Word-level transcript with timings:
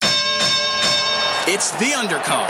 It's 1.47 1.69
the 1.73 1.91
undercard. 1.93 2.49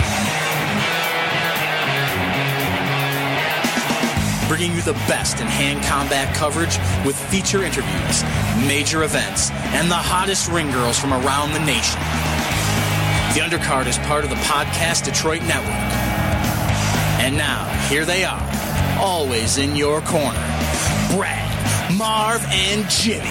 Bringing 4.47 4.73
you 4.77 4.81
the 4.83 4.93
best 5.09 5.41
in 5.41 5.47
hand 5.47 5.83
combat 5.83 6.33
coverage 6.37 6.77
with 7.05 7.17
feature 7.29 7.65
interviews, 7.65 8.23
major 8.65 9.03
events, 9.03 9.51
and 9.51 9.91
the 9.91 9.95
hottest 9.95 10.49
ring 10.49 10.71
girls 10.71 10.97
from 10.97 11.11
around 11.11 11.51
the 11.51 11.59
nation. 11.59 11.99
The 13.37 13.43
undercard 13.43 13.85
is 13.85 13.99
part 13.99 14.23
of 14.23 14.31
the 14.31 14.35
Podcast 14.37 15.05
Detroit 15.05 15.43
Network. 15.43 15.67
And 17.21 17.37
now, 17.37 17.65
here 17.87 18.03
they 18.03 18.23
are, 18.25 18.41
always 18.99 19.59
in 19.59 19.75
your 19.75 20.01
corner 20.01 20.39
Brad, 21.11 21.95
Marv, 21.95 22.43
and 22.49 22.89
Jimmy. 22.89 23.29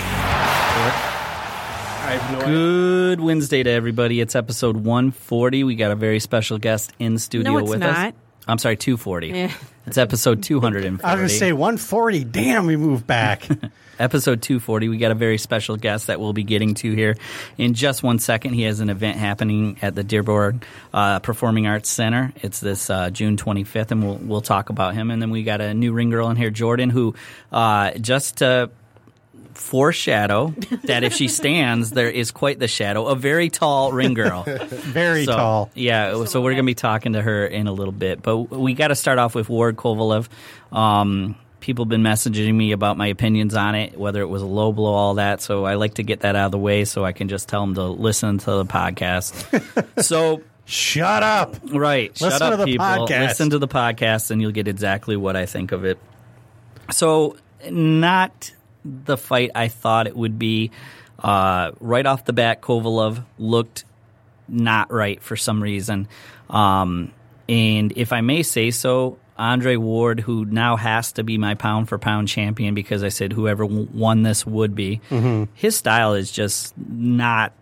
Good 2.45 3.21
Wednesday 3.21 3.65
to 3.65 3.71
everybody. 3.71 4.21
It's 4.21 4.37
episode 4.37 4.77
140. 4.77 5.65
We 5.65 5.75
got 5.75 5.91
a 5.91 5.97
very 5.97 6.21
special 6.21 6.59
guest 6.59 6.93
in 7.01 7.19
studio 7.19 7.55
No, 7.55 7.59
it's 7.59 7.71
with 7.71 7.81
not. 7.81 8.15
us. 8.15 8.15
I'm 8.47 8.59
sorry, 8.59 8.77
240. 8.77 9.29
Yeah. 9.29 9.53
It's 9.87 9.99
episode 9.99 10.43
240. 10.43 11.03
I 11.05 11.15
was 11.15 11.19
going 11.19 11.29
to 11.29 11.29
say 11.29 11.53
140. 11.53 12.25
Damn, 12.25 12.67
we 12.67 12.77
moved 12.77 13.07
back. 13.07 13.49
episode 13.99 14.43
240. 14.43 14.89
We 14.89 14.99
got 14.99 15.11
a 15.11 15.15
very 15.15 15.39
special 15.39 15.77
guest 15.77 16.09
that 16.09 16.21
we'll 16.21 16.33
be 16.33 16.45
getting 16.45 16.75
to 16.75 16.93
here 16.93 17.17
in 17.59 17.75
just 17.75 18.03
one 18.03 18.19
second. 18.19 18.55
He 18.55 18.63
has 18.63 18.81
an 18.81 18.91
event 18.91 19.19
happening 19.19 19.79
at 19.83 19.95
the 19.95 20.05
Dearborn 20.05 20.63
uh, 20.93 21.21
Performing 21.21 21.67
Arts 21.67 21.89
Center. 21.89 22.33
It's 22.37 22.61
this 22.61 22.91
uh, 22.91 23.11
June 23.11 23.37
25th, 23.37 23.91
and 23.91 24.05
we'll 24.05 24.17
we'll 24.17 24.41
talk 24.41 24.71
about 24.71 24.95
him. 24.95 25.11
And 25.11 25.21
then 25.21 25.31
we 25.31 25.43
got 25.43 25.61
a 25.61 25.75
new 25.75 25.93
ring 25.93 26.11
girl 26.11 26.31
in 26.31 26.37
here, 26.37 26.51
Jordan, 26.51 26.91
who 26.91 27.15
uh, 27.53 27.93
just 27.93 28.39
to 28.39 28.71
foreshadow 29.57 30.55
that 30.85 31.03
if 31.03 31.13
she 31.13 31.29
stands, 31.29 31.91
there 31.91 32.11
is 32.11 32.31
quite 32.31 32.59
the 32.59 32.69
shadow. 32.69 33.07
A 33.07 33.17
very 33.17 33.49
tall 33.51 33.93
ring 33.93 34.15
girl. 34.15 34.43
Very 34.47 35.25
So, 35.25 35.37
tall. 35.37 35.71
Yeah, 35.75 36.25
so, 36.25 36.41
we're 36.41 36.53
going 36.53 36.65
to 36.65 36.71
be 36.71 36.75
talking 36.75 37.15
to 37.15 37.23
her 37.23 37.47
in 37.47 37.67
a 37.67 37.73
little 37.73 37.93
bit. 37.93 38.23
But 38.23 38.37
we 38.39 38.75
got 38.75 38.89
to 38.89 38.95
start 38.95 39.19
off 39.19 39.35
with 39.35 39.49
Ward 39.49 39.77
Kovalev. 39.77 40.29
Um, 40.73 41.37
people 41.61 41.85
have 41.85 41.91
been 41.91 42.03
messaging 42.03 42.55
me 42.55 42.73
about 42.73 42.97
my 42.97 43.09
opinions 43.09 43.55
on 43.55 43.75
it, 43.75 43.99
whether 43.99 44.21
it 44.21 44.29
was 44.29 44.43
a 44.43 44.47
low 44.47 44.73
blow, 44.73 44.93
all 44.93 45.15
that. 45.15 45.41
So 45.41 45.65
I 45.65 45.75
like 45.75 45.95
to 45.95 46.03
get 46.03 46.21
that 46.21 46.37
out 46.37 46.47
of 46.47 46.53
the 46.53 46.59
way 46.59 46.85
so 46.85 47.05
I 47.05 47.13
can 47.13 47.29
just 47.29 47.49
tell 47.49 47.63
them 47.63 47.75
to 47.75 47.85
listen 47.85 48.39
to 48.39 48.51
the 48.53 48.65
podcast. 48.65 50.03
so. 50.03 50.43
Shut 50.69 51.23
up. 51.23 51.55
Right. 51.73 52.11
Listen 52.21 52.31
Shut 52.31 52.43
up, 52.43 52.51
to 52.51 52.57
the 52.57 52.65
people. 52.65 52.85
podcast. 52.85 53.29
Listen 53.29 53.51
to 53.51 53.59
the 53.61 53.69
podcast, 53.69 54.33
and 54.33 54.43
you'll 54.43 54.51
get 54.51 54.67
exactly 54.67 55.17
what 55.17 55.37
I 55.37 55.47
think 55.47 55.71
of 55.71 55.85
it. 55.85 55.97
So, 56.91 57.37
not 57.71 58.51
the 59.05 59.17
fight 59.17 59.51
I 59.55 59.69
thought 59.69 60.07
it 60.07 60.17
would 60.17 60.39
be. 60.39 60.71
Uh, 61.19 61.73
right 61.81 62.05
off 62.07 62.25
the 62.25 62.33
bat, 62.33 62.61
Kovalev 62.61 63.25
looked 63.39 63.85
not 64.49 64.93
right 64.93 65.21
for 65.23 65.37
some 65.37 65.63
reason. 65.63 66.09
Um, 66.51 67.13
and 67.49 67.93
if 67.97 68.13
I 68.13 68.21
may 68.21 68.43
say 68.43 68.71
so, 68.71 69.19
Andre 69.39 69.77
Ward, 69.77 70.21
who 70.21 70.45
now 70.45 70.77
has 70.77 71.13
to 71.13 71.23
be 71.25 71.37
my 71.39 71.55
pound 71.55 71.89
for 71.89 71.99
pound 71.99 72.29
champion 72.29 72.75
because 72.75 73.03
I 73.03 73.09
said 73.09 73.33
whoever 73.33 73.67
won 73.67 74.23
this 74.23 74.47
would 74.47 74.75
be, 74.75 75.01
Mm-hmm. 75.11 75.45
his 75.55 75.77
style 75.77 76.15
is 76.15 76.31
just 76.33 76.75
not 76.79 77.53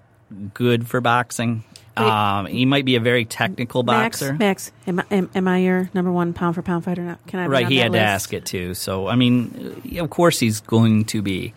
good 0.52 0.86
for 0.88 1.00
boxing. 1.00 1.64
Um, 1.96 2.46
he 2.46 2.66
might 2.66 2.84
be 2.84 2.96
a 2.96 3.00
very 3.00 3.24
technical 3.24 3.82
Max, 3.84 4.20
boxer. 4.20 4.34
Max, 4.34 4.72
am, 4.86 5.00
I- 5.00 5.04
am, 5.10 5.30
am 5.34 5.48
I 5.48 5.58
your 5.58 5.90
number 5.94 6.10
one 6.10 6.32
pound 6.32 6.54
for 6.56 6.62
pound 6.62 6.84
fighter 6.84 7.02
now? 7.02 7.18
Can 7.26 7.40
I? 7.40 7.46
Right, 7.46 7.68
he 7.68 7.76
had 7.76 7.92
to 7.92 8.00
ask 8.00 8.32
it 8.32 8.44
too. 8.44 8.74
So, 8.74 9.06
I 9.06 9.14
mean, 9.14 9.96
of 9.98 10.10
course 10.10 10.40
he's 10.40 10.60
going 10.60 11.04
to 11.06 11.22
be. 11.22 11.54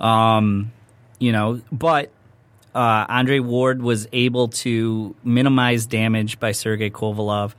Um, 0.00 0.72
you 1.18 1.32
know, 1.32 1.60
but 1.70 2.10
uh, 2.74 3.06
Andre 3.08 3.38
Ward 3.38 3.80
was 3.80 4.06
able 4.12 4.48
to 4.48 5.14
minimize 5.24 5.86
damage 5.86 6.38
by 6.38 6.52
Sergey 6.52 6.90
Kovalev, 6.90 7.54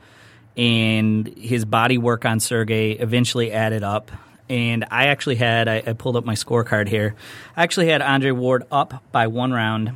and 0.56 1.26
his 1.26 1.64
body 1.64 1.98
work 1.98 2.24
on 2.24 2.40
Sergey 2.40 2.92
eventually 2.92 3.52
added 3.52 3.82
up. 3.82 4.12
And 4.50 4.86
I 4.90 5.08
actually 5.08 5.36
had, 5.36 5.68
I, 5.68 5.82
I 5.86 5.92
pulled 5.92 6.16
up 6.16 6.24
my 6.24 6.34
scorecard 6.34 6.88
here. 6.88 7.16
I 7.56 7.62
actually 7.64 7.88
had 7.88 8.00
Andre 8.00 8.30
Ward 8.30 8.64
up 8.70 9.02
by 9.12 9.26
one 9.26 9.52
round, 9.52 9.92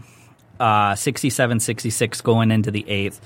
uh, 0.62 0.95
67 0.95 1.61
66 1.61 2.21
going 2.21 2.50
into 2.50 2.71
the 2.71 2.89
eighth. 2.89 3.21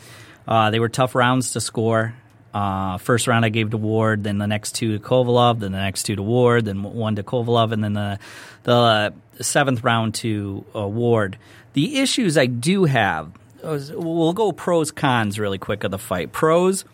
Uh, 0.48 0.70
they 0.70 0.80
were 0.80 0.88
tough 0.88 1.14
rounds 1.14 1.52
to 1.52 1.60
score. 1.60 2.14
Uh, 2.54 2.96
first 2.96 3.26
round 3.26 3.44
I 3.44 3.50
gave 3.50 3.70
to 3.70 3.76
Ward, 3.76 4.24
then 4.24 4.38
the 4.38 4.46
next 4.46 4.72
two 4.76 4.96
to 4.98 5.04
Kovalev, 5.04 5.60
then 5.60 5.72
the 5.72 5.78
next 5.78 6.04
two 6.04 6.16
to 6.16 6.22
Ward, 6.22 6.64
then 6.64 6.82
one 6.82 7.16
to 7.16 7.22
Kovalev, 7.22 7.72
and 7.72 7.84
then 7.84 7.92
the 7.92 8.18
the 8.62 9.12
seventh 9.42 9.84
round 9.84 10.14
to 10.16 10.64
uh, 10.74 10.86
Ward. 10.88 11.36
The 11.74 11.98
issues 11.98 12.38
I 12.38 12.46
do 12.46 12.84
have, 12.84 13.30
is- 13.62 13.92
we'll 13.92 14.32
go 14.32 14.52
pros 14.52 14.90
cons 14.90 15.38
really 15.38 15.58
quick 15.58 15.84
of 15.84 15.90
the 15.90 15.98
fight. 15.98 16.32
Pros, 16.32 16.86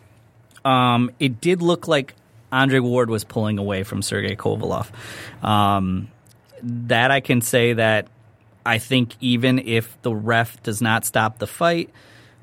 um, 0.65 1.11
it 1.19 1.39
did 1.39 1.61
look 1.61 1.87
like 1.87 2.15
Andre 2.51 2.79
Ward 2.79 3.09
was 3.09 3.23
pulling 3.23 3.57
away 3.57 3.83
from 3.83 4.01
Sergey 4.01 4.35
Kovalev. 4.35 4.89
Um, 5.41 6.09
that 6.61 7.09
I 7.11 7.21
can 7.21 7.39
say 7.39 7.73
that 7.73 8.07
I 8.65 8.77
think 8.77 9.15
even 9.19 9.59
if 9.59 10.01
the 10.01 10.13
ref 10.13 10.61
does 10.63 10.81
not 10.81 11.05
stop 11.05 11.39
the 11.39 11.47
fight, 11.47 11.89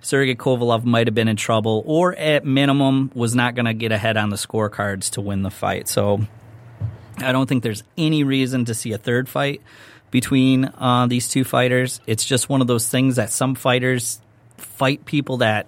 Sergey 0.03 0.35
Kovalev 0.35 0.85
might 0.85 1.07
have 1.07 1.15
been 1.15 1.29
in 1.29 1.37
trouble, 1.37 1.83
or 1.87 2.15
at 2.15 2.45
minimum 2.45 3.11
was 3.15 3.35
not 3.35 3.55
going 3.55 3.67
to 3.67 3.75
get 3.75 3.93
ahead 3.93 4.17
on 4.17 4.31
the 4.31 4.37
scorecards 4.37 5.11
to 5.11 5.21
win 5.21 5.43
the 5.43 5.51
fight. 5.51 5.89
So 5.89 6.21
I 7.19 7.33
don't 7.33 7.49
think 7.49 7.63
there's 7.63 7.85
any 7.99 8.25
reason 8.25 8.65
to 8.67 8.75
see 8.75 8.93
a 8.93 8.99
third 8.99 9.29
fight 9.29 9.61
between 10.11 10.65
uh, 10.65 11.07
these 11.07 11.29
two 11.29 11.45
fighters. 11.45 12.01
It's 12.07 12.25
just 12.25 12.49
one 12.49 12.61
of 12.61 12.67
those 12.67 12.89
things 12.89 13.17
that 13.17 13.31
some 13.31 13.55
fighters 13.55 14.21
fight 14.57 15.05
people 15.05 15.39
that 15.39 15.67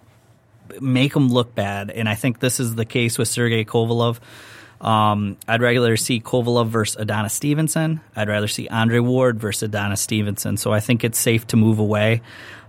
make 0.81 1.13
them 1.13 1.29
look 1.29 1.55
bad, 1.55 1.91
and 1.91 2.09
I 2.09 2.15
think 2.15 2.41
this 2.41 2.59
is 2.59 2.75
the 2.75 2.87
case 2.87 3.19
with 3.19 3.29
Sergey 3.29 3.65
Kovalev. 3.65 4.19
Um, 4.83 5.37
I'd 5.47 5.63
rather 5.63 5.97
see 5.97 6.21
Kovalev 6.21 6.69
versus 6.69 6.97
Adonis 7.01 7.33
Stevenson. 7.33 8.01
I'd 8.17 8.29
rather 8.29 8.49
see 8.49 8.69
Andre 8.69 8.99
Ward 8.99 9.39
versus 9.41 9.63
Adonis 9.63 10.01
Stevenson. 10.01 10.57
So 10.57 10.73
I 10.73 10.81
think 10.81 11.05
it's 11.05 11.19
safe 11.19 11.47
to 11.49 11.57
move 11.57 11.79
away. 11.79 12.21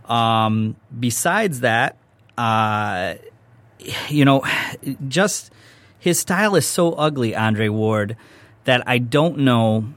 Um, 0.05 0.75
besides 0.97 1.61
that, 1.61 1.97
uh, 2.37 3.15
you 4.09 4.25
know, 4.25 4.43
just 5.07 5.51
his 5.99 6.19
style 6.19 6.55
is 6.55 6.67
so 6.67 6.93
ugly, 6.93 7.35
Andre 7.35 7.69
Ward, 7.69 8.15
that 8.65 8.87
I 8.87 8.99
don't 8.99 9.39
know 9.39 9.93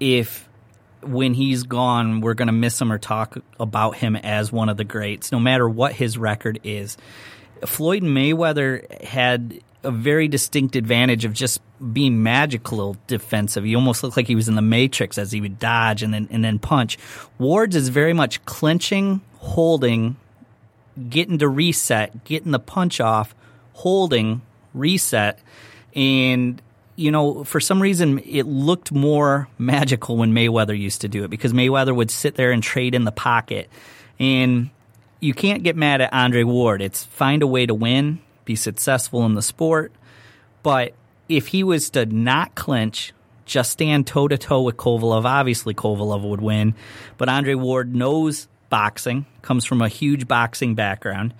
if 0.00 0.48
when 1.02 1.34
he's 1.34 1.64
gone, 1.64 2.20
we're 2.20 2.34
going 2.34 2.46
to 2.46 2.52
miss 2.52 2.80
him 2.80 2.90
or 2.90 2.98
talk 2.98 3.38
about 3.60 3.96
him 3.96 4.16
as 4.16 4.50
one 4.50 4.68
of 4.68 4.76
the 4.76 4.84
greats, 4.84 5.30
no 5.30 5.38
matter 5.38 5.68
what 5.68 5.92
his 5.92 6.18
record 6.18 6.60
is. 6.64 6.96
Floyd 7.64 8.02
Mayweather 8.02 9.02
had 9.02 9.60
a 9.82 9.90
very 9.90 10.28
distinct 10.28 10.76
advantage 10.76 11.24
of 11.24 11.32
just 11.32 11.60
being 11.92 12.22
magical 12.22 12.96
defensive. 13.06 13.64
He 13.64 13.74
almost 13.74 14.02
looked 14.02 14.16
like 14.16 14.26
he 14.26 14.34
was 14.34 14.48
in 14.48 14.54
the 14.54 14.62
Matrix 14.62 15.18
as 15.18 15.32
he 15.32 15.40
would 15.40 15.58
dodge 15.58 16.02
and 16.02 16.12
then 16.12 16.28
and 16.30 16.44
then 16.44 16.58
punch. 16.58 16.98
Ward's 17.38 17.76
is 17.76 17.88
very 17.88 18.12
much 18.12 18.44
clinching, 18.44 19.20
holding, 19.38 20.16
getting 21.08 21.38
to 21.38 21.48
reset, 21.48 22.24
getting 22.24 22.52
the 22.52 22.58
punch 22.58 23.00
off, 23.00 23.34
holding, 23.74 24.42
reset, 24.74 25.38
and 25.94 26.60
you 26.96 27.10
know, 27.10 27.44
for 27.44 27.60
some 27.60 27.80
reason, 27.80 28.18
it 28.20 28.44
looked 28.44 28.90
more 28.90 29.48
magical 29.58 30.16
when 30.16 30.32
Mayweather 30.32 30.76
used 30.76 31.02
to 31.02 31.08
do 31.08 31.24
it 31.24 31.28
because 31.28 31.52
Mayweather 31.52 31.94
would 31.94 32.10
sit 32.10 32.34
there 32.34 32.52
and 32.52 32.62
trade 32.62 32.94
in 32.94 33.04
the 33.04 33.12
pocket. 33.12 33.68
And 34.18 34.70
you 35.20 35.34
can't 35.34 35.62
get 35.62 35.76
mad 35.76 36.00
at 36.00 36.12
Andre 36.12 36.42
Ward. 36.42 36.80
It's 36.80 37.04
find 37.04 37.42
a 37.42 37.46
way 37.46 37.66
to 37.66 37.74
win, 37.74 38.20
be 38.46 38.56
successful 38.56 39.26
in 39.26 39.34
the 39.34 39.42
sport. 39.42 39.92
But 40.62 40.94
if 41.28 41.48
he 41.48 41.62
was 41.62 41.90
to 41.90 42.06
not 42.06 42.54
clinch, 42.54 43.12
just 43.44 43.70
stand 43.70 44.06
toe 44.06 44.26
to 44.28 44.38
toe 44.38 44.62
with 44.62 44.78
Kovalev, 44.78 45.24
obviously 45.24 45.74
Kovalev 45.74 46.22
would 46.22 46.40
win. 46.40 46.74
But 47.18 47.28
Andre 47.28 47.54
Ward 47.54 47.94
knows 47.94 48.48
boxing, 48.70 49.26
comes 49.42 49.64
from 49.64 49.82
a 49.82 49.88
huge 49.88 50.26
boxing 50.26 50.74
background, 50.74 51.34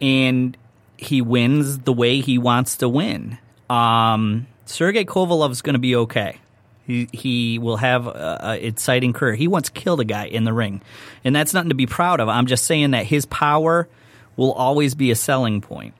and 0.00 0.56
he 0.98 1.22
wins 1.22 1.78
the 1.78 1.92
way 1.92 2.20
he 2.20 2.38
wants 2.38 2.78
to 2.78 2.88
win. 2.88 3.38
Um, 3.70 4.46
Sergey 4.66 5.04
Kovalev's 5.04 5.62
going 5.62 5.74
to 5.74 5.80
be 5.80 5.96
okay. 5.96 6.38
He 6.86 7.08
he 7.12 7.58
will 7.58 7.78
have 7.78 8.06
a, 8.06 8.38
a 8.42 8.66
exciting 8.66 9.12
career. 9.12 9.34
He 9.34 9.48
once 9.48 9.68
killed 9.70 10.00
a 10.00 10.04
guy 10.04 10.26
in 10.26 10.44
the 10.44 10.52
ring, 10.52 10.82
and 11.24 11.34
that's 11.34 11.52
nothing 11.52 11.70
to 11.70 11.74
be 11.74 11.86
proud 11.86 12.20
of. 12.20 12.28
I'm 12.28 12.46
just 12.46 12.64
saying 12.64 12.92
that 12.92 13.06
his 13.06 13.26
power 13.26 13.88
will 14.36 14.52
always 14.52 14.94
be 14.94 15.10
a 15.10 15.16
selling 15.16 15.60
point. 15.60 15.94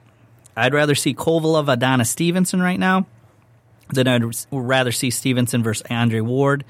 I'd 0.57 0.73
rather 0.73 0.95
see 0.95 1.13
Kovalev 1.13 1.71
Adonis 1.71 2.09
Stevenson 2.09 2.61
right 2.61 2.79
now 2.79 3.05
than 3.93 4.07
I'd 4.07 4.23
rather 4.51 4.91
see 4.91 5.11
Stevenson 5.11 5.63
versus 5.63 5.85
Andre 5.89 6.19
Ward. 6.19 6.65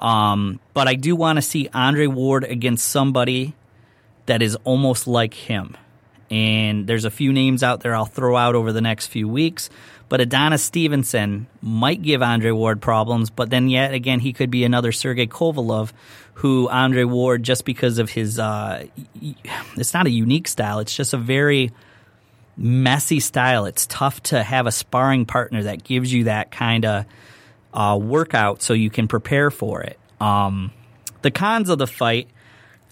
Um, 0.00 0.60
but 0.74 0.88
I 0.88 0.94
do 0.94 1.14
want 1.14 1.36
to 1.36 1.42
see 1.42 1.68
Andre 1.74 2.06
Ward 2.06 2.44
against 2.44 2.88
somebody 2.88 3.54
that 4.26 4.42
is 4.42 4.56
almost 4.64 5.06
like 5.06 5.34
him. 5.34 5.76
and 6.30 6.86
there's 6.86 7.04
a 7.04 7.10
few 7.10 7.32
names 7.32 7.62
out 7.62 7.80
there 7.80 7.94
I'll 7.94 8.04
throw 8.04 8.36
out 8.36 8.54
over 8.54 8.72
the 8.72 8.80
next 8.80 9.06
few 9.06 9.28
weeks. 9.28 9.70
But 10.08 10.20
Adonis 10.22 10.62
Stevenson 10.62 11.46
might 11.60 12.00
give 12.00 12.22
Andre 12.22 12.50
Ward 12.50 12.80
problems, 12.80 13.28
but 13.28 13.50
then 13.50 13.68
yet 13.68 13.92
again 13.92 14.20
he 14.20 14.32
could 14.32 14.50
be 14.50 14.64
another 14.64 14.90
Sergey 14.90 15.26
Kovalev, 15.26 15.92
who 16.34 16.68
Andre 16.68 17.04
Ward 17.04 17.42
just 17.42 17.64
because 17.64 17.98
of 17.98 18.10
his 18.10 18.38
uh, 18.38 18.86
it's 19.76 19.92
not 19.92 20.06
a 20.06 20.10
unique 20.10 20.48
style, 20.48 20.78
it's 20.78 20.94
just 20.96 21.12
a 21.12 21.18
very 21.18 21.72
messy 22.58 23.20
style. 23.20 23.64
It's 23.66 23.86
tough 23.86 24.22
to 24.24 24.42
have 24.42 24.66
a 24.66 24.72
sparring 24.72 25.24
partner 25.24 25.62
that 25.62 25.84
gives 25.84 26.12
you 26.12 26.24
that 26.24 26.50
kind 26.50 26.84
of 26.84 27.04
uh, 27.72 27.98
workout 28.00 28.60
so 28.60 28.74
you 28.74 28.90
can 28.90 29.08
prepare 29.08 29.50
for 29.50 29.80
it. 29.82 29.98
Um, 30.20 30.72
the 31.22 31.30
cons 31.30 31.68
of 31.68 31.78
the 31.78 31.86
fight 31.86 32.28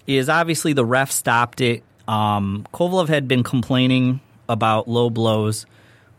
is 0.06 0.28
obviously 0.28 0.72
the 0.72 0.84
ref 0.84 1.10
stopped 1.10 1.60
it. 1.60 1.82
Um, 2.06 2.64
had 3.08 3.26
been 3.26 3.42
complaining 3.42 4.20
about 4.48 4.86
low 4.86 5.10
blows. 5.10 5.66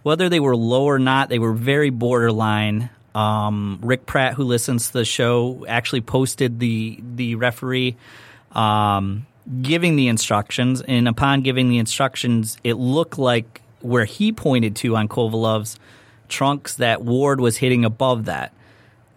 Whether 0.04 0.28
they 0.28 0.42
were 0.42 0.56
low 0.56 0.84
or 0.84 1.00
not, 1.00 1.30
they 1.30 1.40
were 1.40 1.54
very 1.54 1.90
borderline. 1.90 2.90
Um, 3.16 3.80
Rick 3.82 4.06
Pratt, 4.06 4.34
who 4.34 4.44
listens 4.44 4.88
to 4.88 4.94
the 4.94 5.06
show, 5.06 5.66
actually 5.66 6.02
posted 6.02 6.60
the 6.60 7.00
the 7.16 7.36
referee 7.36 7.96
um, 8.52 9.26
giving 9.62 9.96
the 9.96 10.08
instructions, 10.08 10.82
and 10.82 11.08
upon 11.08 11.42
giving 11.42 11.70
the 11.70 11.78
instructions, 11.78 12.58
it 12.64 12.74
looked 12.74 13.18
like 13.18 13.62
where 13.82 14.06
he 14.06 14.32
pointed 14.32 14.76
to 14.78 14.96
on 14.96 15.08
Kovalev's 15.08 15.80
trunks 16.28 16.76
that 16.76 17.04
Ward 17.04 17.40
was 17.40 17.58
hitting 17.58 17.86
above 17.86 18.26
that. 18.26 18.54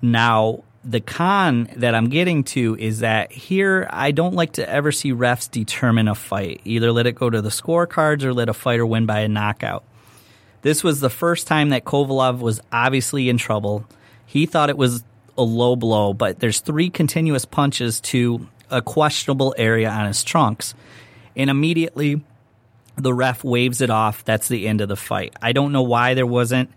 Now, 0.02 0.62
the 0.84 1.00
con 1.00 1.68
that 1.76 1.94
I'm 1.94 2.08
getting 2.08 2.44
to 2.44 2.76
is 2.78 3.00
that 3.00 3.32
here 3.32 3.86
I 3.90 4.12
don't 4.12 4.34
like 4.34 4.52
to 4.52 4.68
ever 4.68 4.92
see 4.92 5.12
refs 5.12 5.50
determine 5.50 6.08
a 6.08 6.14
fight. 6.14 6.60
Either 6.64 6.92
let 6.92 7.06
it 7.06 7.14
go 7.14 7.28
to 7.28 7.42
the 7.42 7.50
scorecards 7.50 8.22
or 8.22 8.32
let 8.32 8.48
a 8.48 8.54
fighter 8.54 8.86
win 8.86 9.06
by 9.06 9.20
a 9.20 9.28
knockout. 9.28 9.84
This 10.62 10.84
was 10.84 11.00
the 11.00 11.10
first 11.10 11.46
time 11.46 11.70
that 11.70 11.84
Kovalev 11.84 12.38
was 12.38 12.60
obviously 12.72 13.28
in 13.28 13.36
trouble. 13.36 13.84
He 14.26 14.46
thought 14.46 14.70
it 14.70 14.76
was 14.76 15.04
a 15.36 15.42
low 15.42 15.76
blow, 15.76 16.14
but 16.14 16.38
there's 16.38 16.60
three 16.60 16.90
continuous 16.90 17.44
punches 17.44 18.00
to 18.00 18.46
a 18.70 18.82
questionable 18.82 19.54
area 19.58 19.90
on 19.90 20.06
his 20.06 20.22
trunks. 20.24 20.74
And 21.36 21.50
immediately 21.50 22.22
the 22.96 23.14
ref 23.14 23.44
waves 23.44 23.80
it 23.80 23.90
off. 23.90 24.24
That's 24.24 24.48
the 24.48 24.66
end 24.68 24.80
of 24.80 24.88
the 24.88 24.96
fight. 24.96 25.34
I 25.40 25.52
don't 25.52 25.72
know 25.72 25.82
why 25.82 26.14
there 26.14 26.26
wasn't 26.26 26.70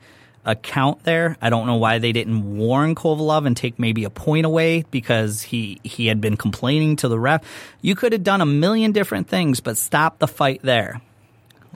a 0.46 0.56
count 0.56 1.04
there. 1.04 1.38
I 1.42 1.50
don't 1.50 1.68
know 1.68 1.76
why 1.76 2.00
they 2.00 2.12
didn't 2.12 2.58
warn 2.58 2.96
Kovalev 2.96 3.48
and 3.48 3.56
take 3.56 3.80
maybe 3.80 4.04
a 4.04 4.10
point 4.10 4.46
away 4.46 4.84
because 4.92 5.42
he 5.42 5.80
he 5.84 6.08
had 6.08 6.20
been 6.20 6.36
complaining 6.36 6.98
to 6.98 7.08
the 7.08 7.20
ref. 7.20 7.44
You 7.82 7.96
could 7.96 8.12
have 8.12 8.24
done 8.24 8.42
a 8.42 8.46
million 8.46 8.92
different 8.92 9.30
things, 9.30 9.60
but 9.62 9.78
stop 9.78 10.20
the 10.20 10.28
fight 10.28 10.62
there. 10.62 11.02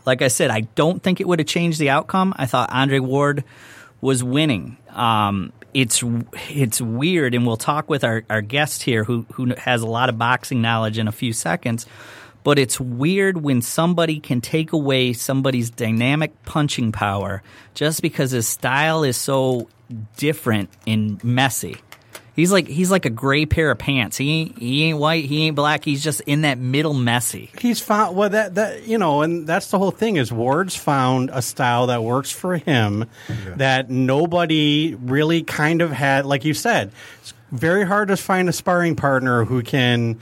Like 0.06 0.22
I 0.22 0.28
said, 0.28 0.52
I 0.52 0.62
don't 0.62 1.02
think 1.02 1.22
it 1.22 1.28
would 1.28 1.40
have 1.40 1.48
changed 1.48 1.80
the 1.80 1.90
outcome. 1.90 2.34
I 2.38 2.46
thought 2.46 2.70
Andre 2.72 3.00
Ward 3.00 3.44
was 4.02 4.24
winning. 4.24 4.78
Um, 4.90 5.52
it's 5.78 6.04
it's 6.50 6.82
weird, 6.82 7.36
and 7.36 7.46
we'll 7.46 7.56
talk 7.56 7.88
with 7.88 8.04
our, 8.04 8.24
our 8.32 8.42
guest 8.42 8.82
here 8.82 9.04
who 9.04 9.28
who 9.34 9.54
has 9.60 9.84
a 9.84 9.86
lot 9.86 10.10
of 10.10 10.18
boxing 10.18 10.60
knowledge 10.60 10.98
in 10.98 11.08
a 11.08 11.12
few 11.12 11.34
seconds. 11.34 11.86
But 12.44 12.58
it's 12.58 12.80
weird 12.80 13.44
when 13.44 13.62
somebody 13.62 14.20
can 14.20 14.42
take 14.42 14.74
away 14.74 15.14
somebody's 15.14 15.70
dynamic 15.70 16.32
punching 16.46 16.94
power 16.94 17.44
just 17.76 18.02
because 18.02 18.32
his 18.32 18.48
style 18.48 19.04
is 19.04 19.18
so 19.18 19.70
different 20.16 20.70
and 20.88 21.24
messy. 21.24 21.78
He's 22.38 22.52
like 22.52 22.68
he's 22.68 22.92
like 22.92 23.06
a 23.06 23.10
gray 23.10 23.48
pair 23.48 23.72
of 23.72 23.80
pants. 23.80 24.16
He 24.16 24.30
ain't 24.30 24.60
he 24.60 24.84
ain't 24.84 25.00
white, 25.00 25.26
he 25.26 25.48
ain't 25.48 25.56
black. 25.56 25.84
He's 25.84 26.04
just 26.04 26.22
in 26.22 26.42
that 26.42 26.60
middle 26.60 26.94
messy. 26.94 27.50
He's 27.58 27.80
found 27.80 28.16
well 28.16 28.30
that 28.30 28.54
that 28.54 28.88
you 28.88 29.00
know, 29.00 29.24
and 29.24 29.48
that's 29.48 29.72
the 29.72 29.80
whole 29.80 29.90
thing 29.90 30.18
is 30.18 30.32
Ward's 30.32 30.76
found 30.76 31.32
a 31.34 31.42
style 31.42 31.88
that 31.88 32.04
works 32.04 32.32
for 32.32 32.58
him 32.58 33.06
that 33.56 33.90
nobody 33.90 34.96
really 35.02 35.42
kind 35.42 35.82
of 35.82 35.90
had. 35.90 36.28
Like 36.28 36.46
you 36.46 36.54
said, 36.54 36.92
it's 37.22 37.34
very 37.52 37.84
hard 37.84 38.10
to 38.10 38.18
find 38.18 38.48
a 38.48 38.54
sparring 38.54 38.96
partner 38.96 39.44
who 39.44 39.64
can 39.64 40.20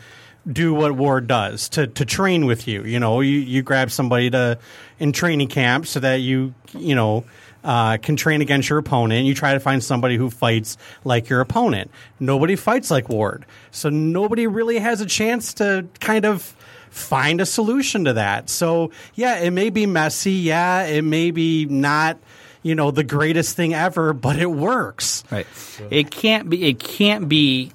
do 0.50 0.74
what 0.74 0.94
Ward 0.94 1.28
does 1.28 1.68
to 1.70 1.88
to 1.88 2.06
train 2.06 2.46
with 2.46 2.66
you. 2.66 2.86
You 2.86 3.02
know, 3.02 3.20
you 3.20 3.40
you 3.40 3.62
grab 3.62 3.92
somebody 3.92 4.30
to 4.30 4.58
in 5.00 5.12
training 5.12 5.50
camp 5.50 5.86
so 5.86 6.00
that 6.00 6.22
you 6.22 6.54
you 6.74 6.96
know. 6.96 7.26
Uh, 7.66 7.98
can 7.98 8.16
train 8.16 8.42
against 8.42 8.70
your 8.70 8.78
opponent. 8.78 9.26
You 9.26 9.34
try 9.34 9.54
to 9.54 9.60
find 9.60 9.84
somebody 9.84 10.18
who 10.18 10.30
fights 10.30 10.78
like 11.04 11.30
your 11.30 11.42
opponent. 11.42 11.90
Nobody 12.20 12.56
fights 12.56 12.92
like 12.92 13.10
Ward, 13.10 13.44
so 13.72 13.90
nobody 13.90 14.46
really 14.46 14.78
has 14.78 15.02
a 15.02 15.08
chance 15.08 15.56
to 15.56 15.88
kind 16.00 16.26
of 16.26 16.44
find 16.92 17.42
a 17.42 17.46
solution 17.46 18.06
to 18.06 18.14
that. 18.14 18.52
So 18.52 18.92
yeah, 19.16 19.40
it 19.40 19.50
may 19.50 19.72
be 19.72 19.88
messy. 19.88 20.34
Yeah, 20.34 20.86
it 20.86 21.02
may 21.02 21.32
be 21.32 21.66
not, 21.66 22.20
you 22.62 22.76
know, 22.76 22.92
the 22.92 23.04
greatest 23.04 23.56
thing 23.56 23.74
ever, 23.74 24.14
but 24.14 24.38
it 24.38 24.52
works. 24.52 25.24
Right. 25.32 25.48
It 25.90 26.12
can't 26.12 26.48
be. 26.48 26.70
It 26.70 26.80
can't 26.80 27.28
be 27.28 27.72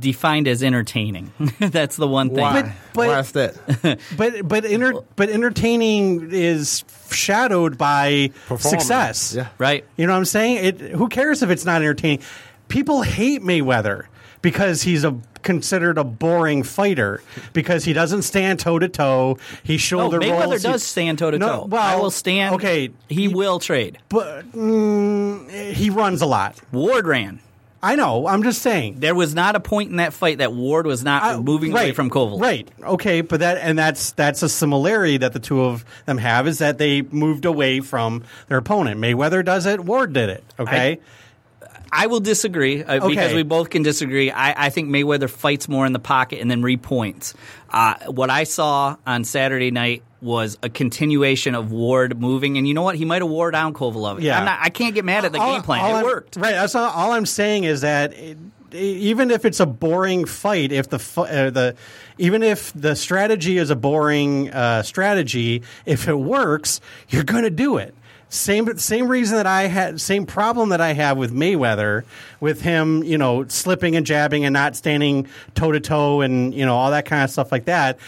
defined 0.00 0.48
as 0.48 0.62
entertaining. 0.62 1.32
That's 1.60 1.96
the 1.96 2.08
one 2.08 2.28
thing. 2.30 2.38
Why? 2.40 2.62
But- 2.62 2.72
but- 2.94 3.08
Why 3.08 3.18
is 3.20 3.32
that? 3.32 3.98
But 4.16 4.46
but 4.48 4.64
enter, 4.64 4.94
but 5.16 5.28
entertaining 5.30 6.30
is 6.32 6.84
shadowed 7.10 7.78
by 7.78 8.30
success. 8.58 9.34
Yeah. 9.36 9.48
Right. 9.58 9.84
You 9.96 10.06
know 10.06 10.12
what 10.14 10.18
I'm 10.18 10.24
saying? 10.24 10.64
It, 10.64 10.80
who 10.80 11.08
cares 11.08 11.42
if 11.42 11.50
it's 11.50 11.64
not 11.64 11.76
entertaining? 11.82 12.20
People 12.68 13.02
hate 13.02 13.42
Mayweather 13.42 14.06
because 14.42 14.82
he's 14.82 15.04
a 15.04 15.16
considered 15.42 15.96
a 15.98 16.04
boring 16.04 16.62
fighter 16.64 17.22
because 17.52 17.84
he 17.84 17.92
doesn't 17.92 18.22
stand 18.22 18.58
toe 18.58 18.78
to 18.78 18.88
toe. 18.88 19.38
He 19.62 19.74
No, 19.74 19.78
shoulder 19.78 20.18
Mayweather 20.18 20.44
rolls. 20.50 20.62
does 20.62 20.82
He- 20.82 20.88
stand 20.88 21.18
toe 21.20 21.30
to 21.30 21.38
No, 21.38 21.48
toe. 21.60 21.64
well, 21.66 21.80
I 21.82 21.96
will 21.96 22.10
stand. 22.10 22.56
Okay, 22.56 22.90
he 23.08 23.28
will 23.28 23.58
trade. 23.60 23.98
but 24.08 24.50
mm, 24.52 25.48
he 25.72 25.88
runs 25.90 26.20
a 26.20 26.26
lot. 26.26 26.56
Ward 26.72 27.06
ran. 27.06 27.38
I 27.82 27.94
know. 27.94 28.26
I'm 28.26 28.42
just 28.42 28.60
saying. 28.62 28.96
There 28.98 29.14
was 29.14 29.34
not 29.34 29.54
a 29.54 29.60
point 29.60 29.90
in 29.90 29.96
that 29.96 30.12
fight 30.12 30.38
that 30.38 30.52
Ward 30.52 30.86
was 30.86 31.04
not 31.04 31.22
Uh, 31.22 31.40
moving 31.40 31.70
away 31.72 31.92
from 31.92 32.10
Koval. 32.10 32.40
Right. 32.40 32.68
Okay, 32.82 33.20
but 33.20 33.40
that 33.40 33.58
and 33.58 33.78
that's 33.78 34.12
that's 34.12 34.42
a 34.42 34.48
similarity 34.48 35.18
that 35.18 35.32
the 35.32 35.38
two 35.38 35.62
of 35.64 35.84
them 36.06 36.18
have 36.18 36.48
is 36.48 36.58
that 36.58 36.78
they 36.78 37.02
moved 37.02 37.44
away 37.44 37.78
from 37.80 38.24
their 38.48 38.58
opponent. 38.58 39.00
Mayweather 39.00 39.44
does 39.44 39.64
it. 39.66 39.84
Ward 39.84 40.12
did 40.12 40.28
it. 40.28 40.44
Okay. 40.58 40.98
I 41.90 42.06
will 42.08 42.20
disagree 42.20 42.82
uh, 42.82 42.94
because 43.08 43.28
Okay. 43.28 43.34
we 43.34 43.42
both 43.44 43.70
can 43.70 43.82
disagree. 43.82 44.30
I, 44.30 44.66
I 44.66 44.70
think 44.70 44.90
Mayweather 44.90 45.30
fights 45.30 45.68
more 45.70 45.86
in 45.86 45.94
the 45.94 45.98
pocket 45.98 46.40
and 46.40 46.50
then 46.50 46.60
repoints. 46.62 47.32
Uh, 47.70 47.94
what 48.08 48.28
I 48.28 48.44
saw 48.44 48.96
on 49.06 49.24
Saturday 49.24 49.70
night 49.70 50.02
was 50.20 50.58
a 50.62 50.68
continuation 50.68 51.54
of 51.54 51.70
Ward 51.70 52.20
moving, 52.20 52.58
and 52.58 52.66
you 52.66 52.74
know 52.74 52.82
what? 52.82 52.96
He 52.96 53.04
might 53.04 53.22
have 53.22 53.30
wore 53.30 53.50
down 53.50 53.72
Kovalev. 53.74 54.20
Yeah. 54.20 54.42
Not, 54.44 54.58
I 54.62 54.68
can't 54.70 54.94
get 54.94 55.04
mad 55.04 55.24
at 55.24 55.32
the 55.32 55.38
All- 55.38 55.52
game 55.54 55.62
plan. 55.62 55.84
it 55.84 55.94
I'm- 55.94 56.04
worked. 56.04 56.36
Right. 56.36 56.52
That's 56.52 56.74
all, 56.74 56.90
all 56.90 57.12
I'm 57.12 57.26
saying 57.26 57.64
is 57.64 57.82
that 57.82 58.12
it, 58.14 58.36
even 58.72 59.30
if 59.30 59.44
it's 59.44 59.60
a 59.60 59.66
boring 59.66 60.24
fight, 60.26 60.72
if 60.72 60.88
the 60.90 60.96
uh, 61.16 61.50
the 61.50 61.76
even 62.18 62.42
if 62.42 62.72
the 62.74 62.94
strategy 62.96 63.56
is 63.56 63.70
a 63.70 63.76
boring 63.76 64.50
uh, 64.50 64.82
strategy, 64.82 65.62
if 65.86 66.06
it 66.08 66.14
works, 66.18 66.80
you're 67.08 67.24
going 67.24 67.44
to 67.44 67.50
do 67.50 67.78
it. 67.78 67.94
Same 68.28 68.76
same 68.76 69.08
reason 69.08 69.36
that 69.38 69.46
I 69.46 69.68
had 69.68 70.00
same 70.02 70.26
problem 70.26 70.68
that 70.68 70.82
I 70.82 70.92
have 70.92 71.16
with 71.16 71.32
Mayweather 71.32 72.04
with 72.40 72.60
him, 72.60 73.02
you 73.04 73.16
know, 73.16 73.46
slipping 73.48 73.96
and 73.96 74.04
jabbing 74.04 74.44
and 74.44 74.52
not 74.52 74.76
standing 74.76 75.28
toe 75.54 75.72
to 75.72 75.80
toe 75.80 76.20
and 76.20 76.52
you 76.52 76.66
know 76.66 76.76
all 76.76 76.90
that 76.90 77.06
kind 77.06 77.24
of 77.24 77.30
stuff 77.30 77.50
like 77.50 77.64
that. 77.66 77.98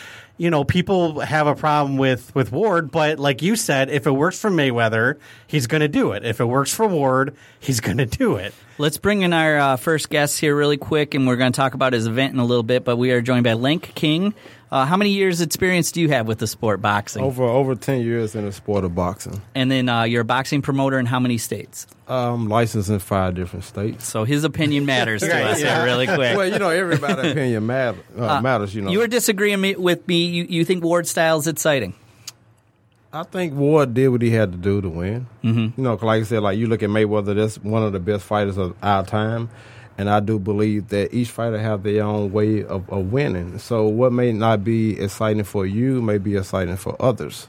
You 0.41 0.49
know, 0.49 0.65
people 0.65 1.21
have 1.21 1.47
a 1.47 1.55
problem 1.55 1.99
with 1.99 2.35
with 2.35 2.51
Ward, 2.51 2.91
but 2.91 3.19
like 3.19 3.43
you 3.43 3.57
said, 3.57 3.91
if 3.91 4.07
it 4.07 4.11
works 4.11 4.41
for 4.41 4.49
Mayweather, 4.49 5.19
he's 5.47 5.67
going 5.67 5.83
to 5.83 5.89
do 5.89 6.13
it. 6.13 6.25
If 6.25 6.41
it 6.41 6.47
works 6.47 6.73
for 6.73 6.87
Ward, 6.87 7.37
he's 7.59 7.81
going 7.81 7.99
to 7.99 8.07
do 8.07 8.37
it. 8.37 8.55
Let's 8.79 8.97
bring 8.97 9.21
in 9.21 9.35
our 9.35 9.59
uh, 9.59 9.77
first 9.77 10.09
guest 10.09 10.41
here 10.41 10.57
really 10.57 10.79
quick, 10.79 11.13
and 11.13 11.27
we're 11.27 11.37
going 11.37 11.53
to 11.53 11.57
talk 11.57 11.75
about 11.75 11.93
his 11.93 12.07
event 12.07 12.33
in 12.33 12.39
a 12.39 12.45
little 12.47 12.63
bit. 12.63 12.85
But 12.87 12.97
we 12.97 13.11
are 13.11 13.21
joined 13.21 13.45
by 13.45 13.53
Lank 13.53 13.95
King. 13.95 14.33
Uh, 14.73 14.85
how 14.87 14.97
many 14.97 15.11
years 15.11 15.41
experience 15.41 15.91
do 15.91 16.01
you 16.01 16.09
have 16.11 16.29
with 16.29 16.39
the 16.39 16.47
sport 16.47 16.81
boxing? 16.81 17.25
over 17.25 17.43
over 17.43 17.75
ten 17.75 18.03
years 18.03 18.37
in 18.37 18.45
the 18.45 18.53
sport 18.53 18.85
of 18.85 18.95
boxing. 18.95 19.43
And 19.55 19.69
then 19.71 19.89
uh, 19.89 20.05
you're 20.05 20.21
a 20.21 20.25
boxing 20.25 20.63
promoter 20.63 20.99
in 20.99 21.07
how 21.07 21.19
many 21.19 21.39
states? 21.39 21.89
Um, 22.07 22.49
licensed 22.49 22.89
in 22.89 22.99
five 23.01 23.35
different 23.35 23.65
states. 23.65 24.07
So 24.07 24.25
his 24.25 24.45
opinion 24.45 24.87
matters 24.87 25.23
to 25.23 25.45
us 25.51 25.61
yeah. 25.61 25.83
really 25.83 26.07
quick. 26.07 26.37
Well, 26.37 26.47
you 26.47 26.59
know, 26.59 26.69
everybody's 26.71 27.31
opinion 27.33 27.67
matter, 27.67 27.99
uh, 28.17 28.41
matters. 28.41 28.75
You 28.75 28.83
know, 28.83 28.91
You 28.91 29.01
were 29.01 29.09
disagreeing 29.09 29.61
me- 29.61 29.75
with 29.77 30.07
me. 30.07 30.25
You, 30.27 30.45
you 30.49 30.65
think 30.65 30.85
Ward 30.85 31.07
style 31.09 31.39
is 31.39 31.47
exciting? 31.49 31.95
I 33.13 33.25
think 33.25 33.55
Ward 33.55 33.93
did 33.95 34.09
what 34.09 34.23
he 34.23 34.31
had 34.31 34.53
to 34.53 34.59
do 34.59 34.81
to 34.81 34.89
win. 34.89 35.27
Mm-hmm. 35.43 35.81
You 35.81 35.85
know, 35.85 35.95
like 35.95 36.21
I 36.21 36.23
said, 36.25 36.43
like 36.45 36.59
you 36.59 36.69
look 36.69 36.85
at 36.85 36.91
Mayweather, 36.91 37.35
that's 37.35 37.59
one 37.59 37.83
of 37.83 37.93
the 37.93 37.99
best 37.99 38.25
fighters 38.25 38.57
of 38.57 38.77
our 38.85 39.05
time, 39.05 39.51
and 40.01 40.09
I 40.09 40.21
do 40.21 40.39
believe 40.39 40.89
that 40.89 41.13
each 41.13 41.31
fighter 41.31 41.59
have 41.59 41.83
their 41.83 42.05
own 42.05 42.33
way 42.33 42.65
of, 42.65 42.89
of 42.89 43.13
winning. 43.13 43.59
So 43.59 43.87
what 43.87 44.15
may 44.15 44.33
not 44.33 44.65
be 44.65 44.99
exciting 44.99 45.45
for 45.45 45.67
you 45.67 46.01
may 46.01 46.17
be 46.17 46.37
exciting 46.37 46.79
for 46.79 46.97
others. 46.99 47.49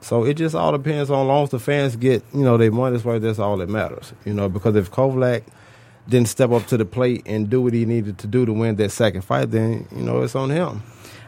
So 0.00 0.24
it 0.24 0.34
just 0.34 0.56
all 0.56 0.72
depends 0.72 1.12
on 1.12 1.28
long 1.28 1.44
as 1.44 1.50
the 1.50 1.60
fans 1.60 1.94
get 1.94 2.24
you 2.34 2.42
know 2.42 2.56
their 2.56 2.72
money's 2.72 3.04
worth. 3.04 3.22
That's 3.22 3.38
all 3.38 3.56
that 3.58 3.68
matters. 3.68 4.12
You 4.24 4.34
know, 4.34 4.48
because 4.48 4.74
if 4.74 4.90
Kovlak 4.90 5.44
didn't 6.08 6.26
step 6.26 6.50
up 6.50 6.66
to 6.66 6.76
the 6.76 6.84
plate 6.84 7.22
and 7.24 7.48
do 7.48 7.62
what 7.62 7.72
he 7.72 7.86
needed 7.86 8.18
to 8.18 8.26
do 8.26 8.44
to 8.46 8.52
win 8.52 8.74
that 8.76 8.90
second 8.90 9.22
fight, 9.22 9.52
then 9.52 9.86
you 9.94 10.02
know 10.02 10.22
it's 10.22 10.34
on 10.34 10.50
him. 10.50 10.82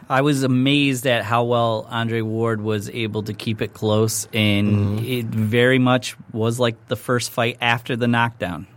I 0.09 0.23
was 0.23 0.43
amazed 0.43 1.07
at 1.07 1.23
how 1.23 1.45
well 1.45 1.87
Andre 1.89 2.19
Ward 2.19 2.59
was 2.59 2.89
able 2.89 3.23
to 3.23 3.33
keep 3.33 3.61
it 3.61 3.73
close, 3.73 4.27
and 4.33 4.99
mm-hmm. 4.99 5.05
it 5.05 5.25
very 5.27 5.79
much 5.79 6.17
was 6.33 6.59
like 6.59 6.89
the 6.89 6.97
first 6.97 7.31
fight 7.31 7.57
after 7.61 7.95
the 7.95 8.09
knockdown, 8.09 8.67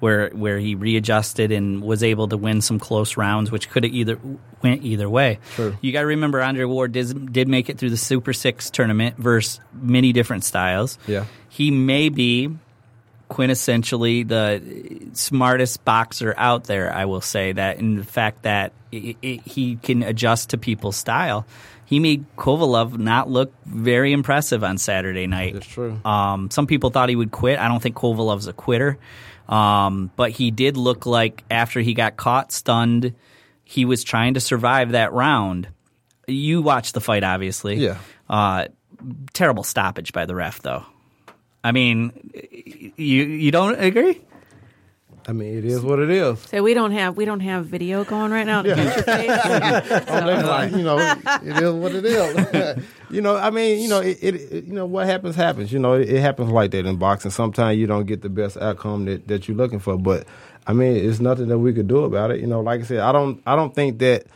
where 0.00 0.30
where 0.30 0.58
he 0.58 0.74
readjusted 0.74 1.52
and 1.52 1.82
was 1.82 2.02
able 2.02 2.28
to 2.28 2.36
win 2.36 2.60
some 2.60 2.78
close 2.78 3.16
rounds, 3.16 3.50
which 3.50 3.70
could 3.70 3.84
have 3.84 3.92
either 3.92 4.18
went 4.62 4.84
either 4.84 5.08
way. 5.08 5.38
You 5.80 5.92
got 5.92 6.00
to 6.00 6.06
remember 6.06 6.42
Andre 6.42 6.64
Ward 6.64 6.92
did, 6.92 7.32
did 7.32 7.48
make 7.48 7.68
it 7.70 7.78
through 7.78 7.90
the 7.90 7.96
Super 7.96 8.32
Six 8.32 8.70
tournament 8.70 9.16
versus 9.16 9.60
many 9.72 10.12
different 10.12 10.44
styles. 10.44 10.98
Yeah. 11.06 11.24
he 11.48 11.70
may 11.70 12.08
be 12.10 12.50
quintessentially 13.30 14.26
the 14.26 15.10
smartest 15.14 15.84
boxer 15.84 16.34
out 16.36 16.64
there. 16.64 16.92
I 16.92 17.04
will 17.06 17.20
say 17.20 17.52
that, 17.52 17.78
in 17.78 17.96
the 17.96 18.04
fact 18.04 18.42
that 18.42 18.72
i 18.92 19.16
i 19.22 19.40
he 19.44 19.76
can 19.76 20.02
adjust 20.02 20.50
to 20.50 20.58
people's 20.58 20.96
style. 20.96 21.46
He 21.84 22.00
made 22.00 22.24
Kovalev 22.36 22.98
not 22.98 23.30
look 23.30 23.52
very 23.64 24.12
impressive 24.12 24.64
on 24.64 24.76
Saturday 24.76 25.28
night. 25.28 25.54
That's 25.54 25.66
true. 25.66 26.00
Um, 26.04 26.50
some 26.50 26.66
people 26.66 26.90
thought 26.90 27.08
he 27.08 27.14
would 27.14 27.30
quit. 27.30 27.60
I 27.60 27.68
don't 27.68 27.80
think 27.80 27.94
Kovalev's 27.94 28.48
a 28.48 28.52
quitter, 28.52 28.98
um, 29.48 30.10
but 30.16 30.30
he 30.30 30.50
did 30.50 30.76
look 30.76 31.06
like 31.06 31.44
after 31.50 31.80
he 31.80 31.94
got 31.94 32.16
caught 32.16 32.52
stunned, 32.52 33.14
he 33.64 33.84
was 33.84 34.04
trying 34.04 34.34
to 34.34 34.40
survive 34.40 34.92
that 34.92 35.12
round. 35.12 35.68
You 36.26 36.62
watched 36.62 36.94
the 36.94 37.00
fight, 37.00 37.24
obviously. 37.24 37.76
Yeah. 37.76 37.98
Uh, 38.28 38.66
terrible 39.32 39.62
stoppage 39.62 40.12
by 40.12 40.26
the 40.26 40.34
ref, 40.34 40.62
though. 40.62 40.84
I 41.62 41.72
mean, 41.72 42.12
you 42.96 43.24
you 43.24 43.50
don't 43.50 43.78
agree? 43.80 44.20
I 45.28 45.32
mean, 45.32 45.58
it 45.58 45.64
is 45.64 45.82
what 45.82 45.98
it 45.98 46.08
is. 46.10 46.38
So 46.40 46.62
we 46.62 46.72
don't 46.72 46.92
have 46.92 47.16
we 47.16 47.24
don't 47.24 47.40
have 47.40 47.66
video 47.66 48.04
going 48.04 48.30
right 48.30 48.46
now 48.46 48.62
to 48.62 48.74
get 48.74 48.84
your 48.96 49.02
face. 49.04 49.30
I'm 50.08 50.26
oh, 50.28 50.30
uh, 50.30 50.46
like, 50.46 50.70
you 50.72 50.82
know, 50.82 50.98
it 51.42 51.62
is 51.64 51.72
what 51.72 51.94
it 51.94 52.04
is. 52.04 52.84
you 53.10 53.20
know, 53.20 53.36
I 53.36 53.50
mean, 53.50 53.80
you 53.82 53.88
know, 53.88 54.00
it, 54.00 54.18
it, 54.22 54.34
it- 54.36 54.64
you 54.64 54.72
know, 54.72 54.86
what 54.86 55.06
happens 55.06 55.34
happens. 55.34 55.72
You 55.72 55.80
know, 55.80 55.94
it, 55.94 56.08
it 56.08 56.20
happens 56.20 56.50
like 56.50 56.70
that 56.70 56.86
in 56.86 56.96
boxing. 56.96 57.32
Sometimes 57.32 57.78
you 57.78 57.86
don't 57.88 58.06
get 58.06 58.22
the 58.22 58.28
best 58.28 58.56
outcome 58.56 59.06
that, 59.06 59.26
that 59.26 59.48
you're 59.48 59.56
looking 59.56 59.80
for, 59.80 59.96
but 59.98 60.26
I 60.66 60.72
mean, 60.72 60.96
it's 60.96 61.18
nothing 61.20 61.48
that 61.48 61.58
we 61.58 61.72
could 61.72 61.88
do 61.88 62.04
about 62.04 62.30
it. 62.30 62.40
You 62.40 62.46
know, 62.46 62.60
like 62.60 62.80
I 62.80 62.84
said, 62.84 62.98
I 63.00 63.10
don't, 63.12 63.42
I 63.46 63.56
don't 63.56 63.74
think 63.74 63.98
that 63.98 64.26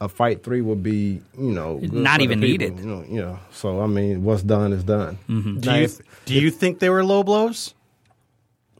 a 0.00 0.08
fight 0.08 0.42
three 0.42 0.60
would 0.60 0.82
be, 0.82 1.20
you 1.38 1.52
know, 1.52 1.78
good 1.78 1.92
Not 1.92 2.20
even 2.20 2.40
people, 2.40 2.66
needed. 2.66 2.80
You 2.80 2.86
know, 2.86 3.04
you 3.08 3.20
know, 3.20 3.38
so 3.52 3.80
I 3.80 3.86
mean, 3.86 4.24
what's 4.24 4.42
done 4.42 4.72
is 4.72 4.82
done. 4.82 5.18
Mm-hmm. 5.28 5.60
Do 5.60 5.74
you, 5.74 5.88
do 6.26 6.34
you 6.34 6.50
think 6.50 6.80
they 6.80 6.90
were 6.90 7.04
low 7.04 7.22
blows? 7.22 7.74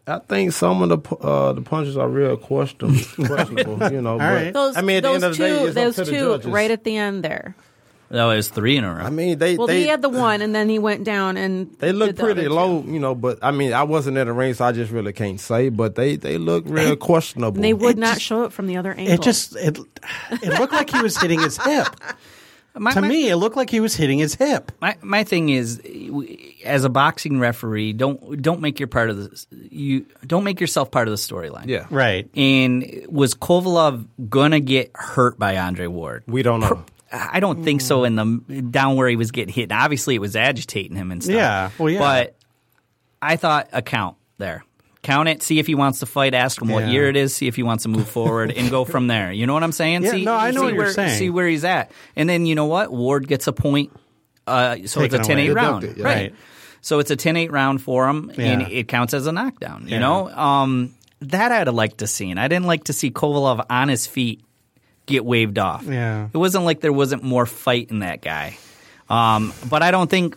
I 0.06 0.18
think 0.18 0.52
some 0.52 0.82
of 0.82 0.88
the 0.90 1.14
uh, 1.16 1.52
the 1.54 1.62
punches 1.62 1.96
are 1.96 2.08
real 2.08 2.36
question, 2.36 2.98
questionable. 3.26 3.90
You 3.92 4.02
know, 4.02 4.18
but 4.18 4.32
right. 4.32 4.52
Those, 4.52 4.76
I 4.76 4.82
mean, 4.82 4.98
at 4.98 5.02
the 5.02 5.08
those 5.08 5.22
end 5.22 5.24
of 5.24 5.38
the 5.38 5.48
two, 5.48 5.54
day, 5.54 5.62
it's 5.62 5.68
up 5.70 5.74
those 5.74 5.96
to 5.96 6.04
two 6.04 6.18
judges. 6.18 6.46
right 6.50 6.70
at 6.70 6.84
the 6.84 6.96
end 6.96 7.24
there. 7.24 7.56
No, 8.10 8.30
it 8.30 8.36
was 8.36 8.48
three 8.48 8.76
in 8.76 8.84
a 8.84 8.94
row. 8.94 9.02
I 9.02 9.08
mean, 9.10 9.38
they 9.38 9.56
Well, 9.56 9.66
they 9.66 9.80
he 9.80 9.88
had 9.88 10.02
the 10.02 10.10
one, 10.10 10.42
and 10.42 10.54
then 10.54 10.68
he 10.68 10.78
went 10.78 11.04
down 11.04 11.36
and 11.38 11.74
They 11.80 11.90
look 11.90 12.08
did 12.10 12.16
the 12.16 12.22
pretty 12.22 12.40
other 12.42 12.48
two. 12.50 12.54
low, 12.54 12.82
you 12.86 13.00
know, 13.00 13.14
but 13.14 13.38
I 13.42 13.50
mean, 13.50 13.72
I 13.72 13.82
wasn't 13.84 14.18
in 14.18 14.26
the 14.26 14.32
ring, 14.34 14.52
so 14.54 14.66
I 14.66 14.72
just 14.72 14.92
really 14.92 15.14
can't 15.14 15.40
say. 15.40 15.70
But 15.70 15.94
they 15.94 16.16
they 16.16 16.36
look 16.36 16.64
real 16.66 16.96
questionable. 16.96 17.56
And 17.56 17.64
they 17.64 17.72
would 17.72 17.96
not 17.98 18.20
show 18.20 18.44
it 18.44 18.52
from 18.52 18.66
the 18.66 18.76
other 18.76 18.92
angle. 18.92 19.14
It 19.14 19.22
just 19.22 19.56
it 19.56 19.78
it 20.30 20.60
looked 20.60 20.74
like 20.74 20.90
he 20.90 21.00
was 21.00 21.16
hitting 21.16 21.40
his 21.40 21.56
hip. 21.56 21.88
my, 22.76 22.92
To 22.92 23.00
my- 23.00 23.08
me, 23.08 23.28
it 23.28 23.36
looked 23.36 23.56
like 23.56 23.70
he 23.70 23.80
was 23.80 23.94
hitting 23.94 24.18
his 24.18 24.34
hip. 24.34 24.72
my 24.80 24.96
my 25.02 25.24
thing 25.24 25.48
is, 25.48 25.80
as 26.64 26.84
a 26.84 26.88
boxing 26.88 27.38
referee, 27.38 27.92
don't 27.92 28.40
don't 28.42 28.60
make 28.60 28.78
your 28.80 28.88
part 28.88 29.10
of 29.10 29.16
the 29.16 29.46
you 29.70 30.06
don't 30.26 30.44
make 30.44 30.60
yourself 30.60 30.90
part 30.90 31.06
of 31.08 31.12
the 31.12 31.16
storyline. 31.18 31.66
yeah, 31.68 31.86
Right. 31.90 32.28
And 32.36 33.06
was 33.08 33.34
Kovalev 33.34 34.06
gonna 34.28 34.60
get 34.60 34.90
hurt 34.94 35.38
by 35.38 35.56
Andre 35.58 35.86
Ward? 35.86 36.24
we 36.26 36.42
don't 36.42 36.60
know. 36.60 36.84
I 37.12 37.38
don't 37.38 37.62
think 37.62 37.80
so. 37.80 38.02
In 38.02 38.16
the 38.16 38.62
down 38.70 38.96
where 38.96 39.08
he 39.08 39.14
was 39.14 39.30
getting 39.30 39.54
hit, 39.54 39.64
and 39.70 39.72
obviously 39.72 40.16
it 40.16 40.20
was 40.20 40.34
agitating 40.34 40.96
him 40.96 41.12
and 41.12 41.22
stuff. 41.22 41.36
Yeah, 41.36 41.70
well, 41.78 41.88
yeah. 41.88 42.00
But 42.00 42.34
I 43.22 43.36
thought 43.36 43.68
a 43.72 43.82
count 43.82 44.16
there. 44.38 44.64
Count 45.04 45.28
it. 45.28 45.42
See 45.42 45.60
if 45.60 45.66
he 45.68 45.76
wants 45.76 46.00
to 46.00 46.06
fight. 46.06 46.34
Ask 46.34 46.60
him 46.60 46.68
what 46.68 46.84
Yeah. 46.84 46.90
year 46.90 47.08
it 47.08 47.16
is. 47.16 47.32
See 47.34 47.46
if 47.46 47.54
he 47.54 47.62
wants 47.62 47.84
to 47.84 47.88
move 47.88 48.08
forward 48.08 48.50
and 48.50 48.68
go 48.70 48.84
from 48.84 49.06
there. 49.06 49.30
You 49.30 49.46
know 49.46 49.54
what 49.54 49.62
I'm 49.62 49.70
saying? 49.70 50.02
Yeah, 50.02 50.10
see, 50.10 50.24
no, 50.24 50.34
I 50.34 50.50
know 50.50 50.60
see 50.60 50.64
what 50.64 50.74
you're 50.74 50.82
where, 50.84 50.92
saying. 50.92 51.18
See 51.18 51.30
where 51.30 51.46
he's 51.46 51.64
at, 51.64 51.92
and 52.16 52.28
then 52.28 52.46
you 52.46 52.54
know 52.56 52.66
what? 52.66 52.92
Ward 52.92 53.28
gets 53.28 53.46
a 53.46 53.52
point. 53.52 53.92
Uh, 54.46 54.76
so 54.86 55.00
Taken 55.00 55.20
it's 55.20 55.28
a 55.28 55.32
10-8 55.32 55.54
round, 55.54 55.80
Deducted, 55.82 56.00
yeah. 56.02 56.04
right? 56.06 56.16
Right. 56.16 56.34
So 56.80 56.98
it's 56.98 57.10
a 57.10 57.16
10-8 57.16 57.50
round 57.52 57.80
for 57.80 58.08
him, 58.08 58.30
and 58.36 58.62
it 58.62 58.88
counts 58.88 59.14
as 59.14 59.26
a 59.26 59.32
knockdown. 59.32 59.84
You 59.86 59.92
Yeah. 59.94 59.98
know, 60.00 60.28
um, 60.30 60.90
that 61.20 61.50
I'd 61.52 61.66
have 61.66 61.74
liked 61.74 61.98
to 61.98 62.06
see. 62.06 62.30
And 62.30 62.38
I 62.40 62.48
didn't 62.48 62.66
like 62.66 62.84
to 62.84 62.92
see 62.92 63.10
Kovalev 63.10 63.64
on 63.70 63.88
his 63.88 64.06
feet 64.06 64.42
get 65.06 65.24
waved 65.24 65.58
off. 65.58 65.84
Yeah. 65.88 66.28
It 66.32 66.36
wasn't 66.36 66.64
like 66.64 66.80
there 66.80 66.92
wasn't 66.92 67.22
more 67.22 67.46
fight 67.46 67.90
in 67.90 68.00
that 68.00 68.20
guy. 68.20 68.58
Um, 69.08 69.52
but 69.70 69.82
I 69.82 69.90
don't 69.90 70.10
think 70.10 70.36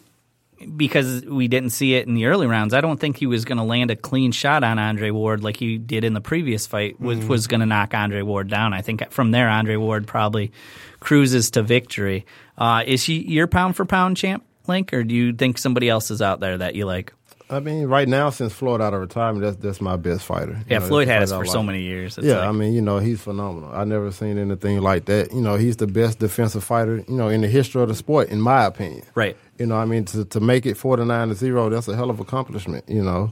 because 0.76 1.24
we 1.26 1.48
didn't 1.48 1.70
see 1.72 1.94
it 1.96 2.08
in 2.08 2.14
the 2.16 2.26
early 2.26 2.48
rounds, 2.48 2.74
I 2.74 2.82
don't 2.82 3.00
think 3.00 3.18
he 3.18 3.28
was 3.28 3.46
going 3.46 3.58
to 3.58 3.64
land 3.64 3.92
a 3.92 3.96
clean 3.96 4.32
shot 4.32 4.64
on 4.64 4.80
Andre 4.80 5.12
Ward 5.12 5.44
like 5.44 5.58
he 5.58 5.78
did 5.78 6.04
in 6.04 6.14
the 6.14 6.22
previous 6.22 6.66
fight, 6.68 7.00
which 7.00 7.20
Mm. 7.20 7.28
was 7.28 7.48
going 7.48 7.60
to 7.60 7.66
knock 7.66 7.94
Andre 7.94 8.22
Ward 8.22 8.50
down. 8.50 8.74
I 8.74 8.82
think 8.82 9.10
from 9.12 9.32
there, 9.32 9.50
Andre 9.50 9.76
Ward 9.76 10.08
probably 10.08 10.52
cruises 11.00 11.52
to 11.52 11.62
victory. 11.64 12.26
Uh, 12.58 12.84
is 12.86 13.04
he 13.04 13.20
your 13.28 13.48
pound 13.48 13.76
for 13.76 13.86
pound 13.86 14.18
champ, 14.18 14.44
Lank, 14.68 14.94
or 14.94 15.04
do 15.04 15.14
you 15.14 15.34
think 15.34 15.58
somebody 15.58 15.90
else 15.90 16.10
is 16.12 16.22
out 16.22 16.40
there 16.40 16.58
that 16.58 16.76
you 16.76 16.86
like? 16.86 17.14
I 17.50 17.62
mean, 17.62 17.86
right 17.86 18.10
now 18.10 18.30
since 18.30 18.52
Floyd 18.52 18.82
out 18.82 18.94
of 18.94 19.00
retirement, 19.00 19.42
that's 19.42 19.56
that's 19.56 19.80
my 19.80 19.96
best 19.96 20.26
fighter. 20.26 20.52
You 20.52 20.66
Yeah, 20.70 20.80
know, 20.80 20.88
Floyd 20.88 21.08
had 21.08 21.24
us 21.24 21.32
for 21.32 21.44
I 21.44 21.48
so 21.48 21.64
many 21.64 21.82
years. 21.84 22.18
It's 22.18 22.28
Yeah, 22.28 22.40
like- 22.40 22.50
I 22.50 22.52
mean, 22.52 22.74
you 22.74 22.82
know, 22.82 22.98
he's 22.98 23.22
phenomenal. 23.22 23.72
I've 23.74 23.88
never 23.88 24.12
seen 24.12 24.38
anything 24.38 24.82
like 24.82 25.06
that. 25.06 25.32
You 25.34 25.40
know, 25.40 25.56
he's 25.56 25.78
the 25.78 25.88
best 25.88 26.20
defensive 26.20 26.66
fighter, 26.66 27.06
you 27.08 27.16
know, 27.16 27.30
in 27.30 27.40
the 27.40 27.48
history 27.48 27.82
of 27.82 27.88
the 27.88 27.96
sport, 27.96 28.28
in 28.28 28.42
my 28.42 28.66
opinion. 28.66 29.04
Right. 29.16 29.38
You 29.60 29.66
know, 29.66 29.76
I 29.76 29.86
mean, 29.86 30.06
to 30.06 30.26
to 30.26 30.40
make 30.40 30.66
it 30.66 30.76
forty 30.76 31.04
nine 31.04 31.30
to 31.30 31.36
zero, 31.36 31.70
that's 31.70 31.88
a 31.88 31.96
hell 31.96 32.10
of 32.10 32.20
accomplishment. 32.20 32.86
You 32.88 33.04
know, 33.04 33.32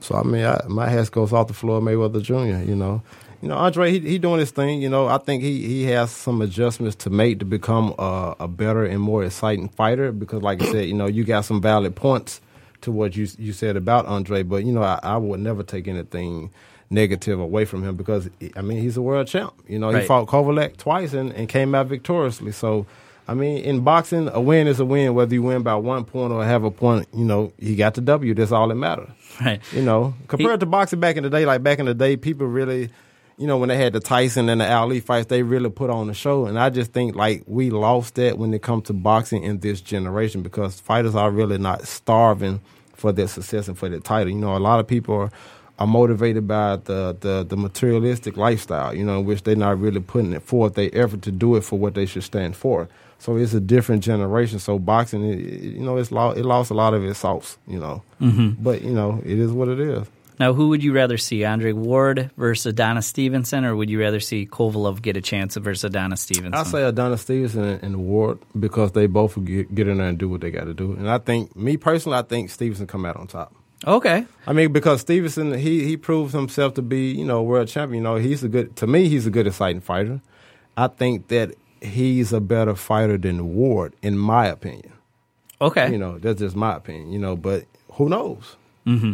so 0.00 0.16
I 0.16 0.22
mean, 0.22 0.44
I, 0.44 0.62
my 0.68 0.88
hat 0.88 1.10
goes 1.10 1.32
off 1.32 1.48
the 1.48 1.54
floor, 1.54 1.80
Mayweather 1.80 2.22
Jr. 2.22 2.68
You 2.68 2.76
know, 2.76 3.02
you 3.42 3.48
know, 3.48 3.56
Andre, 3.56 3.90
he 3.90 4.00
he 4.00 4.18
doing 4.18 4.40
his 4.40 4.50
thing. 4.50 4.82
You 4.82 4.88
know, 4.88 5.08
I 5.08 5.18
think 5.18 5.42
he 5.42 5.66
he 5.66 5.84
has 5.84 6.10
some 6.10 6.42
adjustments 6.42 6.96
to 6.96 7.10
make 7.10 7.38
to 7.38 7.44
become 7.44 7.94
a, 7.98 8.36
a 8.40 8.48
better 8.48 8.84
and 8.84 9.00
more 9.00 9.24
exciting 9.24 9.68
fighter. 9.68 10.12
Because, 10.12 10.42
like 10.42 10.62
I 10.62 10.70
said, 10.70 10.86
you 10.86 10.94
know, 10.94 11.06
you 11.06 11.24
got 11.24 11.44
some 11.44 11.60
valid 11.60 11.94
points 11.96 12.40
to 12.82 12.92
what 12.92 13.16
you 13.16 13.28
you 13.38 13.52
said 13.52 13.76
about 13.76 14.06
Andre, 14.06 14.42
but 14.42 14.64
you 14.64 14.72
know, 14.72 14.82
I, 14.82 14.98
I 15.02 15.16
would 15.16 15.40
never 15.40 15.62
take 15.62 15.88
anything 15.88 16.50
negative 16.90 17.38
away 17.38 17.64
from 17.64 17.84
him 17.84 17.94
because 17.94 18.28
I 18.56 18.62
mean 18.62 18.82
he's 18.82 18.96
a 18.96 19.02
world 19.02 19.26
champ. 19.28 19.54
You 19.68 19.78
know, 19.78 19.90
he 19.90 20.06
fought 20.06 20.26
Kovalev 20.26 20.76
twice 20.76 21.12
and, 21.12 21.32
and 21.32 21.48
came 21.48 21.74
out 21.74 21.86
victoriously. 21.86 22.52
So 22.52 22.86
I 23.30 23.34
mean, 23.34 23.58
in 23.58 23.80
boxing, 23.82 24.28
a 24.32 24.40
win 24.40 24.66
is 24.66 24.80
a 24.80 24.84
win, 24.84 25.14
whether 25.14 25.32
you 25.32 25.42
win 25.42 25.62
by 25.62 25.76
one 25.76 26.04
point 26.04 26.32
or 26.32 26.44
have 26.44 26.64
a 26.64 26.70
point. 26.70 27.06
You 27.14 27.24
know, 27.24 27.52
he 27.58 27.76
got 27.76 27.94
the 27.94 28.00
W. 28.00 28.34
That's 28.34 28.50
all 28.50 28.66
that 28.68 28.74
matters. 28.74 29.08
Right. 29.40 29.60
You 29.72 29.82
know, 29.82 30.14
compared 30.26 30.54
He- 30.54 30.58
to 30.58 30.66
boxing 30.66 30.98
back 30.98 31.16
in 31.16 31.22
the 31.22 31.30
day, 31.30 31.46
like 31.46 31.62
back 31.62 31.78
in 31.78 31.86
the 31.86 31.94
day, 31.94 32.16
people 32.16 32.48
really, 32.48 32.90
you 33.38 33.46
know, 33.46 33.56
when 33.56 33.68
they 33.68 33.76
had 33.76 33.92
the 33.92 34.00
Tyson 34.00 34.48
and 34.48 34.60
the 34.60 34.70
Ali 34.70 34.98
fights, 34.98 35.28
they 35.28 35.44
really 35.44 35.70
put 35.70 35.90
on 35.90 36.08
the 36.08 36.12
show. 36.14 36.46
And 36.46 36.58
I 36.58 36.70
just 36.70 36.92
think 36.92 37.14
like 37.14 37.44
we 37.46 37.70
lost 37.70 38.16
that 38.16 38.36
when 38.36 38.52
it 38.52 38.62
comes 38.62 38.84
to 38.88 38.92
boxing 38.92 39.44
in 39.44 39.60
this 39.60 39.80
generation 39.80 40.42
because 40.42 40.80
fighters 40.80 41.14
are 41.14 41.30
really 41.30 41.56
not 41.58 41.86
starving 41.86 42.60
for 42.94 43.12
their 43.12 43.28
success 43.28 43.68
and 43.68 43.78
for 43.78 43.88
their 43.88 44.00
title. 44.00 44.32
You 44.32 44.40
know, 44.40 44.56
a 44.56 44.58
lot 44.58 44.80
of 44.80 44.88
people 44.88 45.14
are, 45.14 45.30
are 45.78 45.86
motivated 45.86 46.48
by 46.48 46.76
the, 46.76 47.16
the 47.20 47.46
the 47.48 47.56
materialistic 47.56 48.36
lifestyle. 48.36 48.92
You 48.92 49.04
know, 49.04 49.20
in 49.20 49.24
which 49.24 49.44
they're 49.44 49.54
not 49.56 49.78
really 49.80 50.00
putting 50.00 50.32
it 50.32 50.42
forth 50.42 50.74
their 50.74 50.90
effort 50.92 51.22
to 51.22 51.30
do 51.30 51.54
it 51.54 51.62
for 51.62 51.78
what 51.78 51.94
they 51.94 52.06
should 52.06 52.24
stand 52.24 52.56
for. 52.56 52.88
So 53.20 53.36
it's 53.36 53.54
a 53.54 53.60
different 53.60 54.02
generation. 54.02 54.58
So 54.58 54.78
boxing, 54.78 55.22
it, 55.24 55.38
it- 55.38 55.62
you 55.76 55.84
know, 55.84 55.96
it's 55.98 56.10
lo- 56.10 56.32
it 56.32 56.44
lost 56.44 56.70
a 56.70 56.74
lot 56.74 56.94
of 56.94 57.04
its 57.04 57.20
sauce. 57.20 57.56
You 57.68 57.78
know, 57.78 58.02
mm-hmm. 58.20 58.62
but 58.62 58.82
you 58.82 58.90
know, 58.92 59.20
it 59.24 59.38
is 59.38 59.52
what 59.52 59.68
it 59.68 59.78
is. 59.78 60.06
Now, 60.38 60.54
who 60.54 60.68
would 60.70 60.82
you 60.82 60.94
rather 60.94 61.18
see, 61.18 61.44
Andre 61.44 61.72
Ward 61.72 62.30
versus 62.38 62.64
Adonis 62.64 63.06
Stevenson, 63.06 63.62
or 63.66 63.76
would 63.76 63.90
you 63.90 64.00
rather 64.00 64.20
see 64.20 64.46
Kovalev 64.46 65.02
get 65.02 65.14
a 65.18 65.20
chance 65.20 65.54
versus 65.56 65.84
Adonis 65.84 66.22
Stevenson? 66.22 66.54
I 66.54 66.62
say 66.62 66.82
Adonis 66.82 67.20
Stevenson 67.20 67.62
and, 67.62 67.82
and 67.82 67.96
Ward 68.06 68.38
because 68.58 68.92
they 68.92 69.06
both 69.06 69.36
get, 69.44 69.74
get 69.74 69.86
in 69.86 69.98
there 69.98 70.08
and 70.08 70.16
do 70.16 70.30
what 70.30 70.40
they 70.40 70.50
got 70.50 70.64
to 70.64 70.72
do. 70.72 70.92
And 70.92 71.10
I 71.10 71.18
think, 71.18 71.54
me 71.54 71.76
personally, 71.76 72.16
I 72.16 72.22
think 72.22 72.48
Stevenson 72.48 72.86
come 72.86 73.04
out 73.04 73.16
on 73.18 73.26
top. 73.26 73.54
okay. 73.86 74.24
I 74.46 74.54
mean, 74.54 74.72
because 74.72 75.02
Stevenson, 75.02 75.52
he 75.58 75.84
he 75.84 75.98
proves 75.98 76.32
himself 76.32 76.72
to 76.74 76.82
be, 76.82 77.10
you 77.12 77.24
know, 77.26 77.42
world 77.42 77.68
champion. 77.68 78.02
You 78.02 78.08
know, 78.08 78.16
he's 78.16 78.42
a 78.42 78.48
good 78.48 78.74
to 78.76 78.86
me. 78.86 79.10
He's 79.10 79.26
a 79.26 79.30
good, 79.30 79.46
exciting 79.46 79.82
fighter. 79.82 80.22
I 80.74 80.86
think 80.88 81.28
that 81.28 81.54
he's 81.80 82.32
a 82.32 82.40
better 82.40 82.74
fighter 82.74 83.18
than 83.18 83.54
Ward, 83.54 83.94
in 84.02 84.18
my 84.18 84.46
opinion. 84.46 84.92
Okay. 85.60 85.90
You 85.92 85.98
know, 85.98 86.18
that's 86.18 86.40
just 86.40 86.56
my 86.56 86.76
opinion. 86.76 87.12
You 87.12 87.18
know, 87.18 87.36
but 87.36 87.64
who 87.92 88.08
knows? 88.08 88.56
Mm-hmm. 88.86 89.10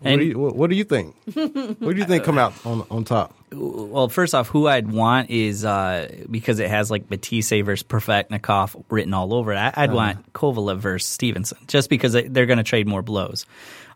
What, 0.00 0.10
And- 0.12 0.20
do 0.20 0.26
you, 0.26 0.38
what, 0.38 0.56
what 0.56 0.70
do 0.70 0.76
you 0.76 0.84
think? 0.84 1.14
what 1.34 1.92
do 1.92 1.96
you 1.96 2.04
think 2.06 2.24
come 2.24 2.38
out 2.38 2.54
on 2.64 2.84
on 2.90 3.04
top? 3.04 3.34
well, 3.52 4.08
first 4.08 4.32
off, 4.34 4.48
who 4.48 4.68
I'd 4.68 4.90
want 4.90 5.28
is 5.30 5.64
uh, 5.64 6.08
because 6.30 6.58
it 6.60 6.70
has 6.70 6.90
like 6.90 7.08
Batiste 7.08 7.62
versus 7.64 7.82
Provodnikov 7.86 8.82
written 8.90 9.12
all 9.12 9.34
over 9.34 9.52
it. 9.52 9.56
I, 9.56 9.68
Uh-huh. 9.68 9.80
I'd 9.82 9.92
want 9.92 10.32
Kovalev 10.32 10.78
versus 10.78 11.08
Stevenson, 11.10 11.58
just 11.66 11.90
because 11.90 12.12
they- 12.14 12.28
they're 12.28 12.46
going 12.46 12.58
to 12.58 12.64
trade 12.64 12.86
more 12.86 13.02
blows. 13.02 13.46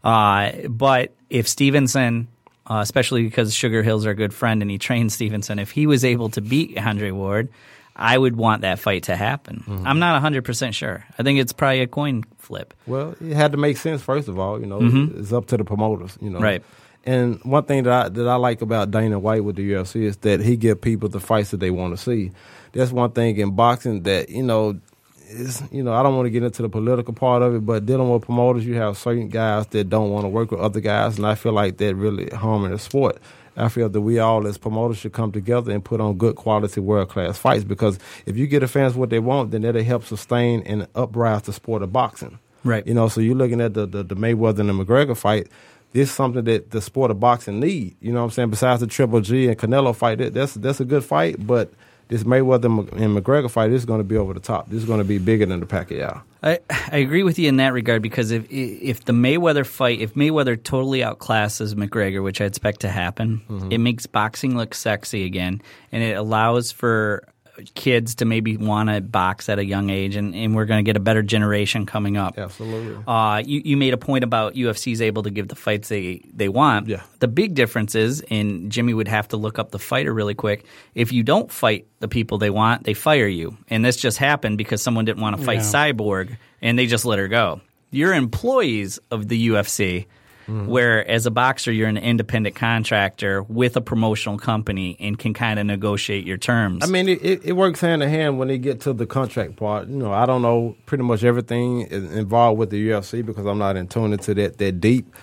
Uh, 0.02 0.52
but 0.68 1.12
if 1.30 1.48
Stevenson, 1.48 2.28
uh, 2.66 2.80
especially 2.82 3.22
because 3.22 3.54
Sugar 3.54 3.82
Hill's 3.82 4.06
our 4.06 4.14
good 4.14 4.34
friend 4.34 4.60
and 4.60 4.70
he 4.70 4.76
trained 4.78 5.12
Stevenson, 5.12 5.58
if 5.58 5.70
he 5.70 5.86
was 5.86 6.04
able 6.04 6.28
to 6.30 6.40
beat 6.40 6.76
Andre 6.78 7.10
Ward, 7.12 7.48
I 7.96 8.18
would 8.18 8.36
want 8.36 8.62
that 8.62 8.78
fight 8.78 9.04
to 9.04 9.16
happen. 9.16 9.64
Mm-hmm. 9.66 9.86
I'm 9.86 9.98
not 9.98 10.20
100% 10.22 10.74
sure. 10.74 11.04
I 11.18 11.22
think 11.22 11.38
it's 11.38 11.52
probably 11.52 11.80
a 11.80 11.86
coin 11.86 12.24
flip. 12.38 12.74
Well, 12.86 13.14
it 13.20 13.34
had 13.34 13.52
to 13.52 13.58
make 13.58 13.76
sense 13.76 14.02
first 14.02 14.28
of 14.28 14.38
all. 14.38 14.60
You 14.60 14.66
know, 14.66 14.80
it's 15.16 15.32
up 15.32 15.46
to 15.46 15.56
the 15.56 15.64
promoters. 15.64 16.18
You 16.20 16.30
know, 16.30 16.40
Right. 16.40 16.62
And 17.06 17.38
one 17.44 17.64
thing 17.64 17.82
that 17.82 17.92
I, 17.92 18.08
that 18.08 18.26
I 18.26 18.36
like 18.36 18.62
about 18.62 18.90
Dana 18.90 19.18
White 19.18 19.44
with 19.44 19.56
the 19.56 19.72
UFC 19.72 20.04
is 20.04 20.16
that 20.18 20.40
he 20.40 20.56
give 20.56 20.80
people 20.80 21.08
the 21.08 21.20
fights 21.20 21.50
that 21.50 21.58
they 21.58 21.70
want 21.70 21.96
to 21.96 22.02
see. 22.02 22.32
That's 22.72 22.92
one 22.92 23.12
thing 23.12 23.36
in 23.36 23.50
boxing 23.54 24.04
that 24.04 24.30
you 24.30 24.42
know 24.42 24.80
is 25.28 25.62
you 25.70 25.82
know 25.82 25.92
I 25.92 26.02
don't 26.02 26.16
want 26.16 26.26
to 26.26 26.30
get 26.30 26.42
into 26.42 26.62
the 26.62 26.68
political 26.68 27.12
part 27.12 27.42
of 27.42 27.54
it, 27.54 27.66
but 27.66 27.84
dealing 27.86 28.10
with 28.10 28.22
promoters, 28.22 28.64
you 28.64 28.74
have 28.76 28.96
certain 28.96 29.28
guys 29.28 29.66
that 29.68 29.88
don't 29.90 30.10
want 30.10 30.24
to 30.24 30.28
work 30.28 30.50
with 30.50 30.60
other 30.60 30.80
guys, 30.80 31.18
and 31.18 31.26
I 31.26 31.34
feel 31.34 31.52
like 31.52 31.76
that 31.76 31.94
really 31.94 32.28
harming 32.30 32.70
the 32.70 32.78
sport. 32.78 33.18
I 33.56 33.68
feel 33.68 33.88
that 33.88 34.00
we 34.00 34.18
all 34.18 34.46
as 34.46 34.58
promoters 34.58 34.99
should 34.99 35.12
come 35.12 35.32
together 35.32 35.73
and 35.73 35.84
put 35.84 36.00
on 36.00 36.18
good 36.18 36.37
quality 36.37 36.80
world 36.80 37.08
class 37.08 37.38
fights 37.38 37.64
because 37.64 37.99
if 38.26 38.37
you 38.37 38.46
get 38.46 38.61
the 38.61 38.68
fans 38.68 38.94
what 38.94 39.11
they 39.11 39.20
want, 39.20 39.50
then 39.50 39.62
that'll 39.62 39.82
help 39.82 40.04
sustain 40.04 40.62
and 40.62 40.88
uprise 40.94 41.42
the 41.42 41.52
sport 41.52 41.82
of 41.82 41.92
boxing. 41.92 42.38
Right. 42.64 42.87
You 42.87 42.94
know, 42.94 43.08
so 43.08 43.20
you're 43.20 43.34
looking 43.34 43.61
at 43.61 43.75
the, 43.75 43.87
the, 43.87 44.02
the 44.02 44.16
Mayweather 44.16 44.61
and 44.61 44.68
the 44.68 44.73
McGregor 44.84 45.16
fight. 45.16 45.49
This 45.92 46.08
is 46.08 46.14
something 46.14 46.44
that 46.44 46.70
the 46.70 46.80
sport 46.80 47.11
of 47.11 47.20
boxing 47.20 47.61
need. 47.61 47.96
You 48.00 48.12
know 48.12 48.20
what 48.20 48.25
I'm 48.25 48.30
saying? 48.32 48.50
Besides 48.50 48.80
the 48.80 48.87
Triple 48.88 49.20
G 49.20 49.49
and 49.49 49.56
Canelo 49.56 49.94
fight, 49.94 50.18
that, 50.18 50.34
that's 50.34 50.54
that's 50.54 50.80
a 50.80 50.84
good 50.84 51.04
fight. 51.04 51.46
But 51.46 51.73
this 52.08 52.25
Mayweather 52.25 52.66
and 52.92 53.16
McGregor 53.16 53.50
fight 53.50 53.70
is 53.73 53.84
going 53.84 54.00
to 54.00 54.04
be 54.04 54.16
over 54.16 54.34
the 54.34 54.40
top. 54.40 54.68
This 54.68 54.78
is 54.78 54.84
going 54.84 54.99
to 54.99 55.04
be 55.04 55.18
bigger 55.18 55.46
than 55.46 55.61
the 55.61 55.66
Pacquiao. 55.66 56.23
I, 56.42 56.58
I 56.70 56.99
agree 56.99 57.23
with 57.23 57.38
you 57.38 57.49
in 57.49 57.56
that 57.56 57.73
regard 57.73 58.02
because 58.02 58.30
if 58.30 58.46
if 58.50 59.04
the 59.06 59.12
Mayweather 59.14 59.64
fight, 59.66 60.00
if 60.00 60.14
Mayweather 60.14 60.62
totally 60.62 61.00
outclasses 61.00 61.75
McGregor, 61.75 62.23
which 62.23 62.40
I 62.40 62.44
expect 62.44 62.80
to 62.80 62.88
happen, 62.88 63.40
Mm-hmm. 63.49 63.73
it 63.73 63.78
makes 63.78 64.06
boxing 64.06 64.56
look 64.56 64.75
sexy 64.75 65.25
again, 65.25 65.62
and 65.92 66.02
it 66.02 66.16
allows 66.16 66.70
for 66.73 67.26
kids 67.75 68.16
to 68.16 68.25
maybe 68.25 68.56
want 68.56 68.88
to 68.88 69.00
box 69.00 69.49
at 69.49 69.58
a 69.58 69.64
young 69.64 69.90
age, 69.90 70.16
and, 70.16 70.34
and 70.34 70.54
we're 70.54 70.64
going 70.64 70.84
to 70.84 70.88
get 70.88 70.96
a 70.96 71.00
better 71.00 71.23
generation 71.23 71.87
coming 71.87 72.16
up. 72.16 72.38
Absolutely. 72.38 73.02
Uh, 73.06 73.42
you, 73.44 73.62
you 73.64 73.76
made 73.76 73.94
a 73.94 73.96
point 73.96 74.25
about 74.25 74.54
UFC's 74.54 75.00
able 75.00 75.23
to 75.23 75.30
give 75.30 75.49
the 75.49 75.54
fights 75.54 75.88
they, 75.88 76.23
they 76.32 76.49
want. 76.49 76.88
Yeah. 76.88 77.02
The 77.20 77.28
big 77.28 77.54
difference 77.54 77.94
is, 77.94 78.23
and 78.30 78.70
Jimmy 78.73 78.94
would 78.94 79.08
have 79.08 79.28
to 79.28 79.37
look 79.37 79.58
up 79.58 79.70
the 79.70 79.78
fighter 79.78 80.12
really 80.12 80.34
quick. 80.34 80.64
If 80.94 81.12
you 81.12 81.23
don't 81.23 81.50
fight 81.50 81.87
the 82.00 82.08
people 82.08 82.38
they 82.38 82.50
want, 82.50 82.84
they 82.84 82.94
fire 82.94 83.26
you. 83.28 83.56
And 83.68 83.84
this 83.84 83.96
just 83.96 84.18
happened 84.18 84.58
because 84.58 84.82
someone 84.82 85.04
didn't 85.04 85.23
want 85.23 85.37
to 85.38 85.42
fight 85.44 85.58
Yeah. 85.58 85.92
Cyborg, 85.92 86.37
and 86.61 86.78
they 86.78 86.87
just 86.87 87.04
let 87.04 87.18
her 87.18 87.28
go. 87.28 87.61
You're 87.90 88.14
employees 88.14 88.99
of 89.11 89.28
the 89.28 89.49
UFC. 89.49 90.06
Mm-hmm. 90.46 90.66
Where 90.66 91.08
as 91.08 91.24
a 91.24 91.30
boxer 91.30 91.72
you're 91.72 91.88
an 91.88 91.96
independent 91.96 92.54
contractor 92.54 93.42
with 93.42 93.76
a 93.76 93.80
promotional 93.80 94.38
company 94.38 94.96
and 95.00 95.18
can 95.18 95.32
kind 95.32 95.58
of 95.58 95.64
negotiate 95.64 96.26
your 96.26 96.36
terms. 96.36 96.84
I 96.84 96.86
mean, 96.86 97.08
it, 97.08 97.24
it, 97.24 97.44
it 97.44 97.52
works 97.52 97.80
hand 97.80 98.02
in 98.02 98.10
hand 98.10 98.38
when 98.38 98.48
they 98.48 98.58
get 98.58 98.82
to 98.82 98.92
the 98.92 99.06
contract 99.06 99.56
part. 99.56 99.88
You 99.88 99.96
know, 99.96 100.12
I 100.12 100.26
don't 100.26 100.42
know 100.42 100.76
pretty 100.84 101.04
much 101.04 101.24
everything 101.24 101.82
involved 101.90 102.58
with 102.58 102.70
the 102.70 102.90
UFC 102.90 103.24
because 103.24 103.46
I'm 103.46 103.58
not 103.58 103.76
in 103.76 103.88
tune 103.88 104.12
into 104.12 104.34
that 104.34 104.58
that 104.58 104.80
deep. 104.80 105.14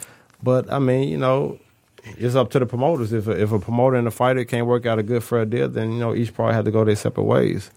But 0.42 0.72
I 0.72 0.80
mean, 0.80 1.10
you 1.10 1.18
know, 1.18 1.60
it's 2.04 2.36
up 2.36 2.50
to 2.52 2.60
the 2.60 2.66
promoters. 2.66 3.14
If 3.14 3.28
a, 3.28 3.32
if 3.32 3.52
a 3.52 3.60
promoter 3.60 3.98
and 3.98 4.08
a 4.08 4.12
fighter 4.12 4.44
can't 4.44 4.68
work 4.68 4.86
out 4.86 5.00
a 5.00 5.04
good 5.04 5.24
fair 5.24 5.46
deal, 5.46 5.70
then 5.70 5.92
you 5.92 6.00
know 6.00 6.16
each 6.16 6.34
probably 6.34 6.56
had 6.56 6.66
to 6.66 6.72
go 6.72 6.84
their 6.84 6.96
separate 6.96 7.26
ways. 7.26 7.72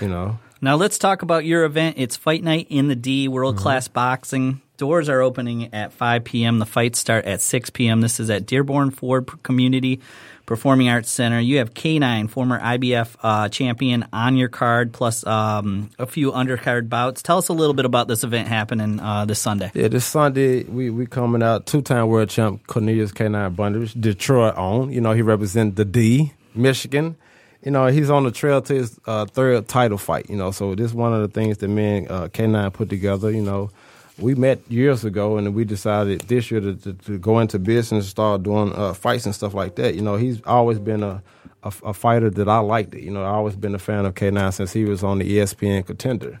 You 0.00 0.08
know. 0.08 0.38
Now 0.60 0.76
let's 0.76 0.98
talk 0.98 1.22
about 1.22 1.44
your 1.44 1.64
event. 1.64 1.96
It's 1.98 2.16
Fight 2.16 2.42
Night 2.42 2.66
in 2.68 2.88
the 2.88 2.96
D, 2.96 3.28
World 3.28 3.56
Class 3.56 3.86
Boxing. 3.86 4.60
Doors 4.78 5.08
are 5.08 5.20
opening 5.20 5.74
at 5.74 5.92
5 5.92 6.22
p.m. 6.22 6.60
The 6.60 6.64
fights 6.64 7.00
start 7.00 7.24
at 7.24 7.40
6 7.40 7.70
p.m. 7.70 8.00
This 8.00 8.20
is 8.20 8.30
at 8.30 8.46
Dearborn 8.46 8.92
Ford 8.92 9.26
Community 9.42 9.98
Performing 10.46 10.88
Arts 10.88 11.10
Center. 11.10 11.40
You 11.40 11.58
have 11.58 11.74
K9, 11.74 12.30
former 12.30 12.60
IBF 12.60 13.16
uh, 13.20 13.48
champion, 13.48 14.06
on 14.12 14.36
your 14.36 14.48
card, 14.48 14.92
plus 14.92 15.26
um, 15.26 15.90
a 15.98 16.06
few 16.06 16.30
undercard 16.30 16.88
bouts. 16.88 17.22
Tell 17.22 17.38
us 17.38 17.48
a 17.48 17.52
little 17.52 17.74
bit 17.74 17.86
about 17.86 18.06
this 18.06 18.22
event 18.22 18.46
happening 18.46 19.00
uh, 19.00 19.24
this 19.24 19.40
Sunday. 19.40 19.72
Yeah, 19.74 19.88
this 19.88 20.04
Sunday 20.04 20.62
we 20.62 20.90
we 20.90 21.06
coming 21.06 21.42
out 21.42 21.66
two 21.66 21.82
time 21.82 22.06
world 22.06 22.28
champ 22.28 22.64
Cornelius 22.68 23.10
K9 23.10 23.56
Bundrage, 23.56 24.00
Detroit 24.00 24.54
own. 24.56 24.92
You 24.92 25.00
know 25.00 25.12
he 25.12 25.22
represents 25.22 25.74
the 25.74 25.84
D, 25.84 26.32
Michigan. 26.54 27.16
You 27.64 27.72
know 27.72 27.88
he's 27.88 28.10
on 28.10 28.22
the 28.22 28.30
trail 28.30 28.62
to 28.62 28.74
his 28.74 29.00
uh, 29.06 29.24
third 29.26 29.66
title 29.66 29.98
fight. 29.98 30.30
You 30.30 30.36
know, 30.36 30.52
so 30.52 30.76
this 30.76 30.86
is 30.86 30.94
one 30.94 31.12
of 31.12 31.20
the 31.20 31.28
things 31.28 31.58
that 31.58 31.66
me 31.66 31.98
and 31.98 32.10
uh, 32.12 32.28
K9 32.28 32.72
put 32.72 32.88
together. 32.88 33.32
You 33.32 33.42
know, 33.42 33.70
we 34.18 34.34
met 34.34 34.60
years 34.68 35.04
ago 35.04 35.36
and 35.36 35.54
we 35.54 35.64
decided 35.64 36.22
this 36.22 36.50
year 36.50 36.60
to, 36.60 36.74
to, 36.74 36.92
to 36.92 37.18
go 37.18 37.38
into 37.38 37.58
business 37.58 37.90
and 37.90 38.04
start 38.04 38.42
doing 38.42 38.72
uh, 38.74 38.94
fights 38.94 39.26
and 39.26 39.34
stuff 39.34 39.54
like 39.54 39.76
that. 39.76 39.94
You 39.94 40.02
know, 40.02 40.16
he's 40.16 40.42
always 40.44 40.78
been 40.78 41.02
a, 41.02 41.22
a 41.62 41.72
a 41.84 41.94
fighter 41.94 42.30
that 42.30 42.48
I 42.48 42.58
liked. 42.58 42.94
You 42.94 43.10
know, 43.10 43.24
I've 43.24 43.34
always 43.34 43.56
been 43.56 43.74
a 43.74 43.78
fan 43.78 44.06
of 44.06 44.14
K9 44.14 44.52
since 44.52 44.72
he 44.72 44.84
was 44.84 45.02
on 45.02 45.18
the 45.18 45.38
ESPN 45.38 45.86
Contender 45.86 46.40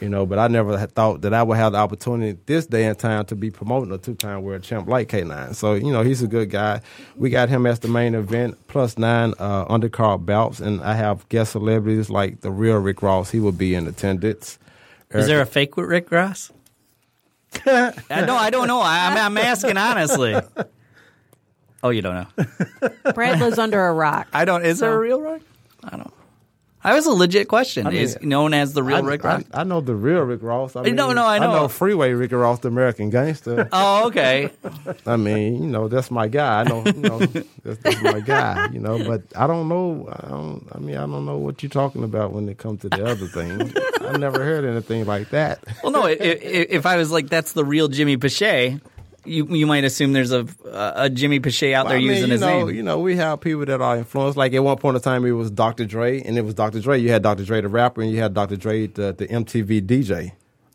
you 0.00 0.08
know. 0.08 0.26
But 0.26 0.38
I 0.38 0.48
never 0.48 0.76
thought 0.86 1.22
that 1.22 1.34
I 1.34 1.42
would 1.42 1.56
have 1.56 1.72
the 1.72 1.78
opportunity 1.78 2.38
this 2.46 2.66
day 2.66 2.84
and 2.84 2.98
time 2.98 3.24
to 3.26 3.36
be 3.36 3.50
promoting 3.50 3.92
a 3.92 3.98
two-time 3.98 4.42
world 4.42 4.62
champ 4.62 4.88
like 4.88 5.08
K9. 5.08 5.54
So 5.54 5.74
you 5.74 5.92
know, 5.92 6.02
he's 6.02 6.22
a 6.22 6.26
good 6.26 6.50
guy. 6.50 6.80
We 7.16 7.30
got 7.30 7.48
him 7.48 7.66
as 7.66 7.80
the 7.80 7.88
main 7.88 8.14
event, 8.14 8.58
plus 8.68 8.98
nine 8.98 9.34
uh, 9.38 9.64
undercard 9.66 10.26
bouts, 10.26 10.60
and 10.60 10.80
I 10.82 10.94
have 10.94 11.28
guest 11.28 11.52
celebrities 11.52 12.10
like 12.10 12.42
the 12.42 12.50
real 12.50 12.78
Rick 12.78 13.02
Ross. 13.02 13.30
He 13.30 13.40
will 13.40 13.52
be 13.52 13.74
in 13.74 13.86
attendance. 13.86 14.58
Is 15.10 15.28
there 15.28 15.40
a 15.40 15.46
fake 15.46 15.76
with 15.76 15.86
Rick 15.86 16.10
Ross? 16.10 16.50
I, 17.66 17.92
no, 18.26 18.34
I 18.36 18.50
don't 18.50 18.68
know. 18.68 18.80
I, 18.80 19.08
I'm, 19.08 19.16
I'm 19.18 19.38
asking 19.38 19.76
honestly. 19.76 20.34
Oh, 21.82 21.90
you 21.90 22.02
don't 22.02 22.14
know. 22.14 23.12
Brad 23.12 23.40
lives 23.40 23.58
under 23.58 23.86
a 23.86 23.92
rock. 23.92 24.28
I 24.32 24.44
don't. 24.44 24.64
Is 24.64 24.78
there 24.80 24.94
a 24.94 24.98
real 24.98 25.20
rock? 25.20 25.42
I 25.82 25.96
don't. 25.96 26.12
I 26.84 26.92
was 26.92 27.06
a 27.06 27.10
legit 27.12 27.48
question. 27.48 27.86
mean, 27.86 27.94
is 27.94 28.18
known 28.20 28.52
as 28.52 28.74
the 28.74 28.82
real 28.82 28.98
I, 28.98 29.00
Rick 29.00 29.24
I, 29.24 29.28
Ross? 29.36 29.44
I 29.54 29.64
know 29.64 29.80
the 29.80 29.94
real 29.94 30.20
Rick 30.20 30.42
Ross. 30.42 30.76
I 30.76 30.82
mean, 30.82 30.94
No, 30.94 31.12
no, 31.12 31.26
I 31.26 31.38
know. 31.38 31.50
I 31.50 31.54
know 31.54 31.68
Freeway 31.68 32.12
Rick 32.12 32.32
Ross, 32.32 32.58
the 32.58 32.68
American 32.68 33.08
gangster. 33.08 33.68
oh, 33.72 34.08
okay. 34.08 34.50
I 35.06 35.16
mean, 35.16 35.62
you 35.62 35.68
know, 35.68 35.88
that's 35.88 36.10
my 36.10 36.28
guy. 36.28 36.60
I 36.60 36.64
know, 36.64 36.84
you 36.84 36.92
know, 36.92 37.18
that's, 37.18 37.82
that's 37.82 38.02
my 38.02 38.20
guy. 38.20 38.68
You 38.70 38.80
know, 38.80 39.02
but 39.02 39.22
I 39.34 39.46
don't 39.46 39.68
know. 39.68 40.08
I 40.12 40.28
don't. 40.28 40.68
I 40.72 40.78
mean, 40.78 40.96
I 40.96 41.06
don't 41.06 41.24
know 41.24 41.38
what 41.38 41.62
you're 41.62 41.70
talking 41.70 42.04
about 42.04 42.32
when 42.32 42.48
it 42.50 42.58
comes 42.58 42.82
to 42.82 42.90
the 42.90 43.02
other 43.04 43.28
thing. 43.28 43.72
I 44.02 44.18
never 44.18 44.44
heard 44.44 44.66
anything 44.66 45.06
like 45.06 45.30
that. 45.30 45.64
Well, 45.82 45.92
no. 45.92 46.04
If, 46.06 46.20
if 46.20 46.86
I 46.86 46.96
was 46.96 47.10
like, 47.10 47.28
that's 47.30 47.52
the 47.52 47.64
real 47.64 47.88
Jimmy 47.88 48.18
Pache, 48.18 48.78
you 49.24 49.46
you 49.48 49.66
might 49.66 49.84
assume 49.84 50.12
there's 50.12 50.32
a 50.32 50.46
a 50.64 51.10
Jimmy 51.10 51.40
Pache 51.40 51.74
out 51.74 51.88
there 51.88 51.96
I 51.96 52.00
mean, 52.00 52.08
using 52.08 52.26
you 52.26 52.32
his 52.32 52.40
know, 52.40 52.66
name. 52.66 52.76
you 52.76 52.82
know, 52.82 52.98
we 53.00 53.16
have 53.16 53.40
people 53.40 53.64
that 53.66 53.80
are 53.80 53.96
influenced. 53.96 54.36
Like 54.36 54.52
at 54.52 54.62
one 54.62 54.76
point 54.78 54.96
in 54.96 55.02
time, 55.02 55.24
it 55.24 55.32
was 55.32 55.50
Dr. 55.50 55.84
Dre, 55.84 56.20
and 56.22 56.36
it 56.36 56.42
was 56.44 56.54
Dr. 56.54 56.80
Dre. 56.80 56.98
You 57.00 57.10
had 57.10 57.22
Dr. 57.22 57.44
Dre 57.44 57.60
the 57.60 57.68
rapper, 57.68 58.02
and 58.02 58.10
you 58.10 58.20
had 58.20 58.34
Dr. 58.34 58.56
Dre 58.56 58.86
the, 58.86 59.12
the 59.12 59.26
MTV 59.26 59.82
DJ. 59.86 60.32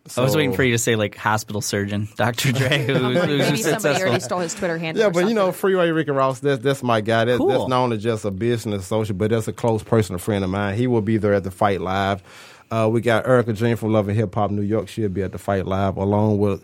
So, 0.08 0.24
I 0.24 0.26
was 0.26 0.36
waiting 0.36 0.54
for 0.54 0.64
you 0.64 0.72
to 0.72 0.80
say 0.80 0.96
like 0.96 1.16
hospital 1.16 1.62
surgeon, 1.62 2.08
Dr. 2.16 2.52
Dre, 2.52 2.84
who, 2.86 2.94
who's 2.94 3.14
Maybe 3.14 3.38
somebody 3.38 3.58
successful. 3.58 4.02
already 4.08 4.20
stole 4.22 4.40
his 4.40 4.56
Twitter 4.56 4.78
handle. 4.80 5.02
Yeah, 5.02 5.10
or 5.10 5.12
but 5.12 5.28
you 5.28 5.36
know. 5.36 5.52
Freeway 5.52 5.92
Rick 5.92 6.08
and 6.08 6.18
Ross, 6.18 6.40
that's 6.40 6.64
that's 6.64 6.82
my 6.82 7.02
guy. 7.02 7.26
That, 7.26 7.38
Cool. 7.38 7.50
That's 7.50 7.68
not 7.68 7.84
only 7.84 7.98
just 7.98 8.26
a 8.26 8.32
business 8.32 8.84
associate, 8.84 9.18
but 9.18 9.30
that's 9.30 9.48
a 9.48 9.54
close 9.54 9.84
personal 9.84 10.18
friend 10.18 10.44
of 10.44 10.50
mine. 10.50 10.76
He 10.76 10.88
will 10.88 11.02
be 11.02 11.18
there 11.18 11.34
at 11.34 11.44
the 11.44 11.52
fight 11.52 11.82
live. 11.82 12.24
Uh, 12.72 12.90
we 12.92 13.02
got 13.02 13.28
Erica 13.28 13.54
Jane 13.54 13.76
from 13.76 13.94
Love 13.94 14.08
and 14.08 14.18
Hip 14.18 14.34
Hop 14.36 14.50
New 14.52 14.62
York. 14.62 14.88
She'll 14.88 15.10
be 15.10 15.22
at 15.22 15.32
the 15.32 15.38
fight 15.38 15.66
live 15.68 15.98
along 15.98 16.38
with 16.40 16.64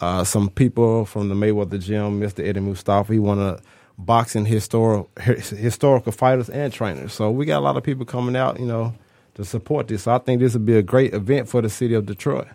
uh, 0.00 0.24
some 0.24 0.50
people 0.50 1.04
from 1.04 1.28
the 1.28 1.34
Mayweather 1.34 1.80
Gym, 1.80 2.20
Mr. 2.20 2.46
Eddie 2.46 2.60
Mustafa. 2.60 3.12
He 3.12 3.18
one 3.18 3.38
of 3.38 3.60
boxing 3.98 4.44
historical 4.44 5.08
historical 5.16 6.12
fighters 6.12 6.48
and 6.50 6.72
trainers. 6.72 7.12
So 7.12 7.30
we 7.30 7.46
got 7.46 7.58
a 7.58 7.64
lot 7.64 7.76
of 7.76 7.82
people 7.82 8.04
coming 8.04 8.36
out, 8.36 8.60
you 8.60 8.66
know, 8.66 8.94
to 9.34 9.44
support 9.44 9.88
this. 9.88 10.02
So 10.04 10.14
I 10.14 10.18
think 10.18 10.40
this 10.40 10.52
would 10.52 10.66
be 10.66 10.76
a 10.76 10.82
great 10.82 11.14
event 11.14 11.48
for 11.48 11.62
the 11.62 11.70
city 11.70 11.94
of 11.94 12.06
Detroit. 12.06 12.48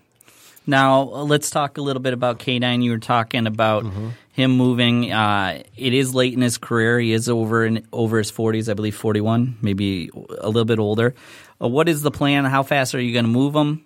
Now 0.67 1.01
uh, 1.11 1.23
let's 1.23 1.49
talk 1.49 1.77
a 1.79 1.81
little 1.81 2.01
bit 2.01 2.13
about 2.13 2.37
K9. 2.37 2.83
You 2.83 2.91
were 2.91 2.99
talking 2.99 3.47
about 3.47 3.83
Mm-hmm. 3.83 4.09
him 4.33 4.51
moving. 4.51 5.11
Uh, 5.11 5.63
it 5.75 5.93
is 5.93 6.13
late 6.13 6.33
in 6.33 6.41
his 6.41 6.57
career. 6.59 6.99
He 6.99 7.11
is 7.13 7.27
over 7.27 7.65
in 7.65 7.87
over 7.91 8.19
his 8.19 8.29
forties, 8.29 8.69
I 8.69 8.75
believe, 8.75 8.95
forty 8.95 9.21
one, 9.21 9.57
maybe 9.61 10.11
a 10.39 10.47
little 10.47 10.65
bit 10.65 10.77
older. 10.79 11.15
Uh, 11.59 11.67
what 11.67 11.89
is 11.89 12.03
the 12.03 12.11
plan? 12.11 12.45
How 12.45 12.61
fast 12.63 12.93
are 12.93 13.01
you 13.01 13.11
going 13.13 13.25
to 13.25 13.31
move 13.31 13.55
him? 13.55 13.83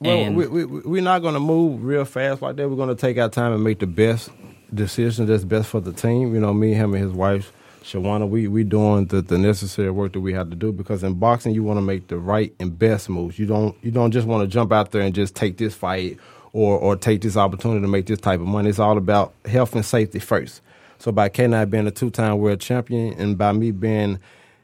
Well, 0.00 0.32
we, 0.32 0.46
we, 0.46 0.64
we're 0.64 1.02
not 1.02 1.22
going 1.22 1.34
to 1.34 1.40
move 1.40 1.82
real 1.82 2.04
fast 2.04 2.42
like 2.42 2.56
that. 2.56 2.68
We're 2.68 2.76
going 2.76 2.88
to 2.88 2.94
take 2.94 3.18
our 3.18 3.28
time 3.28 3.52
and 3.52 3.64
make 3.64 3.80
the 3.80 3.86
best 3.86 4.30
decision 4.72 5.26
that's 5.26 5.44
best 5.44 5.68
for 5.68 5.80
the 5.80 5.92
team. 5.92 6.34
You 6.34 6.40
know, 6.40 6.54
me, 6.54 6.74
him, 6.74 6.94
and 6.94 7.02
his 7.02 7.12
wife, 7.12 7.52
Shawana, 7.82 8.28
we 8.28 8.48
we 8.48 8.64
doing 8.64 9.06
the, 9.06 9.22
the 9.22 9.38
necessary 9.38 9.90
work 9.90 10.12
that 10.12 10.20
we 10.20 10.32
have 10.34 10.50
to 10.50 10.56
do 10.56 10.72
because 10.72 11.02
in 11.02 11.14
boxing 11.14 11.54
you 11.54 11.64
want 11.64 11.78
to 11.78 11.82
make 11.82 12.08
the 12.08 12.18
right 12.18 12.54
and 12.60 12.78
best 12.78 13.08
moves. 13.08 13.38
You 13.38 13.46
don't 13.46 13.76
you 13.82 13.90
don't 13.90 14.10
just 14.10 14.26
want 14.26 14.42
to 14.42 14.52
jump 14.52 14.72
out 14.72 14.90
there 14.90 15.02
and 15.02 15.14
just 15.14 15.34
take 15.34 15.56
this 15.56 15.74
fight 15.74 16.18
or 16.52 16.78
or 16.78 16.96
take 16.96 17.22
this 17.22 17.36
opportunity 17.36 17.80
to 17.80 17.88
make 17.88 18.06
this 18.06 18.20
type 18.20 18.40
of 18.40 18.46
money. 18.46 18.68
It's 18.68 18.78
all 18.78 18.98
about 18.98 19.32
health 19.46 19.74
and 19.74 19.84
safety 19.84 20.18
first. 20.18 20.60
So 20.98 21.12
by 21.12 21.28
K9 21.28 21.70
being 21.70 21.86
a 21.86 21.90
two 21.90 22.10
time 22.10 22.38
world 22.38 22.60
champion 22.60 23.14
and 23.14 23.38
by 23.38 23.52
me 23.52 23.70
being 23.70 24.18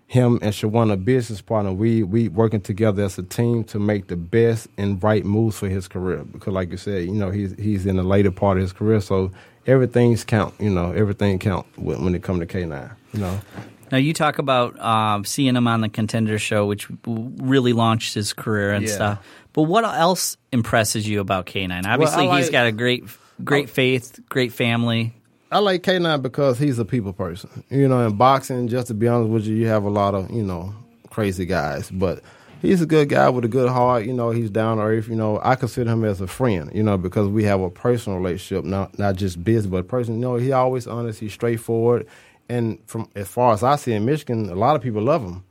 him 0.06 0.38
and 0.42 0.52
Shawana 0.52 1.02
business 1.02 1.40
partner, 1.40 1.72
we 1.72 2.02
we 2.02 2.28
working 2.28 2.60
together 2.60 3.02
as 3.04 3.18
a 3.18 3.22
team 3.22 3.64
to 3.64 3.78
make 3.78 4.08
the 4.08 4.16
best 4.16 4.68
and 4.76 5.02
right 5.02 5.24
moves 5.24 5.58
for 5.58 5.68
his 5.68 5.88
career. 5.88 6.24
Because 6.24 6.52
like 6.52 6.70
you 6.70 6.76
said, 6.76 7.04
you 7.04 7.12
know, 7.12 7.30
he's 7.30 7.54
he's 7.58 7.86
in 7.86 7.96
the 7.96 8.02
later 8.02 8.30
part 8.30 8.58
of 8.58 8.62
his 8.62 8.72
career, 8.72 9.00
so 9.00 9.30
everything's 9.66 10.24
count. 10.24 10.54
You 10.60 10.70
know, 10.70 10.92
everything 10.92 11.38
count 11.38 11.66
when, 11.76 12.04
when 12.04 12.14
it 12.14 12.22
comes 12.22 12.40
to 12.40 12.46
K 12.46 12.64
nine. 12.66 12.90
You 13.12 13.20
know, 13.20 13.40
Now 13.92 13.98
you 13.98 14.12
talk 14.12 14.38
about 14.38 14.78
um, 14.80 15.24
seeing 15.24 15.56
him 15.56 15.66
on 15.66 15.80
the 15.80 15.88
Contender 15.88 16.38
Show, 16.38 16.66
which 16.66 16.88
really 17.06 17.72
launched 17.72 18.14
his 18.14 18.32
career 18.32 18.72
and 18.72 18.86
Yeah. 18.86 18.94
stuff. 18.94 19.26
But 19.52 19.62
what 19.62 19.84
else 19.84 20.36
impresses 20.52 21.08
you 21.08 21.20
about 21.20 21.46
K9? 21.46 21.86
Obviously, 21.86 22.26
I 22.28 22.36
he's 22.38 22.46
like- 22.46 22.52
got 22.52 22.66
a 22.66 22.72
great, 22.72 23.04
great 23.44 23.70
faith, 23.70 24.18
great 24.28 24.52
family. 24.52 25.14
I 25.54 25.58
like 25.58 25.84
K9 25.84 26.20
because 26.20 26.58
he's 26.58 26.80
a 26.80 26.84
people 26.84 27.12
person. 27.12 27.62
You 27.70 27.86
know, 27.86 28.04
in 28.04 28.16
boxing, 28.16 28.66
just 28.66 28.88
to 28.88 28.94
be 28.94 29.06
honest 29.06 29.30
with 29.30 29.46
you, 29.46 29.54
you 29.54 29.68
have 29.68 29.84
a 29.84 29.88
lot 29.88 30.12
of, 30.12 30.28
you 30.32 30.42
know, 30.42 30.74
crazy 31.10 31.46
guys. 31.46 31.92
But 31.92 32.24
he's 32.60 32.82
a 32.82 32.86
good 32.86 33.08
guy 33.08 33.28
with 33.28 33.44
a 33.44 33.48
good 33.48 33.68
heart. 33.68 34.04
You 34.04 34.14
know, 34.14 34.30
he's 34.30 34.50
down 34.50 34.78
to 34.78 34.82
earth. 34.82 35.06
You 35.06 35.14
know, 35.14 35.38
I 35.44 35.54
consider 35.54 35.92
him 35.92 36.04
as 36.04 36.20
a 36.20 36.26
friend, 36.26 36.72
you 36.74 36.82
know, 36.82 36.98
because 36.98 37.28
we 37.28 37.44
have 37.44 37.60
a 37.60 37.70
personal 37.70 38.18
relationship, 38.18 38.64
not 38.64 38.98
not 38.98 39.14
just 39.14 39.44
business, 39.44 39.70
but 39.70 39.86
personal. 39.86 40.18
You 40.18 40.26
know, 40.26 40.34
he 40.34 40.50
always 40.50 40.88
honest, 40.88 41.20
he's 41.20 41.32
straightforward. 41.32 42.08
And 42.48 42.80
from 42.86 43.08
as 43.14 43.28
far 43.28 43.52
as 43.52 43.62
I 43.62 43.76
see 43.76 43.92
in 43.92 44.04
Michigan, 44.04 44.50
a 44.50 44.56
lot 44.56 44.74
of 44.74 44.82
people 44.82 45.02
love 45.02 45.22
him. 45.22 45.44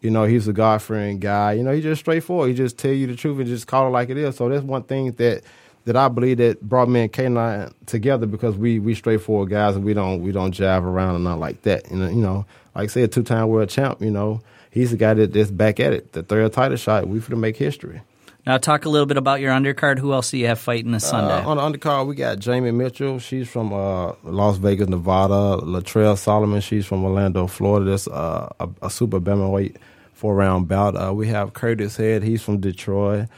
You 0.00 0.12
know, 0.12 0.22
he's 0.22 0.46
a 0.46 0.52
God 0.52 0.80
fearing 0.82 1.18
guy. 1.18 1.54
You 1.54 1.64
know, 1.64 1.72
he's 1.72 1.82
just 1.82 2.02
straightforward. 2.02 2.50
He 2.50 2.54
just 2.54 2.78
tell 2.78 2.92
you 2.92 3.08
the 3.08 3.16
truth 3.16 3.38
and 3.38 3.48
just 3.48 3.66
call 3.66 3.88
it 3.88 3.90
like 3.90 4.08
it 4.08 4.18
is. 4.18 4.36
So 4.36 4.48
that's 4.48 4.62
one 4.62 4.84
thing 4.84 5.10
that 5.14 5.42
that 5.88 5.96
I 5.96 6.08
believe 6.08 6.36
that 6.36 6.60
brought 6.60 6.90
me 6.90 7.00
and 7.00 7.12
K9 7.12 7.72
together 7.86 8.26
because 8.26 8.56
we 8.56 8.78
we 8.78 8.94
straightforward 8.94 9.48
guys 9.48 9.74
and 9.74 9.86
we 9.86 9.94
don't 9.94 10.22
we 10.22 10.32
don't 10.32 10.54
jive 10.54 10.82
around 10.82 11.14
and 11.14 11.24
not 11.24 11.38
like 11.38 11.62
that. 11.62 11.90
And 11.90 12.00
you 12.14 12.20
know, 12.20 12.44
like 12.74 12.84
I 12.84 12.86
said, 12.88 13.10
two 13.10 13.22
time 13.22 13.48
world 13.48 13.70
champ. 13.70 14.02
You 14.02 14.10
know, 14.10 14.42
he's 14.70 14.90
the 14.90 14.98
guy 14.98 15.14
that, 15.14 15.32
that's 15.32 15.50
back 15.50 15.80
at 15.80 15.94
it. 15.94 16.12
The 16.12 16.22
third 16.22 16.52
title 16.52 16.76
shot. 16.76 17.08
We 17.08 17.20
for 17.20 17.30
to 17.30 17.36
make 17.36 17.56
history. 17.56 18.02
Now 18.46 18.58
talk 18.58 18.84
a 18.84 18.90
little 18.90 19.06
bit 19.06 19.16
about 19.16 19.40
your 19.40 19.50
undercard. 19.50 19.98
Who 19.98 20.12
else 20.12 20.30
do 20.30 20.36
you 20.36 20.46
have 20.46 20.58
fighting 20.58 20.92
this 20.92 21.08
Sunday? 21.08 21.42
Uh, 21.42 21.48
on 21.48 21.56
the 21.56 21.78
undercard, 21.78 22.06
we 22.06 22.14
got 22.14 22.38
Jamie 22.38 22.70
Mitchell. 22.70 23.18
She's 23.18 23.48
from 23.48 23.72
uh, 23.72 24.12
Las 24.24 24.58
Vegas, 24.58 24.88
Nevada. 24.88 25.56
Latrell 25.64 26.18
Solomon. 26.18 26.60
She's 26.60 26.84
from 26.84 27.02
Orlando, 27.02 27.46
Florida. 27.46 27.90
That's 27.90 28.08
uh, 28.08 28.52
a, 28.60 28.68
a 28.82 28.90
super 28.90 29.20
bantamweight 29.20 29.76
four 30.12 30.34
round 30.34 30.68
bout. 30.68 30.96
Uh, 30.96 31.14
we 31.14 31.28
have 31.28 31.54
Curtis 31.54 31.96
Head. 31.96 32.22
He's 32.22 32.42
from 32.42 32.58
Detroit. 32.60 33.28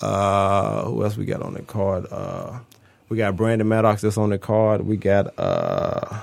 Uh, 0.00 0.84
who 0.84 1.02
else 1.04 1.16
we 1.16 1.24
got 1.24 1.42
on 1.42 1.54
the 1.54 1.62
card? 1.62 2.06
Uh, 2.10 2.58
we 3.08 3.16
got 3.16 3.36
Brandon 3.36 3.66
Maddox 3.68 4.02
that's 4.02 4.18
on 4.18 4.30
the 4.30 4.38
card. 4.38 4.86
We 4.86 4.96
got. 4.96 5.38
Uh, 5.38 6.22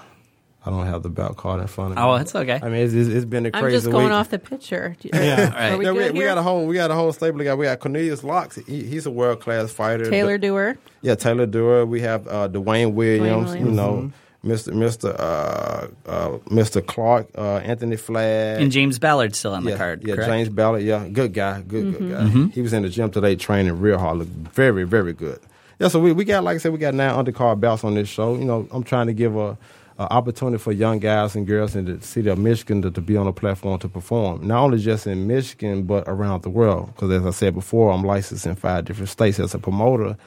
I 0.66 0.70
don't 0.70 0.86
have 0.86 1.04
the 1.04 1.10
bout 1.10 1.36
card 1.36 1.60
in 1.60 1.68
front 1.68 1.92
of 1.92 1.98
me. 1.98 2.04
Oh, 2.04 2.16
it's 2.16 2.34
okay. 2.34 2.58
I 2.64 2.70
mean, 2.70 2.86
it's, 2.86 2.94
it's, 2.94 3.10
it's 3.10 3.26
been 3.26 3.46
a 3.46 3.50
I'm 3.54 3.62
crazy 3.64 3.78
just 3.78 3.92
going 3.92 4.06
week. 4.06 4.14
off 4.14 4.30
the 4.30 4.40
picture. 4.40 4.96
Yeah. 5.04 5.74
Are 5.74 5.78
we 5.78 5.86
Yeah, 5.86 5.92
we, 5.92 6.12
we 6.12 6.20
got 6.22 6.38
a 6.38 6.42
whole 6.42 6.66
we 6.66 6.76
got 6.76 6.90
a 6.90 6.96
whole 6.96 7.12
stable 7.12 7.42
of 7.42 7.46
guys. 7.46 7.58
We 7.58 7.66
got 7.66 7.80
Cornelius 7.80 8.24
Locks. 8.24 8.56
He, 8.56 8.84
he's 8.84 9.06
a 9.06 9.12
world 9.12 9.42
class 9.42 9.74
fighter. 9.74 10.10
Taylor 10.10 10.38
Dewar. 10.38 10.78
Yeah, 11.02 11.16
Taylor 11.16 11.46
Dewar. 11.46 11.86
We 11.86 12.00
have 12.02 12.28
uh, 12.30 12.48
Dwayne 12.48 12.94
Williams. 12.94 13.52
Williams. 13.52 13.56
You 13.70 13.72
know, 13.76 14.12
Mister 14.44 14.74
Mister 14.74 15.16
uh, 15.18 15.88
uh, 16.06 16.38
Mister 16.52 16.82
Clark, 16.82 17.30
uh, 17.38 17.58
Anthony 17.58 17.96
Flagg, 17.96 18.62
and 18.62 18.72
James 18.74 19.00
Ballard 19.00 19.34
still 19.36 19.54
on 19.54 19.64
yeah, 19.64 19.72
the 19.72 19.78
card. 19.78 20.04
Yeah, 20.06 20.16
correct? 20.16 20.30
James 20.30 20.50
Ballard. 20.50 20.84
Yeah, 20.84 21.08
good 21.08 21.34
guy. 21.34 21.62
Good 21.62 21.98
good 21.98 22.12
guy. 22.12 22.24
Mm-hmm. 22.24 22.48
He 22.48 22.62
was 22.62 22.74
in 22.74 22.84
the 22.84 22.90
gym 22.90 23.10
today 23.10 23.38
training 23.38 23.80
real 23.80 23.98
hard. 23.98 24.18
Looked 24.18 24.32
very 24.32 24.84
very 24.84 25.14
good. 25.14 25.40
Yeah, 25.80 25.88
so 25.88 26.00
we, 26.00 26.12
we 26.12 26.26
got 26.26 26.44
like 26.44 26.56
I 26.56 26.58
said, 26.58 26.74
we 26.74 26.78
got 26.78 26.94
nine 26.94 27.14
undercard 27.14 27.62
bouts 27.62 27.86
on 27.86 27.96
this 27.96 28.10
show. 28.10 28.36
You 28.36 28.46
know, 28.46 28.68
I'm 28.72 28.84
trying 28.84 29.08
to 29.08 29.14
give 29.14 29.36
a, 29.38 29.58
a 29.98 30.14
opportunity 30.14 30.58
for 30.58 30.74
young 30.74 31.00
guys 31.00 31.36
and 31.36 31.48
girls 31.48 31.76
in 31.76 31.86
the 31.86 32.02
city 32.06 32.30
of 32.30 32.38
Michigan 32.38 32.82
to, 32.82 32.92
to 32.92 33.02
be 33.02 33.16
on 33.16 33.28
a 33.28 33.34
platform 33.34 33.80
to 33.80 33.88
perform. 33.88 34.46
Not 34.46 34.62
only 34.62 34.78
just 34.78 35.08
in 35.08 35.26
Michigan, 35.26 35.84
but 35.84 36.04
around 36.06 36.44
the 36.44 36.50
world. 36.50 36.88
Because 36.88 37.12
as 37.12 37.26
I 37.26 37.32
said 37.32 37.54
before, 37.54 37.92
I'm 37.92 38.04
licensed 38.04 38.46
in 38.46 38.56
five 38.56 38.86
different 38.86 39.10
states 39.10 39.40
as 39.40 39.54
a 39.54 39.60
promoter. 39.60 40.18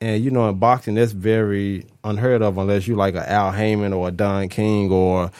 And 0.00 0.22
you 0.22 0.30
know, 0.30 0.48
in 0.48 0.58
boxing, 0.58 0.94
that's 0.94 1.12
very 1.12 1.86
unheard 2.04 2.42
of 2.42 2.56
unless 2.58 2.86
you 2.86 2.94
like 2.94 3.14
a 3.14 3.30
Al 3.30 3.52
Haymon 3.52 3.92
or 3.92 4.08
a 4.08 4.12
Don 4.12 4.48
King 4.48 4.92
or 4.92 5.30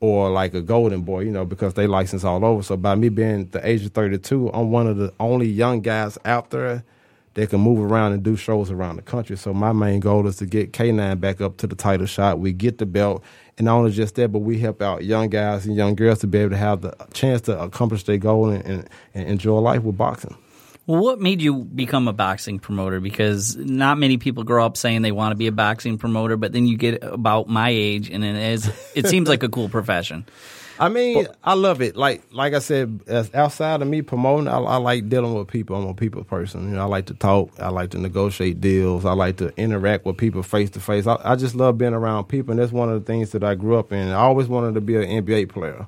or 0.00 0.30
like 0.30 0.54
a 0.54 0.62
Golden 0.62 1.02
Boy, 1.02 1.20
you 1.20 1.30
know, 1.30 1.44
because 1.44 1.74
they 1.74 1.86
license 1.86 2.24
all 2.24 2.44
over. 2.44 2.62
So 2.62 2.76
by 2.76 2.94
me 2.94 3.08
being 3.08 3.46
the 3.46 3.66
age 3.68 3.84
of 3.84 3.92
32, 3.92 4.50
I'm 4.52 4.70
one 4.70 4.86
of 4.86 4.96
the 4.96 5.12
only 5.18 5.46
young 5.46 5.80
guys 5.80 6.18
out 6.24 6.50
there 6.50 6.84
that 7.34 7.50
can 7.50 7.60
move 7.60 7.78
around 7.78 8.12
and 8.12 8.22
do 8.22 8.36
shows 8.36 8.70
around 8.70 8.96
the 8.96 9.02
country. 9.02 9.36
So 9.36 9.54
my 9.54 9.72
main 9.72 10.00
goal 10.00 10.26
is 10.26 10.36
to 10.36 10.46
get 10.46 10.72
K9 10.72 11.20
back 11.20 11.40
up 11.40 11.56
to 11.58 11.66
the 11.66 11.76
title 11.76 12.06
shot. 12.06 12.38
We 12.40 12.52
get 12.52 12.78
the 12.78 12.86
belt, 12.86 13.22
and 13.56 13.66
not 13.66 13.78
only 13.78 13.92
just 13.92 14.16
that, 14.16 14.32
but 14.32 14.40
we 14.40 14.58
help 14.58 14.82
out 14.82 15.04
young 15.04 15.28
guys 15.28 15.66
and 15.66 15.76
young 15.76 15.94
girls 15.94 16.18
to 16.20 16.26
be 16.26 16.38
able 16.38 16.50
to 16.50 16.56
have 16.56 16.80
the 16.80 16.96
chance 17.12 17.42
to 17.42 17.60
accomplish 17.60 18.04
their 18.04 18.18
goal 18.18 18.50
and, 18.50 18.64
and, 18.64 18.88
and 19.14 19.28
enjoy 19.28 19.58
life 19.58 19.82
with 19.82 19.96
boxing. 19.96 20.36
Well, 20.88 21.02
what 21.02 21.20
made 21.20 21.42
you 21.42 21.64
become 21.64 22.08
a 22.08 22.14
boxing 22.14 22.58
promoter? 22.58 22.98
Because 22.98 23.56
not 23.56 23.98
many 23.98 24.16
people 24.16 24.42
grow 24.42 24.64
up 24.64 24.74
saying 24.74 25.02
they 25.02 25.12
want 25.12 25.32
to 25.32 25.36
be 25.36 25.46
a 25.46 25.52
boxing 25.52 25.98
promoter, 25.98 26.38
but 26.38 26.52
then 26.54 26.66
you 26.66 26.78
get 26.78 27.04
about 27.04 27.46
my 27.46 27.68
age, 27.68 28.08
and 28.08 28.24
it 28.24 28.34
is 28.36 28.72
it 28.94 29.06
seems 29.06 29.28
like 29.28 29.42
a 29.42 29.50
cool 29.50 29.68
profession. 29.68 30.24
I 30.80 30.88
mean, 30.88 31.26
I 31.44 31.52
love 31.54 31.82
it. 31.82 31.94
Like 31.94 32.22
like 32.32 32.54
I 32.54 32.60
said, 32.60 33.00
as 33.06 33.34
outside 33.34 33.82
of 33.82 33.88
me 33.88 34.00
promoting, 34.00 34.48
I, 34.48 34.56
I 34.60 34.76
like 34.76 35.10
dealing 35.10 35.34
with 35.34 35.48
people. 35.48 35.76
I'm 35.76 35.88
a 35.88 35.92
people 35.92 36.24
person. 36.24 36.70
You 36.70 36.76
know, 36.76 36.82
I 36.82 36.86
like 36.86 37.04
to 37.06 37.14
talk. 37.14 37.50
I 37.58 37.68
like 37.68 37.90
to 37.90 37.98
negotiate 37.98 38.62
deals. 38.62 39.04
I 39.04 39.12
like 39.12 39.36
to 39.38 39.52
interact 39.60 40.06
with 40.06 40.16
people 40.16 40.42
face 40.42 40.70
to 40.70 40.80
face. 40.80 41.06
I 41.06 41.18
I 41.22 41.36
just 41.36 41.54
love 41.54 41.76
being 41.76 41.92
around 41.92 42.24
people, 42.28 42.52
and 42.52 42.60
that's 42.60 42.72
one 42.72 42.88
of 42.88 42.98
the 42.98 43.04
things 43.04 43.32
that 43.32 43.44
I 43.44 43.56
grew 43.56 43.78
up 43.78 43.92
in. 43.92 44.08
I 44.08 44.14
always 44.14 44.48
wanted 44.48 44.72
to 44.74 44.80
be 44.80 44.96
an 44.96 45.24
NBA 45.24 45.50
player, 45.50 45.86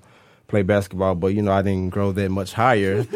play 0.50 0.62
basketball, 0.62 1.14
but 1.14 1.28
you 1.28 1.40
know, 1.40 1.52
I 1.52 1.62
didn't 1.62 1.90
grow 1.90 2.12
that 2.12 2.28
much 2.30 2.52
higher. 2.52 2.98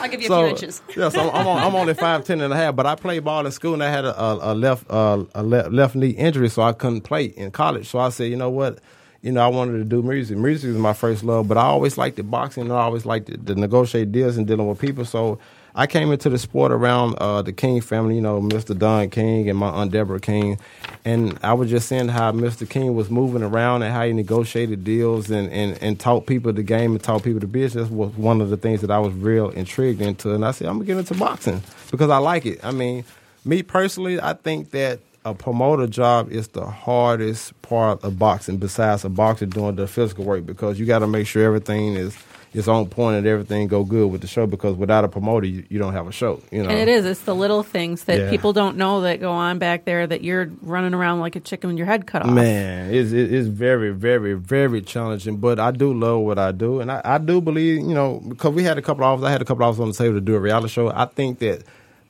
I'll 0.00 0.08
give 0.08 0.20
you 0.20 0.26
a 0.26 0.28
so, 0.28 0.40
few 0.42 0.46
inches. 0.48 0.82
yeah, 0.96 1.08
so 1.10 1.30
I'm, 1.30 1.46
on, 1.46 1.62
I'm 1.62 1.74
only 1.74 1.94
five 1.94 2.24
ten 2.24 2.40
and 2.40 2.52
a 2.52 2.56
half, 2.56 2.74
but 2.74 2.86
I 2.86 2.94
played 2.94 3.24
ball 3.24 3.46
in 3.46 3.52
school 3.52 3.74
and 3.74 3.84
I 3.84 3.90
had 3.90 4.04
a, 4.04 4.20
a, 4.20 4.52
a 4.52 4.54
left 4.54 4.90
uh, 4.90 5.24
a 5.34 5.42
le- 5.42 5.68
left 5.68 5.94
knee 5.94 6.10
injury, 6.10 6.48
so 6.48 6.62
I 6.62 6.72
couldn't 6.72 7.02
play 7.02 7.26
in 7.26 7.50
college. 7.52 7.88
So 7.88 7.98
I 7.98 8.08
said, 8.08 8.30
you 8.30 8.36
know 8.36 8.50
what, 8.50 8.78
you 9.20 9.30
know, 9.30 9.44
I 9.44 9.48
wanted 9.48 9.78
to 9.78 9.84
do 9.84 10.02
music. 10.02 10.36
Music 10.36 10.70
is 10.70 10.76
my 10.76 10.94
first 10.94 11.22
love, 11.22 11.46
but 11.46 11.56
I 11.56 11.62
always 11.62 11.96
liked 11.96 12.16
the 12.16 12.24
boxing. 12.24 12.64
and 12.64 12.72
I 12.72 12.80
always 12.80 13.06
liked 13.06 13.26
to, 13.26 13.36
to 13.36 13.54
negotiate 13.54 14.10
deals 14.12 14.36
and 14.36 14.46
dealing 14.46 14.66
with 14.66 14.80
people. 14.80 15.04
So 15.04 15.38
I 15.74 15.86
came 15.86 16.10
into 16.10 16.28
the 16.28 16.38
sport 16.38 16.72
around 16.72 17.14
uh, 17.16 17.42
the 17.42 17.52
King 17.52 17.80
family, 17.80 18.16
you 18.16 18.20
know, 18.20 18.40
Mr. 18.40 18.76
Don 18.76 19.10
King 19.10 19.48
and 19.48 19.58
my 19.58 19.68
aunt 19.68 19.92
Deborah 19.92 20.20
King, 20.20 20.58
and 21.04 21.38
I 21.42 21.54
was 21.54 21.68
just 21.68 21.88
seeing 21.88 22.08
how 22.08 22.30
Mr. 22.30 22.68
King 22.68 22.94
was 22.94 23.10
moving 23.10 23.42
around 23.42 23.82
and 23.82 23.92
how 23.92 24.06
he 24.06 24.12
negotiated 24.12 24.84
deals 24.84 25.30
and, 25.30 25.50
and, 25.50 25.76
and 25.82 25.98
taught 25.98 26.26
people 26.26 26.52
the 26.52 26.62
game 26.62 26.92
and 26.92 27.02
taught 27.02 27.24
people 27.24 27.40
the 27.40 27.48
business 27.48 27.90
was 27.90 28.14
one 28.16 28.40
of 28.40 28.50
the 28.50 28.56
things 28.56 28.82
that 28.82 28.90
I 28.90 29.00
was 29.00 29.12
real 29.14 29.50
intrigued 29.50 30.00
into. 30.00 30.32
And 30.32 30.44
I 30.44 30.52
said, 30.52 30.68
I'm 30.68 30.74
gonna 30.74 30.84
get 30.84 30.98
into 30.98 31.14
boxing 31.14 31.62
because 31.90 32.08
I 32.08 32.18
like 32.18 32.46
it. 32.46 32.64
I 32.64 32.70
mean, 32.70 33.04
me 33.44 33.64
personally, 33.64 34.20
I 34.20 34.34
think 34.34 34.70
that 34.70 35.00
a 35.24 35.34
promoter 35.34 35.86
job 35.86 36.30
is 36.30 36.48
the 36.48 36.66
hardest 36.66 37.60
part 37.62 38.02
of 38.04 38.18
boxing 38.18 38.58
besides 38.58 39.04
a 39.04 39.08
boxer 39.08 39.46
doing 39.46 39.76
the 39.76 39.88
physical 39.88 40.24
work 40.24 40.46
because 40.46 40.78
you 40.78 40.86
got 40.86 41.00
to 41.00 41.06
make 41.06 41.26
sure 41.26 41.44
everything 41.44 41.94
is 41.94 42.16
is 42.54 42.68
on 42.68 42.86
point 42.86 43.16
and 43.16 43.26
everything 43.26 43.66
go 43.66 43.82
good 43.82 44.10
with 44.12 44.20
the 44.20 44.26
show 44.26 44.46
because 44.46 44.76
without 44.76 45.04
a 45.04 45.08
promoter 45.08 45.46
you, 45.46 45.64
you 45.70 45.78
don't 45.78 45.94
have 45.94 46.06
a 46.06 46.12
show 46.12 46.38
you 46.50 46.62
know 46.62 46.68
And 46.68 46.78
it 46.78 46.88
is. 46.88 47.06
It's 47.06 47.20
the 47.22 47.34
little 47.34 47.62
things 47.62 48.04
that 48.04 48.18
Yeah. 48.18 48.30
people 48.30 48.52
don't 48.52 48.76
know 48.76 49.00
that 49.02 49.20
go 49.20 49.30
on 49.32 49.58
back 49.58 49.84
there 49.86 50.06
that 50.06 50.22
you're 50.22 50.50
running 50.60 50.92
around 50.94 51.20
like 51.20 51.34
a 51.36 51.40
chicken 51.40 51.68
with 51.70 51.78
your 51.78 51.86
head 51.86 52.06
cut 52.06 52.22
off. 52.22 52.30
Man, 52.30 52.92
it's 52.92 53.12
it's 53.12 53.48
very, 53.48 53.90
very, 53.92 54.34
very 54.34 54.82
challenging. 54.82 55.36
But 55.38 55.58
I 55.58 55.70
do 55.70 55.92
love 55.94 56.20
what 56.20 56.38
I 56.38 56.52
do, 56.52 56.80
and 56.80 56.92
I, 56.92 57.00
I 57.04 57.18
do 57.18 57.40
believe, 57.40 57.78
you 57.78 57.94
know, 57.94 58.20
because 58.28 58.52
we 58.54 58.62
had 58.64 58.76
a 58.78 58.82
couple 58.82 59.04
of 59.04 59.10
offers. 59.12 59.24
I 59.24 59.30
had 59.30 59.40
a 59.40 59.44
couple 59.46 59.64
of 59.64 59.70
offers 59.70 59.80
on 59.80 59.88
the 59.88 59.94
table 59.94 60.14
to 60.14 60.20
do 60.20 60.34
a 60.34 60.40
reality 60.40 60.68
show. 60.68 60.90
I 60.90 61.06
think 61.06 61.38
that 61.38 61.62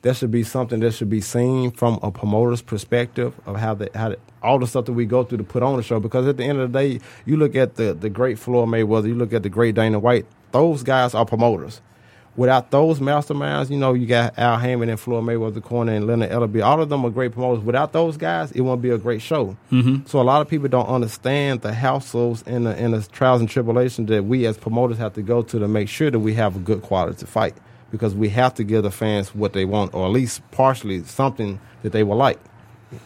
there 0.03 0.13
should 0.13 0.31
be 0.31 0.43
something 0.43 0.81
that 0.81 0.91
should 0.91 1.09
be 1.09 1.21
seen 1.21 1.71
from 1.71 1.97
a 2.03 2.11
promoter's 2.11 2.61
perspective 2.61 3.33
of 3.45 3.55
how 3.55 3.73
the 3.73 3.89
how 3.95 4.09
the, 4.09 4.19
all 4.43 4.59
the 4.59 4.67
stuff 4.67 4.85
that 4.85 4.93
we 4.93 5.05
go 5.05 5.23
through 5.23 5.39
to 5.39 5.43
put 5.43 5.63
on 5.63 5.77
the 5.77 5.83
show. 5.83 5.99
Because 5.99 6.27
at 6.27 6.37
the 6.37 6.43
end 6.43 6.59
of 6.59 6.71
the 6.71 6.79
day, 6.79 6.99
you 7.25 7.37
look 7.37 7.55
at 7.55 7.75
the 7.75 7.93
the 7.93 8.09
great 8.09 8.37
Floyd 8.37 8.69
Mayweather, 8.69 9.07
you 9.07 9.15
look 9.15 9.33
at 9.33 9.43
the 9.43 9.49
great 9.49 9.75
Dana 9.75 9.99
White. 9.99 10.25
Those 10.51 10.83
guys 10.83 11.15
are 11.15 11.25
promoters. 11.25 11.81
Without 12.35 12.71
those 12.71 12.99
masterminds, 12.99 13.69
you 13.69 13.77
know, 13.77 13.93
you 13.93 14.07
got 14.07 14.37
Al 14.39 14.57
Haymon 14.57 14.89
and 14.89 14.99
Floyd 14.99 15.23
Mayweather 15.23 15.61
Corner 15.61 15.93
and 15.93 16.07
Leonard 16.07 16.31
Ellerbe. 16.31 16.65
All 16.65 16.81
of 16.81 16.89
them 16.89 17.05
are 17.05 17.11
great 17.11 17.31
promoters. 17.31 17.63
Without 17.63 17.93
those 17.93 18.17
guys, 18.17 18.51
it 18.53 18.61
won't 18.61 18.81
be 18.81 18.89
a 18.89 18.97
great 18.97 19.21
show. 19.21 19.55
Mm-hmm. 19.71 20.07
So 20.07 20.19
a 20.19 20.23
lot 20.23 20.41
of 20.41 20.49
people 20.49 20.67
don't 20.67 20.87
understand 20.87 21.61
the 21.61 21.71
hassles 21.71 22.45
and 22.47 22.65
the, 22.65 22.71
and 22.71 22.95
the 22.95 23.03
trials 23.03 23.39
and 23.39 23.47
tribulations 23.47 24.09
that 24.09 24.25
we 24.25 24.47
as 24.47 24.57
promoters 24.57 24.97
have 24.97 25.13
to 25.13 25.21
go 25.21 25.43
to 25.43 25.59
to 25.59 25.67
make 25.67 25.87
sure 25.87 26.09
that 26.09 26.19
we 26.19 26.33
have 26.33 26.55
a 26.55 26.59
good 26.59 26.81
quality 26.81 27.23
fight. 27.27 27.55
Because 27.93 28.15
we 28.15 28.29
have 28.29 28.55
to 28.55 28.63
give 28.63 28.81
the 28.81 28.89
fans 28.91 29.35
what 29.35 29.53
they 29.53 29.65
want, 29.65 29.93
or 29.93 30.05
at 30.07 30.11
least 30.11 30.41
partially 30.51 31.03
something 31.03 31.59
that 31.83 31.91
they 31.91 32.01
will 32.01 32.17
like. 32.17 32.39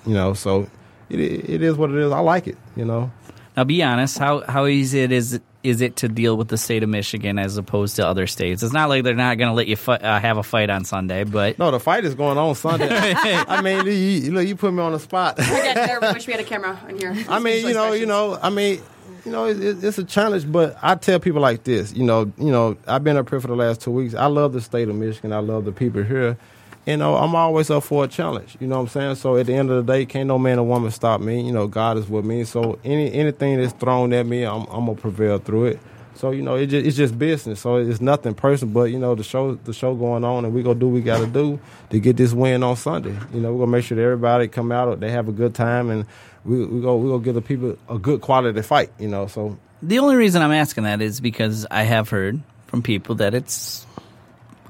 You 0.06 0.14
know, 0.14 0.34
so 0.34 0.70
it, 1.10 1.20
it 1.20 1.62
is 1.62 1.76
what 1.76 1.92
it 1.92 1.98
is. 1.98 2.12
I 2.12 2.20
like 2.20 2.48
it. 2.48 2.58
You 2.78 2.86
know. 2.86 3.12
Now, 3.58 3.66
be 3.66 3.84
honest. 3.84 4.18
How 4.18 4.42
how 4.48 4.66
easy 4.66 5.02
it 5.02 5.12
is 5.12 5.42
is 5.64 5.82
it 5.82 5.98
to 5.98 6.08
deal 6.08 6.38
with 6.38 6.48
the 6.48 6.58
state 6.58 6.84
of 6.84 6.90
Michigan 6.90 7.38
as 7.38 7.58
opposed 7.58 7.98
to 7.98 8.08
other 8.08 8.28
states? 8.28 8.64
It's 8.64 8.72
not 8.72 8.88
like 8.88 9.04
they're 9.04 9.16
not 9.16 9.38
going 9.38 9.50
to 9.50 9.54
let 9.54 9.68
you 9.68 9.76
fi- 9.76 9.98
uh, 9.98 10.20
have 10.20 10.38
a 10.38 10.44
fight 10.44 10.70
on 10.70 10.86
Sunday, 10.86 11.26
but 11.26 11.60
No, 11.60 11.72
the 11.72 11.80
fight 11.80 12.06
is 12.06 12.16
going 12.16 12.38
on 12.38 12.56
Sunday. 12.56 12.88
I 12.90 13.62
mean, 13.62 13.86
you, 13.86 13.92
you, 13.92 14.32
look, 14.32 14.48
you 14.48 14.56
put 14.56 14.72
me 14.74 14.82
on 14.82 14.94
the 14.94 15.00
spot. 15.00 15.40
I 15.40 15.74
got 15.74 15.76
there. 15.76 16.14
Wish 16.14 16.28
we 16.28 16.34
had 16.34 16.40
a 16.40 16.46
camera 16.46 16.80
in 16.88 17.00
here. 17.00 17.26
I 17.28 17.40
mean, 17.40 17.68
you 17.68 17.74
know, 17.74 17.92
you 17.92 18.06
know, 18.06 18.40
I 18.42 18.50
mean, 18.50 18.82
you 19.26 19.32
know, 19.32 19.46
it, 19.46 19.62
it- 19.64 19.84
it's 19.84 19.98
a 19.98 20.04
challenge, 20.04 20.52
but 20.52 20.78
I 20.82 20.96
tell 20.96 21.20
people 21.20 21.42
like 21.42 21.64
this, 21.64 21.94
you 21.94 22.04
know, 22.04 22.32
you 22.38 22.52
know, 22.52 22.78
I've 22.88 23.04
been 23.04 23.18
up 23.18 23.30
here 23.30 23.40
for 23.42 23.48
the 23.48 23.56
last 23.56 23.82
two 23.82 23.92
weeks. 23.92 24.14
I 24.16 24.28
love 24.28 24.54
the 24.54 24.62
state 24.62 24.90
of 24.90 24.96
Michigan. 24.96 25.34
I 25.34 25.40
love 25.40 25.66
the 25.66 25.72
people 25.72 26.04
here, 26.04 26.38
you 26.86 26.94
uh, 26.94 26.98
know, 26.98 27.16
I'm 27.18 27.36
always 27.36 27.70
up 27.70 27.84
for 27.84 28.06
a 28.06 28.08
challenge. 28.08 28.58
You 28.62 28.68
know 28.68 28.78
what 28.78 28.84
I'm 28.84 28.88
saying? 28.90 29.16
So 29.16 29.36
at 29.36 29.46
the 29.48 29.54
end 29.54 29.70
of 29.70 29.86
the 29.86 29.94
day, 29.94 30.06
can't 30.06 30.28
no 30.28 30.40
man 30.40 30.58
or 30.58 30.66
woman 30.66 30.90
stop 30.92 31.20
me. 31.20 31.42
You 31.42 31.52
know, 31.52 31.68
God 31.68 31.98
is 31.98 32.08
with 32.10 32.24
me. 32.26 32.46
So 32.46 32.80
any 32.86 33.12
anything 33.14 33.58
that's 33.60 33.74
thrown 33.74 34.14
at 34.14 34.26
me, 34.26 34.44
I'm, 34.44 34.62
I'm 34.68 34.86
gonna 34.86 34.96
prevail 34.96 35.38
through 35.40 35.66
it. 35.66 35.80
So 36.16 36.32
you 36.32 36.42
know, 36.42 36.56
it 36.56 36.68
just, 36.68 36.88
it's 36.88 36.98
just 36.98 37.20
business. 37.20 37.60
So 37.60 37.76
it's 37.76 38.00
nothing 38.02 38.34
personal, 38.34 38.74
but 38.74 38.86
you 38.86 39.00
know, 39.00 39.16
the 39.16 39.24
show 39.24 39.56
the 39.56 39.74
show 39.74 39.96
going 39.96 40.24
on, 40.24 40.46
and 40.46 40.54
we 40.54 40.64
gonna 40.64 40.80
do 40.80 40.88
what 40.88 40.94
we 40.96 41.02
got 41.02 41.20
to 41.20 41.28
do 41.28 41.60
to 41.90 42.00
get 42.00 42.16
this 42.18 42.34
win 42.34 42.64
on 42.64 42.78
Sunday. 42.78 43.16
You 43.34 43.42
know, 43.42 43.52
we're 43.54 43.66
gonna 43.66 43.72
make 43.72 43.84
sure 43.86 43.98
that 43.98 44.04
everybody 44.04 44.48
come 44.48 44.72
out, 44.72 45.00
they 45.02 45.12
have 45.12 45.28
a 45.28 45.34
good 45.34 45.54
time, 45.54 45.90
and 45.90 46.06
we 46.48 46.66
we 46.66 46.82
go 46.82 46.96
we 46.98 47.10
gonna 47.10 47.24
give 47.24 47.36
the 47.36 47.42
people 47.42 47.78
a 47.90 48.00
good 48.00 48.22
quality 48.22 48.62
fight. 48.62 48.90
You 48.98 49.10
know, 49.10 49.28
so 49.28 49.58
The 49.84 50.00
only 50.00 50.16
reason 50.16 50.42
I'm 50.42 50.52
asking 50.54 50.86
that 50.86 51.02
is 51.02 51.20
because 51.20 51.68
I 51.70 51.84
have 51.84 52.10
heard 52.10 52.42
from 52.68 52.82
people 52.82 53.16
that 53.16 53.34
it's 53.36 53.86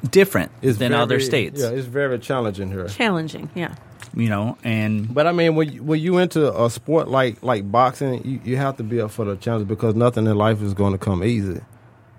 different 0.10 0.52
it's 0.62 0.78
than 0.78 0.92
very- 0.92 1.02
other 1.02 1.20
states. 1.20 1.62
Yeah, 1.62 1.70
it's 1.70 1.88
very 1.88 2.20
challenging 2.20 2.70
here. 2.72 2.88
Challenging, 2.88 3.50
yeah. 3.56 3.76
You 4.16 4.30
know, 4.30 4.58
and 4.64 5.14
But 5.14 5.28
I 5.28 5.32
mean, 5.32 5.56
when 5.56 5.72
you, 5.72 5.84
when 5.84 6.00
you 6.00 6.18
into 6.18 6.42
a 6.64 6.70
sport 6.70 7.08
like 7.08 7.44
like 7.44 7.70
boxing, 7.72 8.26
you, 8.26 8.40
you 8.44 8.58
have 8.58 8.78
to 8.78 8.84
be 8.84 9.00
up 9.00 9.12
for 9.12 9.26
the 9.26 9.36
challenge 9.36 9.68
because 9.68 9.94
nothing 9.96 10.26
in 10.26 10.36
life 10.36 10.62
is 10.62 10.74
going 10.74 10.94
to 10.94 10.98
come 10.98 11.24
easy. 11.24 11.62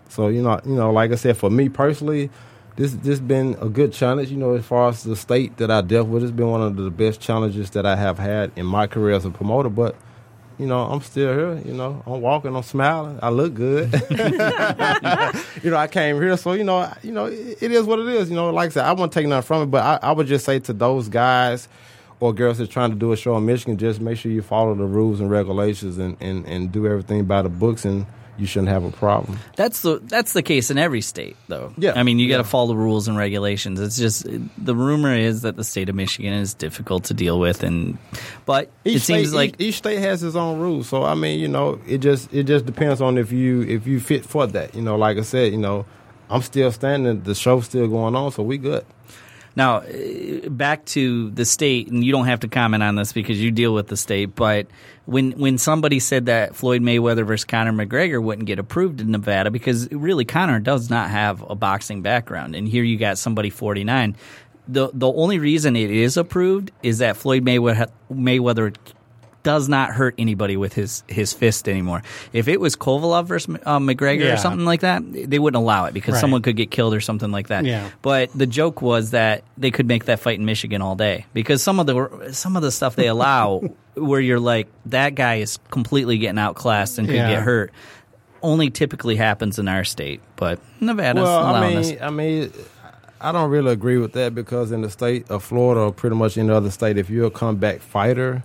So 0.09 0.29
you 0.29 0.43
know, 0.43 0.61
you 0.65 0.75
know, 0.77 0.93
like 0.93 1.11
I 1.13 1.17
said, 1.17 1.37
for 1.37 1.51
me 1.51 1.69
personally, 1.69 2.31
this 2.79 2.93
this 2.93 3.19
been 3.19 3.57
a 3.61 3.69
good 3.69 3.93
challenge. 3.93 4.31
You 4.31 4.37
know, 4.37 4.55
as 4.55 4.65
far 4.65 4.89
as 4.89 5.03
the 5.03 5.17
state 5.17 5.57
that 5.57 5.69
I 5.69 5.81
dealt 5.81 6.07
with, 6.07 6.23
it's 6.23 6.31
been 6.31 6.49
one 6.49 6.63
of 6.63 6.77
the 6.77 6.91
best 6.91 7.21
challenges 7.21 7.71
that 7.71 7.85
I 7.85 7.97
have 7.97 8.19
had 8.19 8.53
in 8.55 8.67
my 8.67 8.87
career 8.87 9.17
as 9.17 9.25
a 9.25 9.31
promoter. 9.31 9.69
But 9.69 9.97
you 10.59 10.67
know, 10.67 10.83
I'm 10.85 11.01
still 11.01 11.35
here. 11.35 11.63
You 11.67 11.75
know, 11.75 12.03
I'm 12.07 12.21
walking, 12.21 12.55
I'm 12.55 12.63
smiling, 12.63 13.19
I 13.21 13.31
look 13.31 13.55
good. 13.55 13.93
you 15.63 15.71
know, 15.71 15.77
I 15.77 15.89
came 15.91 16.21
here, 16.21 16.37
so 16.37 16.53
you 16.53 16.63
know, 16.63 16.93
you 17.03 17.11
know, 17.11 17.27
it, 17.27 17.61
it 17.61 17.73
is 17.73 17.83
what 17.83 17.99
it 17.99 18.07
is. 18.07 18.31
You 18.31 18.37
know, 18.37 18.51
like 18.51 18.71
I 18.71 18.73
said, 18.75 18.85
I 18.85 18.93
won't 18.93 19.13
take 19.13 19.27
nothing 19.27 19.47
from 19.47 19.63
it, 19.65 19.67
but 19.67 19.83
I, 19.83 20.09
I 20.09 20.13
would 20.13 20.29
just 20.29 20.45
say 20.45 20.61
to 20.61 20.73
those 20.73 21.09
guys 21.09 21.69
or 22.21 22.33
girls 22.33 22.59
that's 22.59 22.71
trying 22.71 22.91
to 22.91 22.97
do 22.97 23.11
a 23.11 23.17
show 23.17 23.37
in 23.37 23.47
Michigan, 23.47 23.77
just 23.77 24.01
make 24.01 24.19
sure 24.19 24.31
you 24.31 24.43
follow 24.43 24.77
the 24.77 24.85
rules 24.85 25.21
and 25.21 25.31
regulations 25.31 25.99
and, 25.99 26.17
and, 26.21 26.47
and 26.47 26.71
do 26.71 26.87
everything 26.87 27.25
by 27.25 27.43
the 27.43 27.49
books, 27.49 27.85
and 27.85 28.07
you 28.39 28.47
shouldn't 28.47 28.69
have 28.69 28.85
a 28.85 28.91
problem. 28.93 29.39
that's 29.57 29.81
the 29.83 29.99
that's 30.05 30.33
the 30.33 30.43
case 30.43 30.71
in 30.71 30.79
every 30.79 31.01
state, 31.01 31.37
though. 31.49 31.73
Yeah. 31.77 31.93
I 31.97 32.03
mean, 32.05 32.19
you 32.19 32.29
got 32.29 32.37
to 32.39 32.43
Yeah. 32.45 32.49
follow 32.49 32.69
the 32.69 32.77
rules 32.77 33.09
and 33.09 33.19
regulations. 33.19 33.81
It's 33.81 33.97
just 33.99 34.27
the 34.57 34.75
rumor 34.75 35.15
is 35.15 35.43
that 35.43 35.57
the 35.57 35.65
state 35.65 35.89
of 35.89 35.95
Michigan 35.95 36.33
is 36.33 36.55
difficult 36.55 37.05
to 37.05 37.15
deal 37.15 37.39
with, 37.41 37.63
and 37.63 37.99
but 38.47 38.71
it 38.85 39.01
seems 39.01 39.29
state, 39.29 39.37
like 39.37 39.55
each, 39.59 39.69
each 39.69 39.75
state 39.79 39.99
has 39.99 40.23
its 40.23 40.37
own 40.37 40.59
rules. 40.61 40.89
So 40.89 41.03
I 41.05 41.15
mean, 41.15 41.41
you 41.41 41.49
know, 41.49 41.81
it 41.87 41.99
just 41.99 42.33
it 42.33 42.45
just 42.45 42.65
depends 42.65 43.01
on 43.01 43.19
if 43.19 43.33
you 43.33 43.63
if 43.63 43.87
you 43.87 44.01
fit 44.01 44.25
for 44.25 44.47
that. 44.47 44.75
You 44.75 44.83
know, 44.83 44.97
like 44.97 45.19
I 45.19 45.23
said, 45.23 45.53
you 45.53 45.59
know, 45.59 45.85
I'm 46.31 46.43
still 46.43 46.71
standing. 46.73 47.23
The 47.23 47.35
show's 47.35 47.65
still 47.67 47.89
going 47.89 48.15
on, 48.15 48.31
so 48.33 48.43
we 48.43 48.59
good. 48.59 48.85
Now, 49.57 49.79
uh, 49.79 50.49
back 50.51 50.85
to 50.87 51.31
the 51.31 51.45
state, 51.45 51.89
and 51.89 52.05
you 52.05 52.13
don't 52.13 52.27
have 52.27 52.41
to 52.41 52.49
comment 52.49 52.83
on 52.85 52.95
this 52.95 53.13
because 53.13 53.41
you 53.43 53.51
deal 53.51 53.75
with 53.75 53.89
the 53.89 53.97
state. 53.97 54.37
But 54.37 54.69
when 55.09 55.33
when 55.33 55.57
somebody 55.57 56.01
said 56.01 56.27
that 56.27 56.55
Floyd 56.55 56.83
Mayweather 56.83 57.27
versus 57.27 57.47
Conor 57.47 57.73
McGregor 57.73 58.23
wouldn't 58.23 58.47
get 58.47 58.59
approved 58.59 59.01
in 59.01 59.11
Nevada 59.11 59.51
because 59.51 59.91
really 59.91 60.27
Conor 60.27 60.61
does 60.61 60.91
not 60.91 61.09
have 61.09 61.43
a 61.49 61.55
boxing 61.55 62.03
background, 62.03 62.55
and 62.55 62.69
here 62.69 62.85
you 62.85 62.99
got 62.99 63.17
somebody 63.17 63.49
forty 63.49 63.85
nine. 63.85 64.17
The 64.69 64.91
the 64.93 65.11
only 65.11 65.39
reason 65.39 65.77
it 65.77 65.91
is 65.91 66.19
approved 66.19 66.73
is 66.83 66.99
that 66.99 67.17
Floyd 67.17 67.43
Mayweather 67.43 67.91
Mayweather 68.13 68.77
does 69.45 69.69
not 69.69 69.91
hurt 69.93 70.15
anybody 70.19 70.57
with 70.57 70.73
his 70.75 71.03
his 71.09 71.33
fist 71.33 71.69
anymore. 71.69 72.03
If 72.33 72.49
it 72.49 72.61
was 72.61 72.77
Kovalev 72.77 73.27
versus 73.27 73.57
uh, 73.65 73.79
McGregor 73.79 74.21
Yeah. 74.25 74.35
or 74.35 74.37
something 74.37 74.65
like 74.67 74.81
that, 74.81 75.03
they 75.11 75.39
wouldn't 75.39 75.61
allow 75.63 75.85
it 75.87 75.95
because 75.95 76.15
Right. 76.15 76.21
someone 76.21 76.43
could 76.43 76.57
get 76.57 76.71
killed 76.71 76.93
or 76.95 77.01
something 77.01 77.31
like 77.31 77.49
that. 77.49 77.65
Yeah. 77.65 77.89
But 78.03 78.31
the 78.35 78.47
joke 78.47 78.83
was 78.83 79.11
that 79.13 79.45
they 79.57 79.71
could 79.71 79.87
make 79.87 80.07
that 80.07 80.21
fight 80.21 80.39
in 80.39 80.45
Michigan 80.45 80.83
all 80.83 80.97
day 80.97 81.25
because 81.35 81.63
some 81.63 81.79
of 81.81 81.87
the 81.87 82.31
some 82.33 82.57
of 82.57 82.63
the 82.63 82.71
stuff 82.73 82.97
they 82.97 83.07
allow 83.07 83.63
where 83.95 84.21
you're 84.21 84.41
like 84.41 84.67
that 84.87 85.15
guy 85.15 85.37
is 85.37 85.59
completely 85.71 86.19
getting 86.19 86.39
outclassed 86.39 86.99
and 86.99 87.07
could 87.07 87.17
Yeah. 87.17 87.31
get 87.31 87.43
hurt 87.43 87.73
only 88.43 88.71
typically 88.71 89.17
happens 89.17 89.59
in 89.59 89.67
our 89.67 89.83
state, 89.85 90.21
but 90.37 90.61
Nevada's 90.81 91.25
well, 91.25 91.45
I 91.55 91.69
mean, 91.69 91.79
us. 91.79 91.93
I 92.01 92.11
mean, 92.11 92.53
I 93.21 93.33
don't 93.33 93.51
really 93.51 93.73
agree 93.73 93.99
with 93.99 94.13
that 94.13 94.33
because 94.35 94.71
in 94.71 94.83
the 94.83 94.91
state 94.91 95.29
of 95.29 95.43
Florida 95.43 95.81
or 95.81 95.93
pretty 95.93 96.15
much 96.15 96.39
any 96.39 96.51
other 96.51 96.71
state, 96.71 96.99
if 96.99 97.11
you're 97.11 97.27
a 97.27 97.31
comeback 97.33 97.81
fighter, 97.81 98.45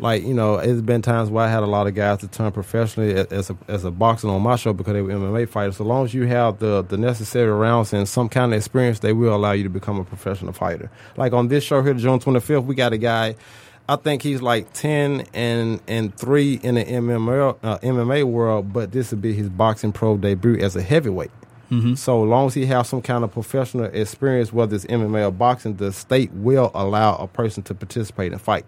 like 0.00 0.24
you 0.24 0.34
know, 0.34 0.56
it's 0.56 0.80
been 0.80 1.02
times 1.02 1.30
where 1.30 1.44
I 1.44 1.48
had 1.48 1.62
a 1.62 1.66
lot 1.66 1.86
of 1.86 1.94
guys 1.94 2.18
to 2.18 2.28
turn 2.28 2.52
professionally 2.52 3.14
as 3.14 3.50
a 3.50 3.56
as 3.66 3.84
a 3.84 3.90
boxer 3.90 4.28
on 4.28 4.42
my 4.42 4.56
show 4.56 4.72
because 4.72 4.94
they 4.94 5.02
were 5.02 5.10
MMA 5.10 5.48
fighters. 5.48 5.76
So 5.76 5.84
long 5.84 6.04
as 6.04 6.14
you 6.14 6.26
have 6.26 6.58
the 6.58 6.82
the 6.82 6.96
necessary 6.96 7.50
rounds 7.50 7.92
and 7.92 8.08
some 8.08 8.28
kind 8.28 8.52
of 8.52 8.56
experience, 8.58 9.00
they 9.00 9.12
will 9.12 9.34
allow 9.34 9.52
you 9.52 9.64
to 9.64 9.70
become 9.70 9.98
a 9.98 10.04
professional 10.04 10.52
fighter. 10.52 10.90
Like 11.16 11.32
on 11.32 11.48
this 11.48 11.64
show 11.64 11.82
here, 11.82 11.94
June 11.94 12.20
25th, 12.20 12.64
we 12.64 12.74
got 12.74 12.92
a 12.92 12.98
guy. 12.98 13.34
I 13.90 13.96
think 13.96 14.22
he's 14.22 14.42
like 14.42 14.72
ten 14.72 15.26
and 15.32 15.80
and 15.88 16.14
three 16.14 16.54
in 16.62 16.74
the 16.76 16.84
MMA 16.84 17.56
uh, 17.62 17.78
MMA 17.78 18.24
world, 18.24 18.72
but 18.72 18.92
this 18.92 19.10
would 19.10 19.22
be 19.22 19.32
his 19.32 19.48
boxing 19.48 19.92
pro 19.92 20.16
debut 20.16 20.58
as 20.58 20.76
a 20.76 20.82
heavyweight. 20.82 21.30
So 21.96 22.22
long 22.22 22.46
as 22.46 22.54
he 22.54 22.64
has 22.66 22.88
some 22.88 23.02
kind 23.02 23.24
of 23.24 23.32
professional 23.32 23.84
experience, 23.84 24.54
whether 24.54 24.74
it's 24.74 24.86
MMA 24.86 25.28
or 25.28 25.30
boxing, 25.30 25.76
the 25.76 25.92
state 25.92 26.32
will 26.32 26.70
allow 26.74 27.16
a 27.16 27.26
person 27.26 27.62
to 27.64 27.74
participate 27.74 28.32
and 28.32 28.40
fight. 28.40 28.64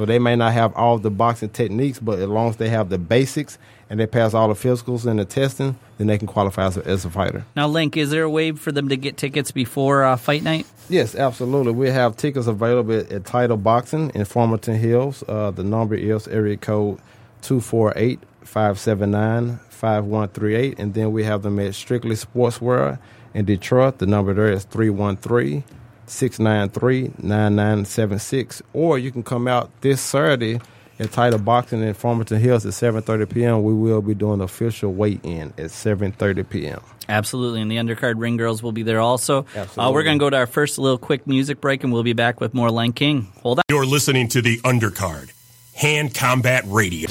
So 0.00 0.06
they 0.06 0.18
may 0.18 0.34
not 0.34 0.54
have 0.54 0.74
all 0.76 0.96
the 0.96 1.10
boxing 1.10 1.50
techniques, 1.50 1.98
but 1.98 2.20
as 2.20 2.26
long 2.26 2.48
as 2.48 2.56
they 2.56 2.70
have 2.70 2.88
the 2.88 2.96
basics 2.96 3.58
and 3.90 4.00
they 4.00 4.06
pass 4.06 4.32
all 4.32 4.48
the 4.48 4.54
physicals 4.54 5.04
and 5.04 5.18
the 5.18 5.26
testing, 5.26 5.78
then 5.98 6.06
they 6.06 6.16
can 6.16 6.26
qualify 6.26 6.64
as 6.68 6.78
a, 6.78 6.86
as 6.86 7.04
a 7.04 7.10
fighter. 7.10 7.44
Now, 7.54 7.66
Lank, 7.66 7.98
is 7.98 8.08
there 8.08 8.22
a 8.22 8.30
way 8.30 8.52
for 8.52 8.72
them 8.72 8.88
to 8.88 8.96
get 8.96 9.18
tickets 9.18 9.52
before 9.52 10.04
uh, 10.04 10.16
fight 10.16 10.42
night? 10.42 10.64
Yes, 10.88 11.14
absolutely. 11.14 11.72
We 11.72 11.90
have 11.90 12.16
tickets 12.16 12.46
available 12.46 12.98
at, 12.98 13.12
at 13.12 13.26
Title 13.26 13.58
Boxing 13.58 14.10
in 14.14 14.24
Farmington 14.24 14.76
Hills. 14.76 15.22
Uh, 15.28 15.50
the 15.50 15.64
number 15.64 15.96
is 15.96 16.26
area 16.28 16.56
code 16.56 16.98
248 17.42 18.20
579 18.42 19.58
5138. 19.68 20.78
And 20.78 20.94
then 20.94 21.12
we 21.12 21.24
have 21.24 21.42
them 21.42 21.58
at 21.58 21.74
Strictly 21.74 22.16
Sportswear 22.16 22.98
in 23.34 23.44
Detroit. 23.44 23.98
The 23.98 24.06
number 24.06 24.32
there 24.32 24.50
is 24.50 24.64
313 24.64 25.62
693 26.10 27.12
9976. 27.22 28.62
Or 28.72 28.98
you 28.98 29.10
can 29.10 29.22
come 29.22 29.46
out 29.48 29.70
this 29.80 30.00
Saturday 30.00 30.60
at 30.98 31.12
Title 31.12 31.38
Boxing 31.38 31.82
in 31.82 31.94
Farmington 31.94 32.38
Hills 32.38 32.66
at 32.66 32.72
7.30 32.72 33.28
p.m. 33.32 33.62
We 33.62 33.72
will 33.72 34.02
be 34.02 34.14
doing 34.14 34.38
the 34.38 34.44
official 34.44 34.92
weigh-in 34.92 35.48
at 35.56 35.70
7.30 35.70 36.48
p.m. 36.48 36.80
Absolutely, 37.08 37.60
and 37.60 37.70
the 37.70 37.76
undercard 37.76 38.14
ring 38.18 38.36
girls 38.36 38.62
will 38.62 38.72
be 38.72 38.82
there 38.82 39.00
also. 39.00 39.40
Uh, 39.40 39.46
Absolutely. 39.56 39.94
we're 39.94 40.02
going 40.04 40.18
to 40.18 40.22
go 40.22 40.30
to 40.30 40.36
our 40.36 40.46
first 40.46 40.78
little 40.78 40.98
quick 40.98 41.26
music 41.26 41.60
break, 41.60 41.82
and 41.82 41.92
we'll 41.92 42.04
be 42.04 42.12
back 42.12 42.40
with 42.40 42.54
more 42.54 42.70
Lank 42.70 42.96
King. 42.96 43.32
Hold 43.42 43.58
on. 43.58 43.64
You're 43.68 43.86
listening 43.86 44.28
to 44.28 44.42
the 44.42 44.58
Undercard, 44.58 45.32
Hand 45.74 46.14
Combat 46.14 46.62
Radio. 46.66 47.08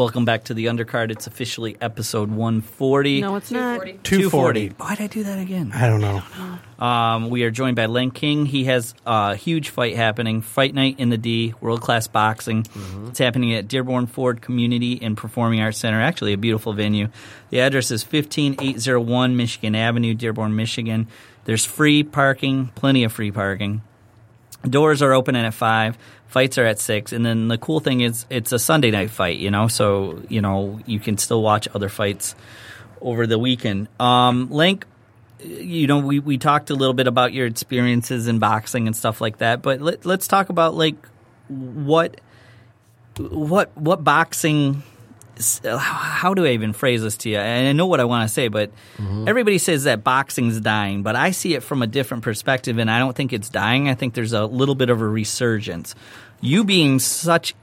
Welcome 0.00 0.24
back 0.24 0.44
to 0.44 0.54
the 0.54 0.64
undercard. 0.64 1.10
It's 1.10 1.26
officially 1.26 1.76
episode 1.78 2.30
140. 2.30 3.20
No, 3.20 3.36
it's 3.36 3.50
not. 3.50 3.84
240. 4.02 4.68
Why'd 4.68 4.98
I 4.98 5.06
do 5.08 5.24
that 5.24 5.38
again? 5.38 5.72
I 5.74 5.88
don't 5.88 6.00
know. 6.00 6.22
Um, 6.82 7.28
we 7.28 7.42
are 7.42 7.50
joined 7.50 7.76
by 7.76 7.84
Lank 7.84 8.14
King. 8.14 8.46
He 8.46 8.64
has 8.64 8.94
a 9.04 9.36
huge 9.36 9.68
fight 9.68 9.96
happening, 9.96 10.40
Fight 10.40 10.72
Night 10.74 10.98
in 10.98 11.10
the 11.10 11.18
D, 11.18 11.52
World 11.60 11.82
Class 11.82 12.08
Boxing. 12.08 12.66
It's 13.08 13.18
happening 13.18 13.52
at 13.52 13.68
Dearborn 13.68 14.06
Ford 14.06 14.40
Community 14.40 14.98
and 15.02 15.18
Performing 15.18 15.60
Arts 15.60 15.76
Center. 15.76 16.00
Actually, 16.00 16.32
a 16.32 16.38
beautiful 16.38 16.72
venue. 16.72 17.08
The 17.50 17.60
address 17.60 17.90
is 17.90 18.02
15801 18.02 19.36
Michigan 19.36 19.74
Avenue, 19.74 20.14
Dearborn, 20.14 20.56
Michigan. 20.56 21.08
There's 21.44 21.66
free 21.66 22.04
parking, 22.04 22.68
plenty 22.74 23.04
of 23.04 23.12
free 23.12 23.32
parking. 23.32 23.82
Doors 24.68 25.02
are 25.02 25.12
opening 25.12 25.44
at 25.44 25.54
five. 25.54 25.96
Fights 26.28 26.58
are 26.58 26.64
at 26.64 26.78
six, 26.78 27.12
and 27.12 27.26
then 27.26 27.48
the 27.48 27.58
cool 27.58 27.80
thing 27.80 28.02
is 28.02 28.24
it's 28.30 28.52
a 28.52 28.58
Sunday 28.58 28.90
night 28.90 29.10
fight. 29.10 29.38
You 29.38 29.50
know, 29.50 29.68
so 29.68 30.22
you 30.28 30.40
know 30.40 30.80
you 30.86 31.00
can 31.00 31.18
still 31.18 31.42
watch 31.42 31.66
other 31.74 31.88
fights 31.88 32.34
over 33.00 33.26
the 33.26 33.38
weekend. 33.38 33.88
Um, 33.98 34.50
Lank, 34.50 34.86
you 35.42 35.86
know, 35.86 35.98
we, 35.98 36.18
we 36.18 36.38
talked 36.38 36.70
a 36.70 36.74
little 36.74 36.94
bit 36.94 37.06
about 37.06 37.32
your 37.32 37.46
experiences 37.46 38.28
in 38.28 38.38
boxing 38.38 38.86
and 38.86 38.94
stuff 38.94 39.20
like 39.20 39.38
that, 39.38 39.62
but 39.62 39.80
let, 39.80 40.04
let's 40.04 40.28
talk 40.28 40.48
about 40.50 40.74
like 40.74 40.96
what 41.48 42.20
what 43.18 43.76
what 43.76 44.04
boxing. 44.04 44.82
How 45.64 46.34
do 46.34 46.44
I 46.44 46.50
even 46.50 46.72
phrase 46.72 47.02
this 47.02 47.16
to 47.18 47.30
you? 47.30 47.38
And 47.38 47.68
I 47.68 47.72
know 47.72 47.86
what 47.86 48.00
I 48.00 48.04
want 48.04 48.28
to 48.28 48.32
say, 48.32 48.48
but 48.48 48.70
mm-hmm. 48.96 49.28
everybody 49.28 49.58
says 49.58 49.84
that 49.84 50.04
boxing's 50.04 50.60
dying, 50.60 51.02
but 51.02 51.16
I 51.16 51.30
see 51.30 51.54
it 51.54 51.62
from 51.62 51.82
a 51.82 51.86
different 51.86 52.22
perspective, 52.22 52.78
and 52.78 52.90
I 52.90 52.98
don't 52.98 53.16
think 53.16 53.32
it's 53.32 53.48
dying. 53.48 53.88
I 53.88 53.94
think 53.94 54.14
there's 54.14 54.32
a 54.32 54.44
little 54.46 54.74
bit 54.74 54.90
of 54.90 55.00
a 55.00 55.08
resurgence. 55.08 55.94
You 56.40 56.64
being 56.64 56.98
such 56.98 57.54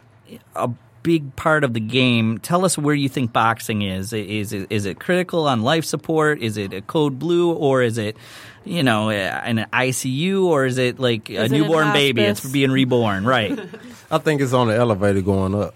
a 0.56 0.70
big 1.08 1.38
part 1.38 1.63
of 1.63 1.74
the 1.74 1.80
game. 1.80 2.38
Tell 2.38 2.66
us 2.66 2.78
where 2.78 2.94
you 2.94 3.08
think 3.08 3.32
boxing 3.32 3.82
is. 3.82 4.12
Is 4.12 4.52
it, 4.52 4.68
is 4.70 4.86
it 4.86 5.00
critical 5.00 5.48
on 5.48 5.62
life 5.62 5.86
support? 5.86 6.42
Is 6.42 6.58
it 6.58 6.74
a 6.74 6.82
code 6.82 7.18
blue, 7.18 7.54
or 7.54 7.82
is 7.82 7.98
it, 7.98 8.18
you 8.66 8.84
know, 8.84 9.08
eh, 9.08 9.42
an 9.46 9.66
ICU, 9.72 10.44
or 10.44 10.66
is 10.66 10.78
it 10.78 11.00
like 11.00 11.30
a 11.30 11.46
it 11.46 11.52
newborn 11.52 11.94
baby? 11.94 12.24
It's 12.24 12.40
hospice? 12.40 12.52
being 12.52 12.72
reborn, 12.72 13.26
right? 13.26 13.58
I 14.12 14.18
think 14.18 14.42
it's 14.42 14.52
on 14.52 14.68
the 14.68 14.76
elevator 14.76 15.22
going 15.22 15.56
up. 15.56 15.76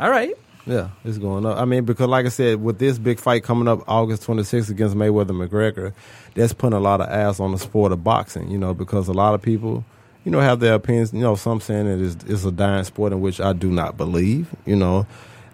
All 0.00 0.10
right. 0.10 0.34
Yeah, 0.66 0.90
it's 1.04 1.18
going 1.18 1.44
up. 1.44 1.58
I 1.58 1.64
mean, 1.64 1.84
because 1.84 2.06
like 2.06 2.24
I 2.26 2.28
said, 2.28 2.62
with 2.62 2.78
this 2.78 2.98
big 2.98 3.18
fight 3.18 3.42
coming 3.42 3.66
up 3.66 3.82
August 3.88 4.22
26th 4.24 4.70
against 4.70 4.94
Mayweather 4.94 5.30
McGregor, 5.30 5.92
that's 6.34 6.52
putting 6.52 6.76
a 6.76 6.80
lot 6.80 7.00
of 7.00 7.08
ass 7.08 7.40
on 7.40 7.52
the 7.52 7.58
sport 7.58 7.92
of 7.92 8.04
boxing. 8.04 8.50
You 8.50 8.58
know, 8.58 8.72
because 8.72 9.08
a 9.08 9.12
lot 9.12 9.34
of 9.34 9.42
people, 9.42 9.84
you 10.24 10.30
know, 10.30 10.40
have 10.40 10.60
their 10.60 10.74
opinions. 10.74 11.12
You 11.12 11.20
know, 11.20 11.34
some 11.34 11.60
saying 11.60 11.86
it 11.88 12.00
is 12.00 12.16
it's 12.26 12.44
a 12.44 12.52
dying 12.52 12.84
sport, 12.84 13.12
in 13.12 13.20
which 13.20 13.40
I 13.40 13.52
do 13.52 13.70
not 13.70 13.96
believe. 13.96 14.54
You 14.64 14.76
know, 14.76 15.06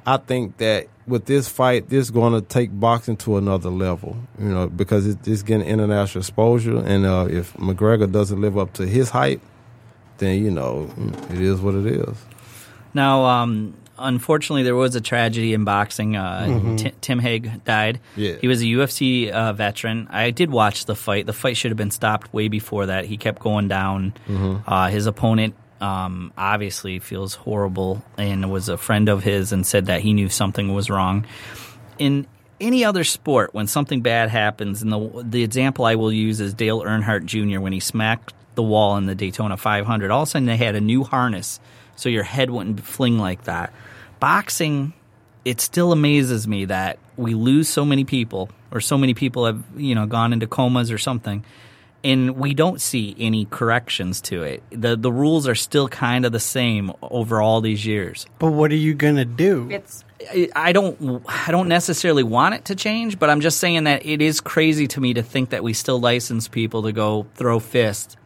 I 0.07 0.19
think 0.19 0.59
that 0.59 0.89
with 1.07 1.25
this 1.25 1.49
fight, 1.49 1.89
this 1.89 2.01
is 2.01 2.11
going 2.11 2.35
to 2.35 2.43
take 2.43 2.79
boxing 2.79 3.17
to 3.19 3.39
another 3.39 3.71
level. 3.71 4.15
You 4.39 4.49
know, 4.49 4.69
because 4.69 5.07
it's 5.07 5.43
getting 5.43 5.67
international 5.67 6.21
exposure, 6.21 6.77
and 6.85 7.07
uh, 7.07 7.29
if 7.31 7.55
McGregor 7.55 8.11
doesn't 8.13 8.41
live 8.43 8.59
up 8.59 8.75
to 8.75 8.87
his 8.87 9.09
hype, 9.09 9.41
then 10.19 10.45
you 10.45 10.51
know 10.51 10.91
it 11.31 11.41
is 11.41 11.63
what 11.63 11.75
it 11.75 11.87
is. 11.87 12.17
Now, 12.93 13.25
um, 13.25 13.75
unfortunately, 13.99 14.63
there 14.63 14.75
was 14.77 14.95
a 14.95 15.01
tragedy 15.01 15.55
in 15.55 15.65
boxing. 15.65 16.17
Uh, 16.17 16.77
Ti- 16.77 16.93
Tim 17.01 17.19
Hague 17.19 17.65
died. 17.65 18.01
Yeah. 18.17 18.35
He 18.41 18.49
was 18.49 18.63
a 18.63 18.65
UFC 18.67 19.31
uh, 19.31 19.53
veteran. 19.53 20.07
I 20.11 20.31
did 20.31 20.51
watch 20.51 20.85
the 20.87 20.95
fight. 20.97 21.27
The 21.27 21.33
fight 21.33 21.57
should 21.57 21.71
have 21.71 21.77
been 21.79 21.91
stopped 21.91 22.33
way 22.33 22.49
before 22.49 22.87
that. 22.87 23.05
He 23.07 23.17
kept 23.17 23.41
going 23.41 23.69
down. 23.69 24.15
Uh, 24.67 24.89
his 24.89 25.07
opponent 25.07 25.55
um, 25.81 26.33
obviously 26.37 26.99
feels 26.99 27.35
horrible 27.35 28.03
and 28.17 28.51
was 28.51 28.69
a 28.69 28.77
friend 28.77 29.09
of 29.09 29.23
his 29.23 29.53
and 29.53 29.67
said 29.67 29.87
that 29.87 30.01
he 30.01 30.13
knew 30.13 30.29
something 30.29 30.75
was 30.75 30.91
wrong. 30.91 31.25
In 31.99 32.27
any 32.61 32.85
other 32.85 33.05
sport, 33.05 33.55
when 33.55 33.67
something 33.69 34.01
bad 34.03 34.29
happens, 34.31 34.83
and 34.83 34.93
the 34.93 35.23
the 35.25 35.43
example 35.45 35.85
I 35.85 35.95
will 35.95 36.13
use 36.13 36.41
is 36.41 36.55
Dale 36.55 36.83
Earnhardt 36.83 37.25
Jr. 37.25 37.61
when 37.61 37.73
he 37.73 37.79
smacked 37.81 38.35
the 38.57 38.63
wall 38.65 38.97
in 38.97 39.07
the 39.07 39.15
Daytona 39.15 39.57
500. 39.57 40.11
All 40.11 40.23
of 40.23 40.29
a 40.29 40.31
sudden, 40.31 40.47
they 40.47 40.57
had 40.57 40.75
a 40.75 40.81
new 40.81 41.05
harness, 41.05 41.61
so 41.95 42.09
your 42.09 42.25
head 42.25 42.51
wouldn't 42.51 42.81
fling 42.81 43.17
like 43.19 43.45
that. 43.45 43.73
Boxing, 44.21 44.93
it 45.45 45.61
still 45.61 45.93
amazes 45.93 46.47
me 46.49 46.67
that 46.67 46.99
we 47.17 47.35
lose 47.35 47.69
so 47.69 47.85
many 47.85 48.05
people, 48.05 48.51
or 48.71 48.81
so 48.81 48.99
many 48.99 49.15
people 49.15 49.47
have 49.47 49.63
you 49.77 49.95
know 49.95 50.07
gone 50.07 50.33
into 50.33 50.47
comas 50.47 50.91
or 50.91 50.99
something, 50.99 51.45
and 52.05 52.37
we 52.37 52.55
don't 52.55 52.81
see 52.81 53.15
any 53.19 53.45
corrections 53.47 54.21
to 54.23 54.43
it. 54.43 54.63
the 54.71 54.97
The 54.97 55.13
rules 55.13 55.49
are 55.49 55.55
still 55.55 55.89
kind 55.89 56.25
of 56.25 56.33
the 56.33 56.41
same 56.41 56.93
over 57.03 57.41
all 57.41 57.61
these 57.61 57.85
years. 57.87 58.27
But 58.39 58.53
what 58.53 58.71
are 58.73 58.77
you 58.77 58.95
gonna 58.95 59.25
do? 59.25 59.69
It's 59.71 60.05
I- 60.33 60.49
I 60.57 60.73
don't 60.73 61.23
I 61.29 61.51
don't 61.53 61.69
necessarily 61.69 62.25
want 62.25 62.55
it 62.57 62.65
to 62.67 62.75
change, 62.75 63.19
but 63.19 63.31
I'm 63.31 63.41
just 63.41 63.59
saying 63.59 63.85
that 63.85 64.05
it 64.05 64.21
is 64.21 64.41
crazy 64.41 64.87
to 64.89 65.01
me 65.01 65.15
to 65.15 65.23
think 65.23 65.51
that 65.51 65.63
we 65.63 65.73
still 65.73 66.01
license 66.01 66.49
people 66.49 66.83
to 66.83 66.93
go 66.93 67.27
throw 67.35 67.61
fists 67.61 68.17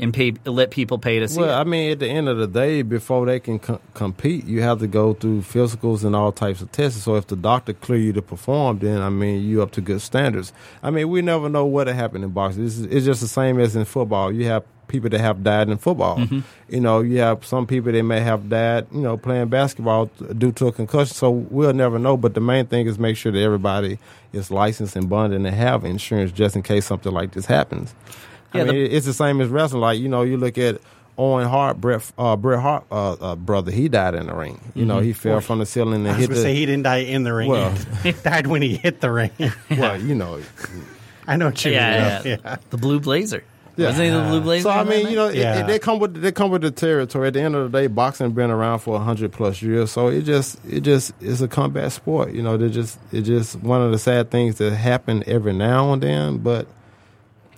and 0.00 0.14
pay 0.14 0.34
let 0.44 0.70
people 0.70 0.98
pay 0.98 1.18
to 1.18 1.28
see 1.28 1.40
Well, 1.40 1.50
it. 1.50 1.60
I 1.60 1.64
mean, 1.64 1.92
at 1.92 1.98
the 1.98 2.08
end 2.08 2.28
of 2.28 2.38
the 2.38 2.46
day, 2.46 2.82
before 2.82 3.26
they 3.26 3.40
can 3.40 3.58
co- 3.58 3.80
compete, 3.94 4.44
you 4.44 4.62
have 4.62 4.78
to 4.80 4.86
go 4.86 5.14
through 5.14 5.42
physicals 5.42 6.04
and 6.04 6.14
all 6.14 6.32
types 6.32 6.60
of 6.60 6.70
tests. 6.72 7.02
So 7.02 7.16
if 7.16 7.26
the 7.26 7.36
doctor 7.36 7.72
clear 7.72 7.98
you 7.98 8.12
to 8.12 8.22
perform, 8.22 8.78
then 8.78 9.00
I 9.00 9.08
mean, 9.08 9.42
you 9.42 9.62
up 9.62 9.72
to 9.72 9.80
good 9.80 10.00
standards. 10.00 10.52
I 10.82 10.90
mean, 10.90 11.08
we 11.08 11.22
never 11.22 11.48
know 11.48 11.64
what 11.64 11.86
happened 11.88 12.24
in 12.24 12.30
boxing. 12.30 12.64
This 12.64 12.78
is, 12.78 12.86
it's 12.86 13.06
just 13.06 13.20
the 13.20 13.28
same 13.28 13.58
as 13.58 13.74
in 13.76 13.84
football. 13.84 14.32
You 14.32 14.46
have 14.46 14.64
people 14.88 15.10
that 15.10 15.20
have 15.20 15.44
died 15.44 15.68
in 15.68 15.76
football. 15.78 16.16
Mm-hmm. 16.16 16.40
You 16.68 16.80
know, 16.80 17.00
you 17.00 17.18
have 17.18 17.44
some 17.44 17.66
people 17.66 17.92
that 17.92 18.02
may 18.02 18.20
have 18.20 18.48
died, 18.48 18.86
you 18.90 19.00
know, 19.02 19.16
playing 19.16 19.48
basketball 19.48 20.06
due 20.36 20.52
to 20.52 20.68
a 20.68 20.72
concussion. 20.72 21.14
So 21.14 21.30
we'll 21.30 21.74
never 21.74 21.98
know. 21.98 22.16
But 22.16 22.34
the 22.34 22.40
main 22.40 22.66
thing 22.66 22.86
is 22.86 22.98
make 22.98 23.16
sure 23.16 23.30
that 23.30 23.38
everybody 23.40 23.98
is 24.32 24.50
licensed 24.50 24.96
and 24.96 25.08
bonded 25.08 25.44
and 25.44 25.54
have 25.54 25.84
insurance 25.84 26.32
just 26.32 26.56
in 26.56 26.62
case 26.62 26.86
something 26.86 27.12
like 27.12 27.32
this 27.32 27.46
happens. 27.46 27.94
Yeah, 28.54 28.62
I 28.62 28.64
mean, 28.64 28.74
the- 28.74 28.90
it's 28.96 29.06
the 29.06 29.12
same 29.14 29.40
as 29.40 29.48
wrestling. 29.48 29.80
Like 29.82 29.98
you 29.98 30.08
know, 30.08 30.22
you 30.22 30.36
look 30.36 30.56
at 30.58 30.80
Owen 31.18 31.48
Hart, 31.48 31.80
Brett, 31.80 32.10
uh, 32.16 32.36
Bret 32.36 32.60
Hart, 32.60 32.84
uh, 32.92 33.12
uh, 33.14 33.36
brother. 33.36 33.70
He 33.72 33.88
died 33.88 34.14
in 34.14 34.26
the 34.28 34.34
ring. 34.34 34.60
You 34.74 34.84
know, 34.86 35.00
he 35.00 35.12
fell 35.12 35.40
from 35.40 35.58
the 35.58 35.66
ceiling 35.66 35.94
and 36.06 36.08
I 36.08 36.10
was 36.12 36.20
hit 36.20 36.28
gonna 36.28 36.36
the. 36.36 36.42
say 36.42 36.54
he 36.54 36.64
didn't 36.64 36.84
die 36.84 36.98
in 36.98 37.24
the 37.24 37.34
ring. 37.34 37.48
Well- 37.50 37.74
he 38.02 38.12
died 38.12 38.46
when 38.46 38.62
he 38.62 38.76
hit 38.76 39.00
the 39.00 39.10
ring. 39.10 39.30
well, 39.70 40.00
you 40.00 40.14
know. 40.14 40.40
I 41.26 41.36
know 41.36 41.46
what 41.46 41.62
you 41.64 41.72
yeah, 41.72 42.22
mean. 42.24 42.38
yeah, 42.44 42.56
the 42.70 42.76
blue 42.78 43.00
blazer. 43.00 43.44
Yeah. 43.76 43.88
Wasn't 43.88 44.04
he 44.06 44.10
the 44.10 44.22
blue 44.22 44.40
blazer? 44.40 44.62
So 44.64 44.70
I 44.70 44.82
mean, 44.82 45.08
you 45.08 45.14
know, 45.16 45.28
Yeah. 45.28 45.60
it, 45.60 45.66
they 45.66 45.78
come 45.78 45.98
with 46.00 46.14
they 46.20 46.32
come 46.32 46.50
with 46.50 46.62
the 46.62 46.70
territory. 46.70 47.28
At 47.28 47.34
the 47.34 47.42
end 47.42 47.54
of 47.54 47.70
the 47.70 47.78
day, 47.80 47.86
boxing 47.86 48.30
been 48.32 48.50
around 48.50 48.78
for 48.80 48.98
hundred 48.98 49.30
plus 49.32 49.60
years, 49.62 49.92
so 49.92 50.08
it 50.08 50.22
just 50.22 50.58
it 50.68 50.80
just 50.80 51.12
is 51.20 51.42
a 51.42 51.46
combat 51.48 51.92
sport. 51.92 52.32
You 52.32 52.42
know, 52.42 52.56
they 52.56 52.70
just 52.70 52.98
it's 53.12 53.26
just 53.28 53.56
one 53.56 53.82
of 53.82 53.92
the 53.92 53.98
sad 53.98 54.30
things 54.30 54.56
that 54.58 54.72
happen 54.72 55.22
every 55.26 55.52
now 55.52 55.92
and 55.92 56.02
then, 56.02 56.38
but 56.38 56.66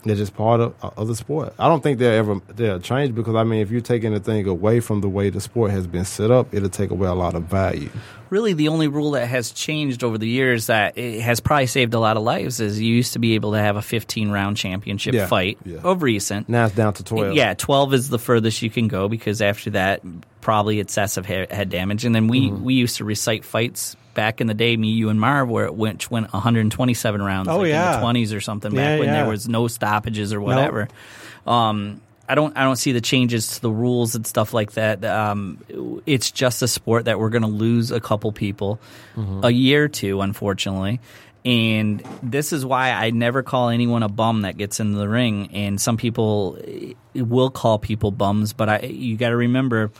they're 0.04 0.16
just 0.16 0.34
part 0.34 0.60
of, 0.60 0.74
of 0.82 1.08
the 1.08 1.14
sport. 1.16 1.52
I 1.58 1.68
don't 1.68 1.82
think 1.82 1.98
they'll 1.98 2.12
ever 2.12 2.40
they'll 2.48 2.80
change 2.80 3.14
because 3.14 3.34
I 3.34 3.44
mean, 3.44 3.60
if 3.60 3.70
you're 3.70 3.80
taking 3.80 4.12
the 4.14 4.20
thing 4.20 4.46
away 4.46 4.80
from 4.80 5.00
the 5.02 5.08
way 5.08 5.30
the 5.30 5.40
sport 5.40 5.70
has 5.72 5.86
been 5.86 6.04
set 6.04 6.30
up, 6.30 6.52
it'll 6.54 6.68
take 6.70 6.90
away 6.90 7.08
a 7.08 7.14
lot 7.14 7.34
of 7.34 7.44
value. 7.44 7.90
really 8.30 8.52
the 8.52 8.68
only 8.68 8.86
rule 8.88 9.10
that 9.12 9.26
has 9.26 9.50
changed 9.50 10.02
over 10.04 10.16
the 10.16 10.28
years 10.28 10.66
that 10.68 10.96
it 10.96 11.20
has 11.20 11.40
probably 11.40 11.66
saved 11.66 11.92
a 11.94 11.98
lot 11.98 12.16
of 12.16 12.22
lives 12.22 12.60
is 12.60 12.80
you 12.80 12.94
used 12.94 13.12
to 13.14 13.18
be 13.18 13.34
able 13.34 13.52
to 13.52 13.58
have 13.58 13.76
a 13.76 13.82
15 13.82 14.30
round 14.30 14.56
championship 14.56 15.12
Yeah, 15.14 15.26
fight 15.26 15.58
yeah. 15.64 15.78
of 15.82 16.02
recent. 16.02 16.48
Now 16.48 16.66
it's 16.66 16.74
down 16.74 16.94
to 16.94 17.04
twelve. 17.04 17.34
Yeah, 17.34 17.54
12 17.54 17.94
is 17.94 18.08
the 18.08 18.18
furthest 18.18 18.62
you 18.62 18.70
can 18.70 18.88
go 18.88 19.08
because 19.08 19.42
after 19.42 19.70
that, 19.70 20.00
probably 20.40 20.80
excessive 20.80 21.26
head 21.26 21.68
damage. 21.70 22.04
And 22.04 22.14
then 22.14 22.26
we, 22.28 22.48
Mm-hmm. 22.50 22.64
we 22.64 22.74
used 22.74 22.96
to 22.96 23.04
recite 23.04 23.44
fights 23.44 23.96
back 24.14 24.40
in 24.40 24.46
the 24.46 24.54
day, 24.54 24.76
me, 24.76 24.88
you, 24.90 25.08
and 25.08 25.20
Marv, 25.20 25.48
where 25.48 25.66
it 25.66 25.74
went, 25.74 26.10
went 26.10 26.32
127 26.32 27.22
rounds 27.22 27.48
Oh, 27.48 27.58
like 27.58 27.68
yeah. 27.68 27.94
in 27.94 28.00
the 28.00 28.06
20s 28.06 28.36
or 28.36 28.40
something 28.40 28.72
Yeah, 28.74 28.78
back 28.92 28.98
when 29.00 29.08
yeah. 29.08 29.14
there 29.22 29.28
was 29.30 29.48
no 29.48 29.68
stoppages 29.68 30.32
or 30.32 30.40
whatever. 30.40 30.88
Um, 31.46 32.00
I 32.28 32.36
don't. 32.36 32.56
I 32.56 32.62
don't 32.62 32.76
see 32.76 32.92
the 32.92 33.00
changes 33.00 33.56
to 33.56 33.60
the 33.62 33.70
rules 33.72 34.14
and 34.14 34.24
stuff 34.24 34.54
like 34.54 34.72
that. 34.74 35.04
Um, 35.04 35.58
it's 36.06 36.30
just 36.30 36.62
a 36.62 36.68
sport 36.68 37.06
that 37.06 37.18
we're 37.18 37.30
going 37.30 37.42
to 37.42 37.48
lose 37.48 37.90
a 37.90 38.00
couple 38.00 38.30
people, 38.30 38.78
Mm-hmm. 39.16 39.40
a 39.44 39.50
year 39.50 39.84
or 39.84 39.88
two, 39.88 40.20
unfortunately. 40.20 41.00
And 41.44 42.02
this 42.22 42.52
is 42.52 42.64
why 42.64 42.90
I 42.92 43.10
never 43.10 43.42
call 43.42 43.70
anyone 43.70 44.02
a 44.04 44.08
bum 44.08 44.42
that 44.42 44.56
gets 44.58 44.78
into 44.78 44.98
the 44.98 45.08
ring. 45.08 45.48
And 45.54 45.80
some 45.80 45.96
people 45.96 46.58
eh, 46.64 46.92
will 47.14 47.50
call 47.50 47.78
people 47.80 48.10
bums, 48.12 48.52
but 48.52 48.68
I 48.68 48.78
you 48.82 49.16
got 49.16 49.30
to 49.30 49.36
remember, 49.36 49.78
Your, 49.78 49.90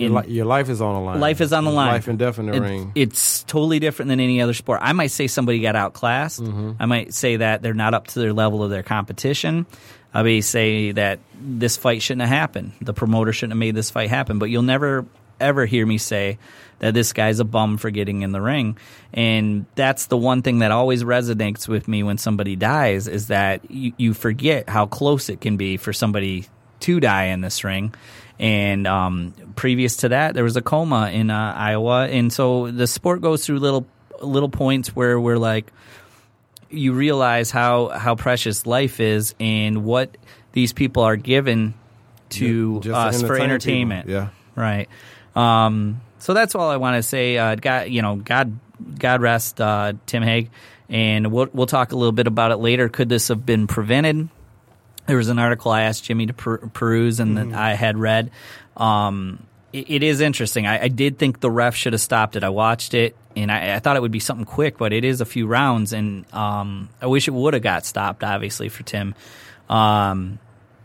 in, 0.00 0.14
li- 0.14 0.28
your 0.28 0.44
life 0.46 0.68
is 0.68 0.80
on 0.80 0.94
the 0.94 1.00
line. 1.00 1.20
life 1.20 1.40
is 1.40 1.52
on 1.52 1.64
the 1.64 1.70
line. 1.70 1.92
Life 1.92 2.08
and 2.08 2.18
death 2.18 2.38
in 2.38 2.46
the 2.46 2.54
It- 2.54 2.60
ring. 2.60 2.92
It's 2.94 3.42
totally 3.44 3.78
different 3.78 4.08
than 4.08 4.20
any 4.20 4.40
other 4.40 4.54
sport. 4.54 4.80
I 4.82 4.92
might 4.92 5.10
say 5.10 5.26
somebody 5.26 5.60
got 5.60 5.76
outclassed. 5.76 6.40
Mm-hmm. 6.42 6.72
I 6.80 6.86
might 6.86 7.14
say 7.14 7.36
that 7.36 7.62
they're 7.62 7.74
not 7.74 7.94
up 7.94 8.08
to 8.08 8.18
their 8.18 8.32
level 8.32 8.62
of 8.62 8.70
their 8.70 8.82
competition. 8.82 9.66
I 10.12 10.22
may 10.24 10.40
say 10.40 10.92
that 10.92 11.20
this 11.40 11.76
fight 11.76 12.02
shouldn't 12.02 12.22
have 12.22 12.36
happened. 12.36 12.72
The 12.80 12.92
promoter 12.94 13.32
shouldn't 13.32 13.52
have 13.52 13.58
made 13.60 13.74
this 13.76 13.90
fight 13.90 14.08
happen. 14.10 14.38
But 14.38 14.46
you'll 14.50 14.62
never 14.62 15.06
ever 15.38 15.64
hear 15.64 15.86
me 15.86 15.96
say 15.96 16.36
that 16.80 16.92
this 16.92 17.14
guy's 17.14 17.40
a 17.40 17.44
bum 17.44 17.78
for 17.78 17.90
getting 17.90 18.20
in 18.20 18.30
the 18.32 18.40
ring. 18.42 18.76
And 19.14 19.64
that's 19.74 20.06
the 20.06 20.16
one 20.18 20.42
thing 20.42 20.58
that 20.58 20.70
always 20.70 21.02
resonates 21.02 21.66
with 21.66 21.88
me 21.88 22.02
when 22.02 22.18
somebody 22.18 22.56
dies 22.56 23.08
is 23.08 23.28
that 23.28 23.70
you, 23.70 23.92
you 23.96 24.12
forget 24.14 24.68
how 24.68 24.84
close 24.84 25.30
it 25.30 25.40
can 25.40 25.56
be 25.56 25.78
for 25.78 25.94
somebody 25.94 26.46
to 26.80 27.00
die 27.00 27.26
in 27.26 27.40
this 27.40 27.64
ring. 27.64 27.94
And 28.40 28.86
um, 28.86 29.34
previous 29.54 29.98
to 29.98 30.08
that, 30.08 30.32
there 30.32 30.44
was 30.44 30.56
a 30.56 30.62
coma 30.62 31.10
in 31.10 31.28
uh, 31.28 31.54
Iowa, 31.54 32.08
and 32.08 32.32
so 32.32 32.70
the 32.70 32.86
sport 32.86 33.20
goes 33.20 33.44
through 33.44 33.58
little 33.58 33.86
little 34.22 34.48
points 34.48 34.96
where 34.96 35.20
we're 35.20 35.36
like, 35.36 35.70
you 36.70 36.94
realize 36.94 37.50
how 37.50 37.88
how 37.88 38.14
precious 38.14 38.64
life 38.64 38.98
is 38.98 39.34
and 39.38 39.84
what 39.84 40.16
these 40.52 40.72
people 40.72 41.02
are 41.02 41.16
given 41.16 41.74
to 42.30 42.80
to 42.80 42.94
us 42.94 43.22
for 43.22 43.38
entertainment. 43.38 44.06
people. 44.06 44.22
Yeah. 44.22 44.28
right. 44.54 44.88
Um, 45.36 46.00
so 46.18 46.32
that's 46.32 46.54
all 46.54 46.70
I 46.70 46.78
want 46.78 46.96
to 46.96 47.02
say. 47.02 47.36
Uh, 47.36 47.56
God, 47.56 47.88
you 47.88 48.00
know, 48.00 48.16
God, 48.16 48.58
God 48.98 49.20
rest 49.20 49.60
uh, 49.60 49.92
Tim 50.06 50.22
Hague, 50.22 50.48
and 50.88 51.30
we'll 51.30 51.50
we'll 51.52 51.66
talk 51.66 51.92
a 51.92 51.96
little 51.96 52.12
bit 52.12 52.26
about 52.26 52.52
it 52.52 52.56
later. 52.56 52.88
Could 52.88 53.10
this 53.10 53.28
have 53.28 53.44
been 53.44 53.66
prevented? 53.66 54.30
There 55.10 55.16
was 55.16 55.28
an 55.28 55.40
article 55.40 55.72
I 55.72 55.82
asked 55.82 56.04
Jimmy 56.04 56.26
to 56.26 56.32
per- 56.32 56.58
peruse 56.58 57.18
and 57.18 57.36
that 57.36 57.52
I 57.52 57.74
had 57.74 57.98
read. 57.98 58.30
Um, 58.76 59.44
it, 59.72 59.90
it 59.90 60.02
is 60.04 60.20
interesting. 60.20 60.68
I, 60.68 60.84
I 60.84 60.88
did 60.88 61.18
think 61.18 61.40
the 61.40 61.50
ref 61.50 61.74
should 61.74 61.94
have 61.94 62.00
stopped 62.00 62.36
it. 62.36 62.44
I 62.44 62.50
watched 62.50 62.94
it 62.94 63.16
and 63.34 63.50
I, 63.50 63.74
I 63.74 63.80
thought 63.80 63.96
it 63.96 64.02
would 64.02 64.12
be 64.12 64.20
something 64.20 64.46
quick, 64.46 64.78
but 64.78 64.92
it 64.92 65.04
is 65.04 65.20
a 65.20 65.24
few 65.24 65.48
rounds, 65.48 65.92
and 65.92 66.32
um, 66.32 66.90
I 67.02 67.06
wish 67.06 67.26
it 67.26 67.32
would 67.32 67.54
have 67.54 67.62
got 67.64 67.84
stopped. 67.84 68.22
Obviously 68.22 68.68
for 68.68 68.84
Tim. 68.84 69.16
Um, 69.68 70.38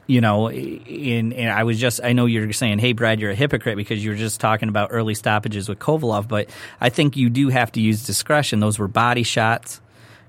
you 0.07 0.21
know, 0.21 0.49
in, 0.49 1.31
and 1.31 1.51
I 1.51 1.63
was 1.63 1.79
just, 1.79 2.03
I 2.03 2.13
know 2.13 2.25
you're 2.25 2.51
saying, 2.51 2.79
hey, 2.79 2.93
Brad, 2.93 3.19
you're 3.19 3.29
a 3.29 3.35
hypocrite 3.35 3.77
because 3.77 4.03
you 4.03 4.09
were 4.09 4.17
just 4.17 4.39
talking 4.39 4.69
about 4.69 4.89
early 4.91 5.13
stoppages 5.13 5.69
with 5.69 5.77
Kovalev, 5.77 6.27
but 6.27 6.49
I 6.81 6.89
think 6.89 7.15
you 7.15 7.29
do 7.29 7.49
have 7.49 7.71
to 7.73 7.79
use 7.79 8.07
discretion. 8.07 8.59
Those 8.59 8.79
were 8.79 8.87
body 8.87 9.23
shots 9.23 9.81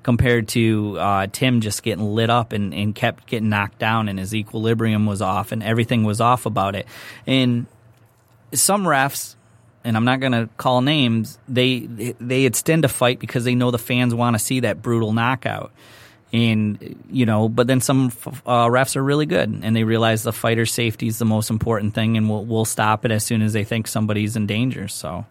compared 0.06 0.46
to 0.46 0.96
uh, 1.00 1.26
Tim 1.32 1.60
just 1.60 1.82
getting 1.82 2.14
lit 2.14 2.30
up 2.30 2.52
and, 2.52 2.72
and 2.72 2.94
kept 2.94 3.26
getting 3.26 3.48
knocked 3.48 3.80
down 3.80 4.08
and 4.08 4.20
his 4.20 4.36
equilibrium 4.36 5.04
was 5.04 5.20
off 5.20 5.50
and 5.50 5.64
everything 5.64 6.04
was 6.04 6.20
off 6.20 6.46
about 6.46 6.76
it. 6.76 6.86
And 7.26 7.66
some 8.52 8.84
refs, 8.84 9.34
and 9.82 9.96
I'm 9.96 10.04
not 10.04 10.20
going 10.20 10.30
to 10.30 10.48
call 10.58 10.80
names, 10.80 11.40
they 11.48 11.80
they 12.20 12.44
extend 12.44 12.84
a 12.84 12.88
fight 12.88 13.18
because 13.18 13.42
they 13.42 13.56
know 13.56 13.72
the 13.72 13.80
fans 13.80 14.14
want 14.14 14.36
to 14.36 14.38
see 14.38 14.60
that 14.60 14.80
brutal 14.80 15.12
knockout. 15.12 15.72
And 16.32 17.02
you 17.10 17.26
know, 17.26 17.48
but 17.48 17.66
then 17.66 17.80
some 17.80 18.12
uh, 18.46 18.66
refs 18.66 18.94
are 18.94 19.02
really 19.02 19.26
good, 19.26 19.60
and 19.60 19.74
they 19.74 19.82
realize 19.82 20.22
the 20.22 20.32
fighter's 20.32 20.72
safety 20.72 21.08
is 21.08 21.18
the 21.18 21.24
most 21.24 21.50
important 21.50 21.94
thing, 21.94 22.16
and 22.16 22.28
will 22.28 22.44
will 22.44 22.64
stop 22.64 23.04
it 23.04 23.10
as 23.10 23.24
soon 23.24 23.42
as 23.42 23.52
they 23.52 23.64
think 23.64 23.88
somebody's 23.88 24.36
in 24.36 24.46
danger. 24.46 24.86
So, 24.86 25.26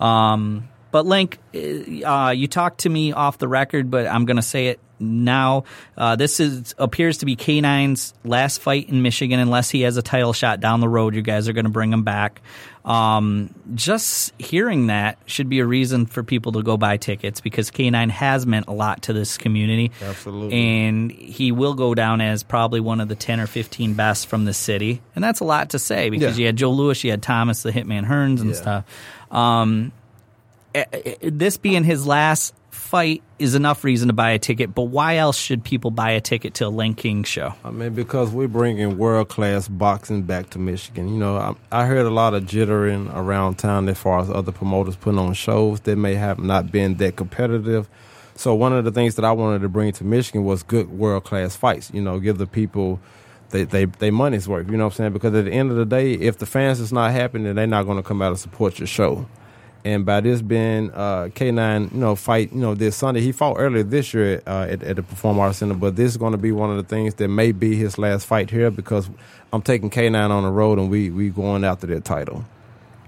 um, 0.00 0.66
But 0.94 1.06
Lank, 1.06 1.40
uh, 1.52 2.32
you 2.36 2.46
talked 2.46 2.82
to 2.82 2.88
me 2.88 3.10
off 3.10 3.38
the 3.38 3.48
record, 3.48 3.90
but 3.90 4.06
I'm 4.06 4.26
going 4.26 4.36
to 4.36 4.42
say 4.42 4.68
it 4.68 4.78
now. 5.00 5.64
Uh, 5.98 6.14
this 6.14 6.38
is 6.38 6.72
appears 6.78 7.18
to 7.18 7.26
be 7.26 7.34
K9's 7.34 8.14
last 8.24 8.60
fight 8.60 8.88
in 8.90 9.02
Michigan, 9.02 9.40
unless 9.40 9.70
he 9.70 9.80
has 9.80 9.96
a 9.96 10.02
title 10.02 10.32
shot 10.32 10.60
down 10.60 10.78
the 10.78 10.88
road. 10.88 11.16
You 11.16 11.22
guys 11.22 11.48
are 11.48 11.52
going 11.52 11.64
to 11.64 11.70
bring 11.72 11.92
him 11.92 12.04
back. 12.04 12.42
Um, 12.84 13.52
just 13.74 14.40
hearing 14.40 14.86
that 14.86 15.18
should 15.26 15.48
be 15.48 15.58
a 15.58 15.66
reason 15.66 16.06
for 16.06 16.22
people 16.22 16.52
to 16.52 16.62
go 16.62 16.76
buy 16.76 16.96
tickets 16.96 17.40
because 17.40 17.72
K9 17.72 18.10
has 18.10 18.46
meant 18.46 18.68
a 18.68 18.72
lot 18.72 19.02
to 19.02 19.12
this 19.12 19.36
community. 19.36 19.90
Absolutely. 20.00 20.54
And 20.86 21.10
he 21.10 21.50
will 21.50 21.74
go 21.74 21.96
down 21.96 22.20
as 22.20 22.44
probably 22.44 22.78
one 22.78 23.00
of 23.00 23.08
the 23.08 23.16
10 23.16 23.40
or 23.40 23.48
15 23.48 23.94
best 23.94 24.28
from 24.28 24.44
the 24.44 24.54
city. 24.54 25.02
And 25.16 25.24
that's 25.24 25.40
a 25.40 25.44
lot 25.44 25.70
to 25.70 25.80
say 25.80 26.08
because 26.08 26.38
Yeah. 26.38 26.42
you 26.42 26.46
had 26.46 26.54
Joe 26.56 26.70
Louis, 26.70 27.02
you 27.02 27.10
had 27.10 27.20
Thomas, 27.20 27.64
the 27.64 27.72
Hitman 27.72 28.06
Hearns, 28.06 28.40
and 28.40 28.50
Yeah. 28.50 28.54
stuff. 28.54 28.84
Um, 29.32 29.90
Eh, 30.74 30.84
eh, 30.92 31.14
this 31.22 31.56
being 31.56 31.84
his 31.84 32.06
last 32.06 32.52
fight 32.70 33.22
is 33.38 33.54
enough 33.54 33.84
reason 33.84 34.08
to 34.08 34.14
buy 34.14 34.30
a 34.30 34.38
ticket, 34.38 34.74
but 34.74 34.84
why 34.84 35.16
else 35.16 35.38
should 35.38 35.62
people 35.62 35.90
buy 35.90 36.10
a 36.10 36.20
ticket 36.20 36.54
to 36.54 36.66
a 36.66 36.68
Lank 36.68 36.98
King 36.98 37.22
show? 37.22 37.54
I 37.64 37.70
mean, 37.70 37.94
because 37.94 38.30
we're 38.30 38.48
bringing 38.48 38.98
world 38.98 39.28
class 39.28 39.68
boxing 39.68 40.22
back 40.22 40.50
to 40.50 40.58
Michigan. 40.58 41.08
You 41.08 41.18
know, 41.18 41.36
I, 41.36 41.82
I 41.82 41.86
heard 41.86 42.06
a 42.06 42.10
lot 42.10 42.34
of 42.34 42.44
jittering 42.44 43.14
around 43.14 43.56
town 43.56 43.88
as 43.88 43.98
far 43.98 44.20
as 44.20 44.30
other 44.30 44.50
promoters 44.52 44.96
putting 44.96 45.18
on 45.18 45.34
shows 45.34 45.80
that 45.80 45.96
may 45.96 46.14
have 46.14 46.40
not 46.40 46.72
been 46.72 46.96
that 46.96 47.16
competitive. 47.16 47.88
So 48.34 48.54
one 48.54 48.72
of 48.72 48.84
the 48.84 48.90
things 48.90 49.14
that 49.14 49.24
I 49.24 49.30
wanted 49.30 49.62
to 49.62 49.68
bring 49.68 49.92
to 49.92 50.04
Michigan 50.04 50.44
was 50.44 50.64
good 50.64 50.90
world 50.90 51.22
class 51.22 51.54
fights. 51.54 51.92
You 51.94 52.02
know, 52.02 52.18
give 52.18 52.38
the 52.38 52.48
people 52.48 53.00
they, 53.50 53.62
they 53.62 53.84
they 53.84 54.10
money's 54.10 54.48
worth. 54.48 54.68
You 54.68 54.76
know 54.76 54.86
what 54.86 54.94
I'm 54.94 54.96
saying? 54.96 55.12
Because 55.12 55.34
at 55.34 55.44
the 55.44 55.52
end 55.52 55.70
of 55.70 55.76
the 55.76 55.86
day, 55.86 56.14
if 56.14 56.38
the 56.38 56.46
fans 56.46 56.80
is 56.80 56.92
not 56.92 57.12
then 57.12 57.54
they're 57.54 57.66
not 57.68 57.84
going 57.84 57.98
to 57.98 58.02
come 58.02 58.20
out 58.20 58.28
and 58.28 58.38
support 58.38 58.80
your 58.80 58.88
show. 58.88 59.26
And 59.84 60.06
by 60.06 60.22
this 60.22 60.40
being 60.40 60.90
uh, 60.92 61.28
K9, 61.34 61.92
you 61.92 61.98
know, 61.98 62.16
fight, 62.16 62.52
you 62.52 62.60
know, 62.60 62.74
this 62.74 62.96
Sunday, 62.96 63.20
he 63.20 63.32
fought 63.32 63.56
earlier 63.58 63.82
this 63.82 64.14
year 64.14 64.42
uh, 64.46 64.66
at, 64.68 64.82
at 64.82 64.96
the 64.96 65.02
Perform 65.02 65.38
Arts 65.38 65.58
Center, 65.58 65.74
but 65.74 65.94
this 65.94 66.10
is 66.10 66.16
going 66.16 66.32
to 66.32 66.38
be 66.38 66.52
one 66.52 66.70
of 66.70 66.76
the 66.78 66.84
things 66.84 67.14
that 67.16 67.28
may 67.28 67.52
be 67.52 67.76
his 67.76 67.98
last 67.98 68.26
fight 68.26 68.48
here 68.48 68.70
because 68.70 69.10
I'm 69.52 69.60
taking 69.60 69.90
K9 69.90 70.30
on 70.30 70.42
the 70.42 70.50
road 70.50 70.78
and 70.78 70.90
we 70.90 71.10
we 71.10 71.28
going 71.28 71.64
after 71.64 71.86
that 71.88 72.04
title. 72.04 72.44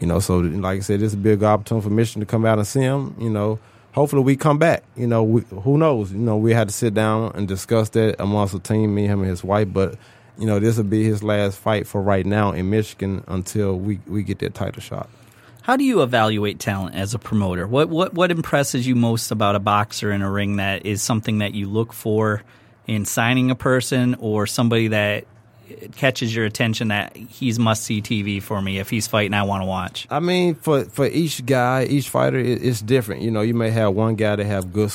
You 0.01 0.07
know, 0.07 0.21
so 0.21 0.39
like 0.39 0.79
I 0.79 0.81
said, 0.81 1.01
this 1.01 1.09
is 1.09 1.15
a 1.15 1.17
big 1.17 1.43
opportunity 1.43 1.89
for 1.89 1.95
Michigan 1.95 2.21
to 2.21 2.27
come 2.27 2.45
out 2.45 2.59
and 2.59 2.67
see 2.67 2.81
him. 2.81 3.17
You 3.19 3.31
know, 3.31 3.59
hopefully 3.93 4.23
we 4.23 4.37
come 4.37 4.59
back. 4.59 4.83
You 4.95 5.07
know, 5.07 5.23
we, 5.23 5.41
who 5.43 5.79
knows? 5.79 6.13
You 6.13 6.19
know, 6.19 6.37
we 6.37 6.53
had 6.53 6.69
to 6.69 6.75
sit 6.75 6.93
down 6.93 7.33
and 7.35 7.49
discuss 7.49 7.89
that 7.91 8.17
amongst 8.21 8.53
the 8.53 8.61
team, 8.61 8.95
me, 8.95 9.07
him, 9.07 9.21
and 9.21 9.31
his 9.31 9.43
wife. 9.43 9.69
But 9.73 9.97
you 10.39 10.47
know, 10.47 10.59
this 10.59 10.77
will 10.77 10.85
be 10.85 11.05
his 11.05 11.23
last 11.23 11.59
fight 11.59 11.87
for 11.87 12.03
right 12.03 12.27
now 12.27 12.53
in 12.53 12.69
Michigan 12.69 13.25
until 13.27 13.79
we 13.79 13.99
we 14.07 14.23
get 14.23 14.41
that 14.41 14.55
title 14.55 14.83
shot. 14.83 15.09
How 15.67 15.75
do 15.75 15.83
you 15.83 16.03
evaluate 16.03 16.61
talent 16.61 16.95
as 16.95 17.13
a 17.13 17.19
promoter? 17.19 17.67
What 17.67 17.89
what 17.89 18.15
what 18.15 18.31
impresses 18.31 18.87
you 18.87 18.95
most 18.95 19.33
about 19.33 19.57
a 19.57 19.59
boxer 19.59 20.13
in 20.13 20.23
a 20.23 20.31
ring 20.31 20.59
that 20.59 20.87
is 20.87 21.03
something 21.03 21.39
that 21.39 21.55
you 21.55 21.69
look 21.69 21.93
for 21.93 22.45
in 22.87 23.05
signing 23.05 23.51
a 23.51 23.57
person 23.57 24.15
or 24.21 24.47
somebody 24.47 24.87
that 24.87 25.25
catches 25.97 26.33
your 26.33 26.45
attention 26.45 26.89
that 26.89 27.17
he's 27.17 27.59
must 27.59 27.83
see 27.83 28.01
TV 28.01 28.41
for 28.41 28.63
me 28.63 28.79
if 28.79 28.91
he's 28.91 29.09
fighting 29.09 29.35
I 29.35 29.43
want 29.43 29.63
to 29.63 29.67
watch? 29.67 30.07
I 30.09 30.21
mean, 30.21 30.55
for 30.55 30.85
for 30.85 31.07
each 31.07 31.45
guy, 31.45 31.83
each 31.87 32.11
fighter, 32.11 32.39
it, 32.39 32.65
it's 32.65 32.81
different. 32.81 33.23
You 33.23 33.33
know, 33.33 33.41
you 33.41 33.55
may 33.55 33.71
have 33.71 33.93
one 33.93 34.15
guy 34.15 34.37
that 34.37 34.47
have 34.47 34.73
good 34.73 34.93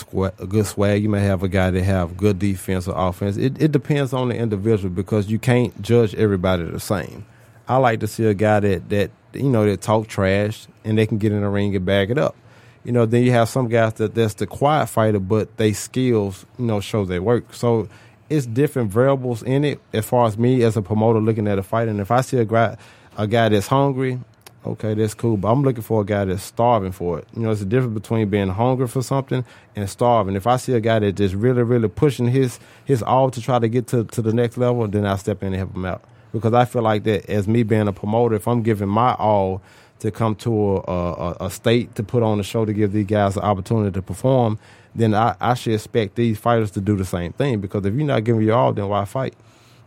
good 0.48 0.68
swag. 0.68 1.04
You 1.04 1.10
may 1.10 1.20
have 1.20 1.44
a 1.44 1.50
guy 1.50 1.72
that 1.72 1.84
have 1.84 2.16
good 2.16 2.40
defense 2.40 2.88
or 2.88 2.96
offense. 2.96 3.36
It, 3.36 3.62
it 3.62 3.74
depends 3.74 4.14
on 4.14 4.30
the 4.30 4.38
individual 4.38 4.90
because 4.90 5.30
you 5.30 5.38
can't 5.38 5.82
judge 5.82 6.16
everybody 6.16 6.64
the 6.64 6.80
same. 6.80 7.26
I 7.68 7.76
like 7.76 8.00
to 8.00 8.08
see 8.08 8.24
a 8.24 8.34
guy 8.34 8.62
that 8.62 8.88
that 8.88 9.12
you 9.34 9.50
know 9.50 9.66
that 9.66 9.82
talk 9.82 10.08
trash 10.08 10.68
and 10.84 10.98
they 10.98 11.06
can 11.06 11.18
get 11.18 11.32
in 11.32 11.42
the 11.42 11.50
ring 11.50 11.76
and 11.76 11.86
back 11.86 12.10
it 12.10 12.18
up. 12.18 12.36
You 12.84 12.92
know, 12.92 13.06
then 13.06 13.24
you 13.24 13.32
have 13.32 13.48
some 13.50 13.68
guys 13.68 13.94
that 13.94 14.16
that's 14.16 14.36
the 14.36 14.48
quiet 14.48 14.88
fighter, 14.88 15.20
but 15.20 15.58
they 15.58 15.74
skills 15.74 16.46
you 16.58 16.66
know 16.66 16.80
show 16.80 17.06
their 17.06 17.22
work. 17.22 17.54
So 17.54 17.88
it's 18.30 18.46
different 18.46 18.92
variables 18.92 19.44
in 19.44 19.66
it 19.66 19.80
as 19.94 20.06
far 20.06 20.26
as 20.26 20.38
me 20.38 20.64
as 20.64 20.78
a 20.78 20.82
promoter 20.82 21.20
looking 21.20 21.48
at 21.48 21.60
a 21.60 21.64
fight. 21.64 21.90
And 21.90 22.00
if 22.00 22.12
I 22.12 22.22
see 22.22 22.38
a 22.38 22.46
guy, 22.46 22.78
a 23.18 23.28
guy 23.28 23.50
that's 23.50 23.68
hungry, 23.68 24.20
okay, 24.66 24.94
that's 24.94 25.14
cool. 25.14 25.38
But 25.38 25.52
I'm 25.52 25.64
looking 25.64 25.84
for 25.84 26.02
a 26.02 26.06
guy 26.06 26.26
that's 26.26 26.44
starving 26.44 26.94
for 26.94 27.20
it. 27.20 27.28
You 27.36 27.42
know, 27.42 27.52
it's 27.52 27.62
a 27.62 27.66
difference 27.66 27.94
between 27.94 28.30
being 28.30 28.48
hungry 28.48 28.88
for 28.88 29.02
something 29.02 29.44
and 29.76 29.90
starving. 29.90 30.36
If 30.36 30.48
I 30.48 30.56
see 30.56 30.74
a 30.74 30.80
guy 30.80 31.00
that 31.00 31.12
just 31.14 31.36
really, 31.36 31.64
really 31.64 31.90
pushing 31.90 32.28
his 32.28 32.60
his 32.86 33.04
all 33.04 33.30
to 33.32 33.42
try 33.42 33.60
to 33.60 33.68
get 33.68 33.88
to, 33.88 34.06
to 34.06 34.22
the 34.22 34.34
next 34.34 34.58
level, 34.58 34.88
then 34.88 35.06
I 35.06 35.18
step 35.18 35.44
in 35.44 35.48
and 35.48 35.58
help 35.58 35.76
him 35.76 35.86
out. 35.86 36.04
Because 36.32 36.54
I 36.54 36.66
feel 36.66 36.82
like 36.82 37.04
that 37.04 37.30
as 37.30 37.48
me 37.48 37.64
being 37.64 37.88
a 37.88 37.94
promoter, 37.94 38.36
if 38.36 38.48
I'm 38.48 38.62
giving 38.62 38.90
my 38.90 39.14
all 39.16 39.62
to 40.00 40.12
come 40.12 40.36
to 40.36 40.78
a, 40.78 40.92
a, 40.92 41.38
a 41.42 41.52
state 41.52 41.96
to 41.96 42.04
put 42.04 42.24
on 42.24 42.40
a 42.40 42.44
show 42.44 42.66
to 42.66 42.74
give 42.74 42.92
these 42.92 43.06
guys 43.06 43.36
the 43.36 43.42
opportunity 43.42 43.92
to 43.92 44.02
perform, 44.02 44.58
then 44.96 45.14
I, 45.14 45.36
I 45.40 45.54
should 45.54 45.74
expect 45.74 46.16
these 46.16 46.38
fighters 46.38 46.72
to 46.72 46.82
do 46.82 46.96
the 46.96 47.06
same 47.06 47.34
thing. 47.34 47.62
Because 47.62 47.86
if 47.86 47.94
you're 47.94 48.06
not 48.06 48.24
giving 48.24 48.42
your 48.42 48.56
all, 48.56 48.74
then 48.74 48.88
why 48.88 49.06
fight? 49.06 49.36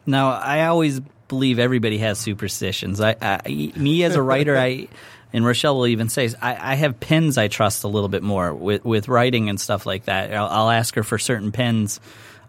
Now, 0.07 0.31
I 0.31 0.67
always 0.67 1.01
believe 1.29 1.59
everybody 1.59 1.99
has 1.99 2.19
superstitions. 2.19 3.01
I, 3.01 3.17
I 3.21 3.73
me 3.77 4.05
as 4.05 4.15
a 4.15 4.23
writer, 4.23 4.57
I 4.57 4.89
and 5.35 5.45
Rochelle 5.45 5.77
will 5.77 5.89
even 5.89 6.09
say, 6.09 6.31
I, 6.41 6.73
I 6.73 6.75
have 6.77 6.99
pens 7.01 7.37
I 7.37 7.49
trust 7.49 7.85
a 7.85 7.89
little 7.89 8.09
bit 8.09 8.23
more 8.23 8.55
with 8.55 8.85
with 8.85 9.09
writing 9.09 9.51
and 9.51 9.61
stuff 9.61 9.85
like 9.85 10.05
that. 10.05 10.33
I'll, 10.33 10.47
I'll 10.47 10.71
ask 10.71 10.95
her 10.95 11.03
for 11.03 11.19
certain 11.19 11.53
pens 11.53 12.01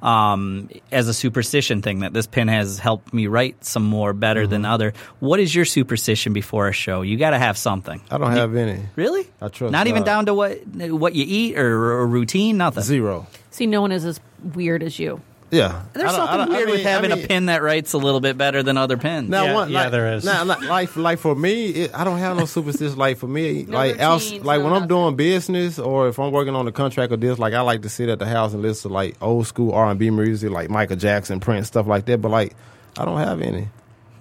um, 0.04 0.70
as 0.92 1.08
a 1.08 1.14
superstition 1.14 1.82
thing 1.82 2.00
that 2.00 2.14
this 2.14 2.28
pen 2.28 2.48
has 2.48 2.78
helped 2.78 3.12
me 3.12 3.26
write 3.26 3.66
some 3.66 3.84
more 3.84 4.14
better 4.14 4.46
than 4.46 4.66
other. 4.66 4.94
What 5.20 5.40
is 5.40 5.54
your 5.54 5.66
superstition 5.66 6.32
before 6.32 6.68
a 6.68 6.74
show? 6.74 7.02
You 7.02 7.18
got 7.18 7.32
to 7.32 7.40
have 7.40 7.58
something. 7.58 8.02
I 8.12 8.20
don't 8.20 8.32
have 8.32 8.56
any. 8.56 8.84
Really? 8.96 9.28
I 9.42 9.48
trust 9.48 9.72
Not 9.72 9.88
even 9.88 10.04
down 10.04 10.28
to 10.28 10.36
what 10.36 10.64
what 10.68 11.16
you 11.16 11.26
eat 11.28 11.58
or, 11.58 12.00
or 12.00 12.08
routine. 12.08 12.58
Nothing. 12.58 12.84
Zero. 12.84 13.26
See, 13.50 13.66
no 13.66 13.82
one 13.82 13.92
is 13.92 14.06
as 14.06 14.20
weird 14.54 14.84
as 14.84 15.00
you. 15.00 15.22
Yeah. 15.56 15.82
There's 15.94 16.12
I 16.14 16.18
don't- 16.18 16.22
I 16.22 16.26
something 16.32 16.38
don't- 16.48 16.52
I 16.52 16.58
weird 16.58 16.70
with 16.70 16.78
mean- 16.80 16.88
I 16.88 16.90
having 16.90 17.10
mean- 17.12 17.24
a 17.24 17.28
pen 17.28 17.46
that 17.48 17.62
writes 17.64 17.94
a 17.94 17.98
little 17.98 18.20
bit 18.20 18.38
better 18.38 18.62
than 18.64 18.78
other 18.78 18.98
pens. 18.98 19.30
Now, 19.30 19.46
Yeah, 19.46 19.54
one, 19.54 19.70
yeah, 19.72 19.84
like, 19.84 19.92
there 19.92 20.14
is. 20.14 20.26
Now, 20.26 20.44
like, 20.44 20.62
like, 20.64 20.96
like 20.96 21.20
for 21.20 21.36
me, 21.36 21.68
it, 21.70 21.92
I 21.94 22.04
don't 22.04 22.18
have 22.20 22.38
no 22.38 22.46
superstition. 22.46 22.98
Like 22.98 23.18
for 23.18 23.28
me, 23.28 23.64
No 23.68 23.78
like 23.78 24.00
else, 24.00 24.26
routines, 24.26 24.46
like 24.46 24.60
no 24.60 24.66
when 24.66 24.74
I'm 24.74 24.82
nothing. 24.82 24.88
doing 24.90 25.16
business 25.16 25.80
or 25.80 26.08
if 26.08 26.20
I'm 26.20 26.32
working 26.32 26.56
on 26.56 26.68
a 26.68 26.72
contract 26.72 27.12
or 27.14 27.18
this, 27.18 27.40
like 27.40 27.54
I 27.54 27.62
like 27.62 27.82
to 27.84 27.90
sit 27.90 28.10
at 28.10 28.20
the 28.20 28.26
house 28.26 28.54
and 28.54 28.62
listen 28.62 28.90
to 28.90 28.94
like 28.94 29.16
old 29.22 29.48
school 29.48 29.72
R 29.74 29.90
and 29.90 30.00
B 30.00 30.10
music, 30.10 30.52
like 30.52 30.70
Michael 30.70 30.98
Jackson, 30.98 31.40
Prince, 31.40 31.68
stuff 31.68 31.88
like 31.88 32.06
that. 32.06 32.22
But 32.22 32.30
like, 32.32 32.56
I 32.98 33.06
don't 33.06 33.18
have 33.20 33.42
any. 33.42 33.68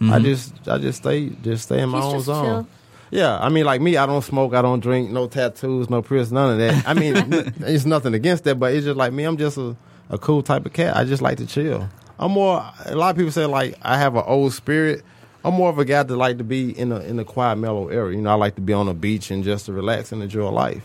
I 0.01 0.05
mm-hmm. 0.05 0.25
just, 0.25 0.69
I 0.69 0.79
just 0.79 0.99
stay, 0.99 1.31
just 1.31 1.65
stay 1.65 1.81
in 1.81 1.89
my 1.89 1.99
He's 1.99 2.07
own 2.07 2.13
just 2.15 2.27
zone. 2.27 2.45
chill. 2.45 2.67
Yeah, 3.11 3.39
I 3.39 3.49
mean, 3.49 3.65
like 3.65 3.81
me, 3.81 3.97
I 3.97 4.07
don't 4.07 4.23
smoke, 4.25 4.55
I 4.55 4.61
don't 4.63 4.81
drink, 4.81 5.11
no 5.11 5.29
tattoos, 5.29 5.89
no 5.89 6.03
piercings, 6.03 6.33
none 6.33 6.53
of 6.53 6.59
that. 6.59 6.89
I 6.89 6.95
mean, 6.95 7.15
it's 7.61 7.85
nothing 7.85 8.13
against 8.13 8.43
that, 8.45 8.57
but 8.57 8.75
it's 8.75 8.85
just 8.85 8.97
like 8.97 9.13
me. 9.13 9.23
I'm 9.23 9.37
just 9.37 9.57
a, 9.57 9.77
a 10.11 10.19
cool 10.19 10.43
type 10.43 10.67
of 10.67 10.73
cat. 10.73 10.97
I 10.97 11.05
just 11.05 11.23
like 11.23 11.39
to 11.39 11.47
chill. 11.47 11.89
I'm 12.19 12.33
more. 12.33 12.65
A 12.87 12.95
lot 12.95 13.11
of 13.11 13.17
people 13.17 13.33
say 13.33 13.47
like 13.47 13.77
I 13.83 13.99
have 13.99 14.17
an 14.17 14.25
old 14.27 14.53
spirit. 14.53 15.03
I'm 15.45 15.55
more 15.55 15.69
of 15.69 15.79
a 15.79 15.85
guy 15.85 16.03
that 16.03 16.17
like 16.17 16.39
to 16.39 16.45
be 16.45 16.77
in 16.79 16.93
a 16.93 17.01
in 17.01 17.19
a 17.19 17.25
quiet, 17.25 17.57
mellow 17.57 17.89
area. 17.89 18.17
You 18.17 18.23
know, 18.23 18.31
I 18.31 18.35
like 18.35 18.55
to 18.55 18.61
be 18.61 18.73
on 18.73 18.87
the 18.87 18.95
beach 18.95 19.31
and 19.31 19.45
just 19.45 19.67
to 19.67 19.73
relax 19.73 20.13
and 20.13 20.23
enjoy 20.23 20.49
life. 20.49 20.83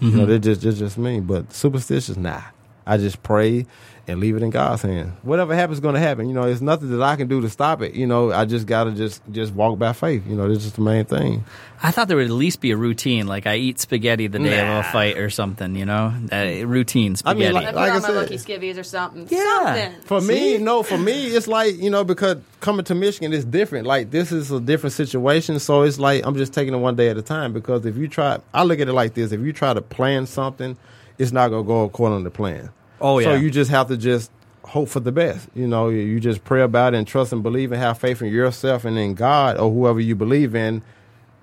You 0.00 0.10
know, 0.10 0.18
mm-hmm. 0.22 0.30
that's 0.30 0.44
just 0.44 0.60
that's 0.62 0.78
just 0.78 0.98
me. 0.98 1.20
But 1.20 1.52
superstitious, 1.52 2.16
nah. 2.16 2.42
I 2.86 2.96
just 2.96 3.22
pray 3.22 3.66
and 4.08 4.20
leave 4.20 4.36
it 4.36 4.42
in 4.42 4.50
God's 4.50 4.82
hands. 4.82 5.12
Whatever 5.22 5.54
happens, 5.54 5.78
is 5.78 5.80
going 5.80 5.94
to 5.94 6.00
happen. 6.00 6.28
You 6.28 6.34
know, 6.34 6.44
there's 6.44 6.62
nothing 6.62 6.90
that 6.90 7.02
I 7.02 7.16
can 7.16 7.28
do 7.28 7.40
to 7.42 7.48
stop 7.50 7.82
it. 7.82 7.94
You 7.94 8.06
know, 8.06 8.32
I 8.32 8.44
just 8.46 8.66
got 8.66 8.84
to 8.84 8.92
just 8.92 9.22
just 9.30 9.52
walk 9.52 9.78
by 9.78 9.92
faith. 9.92 10.26
You 10.26 10.34
know, 10.34 10.48
that's 10.48 10.64
just 10.64 10.76
the 10.76 10.82
main 10.82 11.04
thing. 11.04 11.44
I 11.80 11.92
thought 11.92 12.08
there 12.08 12.16
would 12.16 12.26
at 12.26 12.32
least 12.32 12.60
be 12.60 12.72
a 12.72 12.76
routine, 12.76 13.28
like 13.28 13.46
I 13.46 13.54
eat 13.56 13.78
spaghetti 13.78 14.26
the 14.26 14.40
day 14.40 14.60
of 14.60 14.68
a 14.78 14.82
fight 14.82 15.16
or 15.18 15.30
something. 15.30 15.76
You 15.76 15.84
know, 15.86 16.12
uh, 16.32 16.66
routine 16.66 17.14
I 17.24 17.34
mean, 17.34 17.52
spaghetti. 17.52 17.54
like- 17.54 17.64
I 17.66 17.70
put 17.70 17.76
like 17.76 17.92
I 17.92 17.96
on 17.96 18.02
my 18.02 18.08
said- 18.08 18.16
lucky 18.16 18.36
skivvies 18.36 18.78
or 18.78 18.82
something. 18.82 19.28
Yeah. 19.30 19.64
Something. 19.92 20.02
For 20.02 20.20
me, 20.20 20.58
no, 20.58 20.82
for 20.82 20.98
me, 20.98 21.26
it's 21.28 21.46
like, 21.46 21.76
you 21.80 21.90
know, 21.90 22.02
because 22.02 22.38
coming 22.60 22.84
to 22.86 22.94
Michigan 22.96 23.32
is 23.32 23.44
different. 23.44 23.86
Like, 23.86 24.10
this 24.10 24.32
is 24.32 24.50
a 24.50 24.60
different 24.60 24.94
situation. 24.94 25.60
So 25.60 25.82
it's 25.82 25.98
like, 26.00 26.26
I'm 26.26 26.34
just 26.36 26.52
taking 26.52 26.74
it 26.74 26.78
one 26.78 26.96
day 26.96 27.10
at 27.10 27.16
a 27.16 27.22
time 27.22 27.52
because 27.52 27.86
if 27.86 27.96
you 27.96 28.08
try, 28.08 28.38
I 28.52 28.64
look 28.64 28.80
at 28.80 28.88
it 28.88 28.92
like 28.92 29.14
this 29.14 29.30
if 29.30 29.40
you 29.40 29.52
try 29.52 29.72
to 29.74 29.80
plan 29.82 30.26
something, 30.26 30.76
it's 31.18 31.30
not 31.32 31.48
going 31.48 31.64
to 31.64 31.66
go 31.66 31.82
according 31.84 32.24
to 32.24 32.30
plan. 32.30 32.70
Oh, 33.00 33.18
yeah. 33.18 33.26
So 33.26 33.34
you 33.34 33.50
just 33.50 33.70
have 33.70 33.88
to 33.88 33.96
just 33.96 34.30
hope 34.64 34.88
for 34.88 35.00
the 35.00 35.12
best. 35.12 35.48
You 35.54 35.66
know, 35.66 35.88
you- 35.88 36.20
just 36.20 36.44
pray 36.44 36.62
about 36.62 36.94
it 36.94 36.98
and 36.98 37.06
trust 37.06 37.32
and 37.32 37.42
believe 37.42 37.72
and 37.72 37.80
have 37.80 37.98
faith 37.98 38.20
in 38.20 38.28
yourself 38.32 38.84
and 38.84 38.98
in 38.98 39.14
God 39.14 39.56
or 39.58 39.70
whoever 39.70 40.00
you 40.00 40.14
believe 40.14 40.54
in. 40.54 40.82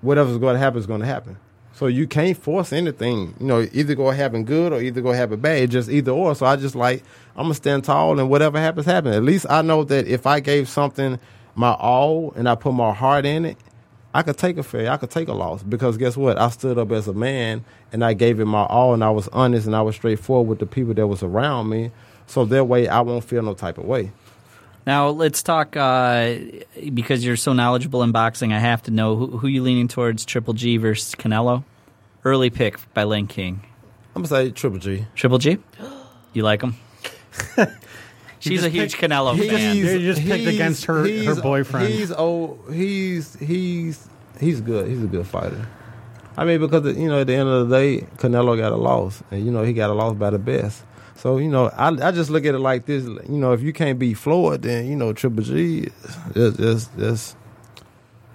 Whatever's 0.02 0.38
going 0.38 0.54
to 0.54 0.58
happen 0.60 0.78
is 0.78 0.86
going 0.86 1.00
to 1.00 1.06
happen. 1.06 1.36
So 1.72 1.86
you 1.88 2.06
can't 2.06 2.36
force 2.36 2.72
anything. 2.72 3.34
You 3.38 3.46
know, 3.46 3.68
either 3.72 3.94
go 3.94 4.10
happen 4.10 4.44
good 4.44 4.72
or 4.72 4.80
either 4.80 5.00
go 5.02 5.12
happen 5.12 5.40
bad. 5.40 5.62
It's 5.64 5.72
just 5.72 5.90
either 5.90 6.10
or. 6.12 6.34
So 6.34 6.46
I 6.46 6.56
just 6.56 6.74
like 6.74 7.02
I'm 7.36 7.44
gonna 7.44 7.54
stand 7.54 7.84
tall 7.84 8.18
and 8.18 8.30
whatever 8.30 8.58
happens, 8.58 8.86
happen. 8.86 9.12
At 9.12 9.22
least 9.22 9.44
I 9.50 9.60
know 9.60 9.84
that 9.84 10.06
if 10.06 10.26
I 10.26 10.40
gave 10.40 10.70
something 10.70 11.18
my 11.54 11.72
all 11.72 12.32
and 12.34 12.48
I 12.48 12.54
put 12.54 12.72
my 12.72 12.94
heart 12.94 13.26
in 13.26 13.44
it, 13.44 13.58
I 14.16 14.22
could 14.22 14.38
take 14.38 14.56
a 14.56 14.62
failure. 14.62 14.90
I 14.90 14.96
could 14.96 15.10
take 15.10 15.28
a 15.28 15.34
loss 15.34 15.62
because 15.62 15.98
guess 15.98 16.16
what? 16.16 16.38
I 16.38 16.48
stood 16.48 16.78
up 16.78 16.90
as 16.90 17.06
a 17.06 17.12
man 17.12 17.66
and 17.92 18.02
I 18.02 18.14
gave 18.14 18.40
it 18.40 18.46
my 18.46 18.64
all 18.64 18.94
and 18.94 19.04
I 19.04 19.10
was 19.10 19.28
honest 19.28 19.66
and 19.66 19.76
I 19.76 19.82
was 19.82 19.94
straightforward 19.94 20.48
with 20.48 20.58
the 20.58 20.64
people 20.64 20.94
that 20.94 21.06
was 21.06 21.22
around 21.22 21.68
me. 21.68 21.90
So 22.26 22.46
that 22.46 22.64
way 22.64 22.88
I 22.88 23.02
won't 23.02 23.24
feel 23.24 23.42
no 23.42 23.52
type 23.52 23.76
of 23.76 23.84
way. 23.84 24.12
now 24.86 25.10
let's 25.10 25.42
talk 25.42 25.76
uh, 25.76 26.36
because 26.94 27.26
you're 27.26 27.36
so 27.36 27.52
knowledgeable 27.52 28.02
in 28.02 28.10
boxing. 28.10 28.54
I 28.54 28.58
have 28.58 28.82
to 28.84 28.90
know 28.90 29.16
who, 29.16 29.36
who 29.36 29.48
you 29.48 29.62
leaning 29.62 29.86
towards: 29.86 30.24
Triple 30.24 30.54
G 30.54 30.78
versus 30.78 31.14
Canelo. 31.14 31.64
Early 32.24 32.48
pick 32.48 32.78
by 32.94 33.04
Lank 33.04 33.28
King. 33.28 33.60
I'm 34.14 34.22
gonna 34.22 34.28
say 34.28 34.50
Triple 34.50 34.78
G. 34.78 35.04
Triple 35.14 35.36
G? 35.36 35.58
You 36.32 36.42
like 36.42 36.62
him? 36.62 36.74
She's 38.46 38.64
a 38.64 38.68
huge 38.68 38.94
Canelo 38.96 39.36
fan. 39.38 39.76
You 39.76 39.98
just 40.00 40.22
picked 40.22 40.46
against 40.46 40.84
her- 40.86 41.06
her 41.24 41.40
boyfriend. 41.40 41.88
He's 41.88 42.12
old. 42.12 42.60
He's 42.72 43.34
he's 43.38 44.08
he's 44.40 44.60
good. 44.60 44.88
He's 44.88 45.02
a 45.02 45.06
good 45.06 45.26
fighter. 45.26 45.66
I 46.36 46.44
mean, 46.44 46.60
because 46.60 46.96
you 46.96 47.08
know, 47.08 47.20
at 47.20 47.26
the 47.26 47.34
end 47.34 47.48
of 47.48 47.68
the 47.68 47.76
day, 47.76 48.06
Canelo 48.18 48.56
got 48.58 48.72
a 48.72 48.76
loss, 48.76 49.22
and 49.30 49.44
you 49.44 49.50
know 49.50 49.62
he 49.62 49.72
got 49.72 49.90
a 49.90 49.94
loss 49.94 50.14
by 50.14 50.30
the 50.30 50.38
best. 50.38 50.82
So 51.16 51.38
you 51.38 51.48
know, 51.48 51.68
I 51.70 51.88
I 51.88 52.10
just 52.12 52.28
look 52.30 52.44
at 52.44 52.54
it 52.54 52.58
like 52.58 52.84
this. 52.86 53.04
You 53.04 53.38
know, 53.38 53.52
if 53.52 53.62
you 53.62 53.72
can't 53.72 53.98
beat 53.98 54.14
Floyd, 54.14 54.62
then 54.62 54.86
you 54.86 54.96
know 54.96 55.12
Triple 55.14 55.42
G, 55.42 55.88
is 56.34 56.58
is 56.60 56.90
is 56.98 57.36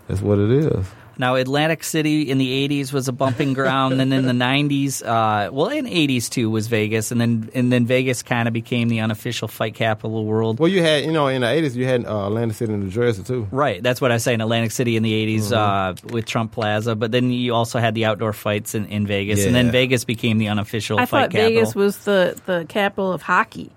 that's 0.07 0.22
what 0.22 0.39
it 0.39 0.49
is. 0.51 0.86
Now, 1.18 1.36
Atlantic 1.36 1.84
City 1.84 2.24
in 2.30 2.38
the 2.38 2.68
'80s 2.68 2.93
was 2.93 3.07
a 3.07 3.12
bumping 3.12 3.53
ground, 3.53 4.01
and 4.01 4.14
in 4.14 4.26
the 4.26 4.34
'90s, 4.34 5.03
uh, 5.03 5.51
well, 5.51 5.68
in 5.68 5.86
'80s 5.86 6.30
too 6.30 6.49
was 6.49 6.68
Vegas, 6.68 7.12
and 7.12 7.20
then 7.20 7.49
and 7.53 7.72
then 7.72 7.86
Vegas 7.86 8.24
kind 8.24 8.47
of 8.47 8.53
became 8.53 8.89
the 8.89 8.99
unofficial 8.99 9.47
fight 9.47 9.76
capital 9.76 10.18
of 10.18 10.26
the 10.26 10.30
world. 10.30 10.59
Well, 10.59 10.70
you 10.70 10.82
had 10.82 11.05
you 11.05 11.12
know 11.12 11.28
in 11.28 11.41
the 11.41 11.47
'80s 11.47 11.76
you 11.76 11.86
had 11.86 12.05
uh, 12.05 12.28
Atlantic 12.28 12.57
City, 12.57 12.74
and 12.74 12.84
New 12.84 12.89
Jersey 12.89 13.24
too. 13.24 13.47
Right, 13.51 13.82
that's 13.84 14.01
what 14.01 14.12
I 14.12 14.18
say 14.18 14.34
in 14.34 14.41
Atlantic 14.41 14.72
City 14.72 14.95
in 14.97 15.03
the 15.03 15.38
'80s 15.38 15.51
uh, 15.51 15.95
with 16.12 16.26
Trump 16.26 16.51
Plaza, 16.51 16.95
but 16.95 17.12
then 17.12 17.32
you 17.32 17.53
also 17.53 17.80
had 17.80 17.93
the 17.95 18.05
outdoor 18.05 18.34
fights 18.34 18.76
in, 18.76 18.86
in 18.86 19.05
Vegas, 19.07 19.45
and 19.45 19.55
then 19.55 19.72
Vegas 19.72 20.05
became 20.05 20.38
the 20.38 20.47
unofficial 20.47 20.99
I 20.99 21.05
fight 21.05 21.24
thought 21.24 21.32
capital. 21.32 21.49
Vegas 21.49 21.76
was 21.76 21.97
the, 21.99 22.39
the 22.45 22.66
capital 22.68 23.14
of 23.14 23.22
hockey. 23.22 23.72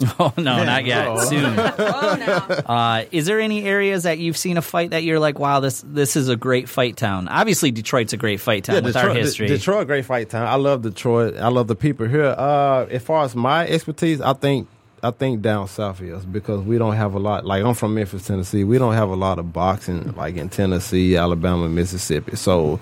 oh 0.18 0.32
no, 0.36 0.64
not 0.64 0.84
yet. 0.84 1.18
Soon. 1.20 1.56
Oh 1.78 2.16
no. 2.18 2.54
Uh, 2.74 3.04
is 3.12 3.26
there 3.26 3.40
any 3.40 3.64
areas 3.64 4.02
that 4.04 4.18
you've 4.18 4.36
seen 4.36 4.56
a 4.56 4.62
fight 4.62 4.90
that 4.90 5.02
you're 5.02 5.18
like, 5.20 5.38
wow, 5.38 5.60
this 5.60 5.82
this 5.86 6.16
is 6.16 6.28
a 6.28 6.36
great 6.36 6.68
fight 6.68 6.96
town? 6.96 7.28
Obviously, 7.28 7.70
Detroit's 7.70 8.12
a 8.12 8.16
great 8.16 8.40
fight 8.40 8.64
town 8.64 8.76
with 8.76 8.94
Detroit, 8.94 9.04
our 9.04 9.14
De- 9.14 9.20
history. 9.20 9.46
Detroit, 9.48 9.86
great 9.86 10.04
fight 10.04 10.30
town. 10.30 10.46
I 10.46 10.56
love 10.56 10.82
Detroit. 10.82 11.36
I 11.36 11.48
love 11.48 11.66
the 11.68 11.74
people 11.76 12.06
here. 12.06 12.34
Uh, 12.36 12.86
as 12.90 13.02
far 13.02 13.24
as 13.24 13.34
my 13.34 13.66
expertise, 13.66 14.20
I 14.20 14.32
think 14.34 14.68
I 15.02 15.10
think 15.10 15.42
down 15.42 15.68
south 15.68 16.00
is 16.02 16.24
because 16.24 16.62
we 16.62 16.78
don't 16.78 16.96
have 16.96 17.14
a 17.14 17.18
lot. 17.18 17.44
Like 17.44 17.62
I'm 17.64 17.74
from 17.74 17.94
Memphis, 17.94 18.26
Tennessee. 18.26 18.64
We 18.64 18.78
don't 18.78 18.94
have 18.94 19.10
a 19.10 19.16
lot 19.16 19.38
of 19.38 19.52
boxing 19.52 20.12
like 20.14 20.36
in 20.36 20.48
Tennessee, 20.48 21.16
Alabama, 21.16 21.68
Mississippi. 21.68 22.36
So 22.36 22.78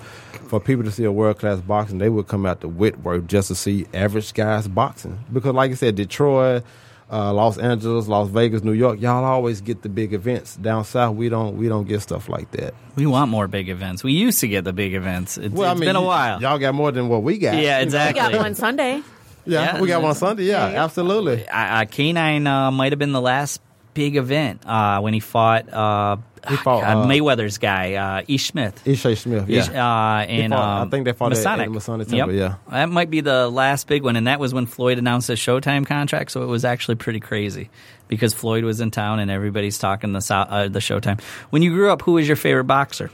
for 0.47 0.59
people 0.59 0.83
to 0.85 0.91
see 0.91 1.03
a 1.03 1.11
world 1.11 1.39
class 1.39 1.59
boxing, 1.59 1.97
they 1.99 2.09
would 2.09 2.27
come 2.27 2.45
out 2.45 2.61
to 2.61 2.67
Whitworth 2.67 3.27
just 3.27 3.49
to 3.49 3.55
see 3.55 3.85
average 3.93 4.33
guys 4.33 4.67
boxing. 4.67 5.19
Because 5.31 5.53
like 5.53 5.71
I 5.71 5.75
said, 5.75 5.95
Detroit. 5.95 6.63
Uh, 7.11 7.31
Los 7.33 7.59
Angeles, 7.59 8.07
Las 8.07 8.29
Vegas, 8.29 8.63
New 8.63 8.71
York, 8.73 8.99
y'all 8.99 9.23
always 9.23 9.61
get 9.61 9.83
the 9.83 9.89
big 9.89 10.11
events. 10.13 10.55
Down 10.55 10.83
south, 10.83 11.15
we 11.15 11.29
don't 11.29 11.55
we 11.55 11.67
don't 11.67 11.87
get 11.87 12.01
stuff 12.01 12.27
like 12.29 12.49
that. 12.51 12.73
we 12.95 13.05
want 13.05 13.29
more 13.29 13.47
big 13.47 13.69
events. 13.69 14.03
We 14.03 14.13
used 14.13 14.39
to 14.39 14.47
get 14.47 14.63
the 14.63 14.73
big 14.73 14.95
events. 14.95 15.37
It's, 15.37 15.53
it's 15.57 15.79
been 15.79 15.95
a 15.95 16.01
while. 16.01 16.41
Y'all 16.41 16.57
got 16.57 16.73
more 16.73 16.91
than 16.91 17.07
what 17.07 17.21
we 17.21 17.37
got. 17.37 17.55
yeah, 17.57 17.79
exactly. 17.79 18.23
We 18.23 18.31
got 18.31 18.41
one 18.41 18.55
Sunday. 18.55 19.03
Yeah, 19.45 19.75
Yeah, 19.75 19.81
we 19.81 19.87
got 19.87 20.01
one 20.01 20.15
Sunday. 20.15 20.45
Yeah, 20.45 20.83
absolutely. 20.83 21.47
uh, 21.47 21.55
uh, 21.55 21.85
K9 21.85 22.47
uh, 22.47 22.71
might 22.71 22.91
have 22.91 22.97
been 22.99 23.11
the 23.11 23.21
last 23.21 23.61
big 23.93 24.15
event 24.15 24.65
uh, 24.65 24.99
when 25.01 25.13
he 25.13 25.19
fought, 25.19 25.71
uh, 25.71 26.17
He 26.47 26.55
fought, 26.57 26.81
God, 26.81 27.05
uh, 27.05 27.07
Mayweather's 27.07 27.57
guy, 27.57 27.93
uh, 27.95 28.23
Ish 28.27 28.47
Smith. 28.47 28.81
Ishe 28.85 29.17
Smith. 29.17 29.47
Yeah, 29.49 29.59
Ish- 29.61 29.69
uh, 29.69 30.25
and 30.29 30.53
fought- 30.53 30.59
I 30.59 30.81
um, 30.81 30.89
think 30.91 31.05
they 31.05 31.13
fought 31.13 31.31
at- 31.31 31.37
Masonic. 31.37 31.65
at 31.67 31.71
Masonic 31.71 32.07
Yep. 32.09 32.17
Temple, 32.17 32.35
yeah. 32.35 32.55
that 32.69 32.89
might 32.89 33.09
be 33.09 33.21
the 33.21 33.49
last 33.49 33.87
big 33.87 34.03
one, 34.03 34.15
and 34.15 34.27
that 34.27 34.39
was 34.39 34.53
when 34.53 34.65
Floyd 34.65 34.97
announced 34.97 35.27
his 35.27 35.39
Showtime 35.39 35.85
contract. 35.85 36.31
So 36.31 36.43
it 36.43 36.47
was 36.47 36.65
actually 36.65 36.95
pretty 36.95 37.19
crazy 37.19 37.69
because 38.07 38.33
Floyd 38.33 38.63
was 38.63 38.81
in 38.81 38.91
town 38.91 39.19
and 39.19 39.31
everybody's 39.31 39.77
talking 39.77 40.13
the 40.13 40.25
uh, 40.33 40.67
the 40.67 40.79
Showtime. 40.79 41.19
When 41.49 41.61
you 41.61 41.71
grew 41.71 41.91
up, 41.91 42.01
who 42.01 42.13
was 42.13 42.27
your 42.27 42.37
favorite 42.37 42.65
boxer? 42.65 43.09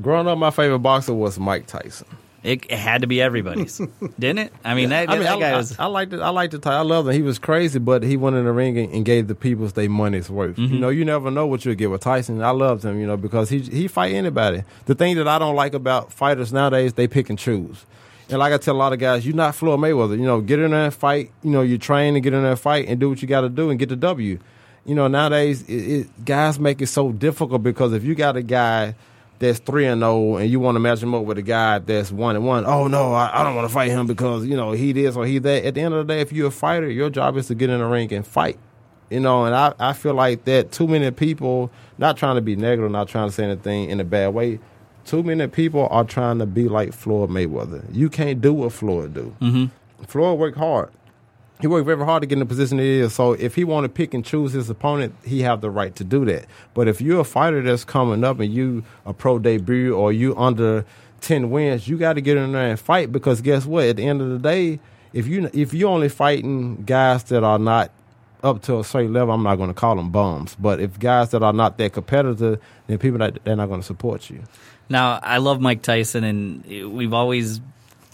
Growing 0.00 0.28
up, 0.28 0.38
my 0.38 0.50
favorite 0.50 0.78
boxer 0.80 1.14
was 1.14 1.38
Mike 1.38 1.66
Tyson. 1.66 2.06
It, 2.44 2.66
it 2.68 2.78
had 2.78 3.00
to 3.00 3.06
be 3.06 3.22
everybody's, 3.22 3.78
didn't 4.18 4.38
it? 4.38 4.52
I 4.62 4.74
mean, 4.74 4.90
that, 4.90 5.08
I 5.08 5.14
mean, 5.14 5.22
that 5.22 5.36
I, 5.36 5.40
guy 5.40 5.50
I, 5.52 5.56
was. 5.56 5.78
I 5.78 5.86
liked 5.86 6.12
it. 6.12 6.20
I 6.20 6.28
liked 6.28 6.52
the 6.52 6.58
Tyson. 6.58 6.78
I 6.78 6.82
loved 6.82 7.08
him. 7.08 7.14
He 7.14 7.22
was 7.22 7.38
crazy, 7.38 7.78
but 7.78 8.02
he 8.02 8.18
went 8.18 8.36
in 8.36 8.44
the 8.44 8.52
ring 8.52 8.76
and, 8.76 8.92
and 8.92 9.04
gave 9.04 9.28
the 9.28 9.34
peoples 9.34 9.72
their 9.72 9.88
money's 9.88 10.28
worth. 10.28 10.56
Mm-hmm. 10.56 10.74
You 10.74 10.78
know, 10.78 10.90
you 10.90 11.06
never 11.06 11.30
know 11.30 11.46
what 11.46 11.64
you'll 11.64 11.74
get 11.74 11.90
with 11.90 12.02
Tyson. 12.02 12.42
I 12.42 12.50
loved 12.50 12.84
him, 12.84 13.00
you 13.00 13.06
know, 13.06 13.16
because 13.16 13.48
he 13.48 13.60
he 13.60 13.88
fight 13.88 14.12
anybody. 14.12 14.62
The 14.84 14.94
thing 14.94 15.16
that 15.16 15.26
I 15.26 15.38
don't 15.38 15.56
like 15.56 15.72
about 15.72 16.12
fighters 16.12 16.52
nowadays, 16.52 16.92
they 16.92 17.08
pick 17.08 17.30
and 17.30 17.38
choose. 17.38 17.86
And 18.28 18.38
like 18.38 18.52
I 18.52 18.58
tell 18.58 18.74
a 18.74 18.78
lot 18.78 18.92
of 18.92 18.98
guys, 18.98 19.26
you're 19.26 19.34
not 19.34 19.54
Floyd 19.54 19.80
Mayweather. 19.80 20.18
You 20.18 20.26
know, 20.26 20.42
get 20.42 20.58
in 20.58 20.70
there 20.72 20.84
and 20.84 20.94
fight. 20.94 21.30
You 21.42 21.50
know, 21.50 21.62
you 21.62 21.78
train 21.78 22.14
and 22.14 22.22
get 22.22 22.34
in 22.34 22.42
there 22.42 22.52
and 22.52 22.60
fight 22.60 22.88
and 22.88 23.00
do 23.00 23.08
what 23.08 23.22
you 23.22 23.28
got 23.28 23.42
to 23.42 23.48
do 23.48 23.70
and 23.70 23.78
get 23.78 23.88
the 23.88 23.96
W. 23.96 24.38
You 24.84 24.94
know, 24.94 25.08
nowadays 25.08 25.62
it, 25.62 25.72
it, 25.72 26.24
guys 26.26 26.58
make 26.58 26.82
it 26.82 26.88
so 26.88 27.10
difficult 27.10 27.62
because 27.62 27.94
if 27.94 28.04
you 28.04 28.14
got 28.14 28.36
a 28.36 28.42
guy 28.42 28.94
that's 29.38 29.58
three 29.58 29.86
and 29.86 30.00
zero, 30.00 30.36
and 30.36 30.50
you 30.50 30.60
want 30.60 30.76
to 30.76 30.80
match 30.80 31.02
him 31.02 31.14
up 31.14 31.24
with 31.24 31.38
a 31.38 31.42
guy 31.42 31.78
that's 31.78 32.12
one 32.12 32.36
and 32.36 32.46
one. 32.46 32.64
Oh 32.66 32.86
no, 32.86 33.12
I, 33.12 33.40
I 33.40 33.44
don't 33.44 33.54
want 33.54 33.68
to 33.68 33.74
fight 33.74 33.90
him 33.90 34.06
because 34.06 34.46
you 34.46 34.56
know 34.56 34.72
he 34.72 34.92
this 34.92 35.16
or 35.16 35.26
he 35.26 35.38
that. 35.38 35.64
At 35.64 35.74
the 35.74 35.80
end 35.80 35.94
of 35.94 36.06
the 36.06 36.14
day, 36.14 36.20
if 36.20 36.32
you're 36.32 36.48
a 36.48 36.52
fighter, 36.52 36.88
your 36.88 37.10
job 37.10 37.36
is 37.36 37.48
to 37.48 37.54
get 37.54 37.70
in 37.70 37.80
the 37.80 37.86
ring 37.86 38.12
and 38.12 38.26
fight. 38.26 38.58
You 39.10 39.20
know, 39.20 39.44
and 39.44 39.54
I, 39.54 39.74
I 39.78 39.92
feel 39.92 40.14
like 40.14 40.44
that 40.44 40.72
too 40.72 40.88
many 40.88 41.10
people, 41.10 41.70
not 41.98 42.16
trying 42.16 42.36
to 42.36 42.40
be 42.40 42.56
negative, 42.56 42.90
not 42.90 43.08
trying 43.08 43.28
to 43.28 43.34
say 43.34 43.44
anything 43.44 43.90
in 43.90 44.00
a 44.00 44.04
bad 44.04 44.34
way. 44.34 44.60
Too 45.04 45.22
many 45.22 45.46
people 45.48 45.86
are 45.90 46.04
trying 46.04 46.38
to 46.38 46.46
be 46.46 46.68
like 46.68 46.94
Floyd 46.94 47.28
Mayweather. 47.28 47.84
You 47.92 48.08
can't 48.08 48.40
do 48.40 48.54
what 48.54 48.72
Floyd 48.72 49.12
do. 49.12 49.36
Mm-hmm. 49.40 50.04
Floyd 50.06 50.38
worked 50.38 50.56
hard. 50.56 50.90
He 51.64 51.68
worked 51.68 51.86
very 51.86 52.04
hard 52.04 52.20
to 52.20 52.26
get 52.26 52.34
in 52.34 52.40
the 52.40 52.44
position 52.44 52.78
he 52.78 52.98
is. 52.98 53.14
So 53.14 53.32
if 53.32 53.54
he 53.54 53.64
want 53.64 53.86
to 53.86 53.88
pick 53.88 54.12
and 54.12 54.22
choose 54.22 54.52
his 54.52 54.68
opponent, 54.68 55.14
he 55.24 55.40
have 55.40 55.62
the 55.62 55.70
right 55.70 55.96
to 55.96 56.04
do 56.04 56.26
that. 56.26 56.44
But 56.74 56.88
if 56.88 57.00
you're 57.00 57.20
a 57.20 57.24
fighter 57.24 57.62
that's 57.62 57.84
coming 57.84 58.22
up 58.22 58.38
and 58.38 58.52
you 58.52 58.84
a 59.06 59.14
pro 59.14 59.38
debut 59.38 59.96
or 59.96 60.12
you 60.12 60.36
under 60.36 60.84
ten 61.22 61.50
wins, 61.50 61.88
you 61.88 61.96
got 61.96 62.12
to 62.12 62.20
get 62.20 62.36
in 62.36 62.52
there 62.52 62.68
and 62.68 62.78
fight 62.78 63.12
because 63.12 63.40
guess 63.40 63.64
what? 63.64 63.86
At 63.86 63.96
the 63.96 64.06
end 64.06 64.20
of 64.20 64.28
the 64.28 64.38
day, 64.38 64.78
if 65.14 65.26
you 65.26 65.48
if 65.54 65.72
you're 65.72 65.88
only 65.88 66.10
fighting 66.10 66.84
guys 66.84 67.22
that 67.24 67.42
are 67.42 67.58
not 67.58 67.90
up 68.42 68.60
to 68.64 68.80
a 68.80 68.84
certain 68.84 69.14
level, 69.14 69.32
I'm 69.32 69.42
not 69.42 69.56
going 69.56 69.70
to 69.70 69.74
call 69.74 69.96
them 69.96 70.10
bums. 70.10 70.54
But 70.60 70.80
if 70.80 70.98
guys 70.98 71.30
that 71.30 71.42
are 71.42 71.54
not 71.54 71.78
that 71.78 71.94
competitive, 71.94 72.60
then 72.88 72.98
people 72.98 73.20
that 73.20 73.42
they're 73.42 73.56
not 73.56 73.68
going 73.70 73.80
to 73.80 73.86
support 73.86 74.28
you. 74.28 74.42
Now, 74.90 75.18
I 75.22 75.38
love 75.38 75.62
Mike 75.62 75.80
Tyson, 75.80 76.24
and 76.24 76.92
we've 76.92 77.14
always 77.14 77.62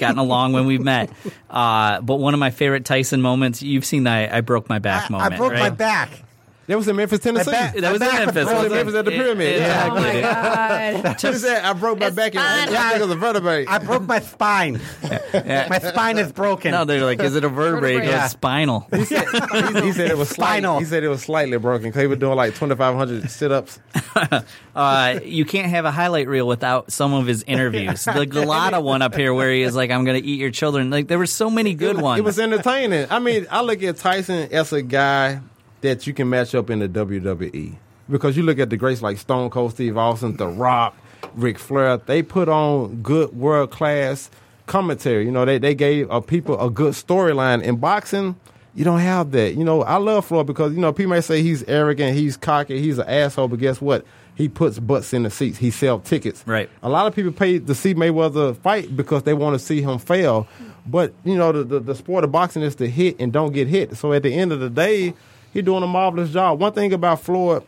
gotten 0.01 0.19
along 0.19 0.53
when 0.53 0.67
we've 0.67 0.83
met. 0.83 1.11
Uh, 1.51 2.01
but 2.01 2.21
one 2.21 2.33
of 2.33 2.39
my 2.39 2.51
favorite 2.51 2.85
Tyson 2.85 3.21
moments, 3.21 3.61
you've 3.61 3.85
seen 3.85 4.05
the 4.05 4.11
I, 4.11 4.39
I 4.39 4.41
broke 4.41 4.69
my 4.69 4.79
back 4.79 5.11
moment. 5.11 5.35
I 5.35 5.37
broke 5.37 5.53
my 5.55 5.69
back. 5.71 6.23
That 6.71 6.77
was 6.77 6.87
in 6.87 6.95
Memphis, 6.95 7.19
Tennessee. 7.19 7.51
back- 7.51 7.75
That 7.75 7.93
was 7.93 8.01
in 8.01 8.07
Memphis. 8.07 8.45
was 8.45 8.55
wasn't 8.55 8.75
Memphis 8.75 8.95
at 8.95 9.05
the 9.05 9.11
pyramid. 9.11 9.59
Yeah, 9.59 9.89
Oh 9.91 9.95
my 9.97 10.21
god! 11.03 11.21
He 11.21 11.33
said, 11.35 11.65
I 11.65 11.73
broke 11.73 11.99
my 11.99 12.07
It's 12.07 12.15
back 12.15 12.33
and 12.37 12.45
fine. 12.45 12.77
I 12.77 12.91
think 12.91 13.01
it 13.01 13.07
was 13.07 13.11
a 13.11 13.17
vertebrae. 13.17 13.67
I 13.67 13.79
broke 13.79 14.07
my 14.07 14.21
spine. 14.21 14.81
my 15.35 15.79
spine 15.81 16.19
is 16.19 16.31
broken. 16.31 16.71
No, 16.71 16.85
they're 16.85 17.05
like, 17.05 17.19
is 17.19 17.35
it 17.35 17.43
a 17.43 17.49
vertebrae? 17.49 17.95
Vertebrae. 17.95 18.07
Or 18.13 18.17
Yeah. 18.19 18.29
spinal. 18.29 18.87
he, 18.95 19.05
said, 19.05 19.27
he, 19.29 19.81
he 19.83 19.93
said 19.93 20.13
it 20.13 20.17
was 20.17 20.29
slightly, 20.29 20.61
Spinal. 20.63 20.79
He 20.79 20.85
said 20.85 21.03
it 21.03 21.09
was 21.09 21.23
slightly 21.23 21.57
broken 21.59 21.89
because 21.89 22.03
he 22.03 22.07
was 22.07 22.19
doing 22.21 22.37
like 22.37 22.55
2,500 22.55 23.29
sit-ups. 23.29 23.81
Uh, 24.75 25.19
you 25.25 25.45
can't 25.45 25.69
have 25.69 25.85
a 25.85 25.91
highlight 25.91 26.29
reel 26.29 26.47
without 26.47 26.93
some 26.93 27.13
of 27.13 27.27
his 27.27 27.43
interviews. 27.43 28.05
The 28.05 28.25
Galata 28.27 28.81
one 28.81 29.03
up 29.03 29.15
here, 29.17 29.35
where 29.35 29.53
he 29.53 29.63
is 29.63 29.75
like, 29.75 29.91
"I'm 29.91 30.05
going 30.05 30.21
to 30.23 30.27
eat 30.27 30.39
your 30.39 30.53
children." 30.53 30.91
Like 30.91 31.09
there 31.09 31.19
were 31.19 31.27
so 31.27 31.51
many 31.51 31.75
good 31.75 31.97
it, 31.99 32.03
ones. 32.03 32.21
It 32.21 32.23
was 32.25 32.39
entertaining. 32.39 33.07
I 33.11 33.19
mean, 33.19 33.47
I 33.51 33.63
look 33.63 33.83
at 33.83 33.97
Tyson 33.97 34.49
as 34.53 34.73
a 34.73 34.83
guy 34.83 35.41
that 35.81 36.07
you 36.07 36.15
can 36.15 36.29
match 36.29 36.55
up 36.55 36.71
in 36.71 36.81
the 36.81 36.89
WWE 36.89 37.77
because 38.11 38.37
you 38.37 38.43
look 38.43 38.59
at 38.59 38.71
the 38.71 38.77
greats 38.77 39.03
like 39.03 39.19
Stone 39.19 39.51
Cold 39.51 39.73
Steve 39.73 39.97
Austin, 39.97 40.37
The 40.37 40.49
Rock, 40.49 40.97
Ric 41.35 41.59
Flair. 41.59 41.97
They 41.99 42.23
put 42.23 42.49
on 42.49 43.03
good 43.03 43.35
world 43.35 43.71
class 43.71 44.31
commentary. 44.67 45.25
You 45.25 45.31
know, 45.31 45.45
they 45.45 45.59
they 45.59 45.75
gave 45.75 46.11
uh, 46.11 46.21
people 46.21 46.61
a 46.61 46.71
good 46.71 46.95
storyline. 46.95 47.63
In 47.63 47.77
boxing, 47.77 48.37
you 48.75 48.85
don't 48.85 49.01
have 49.01 49.33
that. 49.33 49.55
You 49.55 49.65
know, 49.65 49.83
I 49.83 49.97
love 49.97 50.27
Floyd 50.27 50.47
because 50.47 50.73
you 50.75 50.81
know 50.81 50.93
people 50.93 51.11
may 51.11 51.21
say 51.21 51.43
he's 51.43 51.63
arrogant, 51.65 52.17
he's 52.17 52.37
cocky, 52.37 52.81
he's 52.81 52.99
an 52.99 53.09
asshole, 53.09 53.49
but 53.49 53.59
guess 53.59 53.81
what? 53.81 54.05
He 54.35 54.49
puts 54.49 54.79
butts 54.79 55.13
in 55.13 55.25
the 55.25 55.31
seats. 55.31 55.59
He 55.59 55.71
sells 55.71 56.09
tickets. 56.09 56.43
Right. 56.47 56.71
A 56.83 56.89
lot 56.89 57.07
of 57.07 57.15
people 57.15 57.31
pay 57.31 57.59
to 57.59 57.75
see 57.75 57.95
Mayweather 57.95 58.57
fight 58.57 58.97
because 58.97 59.25
they 59.25 59.35
want 59.35 59.55
to 59.55 59.59
see 59.59 59.83
him 59.83 59.99
fail. 59.99 60.49
But 60.87 61.13
you 61.25 61.37
know, 61.37 61.53
the, 61.53 61.65
the 61.65 61.81
the 61.81 61.95
sport 61.95 62.25
of 62.25 62.33
boxing 62.33 62.63
is 62.63 62.75
to 62.77 62.89
hit 62.89 63.21
and 63.21 63.33
don't 63.33 63.53
get 63.53 63.69
hit. 63.69 63.97
So 63.97 64.13
at 64.13 64.23
the 64.23 64.33
end 64.33 64.53
of 64.53 64.61
the 64.61 64.71
day, 64.71 65.15
he's 65.53 65.65
doing 65.65 65.83
a 65.83 65.87
marvelous 65.87 66.31
job. 66.31 66.61
One 66.61 66.73
thing 66.73 66.93
about 66.93 67.21
Floyd 67.21 67.63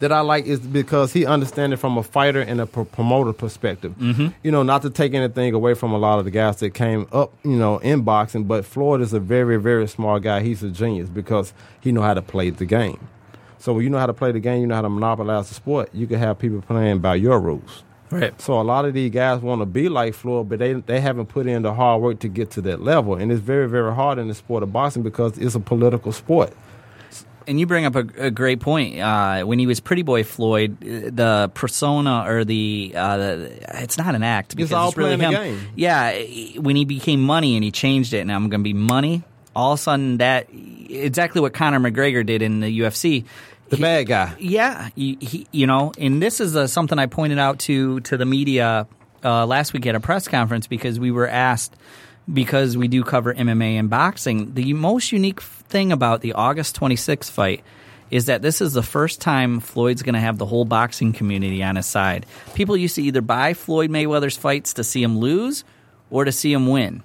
that 0.00 0.12
I 0.12 0.20
like 0.20 0.46
is 0.46 0.60
because 0.60 1.12
he 1.12 1.26
understands 1.26 1.74
it 1.74 1.76
from 1.76 1.98
a 1.98 2.02
fighter 2.02 2.40
and 2.40 2.60
a 2.60 2.66
pro- 2.66 2.86
promoter 2.86 3.32
perspective. 3.34 3.94
Mm-hmm. 3.98 4.28
You 4.42 4.50
know, 4.50 4.62
not 4.62 4.80
to 4.82 4.90
take 4.90 5.12
anything 5.12 5.52
away 5.52 5.74
from 5.74 5.92
a 5.92 5.98
lot 5.98 6.18
of 6.18 6.24
the 6.24 6.30
guys 6.30 6.56
that 6.60 6.70
came 6.72 7.06
up, 7.12 7.34
you 7.44 7.56
know, 7.56 7.78
in 7.78 8.00
boxing, 8.00 8.44
but 8.44 8.64
Floyd 8.64 9.02
is 9.02 9.12
a 9.12 9.20
very, 9.20 9.58
very 9.58 9.86
smart 9.86 10.22
guy. 10.22 10.40
He's 10.40 10.62
a 10.62 10.70
genius 10.70 11.10
because 11.10 11.52
he 11.80 11.92
know 11.92 12.00
how 12.02 12.14
to 12.14 12.22
play 12.22 12.48
the 12.50 12.64
game. 12.64 13.08
So 13.58 13.74
when 13.74 13.84
you 13.84 13.90
know 13.90 13.98
how 13.98 14.06
to 14.06 14.14
play 14.14 14.32
the 14.32 14.40
game, 14.40 14.62
you 14.62 14.66
know 14.66 14.74
how 14.76 14.82
to 14.82 14.88
monopolize 14.88 15.48
the 15.48 15.54
sport. 15.54 15.90
You 15.92 16.06
can 16.06 16.18
have 16.18 16.38
people 16.38 16.62
playing 16.62 17.00
by 17.00 17.16
your 17.16 17.38
rules. 17.38 17.84
right. 18.10 18.40
So 18.40 18.58
a 18.58 18.62
lot 18.62 18.86
of 18.86 18.94
these 18.94 19.10
guys 19.10 19.42
want 19.42 19.60
to 19.60 19.66
be 19.66 19.90
like 19.90 20.14
Floyd, 20.14 20.48
but 20.48 20.60
they 20.60 20.72
they 20.72 21.00
haven't 21.00 21.26
put 21.26 21.46
in 21.46 21.60
the 21.60 21.74
hard 21.74 22.00
work 22.00 22.20
to 22.20 22.28
get 22.28 22.50
to 22.52 22.62
that 22.62 22.80
level, 22.80 23.16
and 23.16 23.30
it's 23.30 23.42
very 23.42 23.68
very 23.68 23.94
hard 23.94 24.18
in 24.18 24.28
the 24.28 24.34
sport 24.34 24.62
of 24.62 24.72
boxing 24.72 25.02
because 25.02 25.36
it's 25.36 25.54
a 25.54 25.60
political 25.60 26.10
sport. 26.10 26.54
And 27.50 27.58
you 27.58 27.66
bring 27.66 27.84
up 27.84 27.96
a, 27.96 28.06
a 28.26 28.30
great 28.30 28.60
point. 28.60 29.00
Uh, 29.00 29.42
when 29.42 29.58
he 29.58 29.66
was 29.66 29.80
Pretty 29.80 30.02
Boy 30.02 30.22
Floyd, 30.22 30.76
uh, 30.82 31.10
the 31.10 31.50
persona 31.52 32.24
or 32.24 32.44
the, 32.44 32.92
uh, 32.94 33.16
the 33.16 33.82
it's 33.82 33.98
not 33.98 34.14
an 34.14 34.22
act 34.22 34.54
because 34.56 34.72
all 34.72 34.92
really 34.92 35.16
playing 35.16 35.32
the 35.32 35.42
him. 35.42 35.56
game. 35.56 35.68
Yeah, 35.74 36.12
when 36.60 36.76
he 36.76 36.84
became 36.84 37.20
Money 37.20 37.56
and 37.56 37.64
he 37.64 37.72
changed 37.72 38.14
it, 38.14 38.20
and 38.20 38.30
I'm 38.30 38.50
going 38.50 38.60
to 38.60 38.64
be 38.64 38.72
Money. 38.72 39.24
All 39.56 39.72
of 39.72 39.80
a 39.80 39.82
sudden, 39.82 40.18
that 40.18 40.46
exactly 40.52 41.40
what 41.40 41.52
Conor 41.52 41.80
McGregor 41.80 42.24
did 42.24 42.40
in 42.40 42.60
the 42.60 42.80
UFC. 42.80 43.24
The 43.68 43.78
bad 43.78 44.06
guy. 44.06 44.36
Yeah, 44.38 44.90
he, 44.94 45.18
he, 45.20 45.46
you 45.50 45.66
know, 45.66 45.92
and 45.98 46.22
this 46.22 46.40
is 46.40 46.54
uh, 46.54 46.68
something 46.68 47.00
I 47.00 47.06
pointed 47.06 47.40
out 47.40 47.58
to 47.60 47.98
to 48.00 48.16
the 48.16 48.26
media 48.26 48.86
uh, 49.24 49.44
last 49.44 49.72
week 49.72 49.86
at 49.86 49.96
a 49.96 50.00
press 50.00 50.28
conference 50.28 50.68
because 50.68 51.00
we 51.00 51.10
were 51.10 51.28
asked 51.28 51.74
because 52.32 52.76
we 52.76 52.88
do 52.88 53.02
cover 53.04 53.34
MMA 53.34 53.74
and 53.78 53.90
boxing. 53.90 54.54
The 54.54 54.72
most 54.74 55.12
unique 55.12 55.40
thing 55.40 55.92
about 55.92 56.20
the 56.20 56.32
August 56.34 56.78
26th 56.78 57.30
fight 57.30 57.62
is 58.10 58.26
that 58.26 58.42
this 58.42 58.60
is 58.60 58.72
the 58.72 58.82
first 58.82 59.20
time 59.20 59.60
Floyd's 59.60 60.02
going 60.02 60.14
to 60.14 60.20
have 60.20 60.36
the 60.38 60.46
whole 60.46 60.64
boxing 60.64 61.12
community 61.12 61.62
on 61.62 61.76
his 61.76 61.86
side. 61.86 62.26
People 62.54 62.76
used 62.76 62.96
to 62.96 63.02
either 63.02 63.20
buy 63.20 63.54
Floyd 63.54 63.90
Mayweather's 63.90 64.36
fights 64.36 64.74
to 64.74 64.84
see 64.84 65.02
him 65.02 65.18
lose 65.18 65.64
or 66.10 66.24
to 66.24 66.32
see 66.32 66.52
him 66.52 66.66
win. 66.66 67.02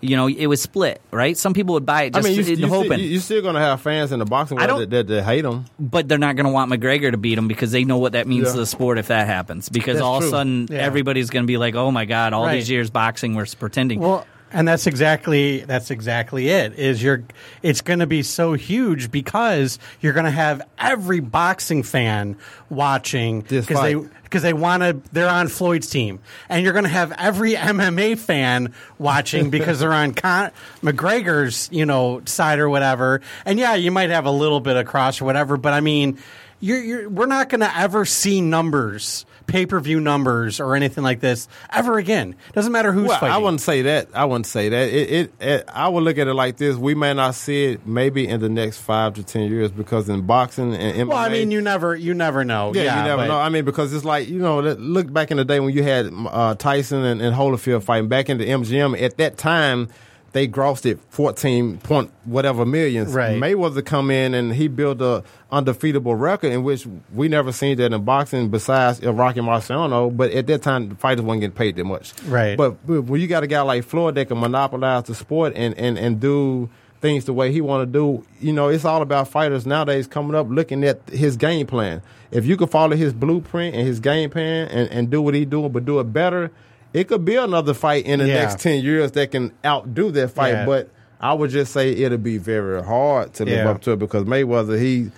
You 0.00 0.16
know, 0.16 0.28
it 0.28 0.46
was 0.46 0.60
split, 0.60 1.00
right? 1.10 1.34
Some 1.36 1.54
people 1.54 1.72
would 1.74 1.86
buy 1.86 2.02
it 2.02 2.14
I 2.14 2.20
just 2.20 2.28
mean, 2.28 2.46
you, 2.46 2.52
in 2.52 2.58
you, 2.60 2.66
hoping. 2.68 2.88
still, 2.92 3.00
you, 3.00 3.06
you're 3.12 3.20
still 3.22 3.40
going 3.42 3.54
to 3.54 3.60
have 3.60 3.80
fans 3.80 4.12
in 4.12 4.18
the 4.18 4.26
boxing 4.26 4.58
I 4.58 4.66
world 4.66 4.80
don't- 4.82 4.90
that, 4.90 5.06
that, 5.08 5.12
that 5.14 5.22
hate 5.24 5.46
him. 5.46 5.64
but 5.80 6.08
they're 6.08 6.18
not 6.18 6.36
going 6.36 6.44
to 6.46 6.52
want 6.52 6.70
McGregor 6.70 7.10
to 7.10 7.16
beat 7.16 7.38
him 7.38 7.48
because 7.48 7.72
they 7.72 7.84
know 7.84 7.96
what 7.96 8.12
that 8.12 8.26
means 8.28 8.46
Yeah. 8.48 8.52
to 8.52 8.58
the 8.58 8.66
sport 8.66 8.98
if 8.98 9.06
that 9.08 9.26
happens. 9.26 9.70
Because 9.70 9.94
That's 9.94 10.02
all 10.04 10.18
of 10.18 10.24
a 10.24 10.28
sudden, 10.28 10.68
Yeah. 10.70 10.78
everybody's 10.78 11.30
going 11.30 11.44
to 11.44 11.46
be 11.48 11.56
like, 11.56 11.74
"Oh 11.74 11.90
my 11.90 12.04
God! 12.04 12.34
All 12.34 12.44
Right. 12.44 12.56
these 12.56 12.68
years 12.70 12.90
boxing 12.90 13.34
was 13.34 13.54
pretending." 13.54 13.98
Well, 13.98 14.26
and 14.54 14.68
that's 14.68 14.86
exactly 14.86 15.60
that's 15.60 15.90
exactly 15.90 16.48
it. 16.48 16.78
Is 16.78 17.02
you're 17.02 17.24
it's 17.62 17.80
going 17.80 17.98
to 17.98 18.06
be 18.06 18.22
so 18.22 18.52
huge 18.52 19.10
because 19.10 19.80
you're 20.00 20.12
going 20.12 20.24
to 20.24 20.30
have 20.30 20.62
every 20.78 21.18
boxing 21.20 21.82
fan 21.82 22.36
watching 22.70 23.40
because 23.40 23.80
they 23.80 23.94
because 23.94 24.42
they 24.42 24.52
want 24.52 24.82
to 24.84 25.00
they're 25.12 25.28
on 25.28 25.48
Floyd's 25.48 25.90
team, 25.90 26.20
and 26.48 26.62
you're 26.62 26.72
going 26.72 26.84
to 26.84 26.90
have 26.90 27.12
every 27.18 27.54
MMA 27.54 28.16
fan 28.16 28.72
watching 28.96 29.50
because 29.50 29.80
they're 29.80 29.92
on 29.92 30.14
Con- 30.14 30.52
McGregor's 30.82 31.68
you 31.72 31.84
know 31.84 32.22
side 32.24 32.60
or 32.60 32.70
whatever. 32.70 33.20
And 33.44 33.58
yeah, 33.58 33.74
you 33.74 33.90
might 33.90 34.10
have 34.10 34.24
a 34.24 34.30
little 34.30 34.60
bit 34.60 34.76
of 34.76 34.86
cross 34.86 35.20
or 35.20 35.24
whatever, 35.24 35.56
but 35.56 35.72
I 35.72 35.80
mean, 35.80 36.18
you're, 36.60 36.80
you're 36.80 37.08
we're 37.08 37.26
not 37.26 37.48
going 37.48 37.60
to 37.60 37.76
ever 37.76 38.04
see 38.04 38.40
numbers. 38.40 39.26
Pay 39.46 39.66
per 39.66 39.78
view 39.78 40.00
numbers 40.00 40.58
or 40.58 40.74
anything 40.74 41.04
like 41.04 41.20
this 41.20 41.48
ever 41.70 41.98
again. 41.98 42.34
Doesn't 42.54 42.72
matter 42.72 42.92
who's 42.92 43.08
Well, 43.08 43.20
fighting. 43.20 43.34
I 43.34 43.38
wouldn't 43.38 43.60
say 43.60 43.82
that. 43.82 44.08
I 44.14 44.24
wouldn't 44.24 44.46
say 44.46 44.68
that. 44.70 44.88
It, 44.88 45.10
it, 45.10 45.32
it. 45.40 45.64
I 45.72 45.88
would 45.88 46.02
look 46.02 46.18
at 46.18 46.26
it 46.28 46.34
like 46.34 46.56
this: 46.56 46.76
we 46.76 46.94
may 46.94 47.12
not 47.14 47.34
see 47.34 47.66
it 47.66 47.86
maybe 47.86 48.26
in 48.26 48.40
the 48.40 48.48
next 48.48 48.78
five 48.78 49.14
to 49.14 49.22
ten 49.22 49.50
years 49.50 49.70
because 49.70 50.08
in 50.08 50.22
boxing 50.22 50.74
and 50.74 50.96
MMA, 50.96 51.08
Well, 51.08 51.18
I 51.18 51.28
mean, 51.28 51.50
you 51.50 51.60
never, 51.60 51.94
you 51.94 52.14
never 52.14 52.42
know. 52.44 52.72
Yeah, 52.74 52.82
Yeah, 52.82 52.98
you 52.98 53.04
never 53.08 53.22
but- 53.22 53.28
know. 53.28 53.38
I 53.38 53.48
mean, 53.50 53.64
because 53.64 53.92
it's 53.92 54.04
like 54.04 54.28
you 54.28 54.38
know, 54.38 54.60
look 54.60 55.12
back 55.12 55.30
in 55.30 55.36
the 55.36 55.44
day 55.44 55.60
when 55.60 55.74
you 55.74 55.82
had 55.82 56.10
uh, 56.12 56.54
Tyson 56.54 57.04
and, 57.04 57.20
and 57.20 57.36
Holyfield 57.36 57.82
fighting 57.82 58.08
back 58.08 58.28
in 58.30 58.38
the 58.38 58.46
MGM. 58.48 59.00
At 59.00 59.18
that 59.18 59.36
time, 59.36 59.88
they 60.34 60.46
grossed 60.46 60.84
it 60.84 60.98
fourteen 61.08 61.78
point 61.78 62.10
whatever 62.24 62.66
millions. 62.66 63.14
Right. 63.14 63.40
Mayweather 63.40 63.82
come 63.82 64.10
in 64.10 64.34
and 64.34 64.52
he 64.52 64.68
built 64.68 65.00
a 65.00 65.24
undefeatable 65.50 66.16
record 66.16 66.52
in 66.52 66.64
which 66.64 66.86
we 67.14 67.28
never 67.28 67.52
seen 67.52 67.78
that 67.78 67.92
in 67.92 68.04
boxing 68.04 68.50
besides 68.50 69.00
Rocky 69.02 69.40
Marciano. 69.40 70.14
But 70.14 70.32
at 70.32 70.46
that 70.48 70.62
time, 70.62 70.90
the 70.90 70.94
fighters 70.96 71.24
weren't 71.24 71.40
getting 71.40 71.56
paid 71.56 71.76
that 71.76 71.84
much. 71.84 72.12
Right. 72.24 72.58
But, 72.58 72.86
but 72.86 73.02
when 73.02 73.20
you 73.20 73.28
got 73.28 73.44
a 73.44 73.46
guy 73.46 73.62
like 73.62 73.84
Floyd 73.84 74.16
that 74.16 74.28
can 74.28 74.38
monopolize 74.38 75.04
the 75.04 75.14
sport 75.14 75.54
and 75.56 75.78
and 75.78 75.96
and 75.96 76.20
do 76.20 76.68
things 77.00 77.26
the 77.26 77.32
way 77.34 77.52
he 77.52 77.60
want 77.60 77.86
to 77.86 77.92
do. 77.92 78.26
You 78.40 78.54
know, 78.54 78.68
it's 78.68 78.84
all 78.84 79.02
about 79.02 79.28
fighters 79.28 79.66
nowadays 79.66 80.06
coming 80.06 80.34
up 80.34 80.46
looking 80.48 80.82
at 80.84 81.06
his 81.10 81.36
game 81.36 81.66
plan. 81.66 82.02
If 82.30 82.46
you 82.46 82.56
can 82.56 82.66
follow 82.66 82.96
his 82.96 83.12
blueprint 83.12 83.76
and 83.76 83.86
his 83.86 84.00
game 84.00 84.30
plan 84.30 84.68
and, 84.68 84.90
and 84.90 85.10
do 85.10 85.22
what 85.22 85.34
he 85.34 85.44
doing, 85.44 85.70
but 85.70 85.84
do 85.84 86.00
it 86.00 86.12
better, 86.12 86.50
it 86.94 87.08
could 87.08 87.24
be 87.26 87.36
another 87.36 87.74
fight 87.74 88.06
in 88.06 88.20
the 88.20 88.26
Yeah. 88.28 88.34
next 88.36 88.60
ten 88.60 88.82
years 88.82 89.12
that 89.12 89.30
can 89.32 89.52
outdo 89.64 90.10
that 90.12 90.28
fight. 90.30 90.52
Yeah. 90.54 90.64
But 90.66 90.88
I 91.20 91.34
would 91.34 91.50
just 91.50 91.72
say 91.72 91.90
it'll 91.90 92.16
be 92.18 92.38
very 92.38 92.82
hard 92.82 93.34
to 93.34 93.44
live 93.44 93.54
Yeah. 93.58 93.70
up 93.70 93.82
to 93.82 93.92
it 93.92 93.98
because 93.98 94.24
Mayweather 94.24 94.80
he 94.80 95.10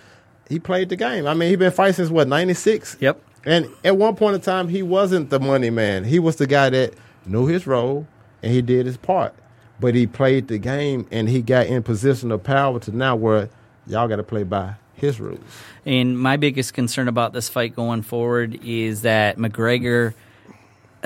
he 0.48 0.58
played 0.58 0.88
the 0.88 0.96
game. 0.96 1.26
I 1.26 1.34
mean, 1.34 1.48
he 1.50 1.56
been 1.56 1.70
fighting 1.72 1.94
since 1.94 2.10
what 2.10 2.26
ninety 2.26 2.54
six. 2.54 2.96
Yep. 3.00 3.20
And 3.44 3.68
at 3.84 3.96
one 3.96 4.16
point 4.16 4.34
in 4.34 4.40
time, 4.40 4.68
he 4.68 4.82
wasn't 4.82 5.30
the 5.30 5.38
money 5.38 5.70
man. 5.70 6.02
He 6.04 6.18
was 6.18 6.34
the 6.36 6.48
guy 6.48 6.68
that 6.70 6.94
knew 7.26 7.46
his 7.46 7.64
role 7.66 8.06
and 8.42 8.52
he 8.52 8.60
did 8.62 8.86
his 8.86 8.96
part. 8.96 9.34
But 9.78 9.94
he 9.94 10.06
played 10.06 10.48
the 10.48 10.58
game 10.58 11.06
and 11.12 11.28
he 11.28 11.42
got 11.42 11.66
in 11.66 11.82
position 11.82 12.32
of 12.32 12.42
power 12.42 12.78
to 12.80 12.96
now 12.96 13.14
where 13.14 13.48
y'all 13.86 14.08
got 14.08 14.16
to 14.16 14.22
play 14.22 14.42
by 14.42 14.74
his 14.94 15.20
rules. 15.20 15.38
And 15.84 16.18
my 16.18 16.36
biggest 16.36 16.72
concern 16.74 17.06
about 17.08 17.32
this 17.34 17.48
fight 17.48 17.76
going 17.76 18.02
forward 18.02 18.58
is 18.64 19.02
that 19.02 19.36
McGregor, 19.38 20.14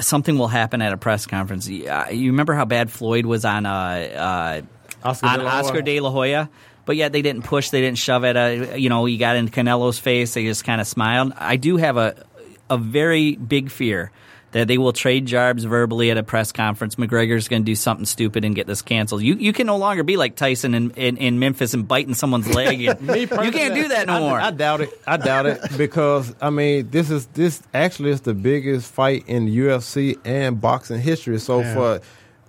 something 0.00 0.38
will 0.38 0.48
happen 0.48 0.82
at 0.82 0.92
a 0.92 0.96
press 0.96 1.26
conference. 1.26 1.68
You 1.68 1.88
uh, 1.88 2.06
you 2.10 2.30
remember 2.30 2.54
how 2.54 2.64
bad 2.64 2.90
Floyd 2.90 3.26
was 3.26 3.44
on 3.44 3.66
uh, 3.66 3.70
uh, 3.70 5.08
Oscar 5.08 5.26
on 5.26 5.38
De. 5.40 5.46
Oscar 5.46 5.82
De 5.82 6.00
La 6.00 6.10
Hoya? 6.10 6.50
But 6.86 6.96
yet 6.96 7.12
they 7.12 7.22
didn't 7.22 7.44
push, 7.44 7.70
they 7.70 7.80
didn't 7.80 7.98
shove 7.98 8.24
it. 8.24 8.36
Uh, 8.36 8.74
you 8.74 8.88
know, 8.88 9.04
he 9.04 9.16
got 9.16 9.36
in 9.36 9.48
Canelo's 9.48 9.98
face. 9.98 10.34
They 10.34 10.44
just 10.44 10.64
kind 10.64 10.80
of 10.80 10.86
smiled. 10.86 11.32
I 11.36 11.56
do 11.56 11.76
have 11.76 11.96
a 11.96 12.24
a 12.68 12.78
very 12.78 13.36
big 13.36 13.70
fear 13.70 14.12
that 14.52 14.66
they 14.68 14.78
will 14.78 14.92
trade 14.92 15.26
jarbs 15.26 15.64
verbally 15.64 16.10
at 16.10 16.18
a 16.18 16.22
press 16.22 16.50
conference. 16.52 16.96
McGregor's 16.96 17.48
going 17.48 17.62
to 17.62 17.66
do 17.66 17.74
something 17.76 18.04
stupid 18.06 18.44
and 18.44 18.54
get 18.54 18.66
this 18.66 18.82
canceled. 18.82 19.22
You 19.22 19.34
you 19.34 19.52
can 19.52 19.66
no 19.66 19.76
longer 19.76 20.02
be 20.02 20.16
like 20.16 20.36
Tyson 20.36 20.74
in, 20.74 20.90
in, 20.92 21.16
in 21.18 21.38
Memphis 21.38 21.72
and 21.74 21.86
biting 21.86 22.14
someone's 22.14 22.52
leg. 22.52 22.82
And, 22.82 23.00
you 23.16 23.26
can't 23.28 23.74
do 23.74 23.88
that 23.88 24.06
no 24.06 24.14
I, 24.14 24.20
more. 24.20 24.40
I 24.40 24.50
doubt 24.50 24.80
it. 24.80 25.00
I 25.06 25.16
doubt 25.16 25.46
it 25.46 25.60
because 25.76 26.34
I 26.40 26.50
mean 26.50 26.90
this 26.90 27.10
is 27.10 27.26
this 27.28 27.62
actually 27.74 28.10
is 28.10 28.22
the 28.22 28.34
biggest 28.34 28.90
fight 28.92 29.24
in 29.26 29.46
UFC 29.46 30.18
and 30.24 30.60
boxing 30.60 31.00
history. 31.00 31.38
So 31.38 31.60
Yeah. 31.60 31.74
for 31.74 32.00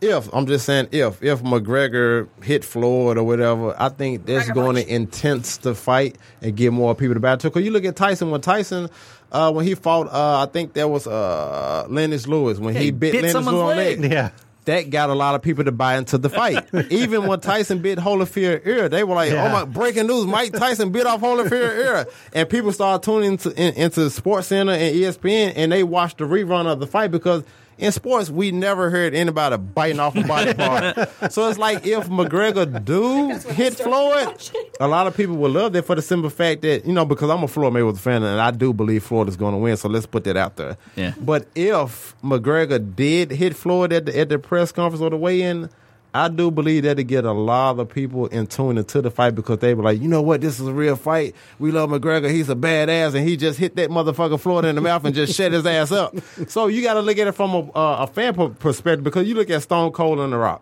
if 0.02 0.34
I'm 0.34 0.48
just 0.48 0.66
saying 0.66 0.88
if 0.92 1.22
if 1.22 1.44
McGregor 1.44 2.28
hit 2.44 2.66
Floyd 2.66 3.18
or 3.20 3.24
whatever, 3.24 3.76
I 3.80 3.90
think 3.90 4.26
that's 4.26 4.50
McGregor 4.50 4.54
going 4.56 4.76
punch. 4.78 4.88
to 4.88 4.94
intense 4.96 5.58
the 5.58 5.76
fight 5.76 6.18
and 6.42 6.56
get 6.56 6.74
more 6.74 6.96
people 6.96 7.14
to 7.14 7.20
battle. 7.20 7.52
Because 7.52 7.64
you 7.64 7.70
look 7.72 7.86
at 7.86 7.96
Tyson 7.96 8.32
when 8.32 8.42
Tyson. 8.42 8.90
Uh, 9.32 9.52
when 9.52 9.66
he 9.66 9.76
fought, 9.76 10.08
uh, 10.08 10.44
I 10.48 10.52
think 10.52 10.74
there 10.74 10.88
was 10.88 11.08
uh, 11.08 11.86
Lennox 11.90 12.28
Lewis 12.28 12.60
when 12.60 12.76
he, 12.76 12.86
he 12.86 12.92
bit, 12.92 13.14
bit 13.14 13.24
Lennox 13.24 13.32
someone's 13.34 13.56
Lewis 13.56 13.72
on 13.72 13.78
the 13.78 13.84
leg. 13.84 14.00
leg 14.02 14.12
Yeah. 14.12 14.30
that 14.66 14.90
got 14.90 15.10
a 15.10 15.14
lot 15.14 15.36
of 15.36 15.42
people 15.42 15.64
to 15.64 15.72
buy 15.72 15.98
into 15.98 16.18
the 16.18 16.30
fight. 16.30 16.66
Even 16.92 17.26
when 17.28 17.40
Tyson 17.40 17.80
bit 17.80 17.98
Holyfield 17.98 18.66
ear, 18.68 18.90
they 18.90 19.04
were 19.06 19.16
like, 19.16 19.32
Yeah. 19.32 19.48
"Oh 19.48 19.50
my! 19.52 19.66
Breaking 19.66 20.08
news: 20.08 20.26
Mike 20.26 20.52
Tyson 20.52 20.92
bit 20.92 21.06
off 21.08 21.22
Holyfield 21.22 21.52
ear," 21.52 22.06
and 22.34 22.50
people 22.50 22.72
started 22.74 23.04
tuning 23.06 23.32
into 23.32 23.50
in, 23.52 23.74
into 23.76 24.10
Sports 24.10 24.48
Center 24.48 24.74
and 24.74 24.96
ESPN, 24.96 25.54
and 25.56 25.72
they 25.72 25.84
watched 25.84 26.18
the 26.18 26.26
rerun 26.26 26.66
of 26.68 26.80
the 26.80 26.88
fight 26.88 27.12
because. 27.12 27.44
In 27.82 27.92
sports, 27.92 28.30
we 28.30 28.52
never 28.52 28.92
heard 28.92 29.16
anybody 29.16 29.58
biting 29.58 30.00
off 30.00 30.16
a 30.16 30.24
body 30.24 30.54
part. 30.54 30.96
so 31.34 31.50
it's 31.50 31.58
like 31.58 31.86
if 31.86 32.08
McGregor 32.10 32.86
do 32.86 33.30
hit 33.52 33.74
Floyd, 33.74 34.52
a 34.80 34.88
lot 34.88 35.08
of 35.08 35.18
people 35.18 35.36
would 35.38 35.52
love 35.52 35.74
that 35.74 35.86
for 35.86 35.96
the 35.96 36.02
simple 36.04 36.30
fact 36.30 36.62
that 36.62 36.86
you 36.86 36.94
know 36.94 37.06
because 37.06 37.32
I'm 37.32 37.42
a 37.42 37.48
Floyd 37.48 37.74
Mayweather 37.74 37.98
fan 37.98 38.22
and 38.22 38.40
I 38.40 38.52
do 38.52 38.72
believe 38.72 39.04
Floyd 39.04 39.28
is 39.30 39.36
going 39.36 39.54
to 39.54 39.58
win. 39.58 39.76
So 39.78 39.90
let's 39.90 40.06
put 40.06 40.26
that 40.26 40.38
out 40.38 40.58
there. 40.58 40.78
Yeah. 40.96 41.16
But 41.20 41.48
if 41.56 42.16
McGregor 42.22 42.96
did 42.96 43.32
hit 43.32 43.56
Floyd 43.56 43.92
at 43.94 44.06
the, 44.06 44.20
at 44.20 44.30
the 44.30 44.38
press 44.38 44.72
conference 44.72 45.02
or 45.02 45.10
the 45.10 45.18
weigh-in, 45.18 45.68
I 46.14 46.28
do 46.28 46.52
believe 46.52 46.84
that'd 46.84 47.08
get 47.08 47.24
a 47.24 47.32
lot 47.32 47.80
of 47.80 47.88
people 47.88 48.28
in 48.28 48.46
tune 48.48 48.78
into 48.78 49.02
the 49.02 49.10
fight 49.10 49.34
because 49.34 49.60
they 49.60 49.74
were 49.74 49.84
like, 49.84 50.02
you 50.02 50.10
know 50.10 50.22
what, 50.22 50.42
this 50.42 50.60
is 50.60 50.68
a 50.68 50.74
real 50.74 50.98
fight. 50.98 51.36
We 51.58 51.72
love 51.72 51.90
McGregor. 51.90 52.30
He's 52.30 52.50
a 52.50 52.56
badass, 52.56 53.16
and 53.16 53.28
he 53.28 53.38
just 53.38 53.58
hit 53.58 53.78
that 53.78 53.90
motherfucker 53.90 54.38
Floyd 54.38 54.66
in 54.66 54.76
the 54.76 54.82
mouth 54.82 55.06
and 55.06 55.16
just 55.16 55.34
shut 55.36 55.54
his 55.54 55.66
ass 55.66 55.92
up. 55.92 56.16
So 56.48 56.68
you 56.68 56.82
got 56.82 56.96
to 56.96 57.02
look 57.02 57.18
at 57.18 57.28
it 57.28 57.32
from 57.34 57.52
a, 57.52 57.60
uh, 57.72 57.98
a 58.00 58.08
fan 58.08 58.34
perspective 58.56 59.04
because 59.04 59.28
you 59.28 59.36
look 59.36 59.50
at 59.50 59.62
Stone 59.62 59.92
Cold 59.92 60.20
and 60.20 60.34
The 60.34 60.38
Rock. 60.38 60.62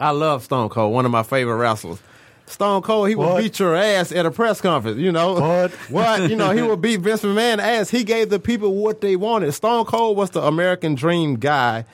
I 0.00 0.10
love 0.10 0.44
Stone 0.44 0.70
Cold, 0.70 0.94
one 0.94 1.04
of 1.04 1.10
my 1.10 1.22
favorite 1.22 1.56
wrestlers. 1.56 2.00
Stone 2.46 2.82
Cold, 2.82 3.08
he 3.08 3.14
would 3.14 3.42
beat 3.42 3.58
your 3.58 3.74
ass 3.74 4.12
at 4.12 4.24
a 4.24 4.30
press 4.30 4.60
conference, 4.60 4.98
you 4.98 5.12
know. 5.12 5.34
What? 5.34 5.70
What? 5.90 6.30
You 6.30 6.36
know, 6.36 6.50
he 6.50 6.62
would 6.62 6.80
beat 6.80 7.00
Vince 7.00 7.22
McMahon 7.22 7.58
ass. 7.58 7.90
He 7.90 8.04
gave 8.04 8.30
the 8.30 8.38
people 8.38 8.74
what 8.74 9.00
they 9.00 9.16
wanted. 9.16 9.52
Stone 9.52 9.86
Cold 9.86 10.16
was 10.16 10.30
the 10.30 10.42
American 10.42 10.94
dream 10.94 11.36
guy 11.36 11.84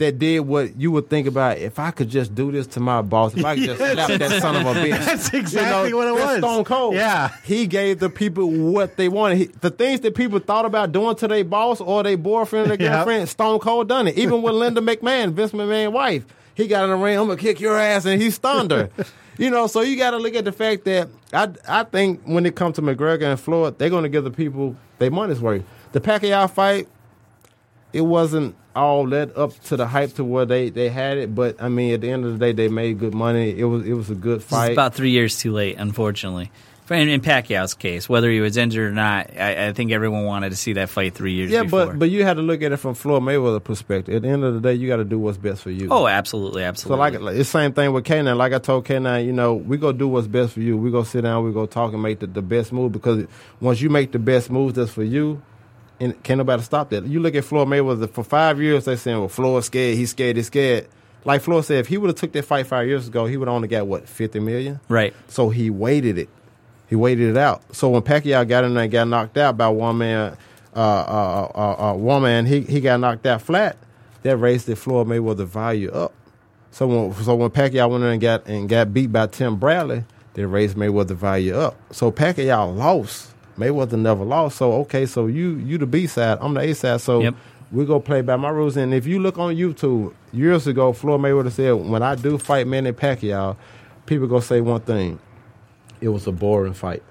that 0.00 0.18
did 0.18 0.40
what 0.40 0.76
you 0.76 0.90
would 0.90 1.08
think 1.08 1.26
about 1.26 1.56
if 1.58 1.78
I 1.78 1.90
could 1.92 2.08
just 2.10 2.34
do 2.34 2.50
this 2.52 2.66
to 2.68 2.80
my 2.80 3.00
boss, 3.00 3.34
if 3.34 3.44
I 3.44 3.54
could 3.54 3.64
just 3.64 3.78
slap 3.78 4.10
that 4.18 4.42
son 4.42 4.56
of 4.56 4.66
a 4.66 4.80
bitch. 4.84 5.04
That's 5.04 5.32
exactly 5.32 5.94
what 5.94 6.08
it 6.08 6.12
was. 6.14 6.38
Stone 6.38 6.64
Cold. 6.64 6.94
Yeah. 6.94 7.28
He 7.44 7.66
gave 7.66 8.00
the 8.00 8.10
people 8.10 8.50
what 8.50 8.96
they 8.96 9.08
wanted. 9.08 9.38
He, 9.38 9.44
the 9.46 9.70
things 9.70 10.00
that 10.00 10.14
people 10.14 10.38
thought 10.40 10.64
about 10.66 10.92
doing 10.92 11.14
to 11.16 11.28
their 11.28 11.44
boss 11.44 11.80
or 11.80 12.02
their 12.02 12.16
boyfriend 12.18 12.66
or 12.72 12.76
their 12.76 12.86
Yep. 12.86 12.92
girlfriend, 12.96 13.28
Stone 13.28 13.60
Cold 13.60 13.88
done 13.88 14.08
it. 14.08 14.18
Even 14.18 14.42
with 14.42 14.54
Linda 14.54 14.80
McMahon, 14.80 15.32
Vince 15.32 15.52
McMahon's 15.52 15.92
wife, 15.92 16.24
he 16.54 16.66
got 16.66 16.84
in 16.84 16.90
the 16.90 16.96
ring. 16.96 17.16
I'm 17.18 17.28
gonna 17.28 17.40
kick 17.40 17.60
your 17.60 17.78
ass, 17.78 18.04
and 18.04 18.20
he 18.20 18.30
stunned 18.30 18.70
her. 18.72 18.90
you 19.38 19.50
know, 19.50 19.66
so 19.68 19.80
you 19.82 19.96
got 19.96 20.10
to 20.10 20.16
look 20.18 20.34
at 20.34 20.44
the 20.44 20.52
fact 20.52 20.84
that 20.84 21.08
I 21.32 21.48
I 21.68 21.84
think 21.84 22.22
when 22.24 22.44
it 22.46 22.56
comes 22.56 22.76
to 22.76 22.82
McGregor 22.82 23.30
and 23.30 23.38
Floyd, 23.38 23.78
they're 23.78 23.90
gonna 23.90 24.08
give 24.08 24.24
the 24.24 24.30
people 24.30 24.74
their 24.98 25.10
money's 25.10 25.40
worth. 25.40 25.62
The 25.92 26.00
Pacquiao 26.00 26.50
fight, 26.50 26.88
it 27.92 28.02
wasn't 28.02 28.54
all 28.76 29.06
led 29.06 29.36
up 29.36 29.58
to 29.64 29.76
the 29.76 29.86
hype 29.86 30.14
to 30.14 30.24
where 30.24 30.44
they, 30.46 30.70
they 30.70 30.88
had 30.88 31.18
it, 31.18 31.34
but 31.34 31.60
I 31.62 31.68
mean, 31.68 31.92
at 31.94 32.00
the 32.00 32.10
end 32.10 32.24
of 32.24 32.32
the 32.32 32.38
day, 32.38 32.52
they 32.52 32.68
made 32.68 32.98
good 32.98 33.14
money. 33.14 33.58
It 33.58 33.64
was 33.64 33.86
it 33.86 33.94
was 33.94 34.10
a 34.10 34.14
good 34.14 34.36
It's 34.40 34.46
fight. 34.50 34.72
about 34.72 34.94
three 34.94 35.10
years 35.10 35.38
too 35.38 35.52
late, 35.52 35.76
unfortunately. 35.78 36.50
In, 36.90 37.08
in 37.08 37.20
Pacquiao's 37.20 37.74
case, 37.74 38.08
whether 38.08 38.28
he 38.28 38.40
was 38.40 38.56
injured 38.56 38.90
or 38.90 38.92
not, 38.92 39.30
I, 39.38 39.68
I 39.68 39.72
think 39.72 39.92
everyone 39.92 40.24
wanted 40.24 40.50
to 40.50 40.56
see 40.56 40.72
that 40.72 40.88
fight 40.88 41.14
three 41.14 41.34
years 41.34 41.48
Yeah, 41.52 41.62
before. 41.62 41.86
but 41.86 41.98
but 42.00 42.10
you 42.10 42.24
had 42.24 42.34
to 42.34 42.42
look 42.42 42.62
at 42.62 42.72
it 42.72 42.78
from 42.78 42.94
Floyd 42.96 43.22
Mayweather 43.22 43.62
perspective. 43.62 44.12
At 44.16 44.22
the 44.22 44.28
end 44.28 44.42
of 44.42 44.54
the 44.54 44.60
day, 44.60 44.74
you 44.74 44.88
got 44.88 44.96
to 44.96 45.04
do 45.04 45.16
what's 45.16 45.38
best 45.38 45.62
for 45.62 45.70
you. 45.70 45.86
oh, 45.92 46.08
absolutely, 46.08 46.62
So 46.62 46.66
absolutely. 46.66 46.98
like, 46.98 47.20
like, 47.20 47.36
it's 47.36 47.52
the 47.52 47.58
same 47.60 47.72
thing 47.74 47.92
with 47.92 48.04
K9. 48.06 48.36
Like 48.36 48.52
I 48.54 48.58
told 48.58 48.86
K9, 48.86 49.24
you 49.24 49.32
know, 49.32 49.54
we 49.54 49.76
go 49.76 49.92
do 49.92 50.08
what's 50.08 50.26
best 50.26 50.54
for 50.54 50.60
you. 50.62 50.76
We 50.76 50.90
go 50.90 51.04
sit 51.04 51.20
down, 51.22 51.44
we 51.44 51.52
go 51.52 51.64
talk 51.66 51.92
and 51.92 52.02
make 52.02 52.18
the, 52.18 52.26
the 52.26 52.42
best 52.42 52.72
move 52.72 52.90
because 52.90 53.24
once 53.60 53.80
you 53.80 53.88
make 53.88 54.10
the 54.10 54.18
best 54.18 54.50
move 54.50 54.74
that's 54.74 54.90
for 54.90 55.04
you, 55.04 55.40
and 56.00 56.20
can't 56.22 56.38
nobody 56.38 56.62
stop 56.62 56.90
that. 56.90 57.06
You 57.06 57.20
look 57.20 57.34
at 57.34 57.44
Floyd 57.44 57.68
Mayweather 57.68 58.10
for 58.10 58.24
five 58.24 58.60
years. 58.60 58.86
They 58.86 58.96
saying, 58.96 59.18
well, 59.18 59.28
Floyd's 59.28 59.66
scared. 59.66 59.96
He's 59.96 60.10
scared. 60.10 60.36
He's 60.36 60.46
scared. 60.46 60.88
Like 61.24 61.42
Floyd 61.42 61.66
said, 61.66 61.78
if 61.78 61.88
he 61.88 61.98
would 61.98 62.08
have 62.08 62.16
took 62.16 62.32
that 62.32 62.44
fight 62.44 62.66
five 62.66 62.86
years 62.88 63.06
ago, 63.06 63.26
he 63.26 63.36
would 63.36 63.48
only 63.48 63.68
got 63.68 63.86
what 63.86 64.08
fifty 64.08 64.40
million. 64.40 64.80
right. 64.88 65.14
So 65.28 65.50
he 65.50 65.68
waited 65.70 66.16
it. 66.18 66.30
He 66.88 66.96
waited 66.96 67.28
it 67.30 67.36
out. 67.36 67.62
So 67.74 67.90
when 67.90 68.02
Pacquiao 68.02 68.48
got 68.48 68.64
in 68.64 68.74
there 68.74 68.84
and 68.84 68.92
got 68.92 69.06
knocked 69.06 69.36
out 69.36 69.56
by 69.56 69.68
one 69.68 69.98
man, 69.98 70.36
uh, 70.74 70.78
uh, 70.78 71.52
uh, 71.54 71.90
uh, 71.90 71.94
one 71.94 72.22
man, 72.22 72.46
he 72.46 72.62
he 72.62 72.80
got 72.80 72.98
knocked 73.00 73.26
out 73.26 73.42
flat. 73.42 73.76
That 74.22 74.36
raised 74.38 74.66
the 74.66 74.76
Floyd 74.76 75.06
Mayweather 75.06 75.46
value 75.46 75.90
up. 75.92 76.12
So 76.70 76.86
when 76.86 77.14
so 77.22 77.34
when 77.34 77.50
Pacquiao 77.50 77.90
went 77.90 78.04
in 78.04 78.10
and 78.10 78.20
got 78.20 78.46
and 78.46 78.68
got 78.68 78.92
beat 78.94 79.12
by 79.12 79.26
Tim 79.26 79.56
Bradley, 79.56 80.04
they 80.34 80.44
raised 80.46 80.76
Mayweather 80.76 81.16
value 81.16 81.54
up. 81.54 81.76
So 81.92 82.10
Pacquiao 82.10 82.74
lost. 82.76 83.29
Mayweather 83.60 83.98
never 83.98 84.24
lost. 84.24 84.56
So 84.58 84.72
okay, 84.82 85.06
so 85.06 85.26
you 85.26 85.56
you 85.56 85.78
the 85.78 85.86
B 85.86 86.06
side, 86.06 86.38
I'm 86.40 86.54
the 86.54 86.60
A 86.60 86.74
side. 86.74 87.00
So 87.00 87.20
Yep. 87.20 87.34
we 87.72 87.84
go 87.84 88.00
play 88.00 88.22
by 88.22 88.36
my 88.36 88.48
rules. 88.48 88.76
And 88.76 88.92
if 88.94 89.06
you 89.06 89.20
look 89.20 89.38
on 89.38 89.54
YouTube, 89.54 90.12
years 90.32 90.66
ago, 90.66 90.92
Floyd 90.92 91.20
Mayweather 91.20 91.52
said, 91.52 91.72
when 91.72 92.02
I 92.02 92.14
do 92.14 92.38
fight 92.38 92.66
Manny 92.66 92.92
Pacquiao, 92.92 93.56
people 94.06 94.26
go 94.26 94.40
say 94.40 94.60
one 94.60 94.80
thing: 94.80 95.18
it 96.00 96.08
was 96.08 96.26
a 96.26 96.32
boring 96.32 96.72
fight. 96.74 97.02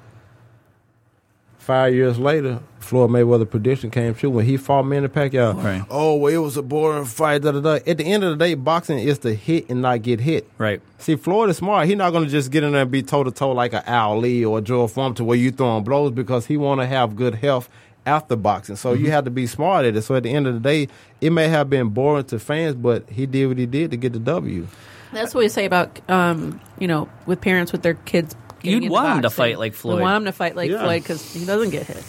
Five 1.70 1.94
years 1.94 2.18
later, 2.18 2.62
Floyd 2.80 3.12
Mayweather 3.12 3.48
prediction 3.48 3.92
came 3.92 4.16
true 4.16 4.32
when 4.32 4.44
he 4.44 4.58
fought 4.58 4.88
Manny 4.88 5.08
Pacquiao. 5.08 5.64
Right. 5.64 5.86
Oh, 5.88 6.16
well, 6.16 6.34
it 6.34 6.38
was 6.38 6.58
a 6.58 6.64
boring 6.64 7.06
fight. 7.06 7.44
Da, 7.44 7.52
da, 7.52 7.60
da. 7.60 7.74
At 7.86 8.00
the 8.00 8.06
end 8.06 8.24
of 8.24 8.32
the 8.32 8.44
day, 8.44 8.56
boxing 8.56 8.98
is 8.98 9.20
to 9.20 9.36
hit 9.36 9.70
and 9.70 9.84
not 9.84 10.02
get 10.02 10.20
hit. 10.20 10.50
Right. 10.58 10.82
See, 10.98 11.16
Floyd 11.16 11.52
is 11.52 11.58
smart. 11.58 11.88
He's 11.88 11.96
not 11.96 12.10
going 12.10 12.24
to 12.26 12.30
just 12.32 12.50
get 12.50 12.64
in 12.64 12.72
there 12.72 12.82
and 12.82 12.90
be 12.90 13.04
toe 13.04 13.24
to 13.24 13.30
toe 13.30 13.52
like 13.52 13.74
an 13.74 13.84
Ali 13.86 14.44
or 14.44 14.58
a 14.58 14.62
Joe 14.64 14.88
Form 14.88 15.14
to 15.14 15.24
where 15.24 15.38
you 15.38 15.52
throwing 15.52 15.84
blows 15.84 16.12
because 16.12 16.48
he 16.48 16.58
want 16.58 16.82
to 16.82 16.88
have 16.88 17.16
good 17.16 17.36
health 17.36 17.70
after 18.04 18.36
boxing. 18.36 18.76
So 18.76 18.94
you 18.94 19.12
have 19.12 19.26
to 19.26 19.30
be 19.30 19.46
smart 19.46 19.86
at 19.86 19.96
it. 19.96 20.02
So 20.02 20.16
at 20.16 20.24
the 20.24 20.32
end 20.32 20.48
of 20.48 20.56
the 20.56 20.60
day, 20.60 20.88
it 21.22 21.30
may 21.30 21.50
have 21.50 21.70
been 21.70 21.90
boring 21.90 22.24
to 22.24 22.40
fans, 22.40 22.74
but 22.74 23.08
he 23.12 23.28
did 23.28 23.46
what 23.46 23.60
he 23.60 23.68
did 23.68 23.92
to 23.92 23.98
get 23.98 24.14
the 24.14 24.20
W. 24.20 24.66
That's 25.14 25.36
what 25.36 25.42
we 25.42 25.50
say 25.50 25.66
about, 25.66 26.00
um, 26.10 26.60
you 26.80 26.88
know, 26.88 27.10
with 27.28 27.42
parents 27.42 27.72
with 27.72 27.84
their 27.84 27.94
kids. 27.94 28.36
Getting 28.60 28.72
You'd 28.76 28.84
into 28.84 28.94
want 28.94 29.08
'em 29.10 29.16
to 29.18 29.22
boxing. 29.24 29.38
fight 29.44 29.60
like 29.60 29.72
We 29.74 29.78
Floyd. 29.78 30.02
want 30.02 30.18
him 30.18 30.26
to 30.26 30.32
fight 30.32 30.56
like 30.56 30.70
Yeah. 30.70 30.84
Floyd 30.84 31.02
because 31.04 31.34
he 31.34 31.46
doesn't 31.46 31.70
get 31.72 31.86
hit. 31.88 32.04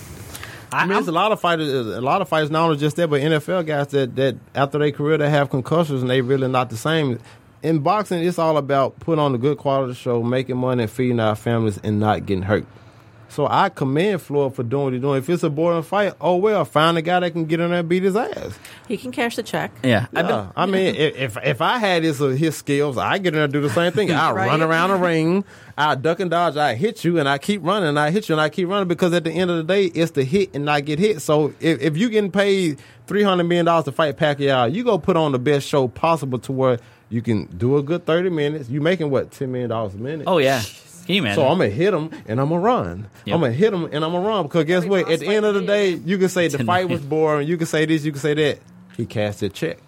I 0.73 0.85
mean, 0.85 0.95
there's 0.95 1.09
a 1.09 1.13
lot 1.13 1.33
of 1.33 1.41
fighters, 1.41 1.69
a 1.69 2.01
lot 2.01 2.23
of 2.23 2.29
fighters, 2.29 2.51
not 2.51 2.65
only 2.67 2.77
just 2.77 2.95
that, 2.97 3.09
but 3.11 3.21
NFL 3.21 3.67
guys 3.67 3.89
that, 3.89 4.15
that 4.17 4.37
after 4.55 4.79
their 4.79 4.93
career 4.93 5.19
they 5.19 5.29
have 5.29 5.51
concussions 5.51 6.01
and 6.03 6.09
they 6.11 6.21
really 6.21 6.47
not 6.49 6.71
the 6.71 6.77
same. 6.77 7.19
In 7.63 7.81
boxing, 7.81 8.23
it's 8.23 8.39
all 8.39 8.57
about 8.57 8.99
putting 9.01 9.19
on 9.21 9.35
a 9.35 9.39
good 9.39 9.59
quality 9.59 9.95
show, 9.95 10.23
making 10.23 10.57
money, 10.57 10.85
and 10.85 10.91
feeding 10.91 11.19
our 11.21 11.35
families, 11.35 11.79
and 11.83 11.99
not 12.01 12.25
getting 12.25 12.43
hurt. 12.45 12.65
So 13.31 13.47
I 13.49 13.69
commend 13.69 14.21
Floyd 14.23 14.55
for 14.57 14.63
doing 14.63 14.85
what 14.85 14.93
he's 14.93 15.03
doing. 15.03 15.19
If 15.19 15.31
it's 15.31 15.43
a 15.43 15.51
boring 15.51 15.83
fight, 15.85 16.15
oh 16.21 16.37
well, 16.37 16.65
find 16.65 16.99
a 16.99 17.03
guy 17.03 17.21
that 17.21 17.31
can 17.31 17.45
get 17.47 17.61
in 17.61 17.71
there 17.71 17.79
and 17.81 17.89
beat 17.89 18.03
his 18.03 18.17
ass. 18.17 18.59
He 18.89 18.97
can 18.97 19.13
cash 19.13 19.37
the 19.37 19.43
check. 19.45 19.71
Yeah. 19.85 20.07
I've 20.15 20.27
been, 20.27 20.37
Yeah. 20.37 20.53
I 20.57 20.67
mean, 20.67 20.95
if 20.97 21.17
if- 21.17 21.37
if 21.45 21.61
I 21.63 21.79
had 21.79 22.03
his 22.03 22.21
uh, 22.21 22.27
his 22.29 22.57
skills, 22.57 22.99
I 22.99 23.19
get 23.19 23.29
in 23.29 23.35
there 23.35 23.45
and 23.45 23.53
do 23.53 23.61
the 23.61 23.71
same 23.71 23.93
thing. 23.93 24.11
I 24.13 24.33
Right. 24.33 24.47
run 24.49 24.63
around 24.63 24.91
the 24.91 24.97
ring, 24.97 25.45
I 25.79 25.95
duck 25.95 26.21
and 26.21 26.31
dodge, 26.31 26.57
I 26.57 26.75
hit 26.75 27.05
you, 27.05 27.19
and 27.19 27.29
I 27.29 27.39
keep 27.39 27.65
running, 27.65 27.89
and 27.89 27.99
I 27.99 28.11
hit 28.11 28.29
you, 28.29 28.35
and 28.35 28.41
I 28.43 28.49
keep 28.49 28.69
running 28.69 28.89
because 28.89 29.13
at 29.15 29.25
the 29.25 29.31
end 29.31 29.51
of 29.51 29.57
the 29.59 29.65
day, 29.65 29.85
it's 29.87 30.11
to 30.13 30.25
hit 30.25 30.51
and 30.55 30.65
not 30.65 30.85
get 30.85 30.99
hit. 30.99 31.23
So 31.23 31.53
if 31.61 31.81
if 31.81 31.97
you 31.97 32.09
getting 32.11 32.33
paid 32.33 32.79
three 33.07 33.23
hundred 33.23 33.45
million 33.45 33.67
dollars 33.67 33.85
to 33.85 33.93
fight 33.93 34.17
Pacquiao, 34.17 34.73
you 34.75 34.83
go 34.85 34.99
put 34.99 35.17
on 35.17 35.33
the 35.33 35.39
best 35.39 35.69
show 35.69 35.87
possible 35.89 36.39
to 36.41 36.53
where 36.53 36.79
you 37.11 37.23
can 37.23 37.47
do 37.57 37.77
a 37.77 37.83
good 37.83 38.05
thirty 38.07 38.29
minutes. 38.29 38.69
You 38.69 38.81
making 38.81 39.11
what 39.11 39.31
ten 39.31 39.53
million 39.53 39.71
dollars 39.71 39.95
a 39.95 39.99
minute? 39.99 40.25
oh 40.27 40.39
yeah. 40.39 40.63
Can 41.07 41.15
you 41.15 41.23
imagine? 41.23 41.43
So 41.43 41.49
I'm 41.49 41.59
gonna 41.59 41.71
hit 41.71 41.93
him 41.93 42.11
and 42.27 42.41
I'm 42.41 42.49
gonna 42.49 42.61
run. 42.61 43.09
Yep. 43.25 43.35
I'm 43.35 43.41
gonna 43.41 43.53
hit 43.53 43.73
him 43.73 43.85
and 43.85 44.05
I'm 44.05 44.13
gonna 44.13 44.27
run 44.27 44.45
because 44.45 44.65
guess 44.65 44.85
what? 44.85 45.11
At 45.11 45.21
the 45.21 45.29
end 45.29 45.47
of 45.47 45.55
the 45.55 45.63
day, 45.63 45.91
you 45.91 46.19
can 46.19 46.29
say 46.29 46.49
the 46.49 46.65
fight 46.65 46.89
was 46.89 47.01
boring. 47.01 47.49
You 47.49 47.57
can 47.57 47.67
say 47.67 47.85
this. 47.87 48.05
You 48.05 48.13
can 48.13 48.21
say 48.21 48.35
that. 48.35 48.59
He 48.97 49.07
cashed 49.07 49.41
that 49.41 49.55
check. 49.55 49.79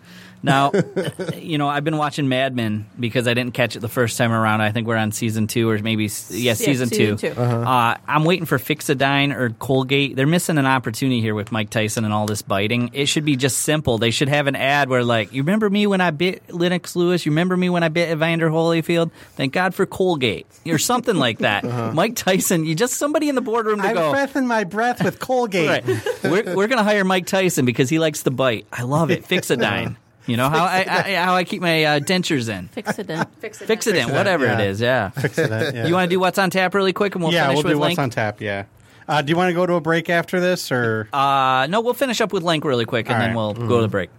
Now, 0.42 0.72
you 1.36 1.58
know, 1.58 1.68
I've 1.68 1.84
been 1.84 1.96
watching 1.96 2.28
Mad 2.28 2.54
Men 2.56 2.86
because 2.98 3.28
I 3.28 3.34
didn't 3.34 3.54
catch 3.54 3.76
it 3.76 3.80
the 3.80 3.88
first 3.88 4.18
time 4.18 4.32
around. 4.32 4.60
I 4.60 4.72
think 4.72 4.86
we're 4.86 4.96
on 4.96 5.12
season 5.12 5.46
two 5.46 5.68
or 5.70 5.78
maybe 5.78 6.06
s- 6.06 6.30
yeah, 6.32 6.54
season, 6.54 6.88
season 6.88 7.16
two. 7.16 7.34
two. 7.34 7.40
uh 7.40 7.96
I'm 8.08 8.24
waiting 8.24 8.46
for 8.46 8.58
Fixodent 8.58 9.34
or 9.36 9.50
Colgate. 9.50 10.16
They're 10.16 10.26
missing 10.26 10.58
an 10.58 10.66
opportunity 10.66 11.20
here 11.20 11.34
with 11.34 11.52
Mike 11.52 11.70
Tyson 11.70 12.04
and 12.04 12.12
all 12.12 12.26
this 12.26 12.42
biting. 12.42 12.90
It 12.92 13.06
should 13.06 13.24
be 13.24 13.36
just 13.36 13.58
simple. 13.60 13.98
They 13.98 14.10
should 14.10 14.28
have 14.28 14.46
an 14.46 14.56
ad 14.56 14.88
where 14.88 15.04
like, 15.04 15.32
you 15.32 15.42
remember 15.42 15.70
me 15.70 15.86
when 15.86 16.00
I 16.00 16.10
bit 16.10 16.52
Lennox 16.52 16.96
Lewis? 16.96 17.24
You 17.24 17.32
remember 17.32 17.56
me 17.56 17.68
when 17.70 17.82
I 17.82 17.88
bit 17.88 18.10
Evander 18.10 18.50
Holyfield? 18.50 19.10
Thank 19.36 19.52
God 19.52 19.74
for 19.74 19.86
Colgate 19.86 20.46
or 20.66 20.78
something 20.78 21.16
like 21.16 21.38
that. 21.38 21.64
Mike 21.94 22.16
Tyson, 22.16 22.64
you 22.64 22.74
just 22.74 22.94
somebody 22.94 23.28
in 23.28 23.34
the 23.36 23.40
boardroom 23.40 23.80
to 23.80 23.86
I'm 23.88 23.94
go. 23.94 24.10
breathing 24.12 24.46
my 24.46 24.64
breath 24.64 25.02
with 25.04 25.18
Colgate. 25.18 25.62
Right. 25.62 25.84
we're 26.24 26.56
we're 26.56 26.66
gonna 26.66 26.82
hire 26.82 27.04
Mike 27.04 27.26
Tyson 27.26 27.64
because 27.64 27.88
he 27.88 27.98
likes 27.98 28.24
to 28.24 28.30
bite. 28.30 28.66
I 28.72 28.82
love 28.82 29.10
it. 29.10 29.24
Fixodent. 29.24 29.96
You 30.26 30.36
know 30.36 30.48
how 30.48 30.64
I, 30.64 30.84
I 30.88 31.14
how 31.14 31.34
I 31.34 31.44
keep 31.44 31.60
my 31.60 31.84
uh, 31.84 32.00
dentures 32.00 32.48
in. 32.48 32.68
Fix 32.68 32.98
it 32.98 33.10
in. 33.10 33.24
Fix 33.40 33.86
it. 33.86 33.96
in, 33.96 34.10
whatever 34.12 34.46
yeah. 34.46 34.58
it 34.58 34.70
is. 34.70 34.80
Yeah. 34.80 35.10
Accident, 35.16 35.74
yeah. 35.76 35.86
You 35.86 35.94
want 35.94 36.08
to 36.08 36.14
do 36.14 36.20
what's 36.20 36.38
on 36.38 36.50
tap 36.50 36.74
really 36.74 36.92
quick, 36.92 37.14
and 37.14 37.24
we'll 37.24 37.32
yeah, 37.32 37.46
finish 37.46 37.56
we'll 37.56 37.64
with 37.64 37.72
do 37.72 37.78
what's 37.78 37.88
Lank. 37.88 37.98
on 37.98 38.10
tap. 38.10 38.40
Yeah. 38.40 38.64
Uh, 39.08 39.20
do 39.20 39.30
you 39.30 39.36
want 39.36 39.50
to 39.50 39.54
go 39.54 39.66
to 39.66 39.74
a 39.74 39.80
break 39.80 40.08
after 40.08 40.38
this, 40.38 40.70
or 40.70 41.08
Uh, 41.12 41.66
no, 41.68 41.80
we'll 41.80 41.92
finish 41.92 42.20
up 42.20 42.32
with 42.32 42.44
Lank 42.44 42.64
really 42.64 42.84
quick, 42.84 43.06
and 43.06 43.14
All 43.14 43.20
then 43.20 43.28
right. 43.30 43.36
we'll 43.36 43.68
go 43.68 43.76
to 43.78 43.82
the 43.82 43.88
break. 43.88 44.10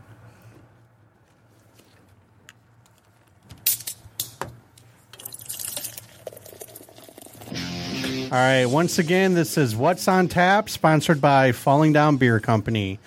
All 8.34 8.39
right, 8.39 8.66
once 8.66 8.97
again, 8.97 9.36
this 9.36 9.60
is 9.60 9.76
What's 9.76 10.08
on 10.08 10.28
Tap, 10.28 10.68
sponsored 10.68 11.22
by 11.22 11.51
Falling 11.51 11.93
Down 11.93 12.18
Beer 12.18 12.39
Company. 12.39 12.99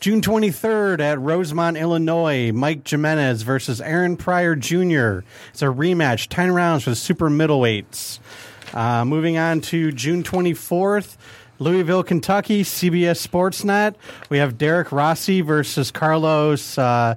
June 0.00 0.20
23rd 0.20 1.00
at 1.00 1.18
Rosemont, 1.18 1.76
Illinois, 1.76 2.52
Mike 2.52 2.86
Jimenez 2.86 3.42
versus 3.42 3.80
Aaron 3.80 4.16
Pryor 4.16 4.54
Jr. 4.54 5.26
It's 5.50 5.60
a 5.60 5.66
rematch, 5.66 6.28
10 6.28 6.52
rounds 6.52 6.84
for 6.84 6.90
the 6.90 6.96
super 6.96 7.28
middleweights. 7.28 8.20
Uh, 8.72 9.04
moving 9.04 9.38
on 9.38 9.60
to 9.62 9.90
June 9.90 10.22
24th, 10.22 11.16
Louisville, 11.58 12.04
Kentucky, 12.04 12.62
CBS 12.62 13.26
Sportsnet. 13.26 13.96
We 14.30 14.38
have 14.38 14.56
Derric 14.56 14.92
Rossy 14.92 15.40
versus 15.40 15.90
Carlos 15.90 16.78
uh, 16.78 17.16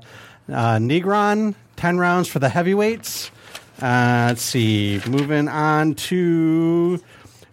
uh, 0.50 0.78
Negron, 0.78 1.54
10 1.76 2.00
rounds 2.00 2.28
for 2.30 2.40
the 2.40 2.50
heavyweights. 2.50 3.30
Uh, 3.80 4.26
let's 4.30 4.42
see. 4.42 5.00
Moving 5.08 5.48
on 5.48 5.94
to 5.96 7.00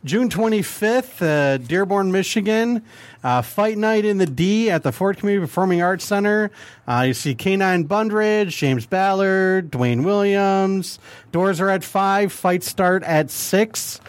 June 0.05 0.31
25th, 0.31 1.21
uh, 1.21 1.59
Dearborn, 1.59 2.13
Michigan. 2.13 2.83
Uh, 3.23 3.43
fight 3.43 3.77
night 3.77 4.05
in 4.05 4.19
the 4.19 4.27
D 4.27 4.71
at 4.71 4.83
the 4.83 4.93
Ford 4.93 5.17
Community 5.19 5.45
Performing 5.45 5.83
Arts 5.83 6.05
Center. 6.05 6.51
Uh, 6.87 7.05
you 7.09 7.15
see 7.15 7.35
K9 7.35 7.87
Bundrage, 7.89 8.57
James 8.57 8.87
Ballard, 8.87 9.71
Dwayne 9.71 10.05
Williams. 10.05 10.99
Doors 11.33 11.61
are 11.61 11.69
at 11.69 11.83
5. 11.83 12.33
Fights 12.33 12.69
start 12.69 13.03
at 13.03 13.31
6. 13.31 14.01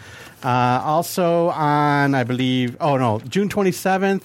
Uh, 0.43 0.47
also 0.83 1.49
on, 1.49 2.15
I 2.15 2.23
believe, 2.23 2.77
oh 2.79 2.97
no, 2.97 3.19
June 3.19 3.49
27th 3.49 4.21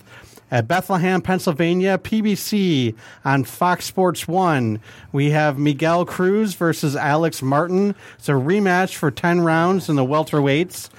at 0.51 0.69
Bethlehem, 0.69 1.21
Pennsylvania, 1.21 1.99
PBC 1.99 2.95
on 3.25 3.43
Fox 3.43 3.87
Sports 3.87 4.29
1. 4.29 4.79
We 5.11 5.31
have 5.31 5.59
Miguel 5.59 6.05
Cruz 6.05 6.55
versus 6.55 6.95
Alex 6.95 7.43
Martin. 7.43 7.97
It's 8.17 8.29
a 8.29 8.33
rematch 8.33 8.95
for 8.95 9.11
10 9.11 9.41
rounds 9.41 9.89
in 9.89 9.97
the 9.97 10.05
welterweights. 10.05 10.91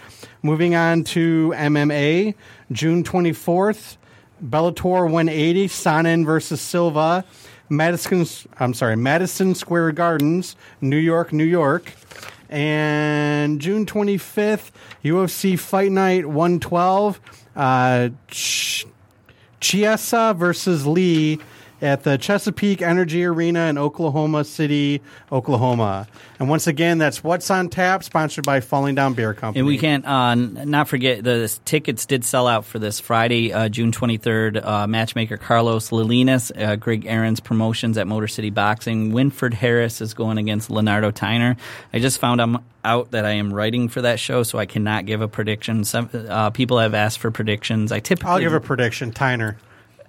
Moving 0.44 0.76
on 0.76 1.04
to 1.06 1.54
MMA, 1.56 2.36
June 2.72 3.04
24th, 3.04 3.98
Bellator 4.44 5.04
180, 5.04 5.68
Sonnen 5.68 6.26
versus 6.26 6.60
Silva, 6.60 7.24
Madison, 7.70 8.26
I'm 8.60 8.74
sorry, 8.74 8.96
Madison 8.96 9.56
Square 9.56 9.94
Gardens, 9.94 10.56
New 10.82 10.98
York, 10.98 11.32
New 11.34 11.46
York. 11.46 11.92
And 12.50 13.60
June 13.60 13.86
25th, 13.86 14.72
UFC 15.04 15.58
Fight 15.58 15.92
Night 15.92 16.28
112, 16.28 17.20
uh, 17.56 18.10
Ch- 18.28 18.86
Chiesa 19.60 20.36
versus 20.38 20.86
Lee 20.86 21.40
at 21.82 22.04
the 22.04 22.18
Chesapeake 22.18 22.82
Energy 22.82 23.26
Arena 23.26 23.68
in 23.68 23.78
Oklahoma 23.78 24.44
City, 24.44 25.02
Oklahoma. 25.32 26.08
And 26.40 26.50
once 26.50 26.68
again, 26.68 26.98
that's 26.98 27.24
What's 27.24 27.50
on 27.50 27.70
Tap, 27.70 28.04
sponsored 28.04 28.46
by 28.46 28.60
Falling 28.60 28.96
Down 28.96 29.14
Beer 29.14 29.34
Company. 29.34 29.60
And 29.60 29.68
we 29.68 29.78
can't 29.78 30.06
uh, 30.06 30.36
not 30.36 30.88
forget 30.88 31.24
the 31.24 31.54
tickets 31.66 32.06
did 32.06 32.24
sell 32.24 32.48
out 32.48 32.66
for 32.66 32.80
this 32.80 33.00
Friday, 33.00 33.54
uh, 33.54 33.70
June 33.70 33.92
23rd. 33.92 34.66
Uh, 34.66 34.88
matchmaker 34.88 35.38
Carlos 35.38 35.90
Lilinas, 35.90 36.52
uh, 36.62 36.76
Greg 36.76 37.06
Aaron's 37.06 37.40
promotions 37.40 37.98
at 37.98 38.08
Motor 38.08 38.28
City 38.28 38.50
Boxing. 38.50 39.12
Winford 39.12 39.54
Harris 39.54 40.02
is 40.02 40.14
going 40.14 40.38
against 40.38 40.70
Leonardo 40.70 41.12
Tyner. 41.12 41.58
I 41.94 42.00
just 42.00 42.20
found 42.20 42.42
I'm 42.42 42.58
out 42.84 43.12
that 43.12 43.26
I 43.26 43.32
am 43.32 43.52
writing 43.52 43.90
for 43.90 44.02
that 44.02 44.20
show, 44.20 44.44
so 44.44 44.60
I 44.60 44.66
cannot 44.66 45.06
give 45.06 45.22
a 45.22 45.28
prediction. 45.28 45.84
Some 45.84 46.10
uh, 46.14 46.52
people 46.52 46.80
have 46.80 46.94
asked 46.94 47.20
for 47.20 47.32
predictions. 47.32 47.92
I 47.92 48.00
typically 48.00 48.32
I'll 48.32 48.40
give 48.40 48.54
a 48.54 48.60
prediction. 48.60 49.12
Tyner. 49.12 49.56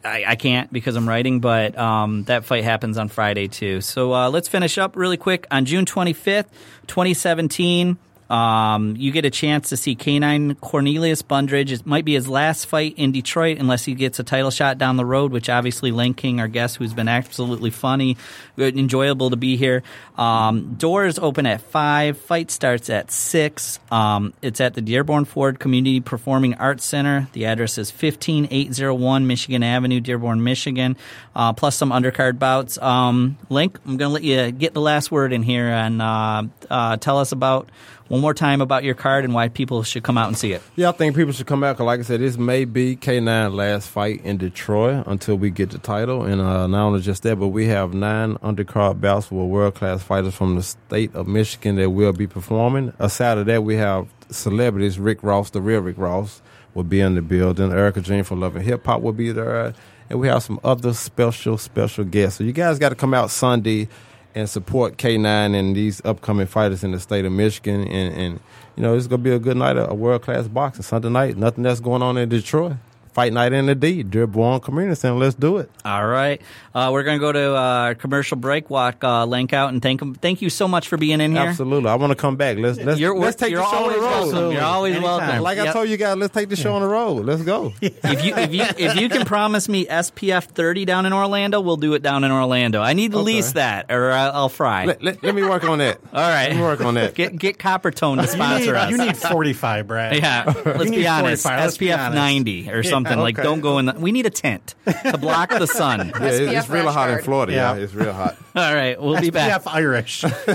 I, 0.06 0.24
I 0.26 0.36
can't 0.36 0.72
because 0.72 0.96
I'm 0.96 1.08
writing, 1.08 1.40
but 1.40 1.76
um, 1.76 2.24
that 2.24 2.44
fight 2.44 2.64
happens 2.64 2.96
on 2.96 3.08
Friday 3.08 3.48
too. 3.48 3.80
So 3.80 4.14
uh, 4.14 4.30
let's 4.30 4.48
finish 4.48 4.78
up 4.78 4.96
really 4.96 5.16
quick. 5.16 5.46
On 5.50 5.64
June 5.64 5.84
25th, 5.84 6.46
2017, 6.86 7.98
um, 8.28 8.96
you 8.96 9.12
get 9.12 9.24
a 9.24 9.30
chance 9.30 9.68
to 9.68 9.76
see 9.76 9.94
K9 9.94 10.60
Cornelius 10.60 11.22
Bundrage. 11.22 11.70
It 11.70 11.86
might 11.86 12.04
be 12.04 12.14
his 12.14 12.28
last 12.28 12.66
fight 12.66 12.94
in 12.96 13.12
Detroit 13.12 13.58
unless 13.58 13.84
he 13.84 13.94
gets 13.94 14.18
a 14.18 14.24
title 14.24 14.50
shot 14.50 14.78
down 14.78 14.96
the 14.96 15.04
road, 15.04 15.32
which 15.32 15.48
obviously 15.48 15.92
Lank 15.92 16.16
King, 16.16 16.40
our 16.40 16.48
guest, 16.48 16.76
who's 16.76 16.94
been 16.94 17.08
absolutely 17.08 17.70
funny, 17.70 18.16
enjoyable 18.58 19.30
to 19.30 19.36
be 19.36 19.56
here. 19.56 19.82
Um, 20.16 20.74
doors 20.74 21.18
open 21.18 21.46
at 21.46 21.60
5. 21.60 22.18
Fight 22.18 22.50
starts 22.50 22.90
at 22.90 23.10
6. 23.10 23.78
Um, 23.90 24.32
it's 24.42 24.60
at 24.60 24.74
the 24.74 24.80
Dearborn 24.80 25.24
Ford 25.24 25.60
Community 25.60 26.00
Performing 26.00 26.54
Arts 26.54 26.84
Center. 26.84 27.28
The 27.32 27.46
address 27.46 27.78
is 27.78 27.90
15801 27.90 29.26
Michigan 29.26 29.62
Avenue, 29.62 30.00
Dearborn, 30.00 30.42
Michigan, 30.42 30.96
uh, 31.34 31.52
plus 31.52 31.76
some 31.76 31.90
undercard 31.90 32.38
bouts. 32.38 32.78
Um, 32.78 33.38
Lank, 33.50 33.78
I'm 33.86 33.96
going 33.96 34.08
to 34.08 34.14
let 34.14 34.22
you 34.24 34.50
get 34.50 34.74
the 34.74 34.80
last 34.80 35.12
word 35.12 35.32
in 35.32 35.42
here 35.42 35.68
and 35.68 36.02
uh, 36.02 36.44
uh, 36.70 36.96
tell 36.96 37.18
us 37.18 37.32
about 37.32 37.68
one 38.08 38.20
more 38.20 38.34
time 38.34 38.60
about 38.60 38.84
your 38.84 38.94
card 38.94 39.24
and 39.24 39.34
why 39.34 39.48
people 39.48 39.82
should 39.82 40.02
come 40.02 40.16
out 40.16 40.28
and 40.28 40.36
see 40.36 40.52
it. 40.52 40.62
Yeah, 40.76 40.90
I 40.90 40.92
think 40.92 41.16
people 41.16 41.32
should 41.32 41.46
come 41.46 41.64
out 41.64 41.76
'cause 41.76 41.86
like 41.86 42.00
I 42.00 42.02
said, 42.04 42.20
this 42.20 42.36
may 42.38 42.64
be 42.64 42.96
K9 42.96 43.52
last 43.54 43.88
fight 43.88 44.20
in 44.24 44.36
Detroit 44.36 45.04
until 45.06 45.36
we 45.36 45.50
get 45.50 45.70
the 45.70 45.78
title. 45.78 46.22
And 46.24 46.40
uh, 46.40 46.66
not 46.66 46.86
only 46.86 47.00
just 47.00 47.22
that, 47.24 47.36
but 47.36 47.48
we 47.48 47.66
have 47.66 47.94
nine 47.94 48.36
undercard 48.36 49.00
bouts 49.00 49.30
with 49.30 49.46
world 49.46 49.74
class 49.74 50.02
fighters 50.02 50.34
from 50.34 50.56
the 50.56 50.62
state 50.62 51.14
of 51.14 51.26
Michigan 51.26 51.76
that 51.76 51.90
will 51.90 52.12
be 52.12 52.26
performing. 52.26 52.92
Aside 52.98 53.38
of 53.38 53.46
that, 53.46 53.64
we 53.64 53.76
have 53.76 54.06
celebrities. 54.30 54.98
Rick 54.98 55.22
Ross, 55.22 55.50
the 55.50 55.60
real 55.60 55.80
Rick 55.80 55.98
Ross, 55.98 56.42
will 56.74 56.84
be 56.84 57.00
in 57.00 57.14
the 57.14 57.22
building. 57.22 57.72
Erica 57.72 58.00
Jean 58.00 58.22
for 58.24 58.36
Love 58.36 58.54
and 58.56 58.64
Hip 58.64 58.84
Hop 58.86 59.00
will 59.02 59.12
be 59.12 59.32
there. 59.32 59.72
And 60.08 60.20
we 60.20 60.28
have 60.28 60.42
some 60.44 60.60
other 60.62 60.92
special, 60.94 61.58
special 61.58 62.04
guests. 62.04 62.38
So 62.38 62.44
you 62.44 62.52
guys 62.52 62.78
got 62.78 62.90
to 62.90 62.94
come 62.94 63.12
out 63.14 63.30
Sunday 63.30 63.88
and 64.36 64.48
support 64.48 64.98
K9 64.98 65.58
and 65.58 65.74
these 65.74 66.04
upcoming 66.04 66.46
fighters 66.46 66.84
in 66.84 66.92
the 66.92 67.00
state 67.00 67.24
of 67.24 67.32
Michigan. 67.32 67.88
And, 67.88 68.14
and 68.14 68.40
you 68.76 68.82
know, 68.82 68.94
it's 68.94 69.06
going 69.06 69.22
to 69.22 69.24
be 69.24 69.34
a 69.34 69.38
good 69.38 69.56
night 69.56 69.78
of 69.78 69.98
world 69.98 70.22
class 70.22 70.46
boxing 70.46 70.82
Sunday 70.82 71.08
night. 71.08 71.38
Nothing 71.38 71.64
that's 71.64 71.80
going 71.80 72.02
on 72.02 72.18
in 72.18 72.28
Detroit. 72.28 72.74
Fight 73.16 73.32
night 73.32 73.54
in 73.54 73.64
the 73.64 73.74
D, 73.74 74.02
Dearborn 74.02 74.60
Community 74.60 74.94
Center. 74.94 75.16
Let's 75.16 75.34
do 75.34 75.56
it. 75.56 75.70
All 75.86 76.06
right. 76.06 76.38
Uh, 76.74 76.90
we're 76.92 77.02
going 77.02 77.18
to 77.18 77.20
go 77.22 77.32
to 77.32 77.54
uh, 77.54 77.94
commercial 77.94 78.36
break, 78.36 78.68
walk 78.68 79.02
uh, 79.02 79.24
Lank 79.24 79.54
out, 79.54 79.72
and 79.72 79.80
thank 79.80 80.02
him. 80.02 80.14
Thank 80.14 80.42
you 80.42 80.50
so 80.50 80.68
much 80.68 80.88
for 80.88 80.98
being 80.98 81.22
in 81.22 81.32
here. 81.32 81.40
Absolutely. 81.40 81.88
I 81.88 81.94
want 81.94 82.10
to 82.10 82.14
come 82.14 82.36
back. 82.36 82.58
Let's 82.58 82.78
let's, 82.78 83.00
You're, 83.00 83.16
let's 83.16 83.36
take 83.36 83.52
you're 83.52 83.62
the 83.62 83.70
show 83.70 83.84
on 83.84 83.92
the 83.94 83.98
road. 83.98 84.32
welcome. 84.32 84.52
You're 84.52 84.60
always 84.60 84.96
Anytime. 84.96 85.18
welcome. 85.18 85.42
Like 85.42 85.58
I 85.58 85.72
told 85.72 85.88
you 85.88 85.96
guys, 85.96 86.18
let's 86.18 86.34
take 86.34 86.50
the 86.50 86.56
show 86.56 86.74
on 86.74 86.82
the 86.82 86.88
road. 86.88 87.24
Let's 87.24 87.40
go. 87.40 87.72
if 87.80 88.22
you 88.22 88.34
if 88.36 88.52
you 88.52 88.64
if 88.76 88.96
you 89.00 89.08
can 89.08 89.24
promise 89.24 89.66
me 89.66 89.86
SPF 89.86 90.44
30 90.48 90.84
down 90.84 91.06
in 91.06 91.14
Orlando, 91.14 91.62
we'll 91.62 91.78
do 91.78 91.94
it 91.94 92.02
down 92.02 92.22
in 92.22 92.30
Orlando. 92.30 92.82
I 92.82 92.92
need 92.92 93.14
at 93.14 93.20
least 93.20 93.54
that, 93.54 93.90
or 93.90 94.12
I'll, 94.12 94.32
I'll 94.32 94.48
fry. 94.50 94.84
let, 94.84 95.02
let, 95.02 95.22
let 95.22 95.34
me 95.34 95.42
work 95.42 95.64
on 95.64 95.78
that. 95.78 96.00
All 96.12 96.20
right, 96.20 96.48
Let 96.48 96.56
me 96.56 96.60
work 96.60 96.82
on 96.82 96.92
that. 96.96 97.14
Get 97.14 97.38
get 97.38 97.56
Coppertone 97.56 98.16
to 98.16 98.24
You 98.24 98.28
sponsor 98.28 98.72
need, 98.72 98.78
us. 98.78 98.90
you 98.90 98.98
need 98.98 99.16
45, 99.16 99.86
Brad. 99.86 100.16
yeah, 100.16 100.44
let's 100.66 100.90
be 100.90 101.06
honest. 101.06 101.44
45, 101.44 101.70
SPF 101.70 102.14
90 102.14 102.70
or 102.70 102.82
something 102.82 103.05
like. 103.14 103.36
Don't 103.36 103.60
go 103.60 103.78
in. 103.78 103.86
the 103.86 103.92
We 103.94 104.12
need 104.12 104.26
a 104.26 104.30
tent 104.30 104.74
to 105.04 105.18
block 105.18 105.50
the 105.50 105.66
sun. 105.66 106.12
Yeah, 106.20 106.26
it- 106.26 106.42
it's 106.42 106.66
SPF 106.66 106.72
real 106.72 106.84
rash 106.86 106.94
hot 106.94 107.10
in. 107.10 107.22
Florida. 107.22 107.52
Yeah. 107.52 107.74
Yeah. 107.76 107.82
it's 107.82 107.94
real 107.94 108.12
hot. 108.12 108.36
All 108.56 108.74
right, 108.74 109.00
we'll 109.00 109.20
be 109.20 109.30
back. 109.30 109.62
SPF 109.62 109.72
Irish. 109.72 110.24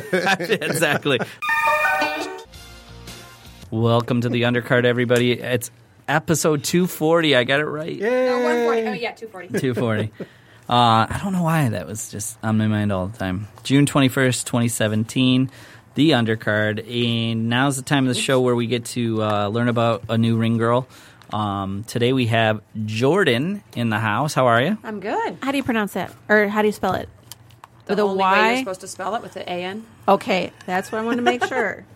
exactly. 0.49 1.20
Welcome 3.70 4.22
to 4.22 4.30
the 4.30 4.41
undercard, 4.43 4.84
everybody. 4.86 5.32
It's 5.32 5.72
episode 6.08 6.64
240. 6.64 7.36
I 7.36 7.43
got 7.45 7.62
it 7.62 7.66
right. 7.66 7.97
No, 7.97 8.10
140. 8.10 8.82
Oh, 8.88 8.91
yeah, 8.93 9.12
240. 9.14 9.47
240. 9.60 10.12
Uh, 10.70 11.08
I 11.10 11.20
don't 11.24 11.34
know 11.34 11.43
why 11.43 11.70
that 11.70 11.88
was 11.88 12.12
just 12.12 12.38
on 12.43 12.58
my 12.58 12.68
mind 12.68 12.91
all 12.91 13.08
the 13.08 13.18
time. 13.18 13.47
June 13.64 13.86
21st, 13.86 14.43
2017, 14.45 15.49
the 15.95 16.12
undercard. 16.12 16.80
And 16.89 17.47
now's 17.49 17.78
the 17.78 17.82
time 17.84 18.08
of 18.08 18.14
the 18.14 18.20
show 18.20 18.41
where 18.41 18.56
we 18.56 18.68
get 18.68 18.86
to 18.86 19.24
uh, 19.24 19.47
learn 19.47 19.70
about 19.70 20.04
a 20.10 20.18
new 20.18 20.36
ring 20.38 20.58
girl. 20.58 20.88
Um, 21.34 21.84
today 21.86 22.11
we 22.13 22.27
have 22.27 22.61
Jordan 22.86 23.63
in 23.75 23.89
the 23.89 23.99
house. 23.99 24.34
How 24.34 24.47
are 24.47 24.61
you? 24.61 24.77
I'm 24.84 24.99
good. 24.99 25.38
How 25.41 25.51
do 25.51 25.57
you 25.57 25.63
pronounce 25.63 25.93
that? 25.93 26.13
Or 26.29 26.47
how 26.47 26.61
do 26.61 26.67
you 26.67 26.71
spell 26.73 26.93
it? 26.95 27.07
The 27.86 27.93
With 27.93 27.99
a 27.99 28.01
only 28.03 28.17
way 28.17 28.29
you're 28.29 28.38
Y? 28.53 28.59
supposed 28.59 28.82
to 28.82 28.88
spell 28.88 29.15
it 29.15 29.21
with 29.21 29.34
the 29.34 29.41
A-N. 29.49 29.86
Okay, 30.07 30.51
that's 30.65 30.91
what 30.91 30.99
I 30.99 31.05
want 31.05 31.17
to 31.17 31.23
make 31.23 31.43
sure. 31.45 31.86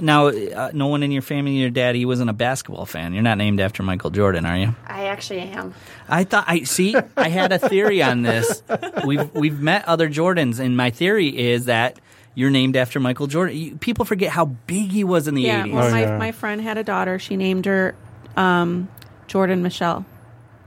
Now, 0.00 0.28
uh, 0.28 0.70
no 0.72 0.86
one 0.86 1.02
in 1.02 1.10
your 1.10 1.22
family, 1.22 1.56
your 1.56 1.70
daddy 1.70 2.04
wasn't 2.04 2.30
a 2.30 2.32
basketball 2.32 2.86
fan. 2.86 3.14
You're 3.14 3.22
not 3.24 3.36
named 3.36 3.58
after 3.58 3.82
Michael 3.82 4.10
Jordan, 4.10 4.46
are 4.46 4.56
you? 4.56 4.76
I 4.86 5.06
actually 5.06 5.40
am. 5.40 5.74
I 6.08 6.22
thought 6.22 6.44
I 6.46 6.62
see. 6.62 6.94
I 7.16 7.28
had 7.28 7.50
a 7.50 7.58
theory 7.58 8.00
on 8.00 8.22
this. 8.22 8.62
We've 9.04 9.28
we've 9.34 9.58
met 9.58 9.84
other 9.88 10.08
Jordans, 10.08 10.60
and 10.60 10.76
my 10.76 10.90
theory 10.90 11.36
is 11.36 11.64
that 11.64 11.98
you're 12.36 12.50
named 12.50 12.76
after 12.76 13.00
Michael 13.00 13.26
Jordan. 13.26 13.56
You, 13.56 13.76
people 13.76 14.04
forget 14.04 14.30
how 14.30 14.44
big 14.44 14.90
he 14.92 15.02
was 15.02 15.26
in 15.26 15.34
the 15.34 15.42
yeah, 15.42 15.64
80s. 15.66 15.72
well, 15.72 15.88
Oh, 15.88 15.90
my, 15.90 16.00
yeah. 16.02 16.16
my 16.16 16.30
friend 16.30 16.60
had 16.60 16.78
a 16.78 16.84
daughter. 16.84 17.18
She 17.18 17.34
named 17.36 17.66
her 17.66 17.96
um, 18.38 18.88
Jordan 19.26 19.62
Michelle. 19.62 20.04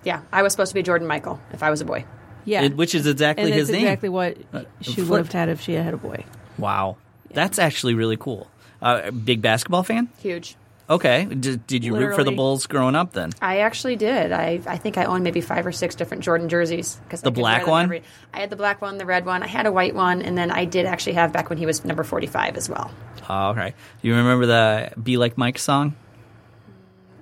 Yeah, 0.04 0.22
I 0.32 0.42
was 0.44 0.52
supposed 0.54 0.70
to 0.72 0.76
be 0.76 0.84
Jordan 0.84 1.08
Michael 1.08 1.40
if 1.54 1.64
I 1.64 1.70
was 1.70 1.82
a 1.82 1.86
boy. 1.86 2.06
Yeah. 2.46 2.64
It- 2.64 2.76
which 2.76 2.96
is 2.96 3.06
exactly 3.08 3.46
and 3.46 3.54
his 3.54 3.70
it's 3.70 3.72
name. 3.78 3.86
exactly 3.86 4.10
what 4.10 4.38
she 4.82 4.94
flip. 4.96 5.10
would 5.10 5.18
have 5.20 5.32
had 5.32 5.50
if 5.50 5.62
she 5.62 5.74
had 5.74 5.94
a 5.94 5.98
boy. 5.98 6.26
Wow, 6.58 6.98
that's 7.32 7.60
actually 7.60 7.94
really 7.94 8.18
cool. 8.18 8.48
Uh, 8.82 9.12
big 9.12 9.42
basketball 9.42 9.84
fan? 9.84 10.10
Huge. 10.20 10.56
Okay. 10.90 11.24
Did, 11.26 11.66
did 11.68 11.86
you 11.86 11.96
root 11.96 12.16
for 12.16 12.24
the 12.24 12.32
Bulls 12.32 12.66
growing 12.68 12.96
up 12.96 13.14
then? 13.14 13.32
I 13.42 13.60
actually 13.60 13.96
did. 13.96 14.32
I, 14.34 14.60
I 14.68 14.76
think 14.78 14.98
I 14.98 15.06
own 15.06 15.24
maybe 15.24 15.40
five 15.40 15.66
or 15.66 15.72
six 15.72 15.96
different 15.96 16.22
Jordan 16.24 16.50
jerseys. 16.50 17.00
Cause 17.10 17.22
The 17.22 17.30
I 17.30 17.34
black 17.34 17.68
one? 17.68 17.86
every- 17.86 18.04
I 18.34 18.40
had 18.42 18.50
the 18.50 18.56
black 18.58 18.82
one, 18.82 18.98
the 18.98 19.06
red 19.06 19.26
one. 19.26 19.42
I 19.44 19.48
had 19.48 19.66
a 19.68 19.72
white 19.72 19.96
one, 19.96 20.22
and 20.22 20.38
then 20.38 20.52
I 20.52 20.66
did 20.66 20.86
actually 20.86 21.14
have 21.14 21.32
back 21.32 21.50
when 21.50 21.58
he 21.60 21.66
was 21.66 21.86
number 21.86 22.04
45 22.04 22.58
as 22.58 22.68
well. 22.70 22.92
Oh, 23.30 23.50
okay. 23.52 23.74
You 24.02 24.16
remember 24.16 24.46
the 24.48 24.92
"Be 25.02 25.16
Like 25.18 25.38
Mike" 25.38 25.60
song? 25.60 25.96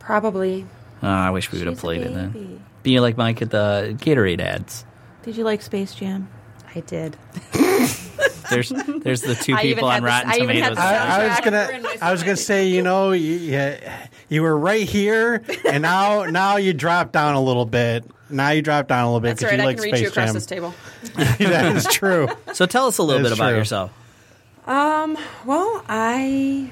Probably. 0.10 0.66
Oh, 1.03 1.07
I 1.07 1.30
wish 1.30 1.51
we 1.51 1.60
would 1.60 1.68
have 1.68 1.76
She's 1.76 1.80
a 1.80 1.86
played 1.86 2.01
it 2.01 2.14
then. 2.16 2.32
baby. 2.32 2.60
"Be 2.82 2.99
Like 2.99 3.16
Mike" 3.16 3.43
at 3.43 3.51
the 3.51 3.95
Gatorade 3.99 4.41
ads. 4.41 4.84
Did 5.22 5.38
you 5.38 5.43
like 5.43 5.62
Space 5.62 5.93
Jam? 5.93 6.28
I 6.76 6.80
did. 6.80 7.16
There's 8.49 8.70
there's 9.03 9.22
the 9.22 9.36
two 9.39 9.53
I 9.53 9.62
even 9.62 9.76
people 9.76 9.89
had 9.91 9.97
on 9.97 10.01
the- 10.03 10.07
Rotten 10.07 10.32
I 10.32 10.36
even 10.38 10.55
had 10.57 10.70
Tomatoes. 10.70 10.78
the 10.78 10.82
I, 10.82 11.26
I 11.26 11.28
was 11.30 11.39
gonna, 11.41 11.89
I 12.01 12.12
was 12.12 12.24
gonna 12.24 12.36
say, 12.36 12.68
you 12.70 12.82
know, 12.82 13.12
you, 13.12 13.34
you, 13.36 13.76
you 14.30 14.41
were 14.41 14.57
right 14.57 14.89
here, 14.89 15.43
and 15.68 15.84
now, 15.84 16.24
now 16.32 16.55
you 16.55 16.74
dropped 16.74 17.14
down 17.14 17.36
a 17.36 17.41
little 17.43 17.68
bit. 17.68 18.05
Now 18.32 18.49
you 18.49 18.64
dropped 18.64 18.89
down 18.89 19.03
a 19.03 19.07
little 19.07 19.20
bit 19.20 19.38
That's 19.38 19.41
because 19.41 19.51
right. 19.51 19.57
you 19.57 19.62
I 19.62 19.66
like 19.68 19.76
can 19.78 19.84
reach 19.84 19.93
Space 19.93 20.01
you 20.01 20.07
across 20.07 20.26
Jam. 20.30 20.34
this 20.34 20.45
table. 20.47 20.74
that 21.16 21.76
is 21.76 21.86
true. 21.86 22.28
so 22.53 22.66
tell 22.66 22.88
us 22.88 22.97
a 22.97 23.03
little 23.03 23.22
That 23.22 23.30
bit 23.30 23.38
about 23.38 23.49
true. 23.49 23.57
yourself. 23.60 23.91
Um, 24.66 25.16
well, 25.45 25.86
I 25.88 26.72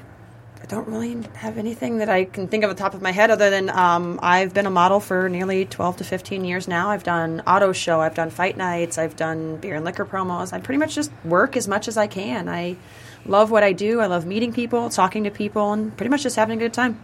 don't 0.68 0.86
really 0.88 1.16
have 1.34 1.56
anything 1.58 1.98
that 1.98 2.08
I 2.10 2.24
can 2.24 2.46
think 2.46 2.62
of 2.62 2.70
at 2.70 2.76
the 2.76 2.82
top 2.82 2.94
of 2.94 3.00
my 3.02 3.10
head 3.10 3.30
other 3.30 3.48
than 3.50 3.70
um, 3.70 4.20
I've 4.22 4.52
been 4.52 4.66
a 4.66 4.70
model 4.70 5.00
for 5.00 5.28
nearly 5.28 5.64
12 5.64 5.98
to 5.98 6.04
15 6.04 6.44
years 6.44 6.68
now. 6.68 6.90
I've 6.90 7.02
done 7.04 7.42
auto 7.46 7.72
show, 7.72 8.00
I've 8.00 8.14
done 8.14 8.28
fight 8.30 8.56
nights, 8.56 8.98
I've 8.98 9.16
done 9.16 9.56
beer 9.56 9.76
and 9.76 9.84
liquor 9.84 10.04
promos. 10.04 10.52
I 10.52 10.60
pretty 10.60 10.78
much 10.78 10.94
just 10.94 11.10
work 11.24 11.56
as 11.56 11.66
much 11.68 11.88
as 11.88 11.96
I 11.96 12.06
can. 12.06 12.48
I 12.48 12.76
love 13.24 13.50
what 13.50 13.62
I 13.62 13.72
do. 13.72 14.00
I 14.00 14.06
love 14.06 14.26
meeting 14.26 14.52
people, 14.52 14.90
talking 14.90 15.24
to 15.24 15.30
people, 15.30 15.72
and 15.72 15.96
pretty 15.96 16.10
much 16.10 16.22
just 16.22 16.36
having 16.36 16.58
a 16.58 16.60
good 16.60 16.74
time. 16.74 17.02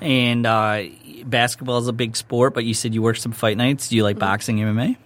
And 0.00 0.46
uh, 0.46 0.84
basketball 1.24 1.78
is 1.78 1.88
a 1.88 1.92
big 1.92 2.16
sport, 2.16 2.54
but 2.54 2.64
you 2.64 2.74
said 2.74 2.94
you 2.94 3.02
work 3.02 3.16
some 3.16 3.32
fight 3.32 3.56
nights. 3.56 3.88
Do 3.88 3.96
you 3.96 4.02
Mm-hmm. 4.02 4.06
like 4.06 4.18
boxing, 4.18 4.56
MMA? 4.58 4.96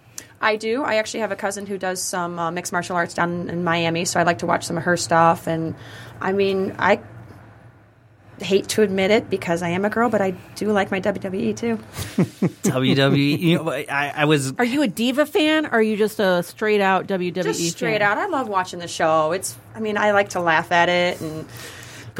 I 0.41 0.55
do. 0.55 0.83
I 0.83 0.95
actually 0.95 1.19
have 1.19 1.33
a 1.33 1.35
cousin 1.35 1.65
who 1.65 1.77
does 1.77 2.01
some 2.01 2.39
uh, 2.39 2.49
mixed 2.49 2.71
martial 2.71 2.95
arts 2.95 3.13
down 3.13 3.49
in 3.49 3.65
Miami, 3.65 4.05
so 4.05 4.21
I 4.21 4.23
like 4.23 4.39
to 4.39 4.45
watch 4.45 4.63
some 4.63 4.77
of 4.77 4.83
her 4.83 4.95
stuff. 4.95 5.47
And 5.47 5.75
I 6.21 6.31
mean, 6.31 6.75
I 6.79 7.01
hate 8.41 8.67
to 8.69 8.81
admit 8.81 9.11
it 9.11 9.29
because 9.29 9.61
I 9.61 9.69
am 9.69 9.85
a 9.85 9.89
girl, 9.89 10.09
but 10.09 10.21
I 10.21 10.31
do 10.55 10.71
like 10.71 10.91
my 10.91 10.99
WWE 11.01 11.55
too. 11.55 11.77
WWE. 12.63 13.39
You 13.39 13.57
know, 13.57 13.71
I, 13.71 14.13
I 14.15 14.25
was 14.25 14.53
Are 14.57 14.65
you 14.65 14.81
a 14.81 14.87
diva 14.87 15.25
fan, 15.25 15.65
or 15.65 15.69
are 15.73 15.81
you 15.81 15.97
just 15.97 16.19
a 16.19 16.43
straight 16.43 16.81
out 16.81 17.07
WWE 17.07 17.33
Just 17.33 17.69
straight 17.71 17.99
fan? 17.99 18.11
out, 18.11 18.17
I 18.17 18.27
love 18.27 18.47
watching 18.47 18.79
the 18.79 18.87
show. 18.87 19.31
It's, 19.31 19.55
I 19.75 19.79
mean, 19.79 19.97
I 19.97 20.11
like 20.11 20.29
to 20.29 20.39
laugh 20.39 20.71
at 20.71 20.89
it 20.89 21.21
and 21.21 21.45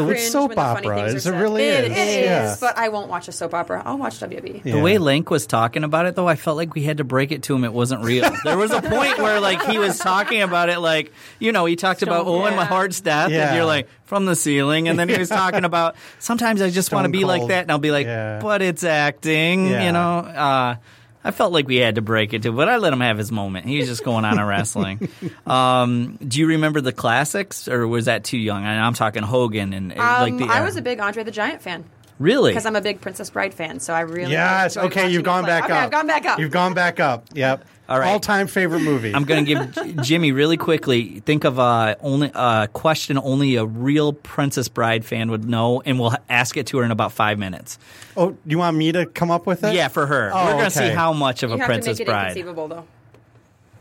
The 0.06 0.14
cringe 0.14 0.28
soap 0.30 0.50
when 0.50 0.56
the 0.58 0.62
funny 0.62 0.88
opera 0.88 0.96
things 0.98 1.14
are 1.14 1.16
is- 1.18 1.26
it 1.26 1.30
said. 1.30 1.42
really 1.42 1.64
It 1.64 1.92
is, 1.92 1.98
is, 1.98 2.16
yeah. 2.26 2.56
but 2.60 2.78
I 2.78 2.90
won't 2.90 3.10
watch 3.10 3.28
a 3.28 3.32
soap 3.32 3.54
opera. 3.54 3.82
I'll 3.86 3.98
watch 3.98 4.20
WWE. 4.20 4.62
Yeah. 4.66 4.74
The 4.76 4.80
way 4.82 4.98
Lank 4.98 5.30
was 5.30 5.46
talking 5.48 5.84
about 5.84 6.06
it, 6.06 6.16
though, 6.16 6.28
I 6.28 6.36
felt 6.36 6.58
like 6.58 6.74
we 6.76 6.84
had 6.84 6.98
to 6.98 7.04
break 7.04 7.32
it 7.32 7.44
to 7.44 7.56
him. 7.56 7.64
It 7.64 7.74
wasn't 7.74 8.04
real. 8.04 8.30
there 8.44 8.58
was 8.58 8.72
a 8.72 8.82
point 8.82 9.18
where, 9.20 9.40
like, 9.40 9.62
he 9.66 9.78
was 9.78 9.98
talking 10.00 10.42
about 10.42 10.70
it, 10.70 10.80
like, 10.80 11.12
you 11.40 11.52
know, 11.52 11.66
he 11.66 11.76
talked 11.76 12.02
about 12.02 12.24
Stone- 12.26 12.42
Owen 12.44 12.56
my 12.56 12.66
Hart's 12.66 13.02
death, 13.02 13.32
Yeah. 13.32 13.48
and 13.48 13.56
you're 13.56 13.66
like, 13.66 13.88
from 14.06 14.26
the 14.26 14.36
ceiling. 14.36 14.88
And 14.88 14.98
then 14.98 15.08
he 15.10 15.18
was 15.18 15.30
talking 15.30 15.64
about, 15.66 15.96
sometimes 16.18 16.62
I 16.62 16.70
just 16.72 16.92
want 16.92 17.06
to 17.06 17.10
Stone 17.10 17.20
be 17.20 17.26
like 17.26 17.48
that. 17.50 17.62
And 17.64 17.72
I'll 17.72 17.78
be 17.80 17.92
like, 17.92 18.08
Yeah. 18.08 18.40
but 18.42 18.62
it's 18.62 18.84
acting, 18.84 19.68
Yeah. 19.68 19.86
you 19.86 19.92
know? 19.92 20.20
Uh, 20.20 20.76
I 21.24 21.32
felt 21.32 21.52
like 21.52 21.68
we 21.68 21.78
had 21.78 21.96
to 21.96 22.02
break 22.02 22.34
it 22.34 22.44
to, 22.44 22.52
but 22.52 22.70
I 22.70 22.78
let 22.78 22.94
him 22.94 23.02
have 23.02 23.18
his 23.18 23.32
moment. 23.32 23.66
He 23.66 23.78
was 23.80 23.88
just 23.88 24.04
going 24.06 24.26
on 24.26 24.40
a 24.40 24.46
wrestling. 24.46 25.10
Um, 25.46 26.18
do 26.26 26.40
you 26.40 26.48
remember 26.48 26.80
the 26.80 26.92
classics, 26.92 27.68
or 27.68 27.88
was 27.88 28.06
that 28.06 28.24
too 28.24 28.38
young? 28.38 28.64
And 28.64 28.80
I'm 28.80 28.94
talking 28.94 29.24
Hogan 29.24 29.74
and 29.74 29.92
uh, 29.92 29.96
Um, 29.96 30.22
like 30.22 30.38
the. 30.38 30.46
I 30.54 30.62
was 30.62 30.76
a 30.76 30.82
big 30.82 31.00
Andre 31.00 31.24
the 31.24 31.32
Giant 31.32 31.62
fan 31.62 31.86
really 32.20 32.52
because 32.52 32.66
I'm 32.66 32.76
a 32.76 32.82
big 32.82 33.02
Princess 33.02 33.30
Bride 33.30 33.54
fan. 33.54 33.80
So 33.80 33.94
I 33.94 34.02
really 34.02 34.32
Yes. 34.32 34.78
Okay, 34.78 35.10
you've 35.10 35.24
gone 35.24 35.44
play. 35.44 35.54
back 35.54 35.64
okay, 35.66 35.74
up. 35.74 35.86
I've 35.86 35.92
gone 35.92 36.08
back 36.08 36.26
up. 36.26 36.40
You've 36.40 36.52
gone 36.52 36.74
back 36.74 37.00
up. 37.00 37.26
Yep. 37.34 37.66
All 37.90 38.00
right. 38.00 38.08
All 38.12 38.20
time 38.20 38.46
favorite 38.46 38.82
movie. 38.82 39.16
I'm 39.16 39.24
going 39.24 39.46
to 39.46 39.74
give 39.74 39.96
Jimmy 40.04 40.32
really 40.32 40.58
quickly. 40.58 41.22
Think 41.22 41.44
of 41.44 41.58
uh, 41.58 41.96
only 42.02 42.30
a 42.36 42.70
question 42.72 43.18
only 43.18 43.56
a 43.56 43.66
real 43.66 44.14
Princess 44.14 44.68
Bride 44.68 45.04
fan 45.04 45.32
would 45.32 45.44
know, 45.50 45.82
and 45.82 46.00
we'll 46.00 46.14
ask 46.30 46.56
it 46.56 46.68
to 46.68 46.78
her 46.78 46.84
in 46.84 46.92
about 46.92 47.12
five 47.14 47.40
minutes. 47.40 47.80
oh, 48.16 48.30
do 48.30 48.38
you 48.46 48.60
want 48.60 48.78
me 48.78 48.92
to 48.92 49.08
come 49.08 49.32
up 49.32 49.48
with 49.48 49.64
it? 49.64 49.74
Yeah, 49.74 49.88
for 49.88 50.06
her. 50.06 50.30
Oh, 50.32 50.46
We're 50.46 50.52
going 50.52 50.66
to 50.66 50.72
see 50.72 50.90
how 50.90 51.14
much 51.14 51.42
of 51.42 51.50
you 51.50 51.56
a 51.56 51.60
have 51.60 51.66
Princess 51.68 51.98
to 51.98 52.02
make 52.04 52.08
it 52.08 52.12
Bride. 52.12 52.22
inconceivable, 52.28 52.68
though. 52.68 52.86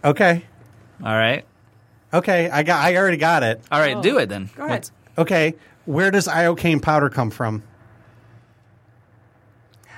Okay. 0.03 0.43
All 1.05 1.13
right, 1.15 1.45
Okay. 2.15 2.49
I 2.49 2.63
got. 2.63 2.83
I 2.83 2.97
already 2.97 3.19
got 3.19 3.43
it. 3.43 3.61
all 3.71 3.79
right, 3.79 4.03
do 4.03 4.17
it 4.19 4.31
then. 4.31 4.49
Go 4.57 4.65
ahead. 4.65 4.71
What's- 4.79 4.93
Okay. 5.19 5.55
Where 5.85 6.11
does 6.11 6.29
iocane 6.29 6.81
powder 6.81 7.11
come 7.11 7.31
from? 7.31 7.63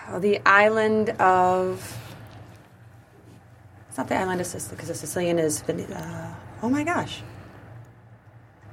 Oh, 0.09 0.19
the 0.19 0.41
island 0.45 1.11
of. 1.21 1.97
It's 4.01 4.09
not 4.11 4.17
the 4.17 4.23
island 4.23 4.41
of 4.41 4.47
Sicily 4.47 4.77
because 4.77 4.89
the 4.89 4.95
Sicilian 4.95 5.39
is. 5.39 5.63
Uh, 5.63 6.35
oh 6.63 6.71
my 6.71 6.85
gosh. 6.85 7.23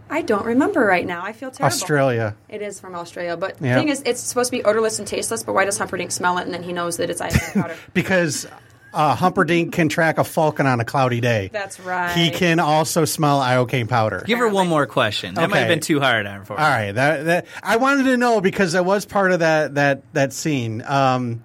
I 0.09 0.21
don't 0.21 0.45
remember 0.45 0.79
right 0.85 1.05
now. 1.05 1.21
I 1.25 1.33
feel 1.33 1.51
terrible. 1.51 1.65
Australia. 1.65 2.35
It 2.47 2.61
is 2.61 2.79
from 2.79 2.95
Australia, 2.95 3.35
but 3.35 3.57
Yeah. 3.61 3.73
the 3.73 3.79
thing 3.81 3.89
is, 3.89 4.01
it's 4.05 4.21
supposed 4.21 4.51
to 4.51 4.57
be 4.57 4.63
odorless 4.63 4.99
and 4.99 5.07
tasteless. 5.07 5.43
But 5.43 5.53
why 5.53 5.65
does 5.65 5.77
Humperdinck 5.77 6.11
smell 6.13 6.37
it 6.37 6.45
and 6.45 6.53
then 6.53 6.63
he 6.63 6.71
knows 6.71 6.95
that 6.97 7.09
it's 7.09 7.19
iocane 7.19 7.61
powder? 7.61 7.75
Because 7.93 8.47
uh, 8.93 9.15
Humperdinck 9.15 9.73
can 9.73 9.89
track 9.89 10.17
a 10.17 10.23
falcon 10.23 10.65
on 10.65 10.79
a 10.79 10.85
cloudy 10.85 11.19
day. 11.19 11.49
That's 11.51 11.77
right. 11.81 12.15
He 12.15 12.29
can 12.29 12.61
also 12.61 13.03
smell 13.03 13.41
iocane 13.41 13.89
powder. 13.89 14.23
Give 14.25 14.39
her 14.39 14.47
one 14.47 14.69
more 14.69 14.85
question. 14.85 15.33
That 15.33 15.49
might 15.49 15.59
have 15.59 15.67
been 15.67 15.81
too 15.81 15.99
hard 15.99 16.25
on 16.25 16.39
her. 16.39 16.45
For 16.45 16.53
her. 16.53 16.59
All 16.61 16.69
right, 16.69 16.93
that, 16.93 17.25
that 17.25 17.47
I 17.61 17.75
wanted 17.75 18.03
to 18.03 18.15
know 18.15 18.39
because 18.39 18.75
it 18.75 18.85
was 18.85 19.05
part 19.05 19.33
of 19.33 19.39
that 19.41 19.75
that 19.75 20.03
that 20.13 20.31
scene. 20.31 20.83
Um, 20.87 21.43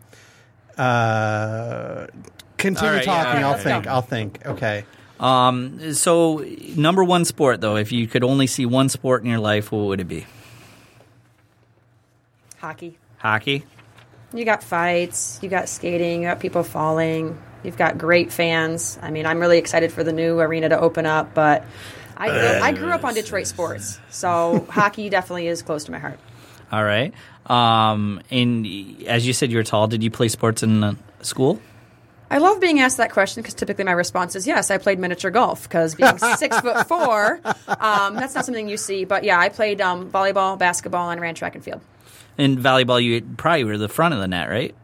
uh, 0.78 2.06
continue 2.62 2.90
All 2.90 2.96
right, 2.96 3.06
yeah, 3.06 3.24
talking. 3.24 3.28
all 3.28 3.34
right, 3.34 3.42
I'll 3.42 3.46
all 3.46 3.54
right. 3.54 3.62
think. 3.62 3.86
I'll 3.86 4.02
think. 4.02 4.46
Okay. 4.46 4.84
Um, 5.20 5.94
so, 5.94 6.44
number 6.76 7.04
one 7.04 7.24
sport 7.24 7.60
though, 7.60 7.76
if 7.76 7.92
you 7.92 8.06
could 8.08 8.24
only 8.24 8.46
see 8.46 8.66
one 8.66 8.88
sport 8.88 9.22
in 9.22 9.28
your 9.28 9.38
life, 9.38 9.70
what 9.70 9.84
would 9.86 10.00
it 10.00 10.08
be? 10.08 10.26
Hockey. 12.58 12.98
Hockey. 13.18 13.64
You 14.34 14.44
got 14.44 14.62
fights, 14.62 15.38
you 15.42 15.48
got 15.48 15.68
skating, 15.68 16.22
you 16.22 16.28
got 16.28 16.40
people 16.40 16.62
falling, 16.62 17.38
you've 17.62 17.76
got 17.76 17.98
great 17.98 18.32
fans. 18.32 18.98
I 19.02 19.10
mean, 19.10 19.26
I'm 19.26 19.38
really 19.38 19.58
excited 19.58 19.92
for 19.92 20.02
the 20.02 20.12
new 20.12 20.40
arena 20.40 20.70
to 20.70 20.80
open 20.80 21.04
up, 21.04 21.34
but 21.34 21.64
I 22.16 22.28
grew, 22.28 22.60
I 22.62 22.72
grew 22.72 22.90
up 22.90 23.04
on 23.04 23.14
Detroit 23.14 23.46
sports, 23.46 24.00
so 24.10 24.66
hockey 24.70 25.08
definitely 25.08 25.48
is 25.48 25.62
close 25.62 25.84
to 25.84 25.92
my 25.92 25.98
heart. 25.98 26.18
All 26.72 26.82
right. 26.82 27.12
Um, 27.46 28.22
and 28.30 28.66
as 29.06 29.26
you 29.26 29.34
said, 29.34 29.50
you 29.50 29.58
were 29.58 29.64
tall. 29.64 29.86
Did 29.86 30.02
you 30.02 30.10
play 30.10 30.28
sports 30.28 30.62
in 30.62 30.82
uh, 30.82 30.94
school? 31.20 31.60
I 32.32 32.38
love 32.38 32.60
being 32.60 32.80
asked 32.80 32.96
that 32.96 33.12
question 33.12 33.42
because 33.42 33.52
typically 33.54 33.84
my 33.84 33.92
response 33.92 34.34
is 34.34 34.46
yes. 34.46 34.70
I 34.70 34.78
played 34.78 34.98
miniature 34.98 35.30
golf 35.30 35.64
because 35.64 35.94
being 35.94 36.16
six 36.36 36.58
foot 36.60 36.88
four, 36.88 37.40
um, 37.68 38.14
that's 38.14 38.34
not 38.34 38.46
something 38.46 38.70
you 38.70 38.78
see. 38.78 39.04
But 39.04 39.22
yeah, 39.22 39.38
I 39.38 39.50
played 39.50 39.82
um, 39.82 40.10
volleyball, 40.10 40.58
basketball, 40.58 41.10
and 41.10 41.20
ran 41.20 41.34
track 41.34 41.54
and 41.54 41.62
field. 41.62 41.82
In 42.38 42.56
volleyball, 42.56 43.02
you 43.02 43.20
probably 43.36 43.64
were 43.64 43.76
the 43.76 43.88
front 43.88 44.14
of 44.14 44.20
the 44.20 44.28
net, 44.28 44.48
right? 44.48 44.74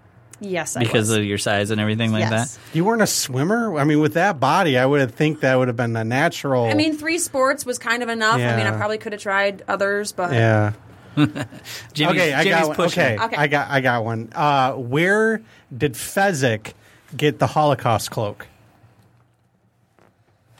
Yes, 0.40 0.76
I 0.76 0.80
Because 0.80 1.08
was. 1.08 1.16
of 1.16 1.24
your 1.24 1.38
size 1.38 1.70
and 1.70 1.80
everything 1.80 2.12
like 2.12 2.30
yes. 2.30 2.56
that. 2.56 2.76
You 2.76 2.84
weren't 2.84 3.02
a 3.02 3.06
swimmer. 3.06 3.76
I 3.78 3.84
mean, 3.84 4.00
with 4.00 4.14
that 4.14 4.38
body, 4.38 4.76
I 4.76 4.84
would 4.84 5.00
have 5.00 5.14
think 5.14 5.40
that 5.40 5.56
would 5.56 5.68
have 5.68 5.76
been 5.76 5.96
a 5.96 6.04
natural. 6.04 6.66
I 6.66 6.74
mean, 6.74 6.96
three 6.96 7.18
sports 7.18 7.64
was 7.64 7.78
kind 7.78 8.02
of 8.02 8.10
enough. 8.10 8.36
I 8.36 8.56
mean, 8.56 8.66
I 8.66 8.76
probably 8.76 8.98
could 8.98 9.12
have 9.12 9.22
tried 9.22 9.64
others, 9.66 10.12
but 10.12 10.32
yeah. 10.32 10.74
Jimmy's, 11.16 12.12
okay, 12.12 12.32
I 12.32 12.44
Jimmy's 12.44 12.68
got 12.68 12.78
one. 12.78 12.86
Okay. 12.88 13.18
Okay. 13.18 13.36
I 13.36 13.46
got 13.48 13.70
I 13.70 13.80
got 13.80 14.04
one. 14.04 14.30
Uh, 14.32 14.74
where 14.74 15.42
did 15.76 15.94
Fezzik 15.94 16.74
get 17.16 17.38
the 17.38 17.48
Holocaust 17.48 18.10
cloak? 18.10 18.46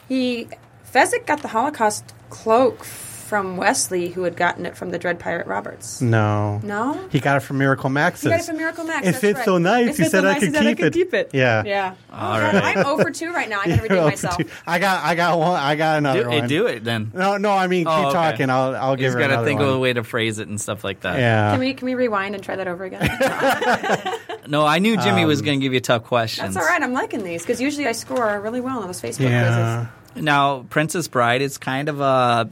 He 0.09 0.49
Fezzik 0.93 1.27
got 1.27 1.43
the 1.43 1.49
Holocaust 1.49 2.15
cloak 2.31 2.87
from 3.29 3.57
Wesley, 3.57 4.09
who 4.09 4.23
had 4.25 4.37
gotten 4.37 4.65
it 4.67 4.77
from 4.77 4.91
the 4.91 4.99
Dread 4.99 5.19
Pirate 5.19 5.47
Roberts. 5.47 6.01
No. 6.01 6.61
No, 6.65 7.09
He 7.11 7.21
got 7.21 7.37
it 7.37 7.41
from 7.41 7.59
Miracle 7.59 7.91
Max's. 7.91 8.23
he 8.23 8.29
got 8.31 8.41
it 8.41 8.45
from 8.47 8.57
Miracle 8.57 8.85
Max. 8.85 9.07
It 9.07 9.11
that's 9.13 9.21
fits 9.21 9.37
right. 9.37 9.45
so 9.45 9.59
nice, 9.59 9.99
It 9.99 10.05
he 10.05 10.09
said 10.09 10.11
so 10.11 10.19
I 10.19 10.23
nice, 10.33 10.41
could 10.41 10.49
he 10.49 10.55
said 10.55 10.67
I 10.67 10.71
keep 10.71 10.79
could 10.79 10.87
it. 10.87 10.93
keep 10.95 11.15
it. 11.15 11.31
Yeah. 11.35 11.63
yeah. 11.65 11.95
All 12.11 12.37
Oh, 12.37 12.41
right. 12.41 12.77
I'm 12.77 12.87
over 12.87 13.11
two 13.11 13.31
right 13.33 13.49
now. 13.49 13.61
I 13.61 13.69
gotta 13.69 13.83
redeem 13.89 14.03
myself. 14.05 14.39
I 14.67 14.79
got 14.79 15.05
I 15.05 15.15
got 15.15 15.39
one. 15.39 15.61
I 15.61 15.77
got 15.77 15.99
another 15.99 16.23
Do, 16.25 16.29
one. 16.31 16.49
do 16.49 16.67
it 16.67 16.83
then. 16.85 17.11
No, 17.15 17.37
no. 17.37 17.51
I 17.51 17.67
mean, 17.67 17.85
keep 17.85 17.93
Oh, 17.95 18.05
okay. 18.07 18.13
talking. 18.13 18.51
I'll 18.51 18.75
I'll 18.75 18.97
give 18.97 19.07
He's 19.13 19.15
her 19.15 19.21
got 19.29 19.39
to 19.39 19.45
think 19.45 19.61
one. 19.61 19.69
of 19.69 19.75
a 19.75 19.79
way 19.79 19.93
to 19.93 20.03
phrase 20.03 20.39
it 20.39 20.49
and 20.49 20.61
stuff 20.61 20.83
like 20.83 21.01
that. 21.01 21.19
Yeah. 21.19 21.51
Can 21.53 21.61
we 21.61 21.75
can 21.75 21.87
we 21.87 21.95
rewind 21.95 22.35
and 22.35 22.43
try 22.43 22.57
that 22.57 22.67
over 22.67 22.85
again? 22.85 23.09
No, 24.49 24.65
I 24.65 24.79
knew 24.79 24.97
Jimmy 24.97 25.23
Um, 25.25 25.29
was 25.29 25.43
going 25.43 25.61
to 25.61 25.63
give 25.63 25.75
you 25.75 25.79
a 25.79 25.83
tough 25.83 26.05
questions. 26.05 26.55
That's 26.55 26.57
all 26.67 26.73
right. 26.73 26.83
I'm 26.83 26.95
liking 26.95 27.23
these 27.23 27.43
because 27.43 27.61
usually 27.61 27.87
I 27.87 27.93
score 27.93 28.41
really 28.41 28.63
well 28.63 28.79
on 28.79 28.87
those 28.87 28.99
Facebook 28.99 29.29
yeah. 29.29 29.89
quizzes. 30.15 30.25
Now, 30.25 30.65
Princess 30.71 31.07
Bride 31.07 31.43
is 31.43 31.59
kind 31.59 31.91
of 31.91 32.01
a 32.01 32.49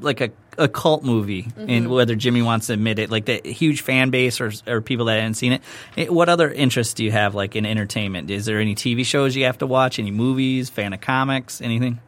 like 0.00 0.20
a, 0.20 0.30
a 0.58 0.68
cult 0.68 1.02
movie, 1.04 1.42
Mm-hmm. 1.44 1.70
and 1.70 1.90
whether 1.90 2.14
Jimmy 2.14 2.42
wants 2.42 2.66
to 2.68 2.72
admit 2.72 2.98
it, 2.98 3.10
like 3.10 3.24
the 3.26 3.40
huge 3.44 3.80
fan 3.82 4.10
base 4.10 4.40
or 4.40 4.52
or 4.66 4.80
people 4.80 5.06
that 5.06 5.16
haven't 5.16 5.34
seen 5.34 5.52
it. 5.52 5.62
Eh, 5.96 6.06
What 6.06 6.28
other 6.28 6.50
interests 6.50 6.94
do 6.94 7.04
you 7.04 7.10
have, 7.12 7.34
like 7.34 7.56
in 7.56 7.66
entertainment? 7.66 8.30
Is 8.30 8.44
there 8.46 8.58
any 8.60 8.74
TV 8.74 9.04
shows 9.04 9.36
you 9.36 9.44
have 9.44 9.58
to 9.58 9.66
watch? 9.66 9.98
Any 9.98 10.10
movies? 10.10 10.68
Fan 10.70 10.92
of 10.92 11.00
comics? 11.00 11.60
Anything? 11.60 12.00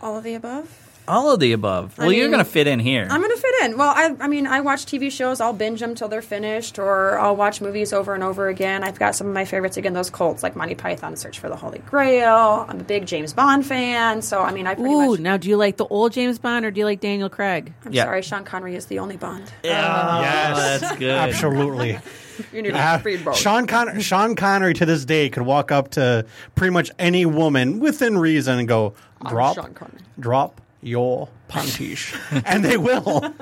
All 0.00 0.16
of 0.16 0.24
the 0.24 0.34
above. 0.34 0.87
All 1.08 1.32
of 1.32 1.40
the 1.40 1.52
above. 1.52 1.98
I 1.98 2.02
Well, 2.04 2.12
you're 2.12 2.28
going 2.28 2.44
to 2.44 2.50
fit 2.50 2.66
in 2.66 2.78
here. 2.78 3.08
I'm 3.10 3.20
going 3.22 3.34
to 3.34 3.40
fit 3.40 3.54
in. 3.64 3.78
Well, 3.78 3.88
I, 3.96 4.14
I 4.20 4.28
mean, 4.28 4.46
I 4.46 4.60
watch 4.60 4.84
TV 4.86 5.10
shows. 5.10 5.40
I'll 5.40 5.52
binge 5.52 5.80
them 5.80 5.94
till 5.94 6.08
they're 6.08 6.20
finished, 6.22 6.78
or 6.78 7.18
I'll 7.18 7.34
watch 7.34 7.60
movies 7.60 7.92
over 7.92 8.14
and 8.14 8.22
over 8.22 8.48
again. 8.48 8.84
I've 8.84 8.98
got 8.98 9.14
some 9.16 9.26
of 9.26 9.32
my 9.34 9.44
favorites 9.44 9.76
again. 9.76 9.94
Those 9.94 10.10
cults 10.10 10.42
like 10.42 10.54
Monty 10.54 10.74
Python, 10.74 11.16
Search 11.16 11.38
for 11.38 11.48
the 11.48 11.56
Holy 11.56 11.78
Grail. 11.80 12.66
I'm 12.68 12.78
a 12.80 12.84
big 12.84 13.06
James 13.06 13.32
Bond 13.32 13.64
fan, 13.66 14.20
so 14.22 14.42
I 14.42 14.52
mean, 14.52 14.66
I 14.66 14.74
pretty 14.74 14.90
Ooh, 14.92 15.10
much. 15.12 15.20
now 15.20 15.36
do 15.38 15.48
you 15.48 15.56
like 15.56 15.78
the 15.78 15.86
old 15.86 16.12
James 16.12 16.38
Bond 16.38 16.64
or 16.66 16.70
do 16.70 16.78
you 16.80 16.84
like 16.84 17.00
Daniel 17.00 17.28
Craig? 17.30 17.72
I'm 17.86 17.92
Yeah. 17.92 18.04
sorry, 18.04 18.22
Sean 18.22 18.44
Connery 18.44 18.76
is 18.76 18.86
the 18.86 18.98
only 18.98 19.16
Bond. 19.16 19.50
yes, 19.64 20.80
that's 20.80 20.98
good. 20.98 21.10
Absolutely. 21.10 21.98
You 22.52 22.62
need 22.62 22.72
Uh, 22.72 22.98
to 22.98 23.18
both. 23.24 23.36
Sean 23.36 23.66
Con- 23.66 23.98
Sean 23.98 24.36
Connery 24.36 24.72
to 24.74 24.86
this 24.86 25.04
day 25.04 25.28
could 25.28 25.42
walk 25.42 25.72
up 25.72 25.90
to 25.92 26.24
pretty 26.54 26.70
much 26.72 26.88
any 26.96 27.26
woman 27.26 27.80
within 27.80 28.16
reason 28.16 28.60
and 28.60 28.68
go, 28.68 28.94
"Drop, 29.28 29.56
Sean 29.56 29.74
Connery." 29.74 29.98
drop 30.20 30.60
your 30.82 31.28
panties," 31.48 32.14
and 32.44 32.64
they 32.64 32.76
will. 32.76 33.34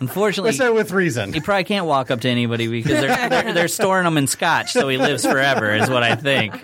Unfortunately, 0.00 0.48
Let's 0.48 0.58
say 0.58 0.70
with 0.70 0.92
reason. 0.92 1.32
He 1.32 1.40
probably 1.40 1.64
can't 1.64 1.86
walk 1.86 2.10
up 2.10 2.20
to 2.22 2.28
anybody 2.28 2.66
because 2.68 3.00
they're, 3.00 3.28
they're, 3.28 3.52
they're 3.52 3.68
storing 3.68 4.04
them 4.04 4.16
in 4.16 4.26
scotch, 4.26 4.72
so 4.72 4.88
he 4.88 4.96
lives 4.96 5.24
forever, 5.24 5.74
is 5.74 5.90
what 5.90 6.02
I 6.02 6.16
think. 6.16 6.54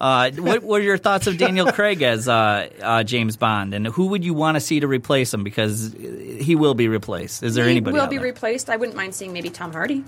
Uh, 0.00 0.30
what 0.32 0.62
were 0.62 0.80
your 0.80 0.96
thoughts 0.96 1.26
of 1.26 1.36
Daniel 1.36 1.70
Craig 1.70 2.00
as 2.02 2.26
uh, 2.26 2.68
uh, 2.80 3.02
James 3.04 3.36
Bond, 3.36 3.74
and 3.74 3.86
who 3.86 4.06
would 4.06 4.24
you 4.24 4.32
want 4.34 4.56
to 4.56 4.60
see 4.60 4.80
to 4.80 4.88
replace 4.88 5.32
him? 5.32 5.44
Because 5.44 5.94
he 5.94 6.56
will 6.56 6.74
be 6.74 6.88
replaced. 6.88 7.42
Is 7.42 7.54
there 7.54 7.64
anybody? 7.64 7.72
He 7.72 7.76
anybody? 7.76 7.94
will 7.94 8.00
out 8.04 8.10
be 8.10 8.16
there? 8.16 8.24
replaced. 8.26 8.70
I 8.70 8.76
wouldn't 8.76 8.96
mind 8.96 9.14
seeing 9.14 9.32
maybe 9.32 9.50
Tom 9.50 9.72
Hardy. 9.72 10.02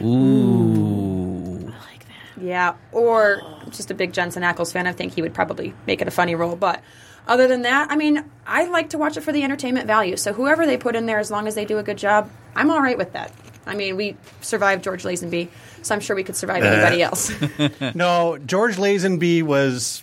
Ooh, 0.00 1.72
Yeah, 2.40 2.74
or 2.92 3.40
just 3.70 3.90
a 3.90 3.94
big 3.94 4.12
Jensen 4.12 4.42
Ackles 4.42 4.72
fan. 4.72 4.86
I 4.86 4.92
think 4.92 5.14
he 5.14 5.22
would 5.22 5.34
probably 5.34 5.74
make 5.86 6.00
it 6.02 6.08
a 6.08 6.10
funny 6.10 6.34
role. 6.34 6.56
But 6.56 6.82
other 7.26 7.46
than 7.48 7.62
that, 7.62 7.90
I 7.90 7.96
mean, 7.96 8.24
I 8.46 8.64
like 8.66 8.90
to 8.90 8.98
watch 8.98 9.16
it 9.16 9.20
for 9.22 9.32
the 9.32 9.42
entertainment 9.44 9.86
value. 9.86 10.16
So 10.16 10.32
whoever 10.32 10.66
they 10.66 10.76
put 10.76 10.96
in 10.96 11.06
there, 11.06 11.18
as 11.18 11.30
long 11.30 11.46
as 11.46 11.54
they 11.54 11.64
do 11.64 11.78
a 11.78 11.82
good 11.82 11.98
job, 11.98 12.30
I'm 12.56 12.70
all 12.70 12.80
right 12.80 12.98
with 12.98 13.12
that. 13.12 13.32
I 13.66 13.74
mean, 13.74 13.96
we 13.96 14.16
survived 14.40 14.82
George 14.82 15.04
Lazenby, 15.04 15.48
so 15.82 15.94
I'm 15.94 16.00
sure 16.00 16.16
we 16.16 16.24
could 16.24 16.34
survive 16.36 16.62
anybody 16.64 17.02
else. 17.02 17.30
No, 17.94 18.38
George 18.38 18.76
Lazenby 18.76 19.42
was 19.42 20.02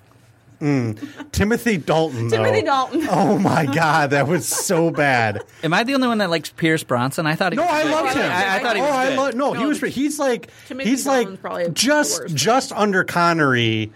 mm, 0.61 1.31
Timothy 1.31 1.77
Dalton. 1.77 2.29
though. 2.29 2.37
Timothy 2.37 2.61
Dalton. 2.61 3.07
Oh 3.09 3.37
my 3.37 3.65
God, 3.65 4.11
that 4.11 4.27
was 4.27 4.47
so 4.47 4.89
bad. 4.91 5.43
am 5.63 5.73
I 5.73 5.83
the 5.83 5.95
only 5.95 6.07
one 6.07 6.19
that 6.19 6.29
likes 6.29 6.49
Pierce 6.51 6.83
Brosnan? 6.83 7.25
I 7.25 7.35
thought 7.35 7.51
he 7.51 7.57
No, 7.57 7.63
was 7.63 7.71
I 7.71 7.83
good. 7.83 7.91
loved 7.91 8.13
him. 8.15 8.31
I, 8.31 8.55
I 8.55 8.59
thought 8.63 8.75
he 8.75 8.81
was 8.81 8.91
oh, 8.91 8.95
I 8.95 9.15
lo- 9.15 9.31
no, 9.31 9.53
he 9.53 9.65
was. 9.65 9.81
He's 9.81 10.19
like 10.19 10.49
Timothy 10.67 10.89
he's 10.89 11.05
like 11.05 11.25
Dalton's 11.25 11.39
probably 11.41 11.63
the 11.65 11.71
just 11.71 12.27
just 12.35 12.71
under 12.71 13.03
Connery, 13.03 13.91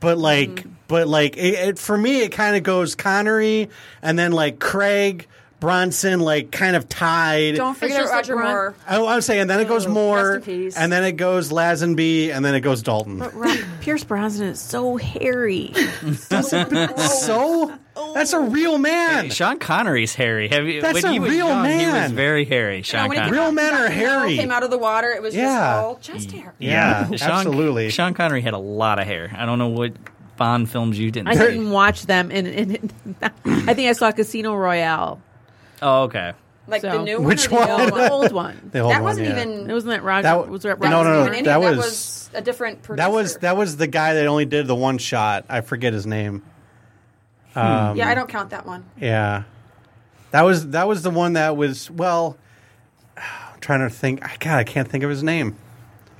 but 0.00 0.18
like 0.18 0.64
but 0.88 1.08
like 1.08 1.36
it, 1.36 1.54
it, 1.68 1.78
for 1.78 1.96
me, 1.96 2.20
it 2.22 2.32
kind 2.32 2.56
of 2.56 2.62
goes 2.62 2.94
Connery 2.94 3.68
and 4.02 4.18
then 4.18 4.32
like 4.32 4.58
Craig, 4.58 5.26
Brosnan 5.58 6.20
like 6.20 6.50
kind 6.52 6.76
of 6.76 6.88
tied. 6.88 7.56
Don't 7.56 7.74
forget 7.76 7.98
just 8.02 8.12
Roger 8.12 8.36
Ron- 8.36 8.44
Moore. 8.46 8.74
I, 8.86 9.02
I'm 9.04 9.20
saying, 9.22 9.40
and 9.42 9.50
then 9.50 9.60
it 9.60 9.68
goes 9.68 9.86
Oh, 9.86 9.90
Moore, 9.90 10.16
rest 10.34 10.48
in 10.48 10.64
peace. 10.64 10.76
and 10.76 10.92
then 10.92 11.02
it 11.04 11.12
goes 11.12 11.50
Lazenby, 11.50 12.28
and 12.34 12.44
then 12.44 12.54
it 12.54 12.60
goes 12.60 12.82
Dalton. 12.82 13.18
But 13.18 13.34
Ron- 13.34 13.58
Pierce 13.80 14.04
Brosnan 14.04 14.48
is 14.48 14.60
so 14.60 14.96
hairy. 14.96 15.72
so 16.14 17.72
that's 18.14 18.32
a 18.32 18.40
real 18.40 18.78
man. 18.78 19.30
Sean 19.30 19.58
Connery's 19.58 20.14
hairy. 20.14 20.48
Have 20.48 20.66
you, 20.66 20.80
That's 20.82 20.94
when 21.02 21.04
a 21.06 21.12
he 21.12 21.18
was 21.20 21.30
real 21.30 21.46
young, 21.48 21.64
He 21.64 21.76
was 21.86 21.92
man. 21.94 22.14
very 22.14 22.44
hairy. 22.44 22.82
Sean 22.82 23.08
when 23.08 23.16
he 23.16 23.22
Connery. 23.24 23.38
Real 23.38 23.52
men 23.52 23.74
are 23.74 23.88
Got- 23.88 23.96
you 23.96 24.02
know, 24.04 24.18
hairy. 24.20 24.36
Came 24.36 24.50
out 24.50 24.62
of 24.62 24.70
the 24.70 24.78
water. 24.78 25.10
It 25.10 25.22
was 25.22 25.34
Yeah. 25.34 25.44
just 25.44 25.82
all 25.84 25.96
chest 25.96 26.32
hair. 26.32 26.54
Yeah, 26.58 27.06
Sean, 27.16 27.30
absolutely. 27.30 27.90
Sean 27.90 28.14
Connery 28.14 28.42
had 28.42 28.54
a 28.54 28.58
lot 28.58 28.98
of 28.98 29.06
hair. 29.06 29.34
I 29.36 29.46
don't 29.46 29.58
know 29.58 29.68
what 29.68 29.92
Bond 30.36 30.70
films 30.70 30.98
you 30.98 31.10
didn't. 31.10 31.28
I 31.28 31.34
see. 31.34 31.38
didn't 31.40 31.70
watch 31.70 32.06
them, 32.06 32.30
and, 32.30 32.46
and 32.46 32.92
I 33.44 33.74
think 33.74 33.88
I 33.88 33.92
saw 33.92 34.12
Casino 34.12 34.54
Royale. 34.54 35.20
Oh, 35.82 36.02
okay. 36.04 36.32
Like 36.68 36.82
So- 36.82 36.90
the 36.98 37.02
new 37.04 37.20
Which 37.20 37.50
one. 37.50 37.68
Or 37.70 37.86
the 37.86 37.92
one? 37.92 38.00
old 38.00 38.02
The 38.02 38.10
old 38.12 38.32
one. 38.32 38.70
The 38.72 38.78
old 38.80 38.92
that 38.92 38.96
one, 38.98 39.04
wasn't 39.04 39.28
yeah. 39.28 39.40
even. 39.42 39.70
It 39.70 39.72
wasn't 39.72 39.90
that 39.92 40.02
Roger. 40.02 40.22
That- 40.24 40.48
was 40.48 40.62
that 40.62 40.80
that 40.80 40.90
No, 40.90 41.02
no, 41.04 41.12
no. 41.24 41.28
wasn't 41.28 41.44
that 41.44 41.60
was- 41.60 41.76
was 41.76 42.30
a 42.34 42.42
different. 42.42 42.82
Producer. 42.82 42.96
That 43.08 43.12
was 43.14 43.36
that 43.38 43.56
was 43.56 43.76
the 43.76 43.86
guy 43.86 44.14
that 44.14 44.26
only 44.26 44.44
did 44.46 44.66
the 44.66 44.74
one 44.74 44.98
shot. 44.98 45.44
I 45.48 45.60
forget 45.60 45.92
his 45.92 46.06
name. 46.06 46.42
Hmm. 47.54 47.58
Um, 47.58 47.96
yeah, 47.96 48.08
I 48.08 48.14
don't 48.14 48.28
count 48.28 48.50
that 48.50 48.66
one. 48.66 48.84
Yeah, 49.00 49.44
that 50.32 50.42
was 50.42 50.68
that 50.70 50.86
was 50.88 51.02
the 51.02 51.10
one 51.10 51.34
that 51.34 51.56
was 51.56 51.90
well. 51.90 52.36
I'm 53.16 53.60
trying 53.60 53.80
to 53.80 53.88
think. 53.90 54.22
I 54.24 54.36
God, 54.38 54.58
I 54.58 54.64
can't 54.64 54.88
think 54.88 55.04
of 55.04 55.10
his 55.10 55.22
name. 55.22 55.56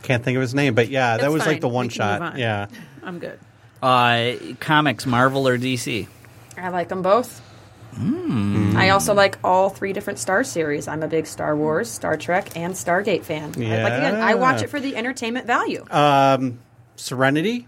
Can't 0.02 0.22
think 0.24 0.36
of 0.36 0.40
his 0.42 0.54
name, 0.54 0.74
but 0.74 0.88
yeah, 0.88 1.16
that 1.16 1.24
It's 1.24 1.32
was 1.32 1.40
like 1.44 1.56
fine. 1.56 1.60
the 1.60 1.68
We 1.68 1.74
one 1.74 1.88
can 1.88 2.06
move 2.06 2.18
shot. 2.18 2.22
on. 2.22 2.38
Yeah, 2.38 2.66
I'm 3.02 3.18
good. 3.18 3.38
Uh, 3.82 4.32
comics, 4.60 5.06
Marvel 5.06 5.46
or 5.46 5.58
DC? 5.58 6.06
I 6.56 6.68
like 6.70 6.88
them 6.88 7.02
both. 7.02 7.42
I 7.98 8.90
also 8.90 9.14
like 9.14 9.38
all 9.42 9.70
three 9.70 9.92
different 9.94 10.18
Star 10.18 10.44
series. 10.44 10.86
I'm 10.86 11.02
a 11.02 11.08
big 11.08 11.26
Star 11.26 11.56
Wars, 11.56 11.90
Star 11.90 12.16
Trek, 12.18 12.54
and 12.56 12.74
Stargate 12.74 13.24
fan. 13.24 13.54
I, 13.56 13.82
like 13.82 13.92
again, 13.94 14.16
I 14.16 14.34
watch 14.34 14.62
it 14.62 14.68
for 14.68 14.80
the 14.80 14.96
entertainment 14.96 15.46
value. 15.46 15.84
um, 15.90 16.58
Serenity. 16.96 17.66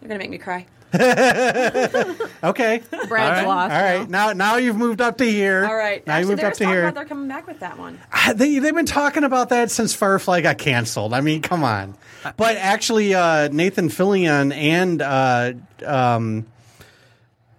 You're 0.00 0.08
gonna 0.08 0.18
make 0.18 0.30
me 0.30 0.38
cry. 0.38 0.66
Okay, 2.44 2.82
Brad's 3.08 3.10
right. 3.10 3.46
lost. 3.46 3.72
all 3.72 3.82
right. 3.82 4.08
Now 4.08 4.32
now 4.32 4.56
you've 4.56 4.76
moved 4.76 5.00
up 5.00 5.16
to 5.18 5.24
here. 5.24 5.64
All 5.64 5.74
right. 5.74 6.06
now 6.06 6.18
you 6.18 6.26
moved 6.26 6.44
up 6.44 6.52
to 6.54 6.66
here. 6.66 6.90
they're 6.92 7.04
coming 7.04 7.28
back 7.28 7.46
with 7.46 7.60
that 7.60 7.78
one. 7.78 7.98
Ah, 8.12 8.32
They 8.34 8.58
they've 8.58 8.74
been 8.74 8.84
talking 8.86 9.24
about 9.24 9.48
that 9.48 9.70
since 9.70 9.94
Firefly 9.94 10.42
got 10.42 10.58
canceled. 10.58 11.14
I 11.14 11.20
mean, 11.20 11.40
come 11.42 11.64
on. 11.64 11.96
But 12.36 12.56
actually, 12.56 13.14
uh, 13.14 13.48
Nathan 13.48 13.88
Fillion 13.88 14.54
and 14.54 15.00
uh, 15.02 15.52
um, 15.86 16.46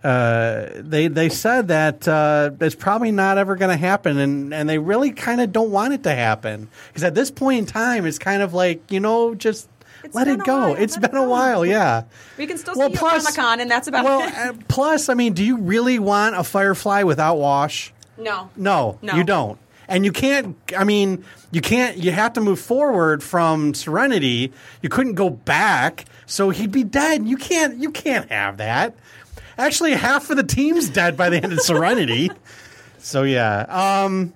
uh, 0.04 0.68
they 0.76 1.08
they 1.08 1.30
said 1.30 1.70
that 1.70 2.08
uh, 2.08 2.52
it's 2.62 2.76
probably 2.76 3.12
not 3.12 3.40
ever 3.40 3.56
going 3.56 3.72
to 3.72 3.78
happen, 3.78 4.20
and 4.20 4.54
and 4.54 4.70
they 4.70 4.78
really 4.78 5.12
kind 5.12 5.42
of 5.42 5.52
don't 5.52 5.72
want 5.72 5.94
it 5.96 6.04
to 6.04 6.14
happen 6.14 6.70
because 6.88 7.04
at 7.04 7.16
this 7.16 7.32
point 7.32 7.58
in 7.60 7.66
time, 7.66 8.06
it's 8.06 8.20
kind 8.20 8.44
of 8.44 8.54
like 8.54 8.92
you 8.92 9.00
know 9.00 9.34
just. 9.34 9.68
It's 10.06 10.16
let 10.16 10.28
it 10.28 10.44
go. 10.44 10.60
while. 10.70 10.76
It's 10.76 10.96
Let 10.96 11.06
it 11.06 11.12
been 11.12 11.22
a 11.22 11.28
while, 11.28 11.66
yeah. 11.66 12.04
We 12.38 12.48
can 12.48 12.58
still 12.58 12.76
Well, 12.76 12.90
see 12.92 12.98
plus- 12.98 13.24
Comic 13.24 13.36
Con, 13.36 13.60
and 13.60 13.70
that's 13.70 13.88
about 13.88 14.06
Well, 14.06 14.22
it. 14.22 14.34
uh, 14.36 14.54
plus, 14.68 15.10
I 15.10 15.14
mean, 15.14 15.34
do 15.34 15.44
you 15.44 15.58
really 15.58 16.00
want 16.00 16.36
a 16.36 16.44
Firefly 16.44 17.04
without 17.04 17.38
Wash? 17.38 17.92
no. 18.18 18.50
No, 18.56 18.98
No. 19.02 19.16
you 19.16 19.24
don't. 19.24 19.58
And 19.88 20.04
you 20.04 20.12
can't. 20.12 20.56
I 20.76 20.84
mean, 20.84 21.24
you 21.52 21.62
can't. 21.62 21.98
You 21.98 22.12
have 22.12 22.34
to 22.34 22.42
move 22.42 22.60
forward 22.60 23.22
from 23.22 23.74
Serenity. 23.76 24.52
You 24.82 24.90
couldn't 24.90 25.14
go 25.14 25.30
back, 25.30 26.06
so 26.26 26.50
he'd 26.50 26.72
be 26.72 26.84
dead. 26.84 27.28
You 27.28 27.38
can't. 27.38 27.78
You 27.78 27.92
can't 27.92 28.32
have 28.32 28.58
that. 28.58 28.96
Actually, 29.58 29.92
half 29.94 30.30
of 30.32 30.38
the 30.38 30.44
team's 30.44 30.90
dead 30.90 31.16
by 31.16 31.30
the 31.30 31.38
end 31.44 31.54
of 31.54 31.62
Serenity. 31.62 32.32
So 33.00 33.22
yeah. 33.22 33.66
Um, 34.04 34.34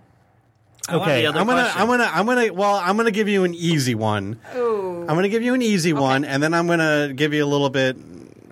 okay, 0.94 1.22
the 1.22 1.28
other 1.28 1.40
I'm 1.40 1.48
gonna. 1.48 1.62
question. 1.62 1.82
I'm 1.82 1.88
gonna. 1.88 2.10
I'm 2.12 2.26
gonna. 2.26 2.54
Well, 2.54 2.76
I'm 2.76 2.98
gonna 2.98 3.12
give 3.12 3.28
you 3.28 3.44
an 3.44 3.54
easy 3.54 3.96
one. 3.96 4.40
Ooh. 4.56 5.02
I'm 5.02 5.16
gonna 5.16 5.30
give 5.30 5.44
you 5.44 5.54
an 5.54 5.62
easy 5.62 5.94
one, 5.94 6.26
and 6.26 6.42
then 6.42 6.54
I'm 6.54 6.68
gonna 6.68 7.14
give 7.14 7.34
you 7.34 7.44
a 7.44 7.48
little 7.48 7.70
bit 7.70 7.98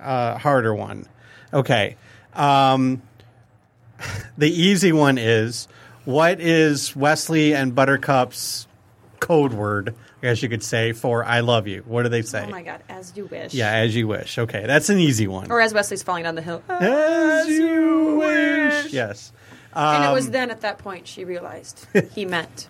uh, 0.01 0.37
harder 0.37 0.73
one. 0.73 1.05
Okay. 1.53 1.97
Um, 2.33 3.01
the 4.37 4.49
easy 4.49 4.91
one 4.91 5.17
is 5.17 5.67
what 6.05 6.39
is 6.39 6.95
Wesley 6.95 7.53
and 7.53 7.75
Buttercup's 7.75 8.67
code 9.19 9.53
word, 9.53 9.95
I 10.19 10.27
guess 10.27 10.41
you 10.41 10.49
could 10.49 10.63
say, 10.63 10.93
for 10.93 11.23
"I 11.23 11.41
love 11.41 11.67
you"? 11.67 11.83
What 11.85 12.03
do 12.03 12.09
they 12.09 12.21
say? 12.21 12.45
Oh 12.45 12.49
my 12.49 12.63
God! 12.63 12.81
As 12.89 13.15
you 13.15 13.25
wish. 13.25 13.53
Yeah, 13.53 13.71
as 13.71 13.95
you 13.95 14.07
wish. 14.07 14.37
Okay, 14.37 14.65
that's 14.65 14.89
an 14.89 14.99
easy 14.99 15.27
one. 15.27 15.51
Or 15.51 15.61
as 15.61 15.73
Wesley's 15.73 16.03
falling 16.03 16.23
down 16.23 16.35
the 16.35 16.41
hill. 16.41 16.63
As 16.69 17.47
you 17.47 18.15
wish. 18.19 18.93
Yes. 18.93 19.31
And 19.77 20.03
it 20.03 20.07
Um, 20.07 20.13
was 20.13 20.29
then 20.31 20.49
at 20.51 20.61
that 20.61 20.77
point 20.79 21.07
she 21.07 21.23
realized 21.23 21.85
he 22.13 22.25
meant, 22.25 22.67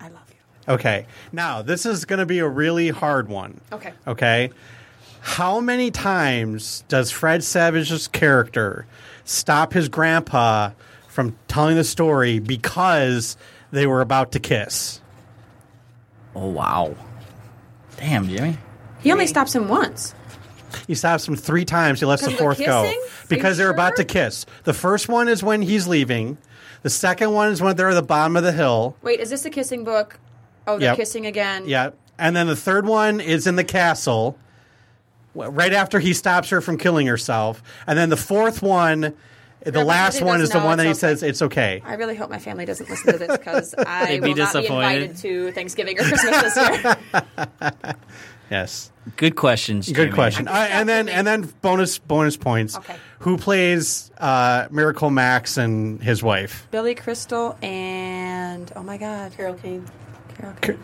"I 0.00 0.08
love 0.08 0.22
you." 0.30 0.72
Okay. 0.74 1.06
Now 1.32 1.62
this 1.62 1.84
is 1.86 2.04
going 2.04 2.18
to 2.20 2.26
be 2.26 2.38
a 2.40 2.48
really 2.48 2.88
hard 2.88 3.28
one. 3.28 3.60
Okay. 3.72 3.92
Okay. 4.06 4.50
How 5.20 5.60
many 5.60 5.90
times 5.90 6.84
does 6.88 7.10
Fred 7.10 7.42
Savage's 7.44 8.08
character 8.08 8.86
stop 9.24 9.72
his 9.72 9.88
grandpa 9.88 10.70
from 11.08 11.36
telling 11.48 11.76
the 11.76 11.84
story 11.84 12.38
because 12.38 13.36
they 13.72 13.86
were 13.86 14.00
about 14.00 14.32
to 14.32 14.40
kiss? 14.40 15.00
Oh 16.34 16.48
wow. 16.48 16.94
Damn, 17.96 18.28
Jimmy. 18.28 18.56
He 19.00 19.10
only 19.12 19.26
stops 19.26 19.54
him 19.54 19.68
once. 19.68 20.14
He 20.86 20.94
stops 20.94 21.26
him 21.26 21.36
three 21.36 21.64
times. 21.64 22.00
He 22.00 22.06
lets 22.06 22.22
the 22.22 22.28
Because 22.30 22.34
of 22.34 22.38
the 22.38 22.42
fourth 22.44 22.58
go 22.58 22.82
kissing? 22.84 23.00
Are 23.02 23.26
because 23.28 23.58
you 23.58 23.64
they're 23.64 23.72
about 23.72 23.96
to 23.96 24.02
sure? 24.02 24.06
kiss. 24.06 24.46
The 24.64 24.74
first 24.74 25.08
one 25.08 25.28
is 25.28 25.42
when 25.42 25.62
he's 25.62 25.86
leaving. 25.86 26.38
The 26.82 26.90
second 26.90 27.32
one 27.32 27.50
is 27.50 27.60
when 27.60 27.74
they're 27.76 27.88
at 27.90 27.94
the 27.94 28.02
bottom 28.02 28.36
of 28.36 28.42
the 28.44 28.52
hill. 28.52 28.96
Wait, 29.02 29.20
is 29.20 29.30
this 29.30 29.44
a 29.44 29.50
kissing 29.50 29.84
book? 29.84 30.18
Oh, 30.66 30.78
they're 30.78 30.90
Yep. 30.90 30.96
kissing 30.96 31.26
again. 31.26 31.64
Yeah. 31.66 31.90
And 32.18 32.34
then 32.36 32.46
the 32.46 32.56
third 32.56 32.86
one 32.86 33.20
is 33.20 33.46
in 33.46 33.56
the 33.56 33.64
castle, 33.64 34.38
w- 35.34 35.50
right 35.52 35.72
after 35.72 35.98
he 35.98 36.12
stops 36.12 36.50
her 36.50 36.60
from 36.60 36.78
killing 36.78 37.06
herself. 37.06 37.62
And 37.86 37.98
then 37.98 38.08
the 38.10 38.16
fourth 38.16 38.60
one, 38.62 39.14
the 39.64 39.84
last 39.84 40.20
one 40.22 40.40
is 40.40 40.50
the 40.50 40.58
know 40.60 40.66
one 40.66 40.78
that 40.78 40.84
he 40.84 40.90
it's 40.90 41.02
okay. 41.02 41.14
says 41.14 41.22
it's 41.22 41.42
okay. 41.42 41.82
I 41.84 41.94
really 41.94 42.14
hope 42.14 42.30
my 42.30 42.38
family 42.38 42.64
doesn't 42.64 42.88
listen 42.88 43.12
to 43.12 43.18
this 43.18 43.36
because 43.36 43.74
I 43.78 44.06
They'd 44.06 44.20
be 44.22 44.28
will 44.30 44.36
not 44.36 44.52
be 44.54 44.60
disappointed. 44.60 45.02
invited 45.02 45.16
to 45.18 45.52
Thanksgiving 45.52 45.98
or 45.98 46.02
Christmas 46.04 46.54
this 46.54 46.56
year. 46.56 46.96
Yes. 48.50 48.90
Good 49.16 49.36
questions. 49.36 49.86
Good 49.88 49.96
Jimmy. 49.96 50.12
question. 50.12 50.48
All 50.48 50.54
right, 50.54 50.70
and 50.70 50.88
then 50.88 51.08
and 51.08 51.26
then 51.26 51.42
bonus 51.62 51.98
bonus 51.98 52.36
points. 52.36 52.76
Okay. 52.76 52.96
Who 53.20 53.38
plays 53.38 54.10
uh, 54.18 54.68
Miracle 54.70 55.10
Max 55.10 55.56
and 55.56 56.02
his 56.02 56.22
wife? 56.22 56.66
Billy 56.70 56.94
Crystal 56.94 57.56
and 57.62 58.70
oh 58.76 58.82
my 58.82 58.98
God, 58.98 59.32
Carol 59.36 59.54
Kane. 59.54 59.86
Carol 60.36 60.54
Kane. 60.60 60.78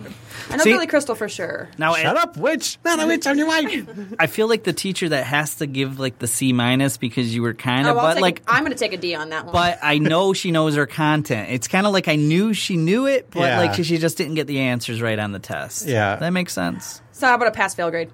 I 0.51 0.57
know 0.57 0.65
See- 0.65 0.73
Billy 0.73 0.87
Crystal 0.87 1.15
for 1.15 1.29
sure. 1.29 1.69
Now, 1.79 1.95
Shut 1.95 2.17
up, 2.17 2.37
witch! 2.39 2.79
Not 2.85 3.01
a 3.03 3.07
witch. 3.07 3.27
I'm 3.27 3.37
your 3.39 3.47
wife. 3.47 3.89
I 4.19 4.27
feel 4.27 4.49
like 4.49 4.65
the 4.65 4.73
teacher 4.73 5.11
that 5.11 5.25
has 5.27 5.57
to 5.57 5.67
give 5.67 6.01
like 6.01 6.19
the 6.19 6.27
C 6.27 6.53
minus 6.55 6.97
because 6.97 7.33
you 7.35 7.43
were 7.43 7.55
kind 7.55 7.87
Oh, 7.87 7.91
of, 7.93 7.99
I'll 7.99 8.03
but 8.05 8.15
take 8.15 8.23
like, 8.23 8.41
a, 8.41 8.53
I'm 8.53 8.61
going 8.65 8.73
to 8.73 8.79
take 8.79 8.95
a 8.95 8.97
D 8.97 9.15
on 9.15 9.29
that 9.31 9.45
one. 9.45 9.53
but 9.53 9.79
I 9.83 9.99
know 9.99 10.33
she 10.33 10.51
knows 10.51 10.75
her 10.77 10.87
content. 10.87 11.51
It's 11.51 11.69
kind 11.69 11.87
of 11.87 11.93
like 11.93 12.09
I 12.09 12.17
knew 12.17 12.53
she 12.55 12.77
knew 12.79 13.07
it, 13.07 13.29
but 13.31 13.41
Yeah. 13.41 13.59
like 13.61 13.75
she 13.85 13.99
just 13.99 14.17
didn't 14.17 14.35
get 14.35 14.47
the 14.49 14.61
answers 14.61 15.01
right 15.03 15.19
on 15.19 15.31
the 15.33 15.39
test. 15.39 15.87
Yeah. 15.87 16.17
that 16.17 16.31
makes 16.31 16.53
sense. 16.55 17.01
So 17.25 17.29
how 17.29 17.37
about 17.37 17.49
a 17.49 17.53
pass 17.53 17.75
fail 17.75 17.91
grade? 17.91 18.11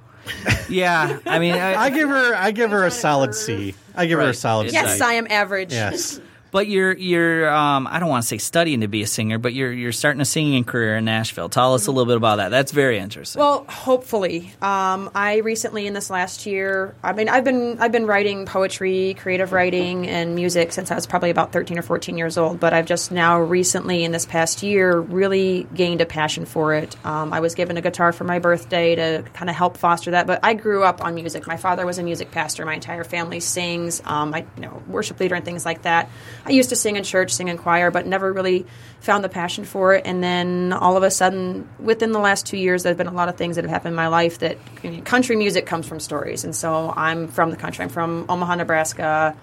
Yeah, 0.68 1.18
I 1.26 1.40
mean, 1.40 1.54
I, 1.54 1.74
I 1.74 1.90
give 1.90 2.08
her. 2.08 2.34
I 2.36 2.52
give 2.52 2.70
her 2.70 2.84
a 2.84 2.92
solid 2.92 3.34
C. 3.34 3.74
I 3.96 4.06
give 4.06 4.18
her 4.18 4.24
a 4.24 4.26
Right. 4.28 4.36
solid 4.36 4.68
C. 4.70 4.74
Yes, 4.74 5.00
I 5.00 5.14
am 5.14 5.26
average. 5.28 5.72
Yes. 5.72 6.20
But 6.50 6.66
you're 6.66 6.92
you're 6.92 7.50
um, 7.52 7.86
I 7.86 7.98
don't 7.98 8.08
want 8.08 8.22
to 8.22 8.28
say 8.28 8.38
studying 8.38 8.80
to 8.80 8.88
be 8.88 9.02
a 9.02 9.06
singer, 9.06 9.38
but 9.38 9.52
you're 9.52 9.72
you're 9.72 9.92
starting 9.92 10.20
a 10.20 10.24
singing 10.24 10.64
career 10.64 10.96
in 10.96 11.04
Nashville. 11.04 11.48
Tell 11.48 11.74
us 11.74 11.86
a 11.86 11.92
little 11.92 12.06
bit 12.06 12.16
about 12.16 12.36
that. 12.36 12.50
That's 12.50 12.72
very 12.72 12.98
interesting. 12.98 13.40
Well, 13.40 13.64
hopefully. 13.68 14.52
Um, 14.62 15.10
I 15.14 15.38
recently, 15.38 15.86
in 15.86 15.92
this 15.92 16.10
last 16.10 16.46
year, 16.46 16.94
I 17.02 17.12
mean, 17.12 17.28
I've 17.28 17.44
been 17.44 17.78
I've 17.78 17.92
been 17.92 18.06
writing 18.06 18.46
poetry, 18.46 19.14
creative 19.18 19.52
writing, 19.52 20.06
and 20.06 20.34
music 20.34 20.72
since 20.72 20.90
I 20.90 20.94
was 20.94 21.06
probably 21.06 21.30
about 21.30 21.52
thirteen 21.52 21.78
or 21.78 21.82
fourteen 21.82 22.18
years 22.18 22.36
old. 22.36 22.60
But 22.60 22.72
I've 22.72 22.86
just 22.86 23.12
now 23.12 23.40
recently, 23.40 24.04
in 24.04 24.12
this 24.12 24.26
past 24.26 24.62
year, 24.62 24.98
really 24.98 25.66
gained 25.74 26.00
a 26.00 26.06
passion 26.06 26.44
for 26.44 26.74
it. 26.74 26.96
Um, 27.04 27.32
I 27.32 27.40
was 27.40 27.54
given 27.54 27.76
a 27.76 27.80
guitar 27.80 28.12
for 28.12 28.24
my 28.24 28.38
birthday 28.38 28.94
to 28.94 29.24
kind 29.34 29.50
of 29.50 29.56
help 29.56 29.76
foster 29.76 30.12
that. 30.12 30.26
But 30.26 30.40
I 30.42 30.54
grew 30.54 30.82
up 30.82 31.02
on 31.04 31.14
music. 31.14 31.46
My 31.46 31.56
father 31.56 31.86
was 31.86 31.98
a 31.98 32.02
music 32.02 32.30
pastor. 32.30 32.64
My 32.64 32.74
entire 32.74 33.04
family 33.04 33.40
sings. 33.40 34.02
Um, 34.04 34.34
I, 34.34 34.46
you 34.56 34.62
know, 34.62 34.82
worship 34.86 35.20
leader 35.20 35.34
and 35.34 35.44
things 35.44 35.64
like 35.64 35.82
that. 35.82 36.10
I 36.44 36.50
used 36.50 36.70
to 36.70 36.76
sing 36.76 36.96
in 36.96 37.04
church, 37.04 37.32
sing 37.32 37.48
in 37.48 37.58
choir, 37.58 37.90
but 37.90 38.06
never 38.06 38.32
really 38.32 38.66
found 39.00 39.24
the 39.24 39.28
passion 39.28 39.64
for 39.64 39.94
it. 39.94 40.06
And 40.06 40.22
then 40.22 40.72
all 40.72 40.96
of 40.96 41.02
a 41.02 41.10
sudden, 41.10 41.68
within 41.78 42.12
the 42.12 42.18
last 42.18 42.46
two 42.46 42.56
years, 42.56 42.82
there's 42.82 42.96
been 42.96 43.06
a 43.06 43.12
lot 43.12 43.28
of 43.28 43.36
things 43.36 43.56
that 43.56 43.64
have 43.64 43.70
happened 43.70 43.92
in 43.92 43.96
my 43.96 44.08
life 44.08 44.38
that 44.40 44.58
I 44.82 44.88
mean, 44.88 45.02
country 45.02 45.36
music 45.36 45.66
comes 45.66 45.86
from 45.86 46.00
stories. 46.00 46.44
And 46.44 46.54
so 46.54 46.92
I'm 46.96 47.28
from 47.28 47.50
the 47.50 47.56
country. 47.56 47.84
I'm 47.84 47.90
from 47.90 48.26
Omaha, 48.28 48.56
Nebraska. 48.56 49.36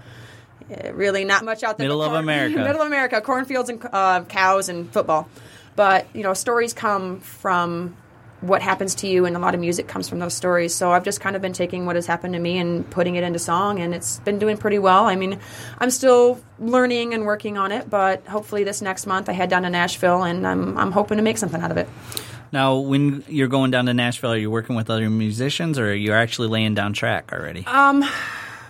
Uh, 0.70 0.92
Really, 0.92 1.24
not 1.24 1.46
much 1.46 1.64
out 1.64 1.78
there. 1.78 1.86
Middle 1.88 2.02
but 2.02 2.10
of 2.10 2.16
America. 2.16 2.58
Middle 2.58 2.82
of 2.82 2.88
America, 2.88 3.22
cornfields 3.22 3.70
and 3.70 3.82
uh, 3.94 4.24
cows 4.26 4.68
and 4.68 4.92
football. 4.92 5.30
But 5.78 6.08
you 6.14 6.24
know, 6.24 6.34
stories 6.34 6.74
come 6.74 7.22
from 7.22 7.96
what 8.42 8.62
happens 8.62 8.94
to 8.96 9.08
you, 9.08 9.26
and 9.26 9.36
a 9.36 9.40
lot 9.40 9.56
of 9.56 9.60
music 9.60 9.88
comes 9.88 10.08
from 10.08 10.20
those 10.20 10.34
stories. 10.34 10.74
So 10.76 10.92
I've 10.92 11.04
just 11.04 11.22
kind 11.22 11.36
of 11.36 11.42
been 11.42 11.54
taking 11.54 11.86
what 11.86 11.96
has 11.96 12.06
happened 12.06 12.34
to 12.34 12.40
me 12.40 12.60
and 12.60 12.88
putting 12.90 13.16
it 13.16 13.24
into 13.24 13.40
song, 13.40 13.80
and 13.80 13.94
it's 13.94 14.20
been 14.20 14.38
doing 14.38 14.58
pretty 14.58 14.80
well. 14.80 15.06
I 15.06 15.16
mean, 15.16 15.40
I'm 15.80 15.90
still 15.90 16.40
learning 16.60 17.14
and 17.14 17.26
working 17.26 17.58
on 17.58 17.72
it, 17.72 17.90
but 17.90 18.26
hopefully 18.28 18.64
this 18.64 18.82
next 18.82 19.08
month 19.08 19.30
I 19.30 19.34
head 19.34 19.50
down 19.50 19.64
to 19.64 19.70
Nashville, 19.70 20.24
and 20.24 20.46
I'm 20.46 20.78
I'm 20.78 20.92
hoping 20.92 21.18
to 21.18 21.24
make 21.24 21.38
something 21.38 21.62
out 21.62 21.72
of 21.72 21.78
it. 21.78 21.90
Now, 22.52 22.78
when 22.78 23.24
you're 23.28 23.50
going 23.50 23.72
down 23.72 23.88
to 23.88 23.94
Nashville, 23.94 24.32
are 24.32 24.38
you 24.38 24.50
working 24.50 24.76
with 24.76 24.90
other 24.90 25.10
musicians, 25.10 25.78
or 25.78 25.92
are 25.92 25.94
you 25.94 26.14
actually 26.14 26.48
laying 26.48 26.76
down 26.76 26.94
track 26.94 27.34
already? 27.34 27.66
Um, 27.66 28.06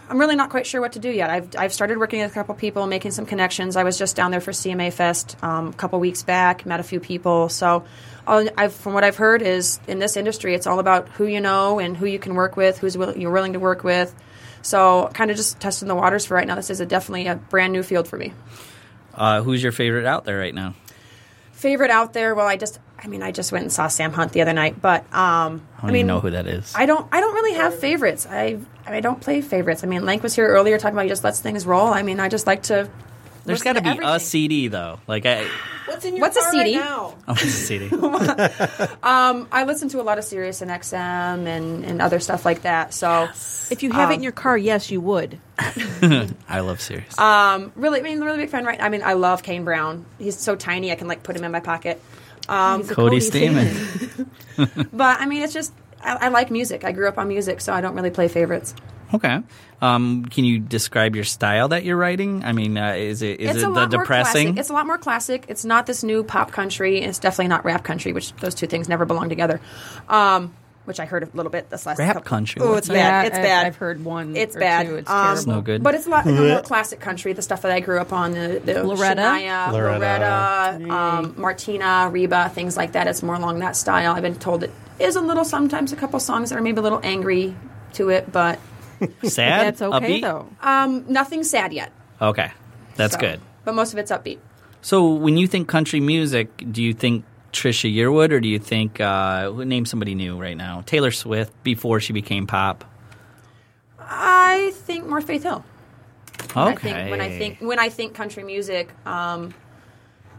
I'm 0.09 0.19
really 0.19 0.35
not 0.35 0.49
quite 0.49 0.65
sure 0.65 0.79
what 0.79 0.93
to 0.93 0.99
do 0.99 1.09
yet. 1.09 1.29
I've, 1.29 1.49
I've 1.57 1.73
started 1.73 1.97
working 1.97 2.21
with 2.21 2.31
a 2.31 2.33
couple 2.33 2.55
people, 2.55 2.87
making 2.87 3.11
some 3.11 3.25
connections. 3.25 3.75
I 3.75 3.83
was 3.83 3.97
just 3.97 4.15
down 4.15 4.31
there 4.31 4.39
for 4.39 4.51
CMA 4.51 4.93
Fest 4.93 5.35
um, 5.43 5.67
a 5.67 5.73
couple 5.73 5.99
weeks 5.99 6.23
back, 6.23 6.65
met 6.65 6.79
a 6.79 6.83
few 6.83 6.99
people. 6.99 7.49
So, 7.49 7.83
I've, 8.25 8.73
from 8.73 8.93
what 8.93 9.03
I've 9.03 9.15
heard, 9.15 9.41
is 9.41 9.79
in 9.87 9.99
this 9.99 10.17
industry, 10.17 10.53
it's 10.53 10.67
all 10.67 10.79
about 10.79 11.07
who 11.09 11.25
you 11.25 11.39
know 11.39 11.79
and 11.79 11.95
who 11.95 12.05
you 12.05 12.19
can 12.19 12.35
work 12.35 12.57
with, 12.57 12.77
who's 12.77 12.97
will, 12.97 13.17
you're 13.17 13.31
willing 13.31 13.53
to 13.53 13.59
work 13.59 13.83
with. 13.83 14.13
So, 14.61 15.09
kind 15.13 15.31
of 15.31 15.37
just 15.37 15.59
testing 15.59 15.87
the 15.87 15.95
waters 15.95 16.25
for 16.25 16.35
right 16.35 16.47
now. 16.47 16.55
This 16.55 16.69
is 16.69 16.79
a, 16.79 16.85
definitely 16.85 17.27
a 17.27 17.35
brand 17.35 17.73
new 17.73 17.83
field 17.83 18.07
for 18.07 18.17
me. 18.17 18.33
Uh, 19.13 19.41
who's 19.41 19.63
your 19.63 19.71
favorite 19.71 20.05
out 20.05 20.25
there 20.25 20.37
right 20.37 20.53
now? 20.53 20.73
Favorite 21.53 21.89
out 21.89 22.13
there? 22.13 22.35
Well, 22.35 22.45
I 22.45 22.55
just, 22.57 22.79
I 22.99 23.07
mean, 23.07 23.23
I 23.23 23.31
just 23.31 23.51
went 23.51 23.63
and 23.63 23.71
saw 23.71 23.87
Sam 23.87 24.13
Hunt 24.13 24.31
the 24.31 24.41
other 24.41 24.53
night, 24.53 24.81
but 24.81 25.01
um, 25.13 25.67
I 25.77 25.81
don't 25.81 25.83
I 25.83 25.85
mean, 25.87 25.95
even 25.95 26.07
know 26.07 26.19
who 26.19 26.31
that 26.31 26.47
is. 26.47 26.73
I 26.75 26.85
don't. 26.85 27.07
I 27.11 27.19
don't 27.19 27.33
really 27.33 27.55
have 27.55 27.79
favorites. 27.79 28.27
I 28.29 28.59
I 28.93 28.99
don't 29.01 29.19
play 29.21 29.41
favorites. 29.41 29.83
I 29.83 29.87
mean, 29.87 30.05
Lank 30.05 30.23
was 30.23 30.35
here 30.35 30.47
earlier 30.47 30.77
talking 30.77 30.93
about 30.95 31.03
he 31.03 31.09
just 31.09 31.23
lets 31.23 31.39
things 31.39 31.65
roll. 31.65 31.87
I 31.87 32.01
mean, 32.03 32.19
I 32.19 32.29
just 32.29 32.47
like 32.47 32.63
to. 32.63 32.89
There's 33.45 33.61
got 33.63 33.73
to 33.73 33.81
be 33.81 33.97
a. 34.03 34.19
CD 34.19 34.67
though. 34.67 34.99
Like 35.07 35.25
I, 35.25 35.45
What's 35.87 36.03
in 36.03 36.15
your 36.17 36.21
What's 36.21 36.35
a 36.35 36.41
CD? 36.51 36.77
right 36.77 36.85
now? 36.85 37.15
oh, 37.29 37.31
it's 37.31 37.43
a 37.43 37.47
CD. 37.49 37.89
I 39.03 39.63
listen 39.65 39.87
to 39.89 40.01
a 40.01 40.03
lot 40.03 40.17
of 40.17 40.25
Sirius 40.25 40.61
and 40.61 40.69
XM 40.69 41.47
and, 41.47 41.85
and 41.85 42.01
other 42.01 42.19
stuff 42.19 42.43
like 42.45 42.63
that. 42.63 42.93
So 42.93 43.29
If 43.71 43.83
you 43.83 43.91
have 43.91 44.09
it 44.09 44.13
Um, 44.15 44.17
in 44.19 44.23
your 44.23 44.33
car, 44.33 44.57
yes, 44.57 44.91
you 44.91 44.99
would. 45.01 45.39
I 45.59 46.59
love 46.59 46.81
Sirius. 46.81 47.17
um, 47.17 47.71
really, 47.75 47.99
I 47.99 48.03
mean, 48.03 48.19
really 48.21 48.37
big 48.37 48.49
fan. 48.49 48.65
Right? 48.65 48.81
I 48.81 48.89
mean, 48.89 49.01
I 49.03 49.13
love 49.13 49.43
Kane 49.43 49.63
Brown. 49.63 50.05
He's 50.19 50.37
so 50.37 50.55
tiny, 50.55 50.91
I 50.91 50.95
can 50.95 51.07
like 51.07 51.23
put 51.23 51.35
him 51.35 51.43
in 51.43 51.51
my 51.51 51.61
pocket. 51.61 52.01
Um, 52.49 52.81
He's 52.81 52.91
a 52.91 52.95
Cody 52.95 53.19
fan. 53.19 53.75
Stamen. 53.75 54.89
but 54.93 55.19
I 55.21 55.25
mean, 55.25 55.41
it's 55.41 55.53
just 55.53 55.73
I, 56.07 56.25
I 56.25 56.27
like 56.29 56.49
music. 56.49 56.83
I 56.83 56.91
grew 56.91 57.07
up 57.07 57.17
on 57.17 57.27
music, 57.27 57.61
so 57.61 57.73
I 57.73 57.81
don't 57.81 57.95
really 57.95 58.11
play 58.11 58.27
favorites. 58.27 58.73
Okay. 59.13 59.39
Um, 59.81 60.25
can 60.25 60.43
you 60.43 60.59
describe 60.59 61.15
your 61.15 61.23
style 61.23 61.69
that 61.69 61.85
you're 61.85 61.95
writing? 61.95 62.43
I 62.43 62.51
mean, 62.51 62.77
uh, 62.77 62.93
is 62.93 63.21
it 63.21 63.39
is 63.39 63.55
it's 63.55 63.63
it 63.63 63.73
the 63.73 63.85
depressing? 63.85 64.57
It's 64.57 64.69
a 64.69 64.73
lot 64.73 64.85
more 64.85 64.97
classic. 64.97 65.45
It's 65.47 65.63
not 65.63 65.85
this 65.85 66.03
new 66.03 66.23
pop 66.23 66.51
country. 66.51 66.97
and 66.97 67.09
It's 67.09 67.19
definitely 67.19 67.47
not 67.49 67.63
rap 67.63 67.83
country, 67.83 68.11
which 68.11 68.33
those 68.37 68.55
two 68.55 68.67
things 68.67 68.89
never 68.89 69.05
belong 69.05 69.29
together. 69.29 69.61
Um, 70.09 70.53
which 70.87 70.99
I 71.01 71.05
heard 71.05 71.23
a 71.23 71.29
little 71.33 71.51
bit 71.51 71.69
this 71.69 71.85
last 71.85 71.99
Rap 71.99 72.13
couple- 72.15 72.21
country? 72.29 72.61
Oh, 72.61 72.71
What's 72.71 72.87
it's 72.87 72.95
Yeah, 72.95 73.09
bad. 73.23 73.25
It's 73.27 73.37
I- 73.37 73.41
bad. 73.41 73.65
I've 73.67 73.75
heard 73.75 74.03
one 74.05 74.35
It's 74.37 74.55
or 74.55 74.59
bad. 74.59 74.87
two. 74.87 74.95
It's 74.95 75.09
Um, 75.09 75.35
terrible. 75.35 75.51
no 75.53 75.61
good. 75.61 75.83
But 75.83 75.95
it's 75.95 76.07
a 76.07 76.09
lot 76.09 76.25
you 76.25 76.31
know, 76.31 76.47
more 76.47 76.61
classic 76.61 76.99
country, 77.01 77.33
the 77.33 77.41
stuff 77.41 77.61
that 77.63 77.71
I 77.71 77.81
grew 77.81 77.99
up 77.99 78.13
on, 78.13 78.31
the, 78.31 78.61
the 78.63 78.83
Loretta? 78.83 79.21
Shania, 79.21 79.71
Loretta. 79.73 79.99
Loretta, 80.79 80.93
um, 80.93 81.33
Martina, 81.37 82.09
Reba, 82.11 82.49
things 82.55 82.77
like 82.77 82.93
that. 82.93 83.07
It's 83.07 83.21
more 83.21 83.35
along 83.35 83.59
that 83.59 83.75
style. 83.75 84.13
I've 84.13 84.23
been 84.23 84.35
told 84.35 84.63
it 84.63 84.71
is 84.99 85.15
a 85.15 85.21
little, 85.21 85.43
sometimes 85.45 85.91
a 85.91 85.95
couple 85.95 86.19
songs 86.19 86.49
that 86.49 86.57
are 86.57 86.61
maybe 86.61 86.79
a 86.79 86.81
little 86.81 87.01
angry 87.03 87.53
to 87.93 88.09
it, 88.09 88.31
but 88.31 88.59
Sad. 89.23 89.67
That's 89.67 89.81
okay 89.81 90.19
Upbeat? 90.19 90.21
though. 90.23 90.47
um, 90.61 91.05
nothing 91.07 91.43
sad 91.43 91.73
yet. 91.73 91.91
Okay, 92.21 92.51
that's 92.95 93.13
So- 93.13 93.19
good. 93.19 93.41
But 93.65 93.75
most 93.75 93.91
of 93.93 93.99
it's 93.99 94.11
upbeat. 94.11 94.37
So 94.81 95.13
when 95.13 95.35
you 95.37 95.47
think 95.47 95.67
country 95.67 95.99
music, 95.99 96.63
do 96.71 96.81
you 96.81 96.93
think 96.93 97.25
Trisha 97.57 97.93
Yearwood 97.93 98.31
or 98.31 98.39
do 98.39 98.47
you 98.47 98.59
think 98.59 99.01
uh, 99.01 99.51
name 99.51 99.85
somebody 99.85 100.13
new 100.13 100.39
right 100.39 100.55
now? 100.55 100.83
Taylor 100.85 101.11
Swift 101.11 101.51
before 101.63 101.99
she 101.99 102.13
became 102.13 102.45
pop. 102.45 102.85
I 103.99 104.71
think 104.75 105.07
more 105.07 105.21
Faith 105.21 105.43
Hill. 105.43 105.65
Okay. 106.55 106.69
I 106.69 106.75
think, 106.75 107.11
when 107.11 107.21
I 107.21 107.37
think 107.37 107.57
when 107.59 107.79
I 107.79 107.89
think 107.89 108.13
country 108.13 108.43
music, 108.43 108.89
um, 109.05 109.53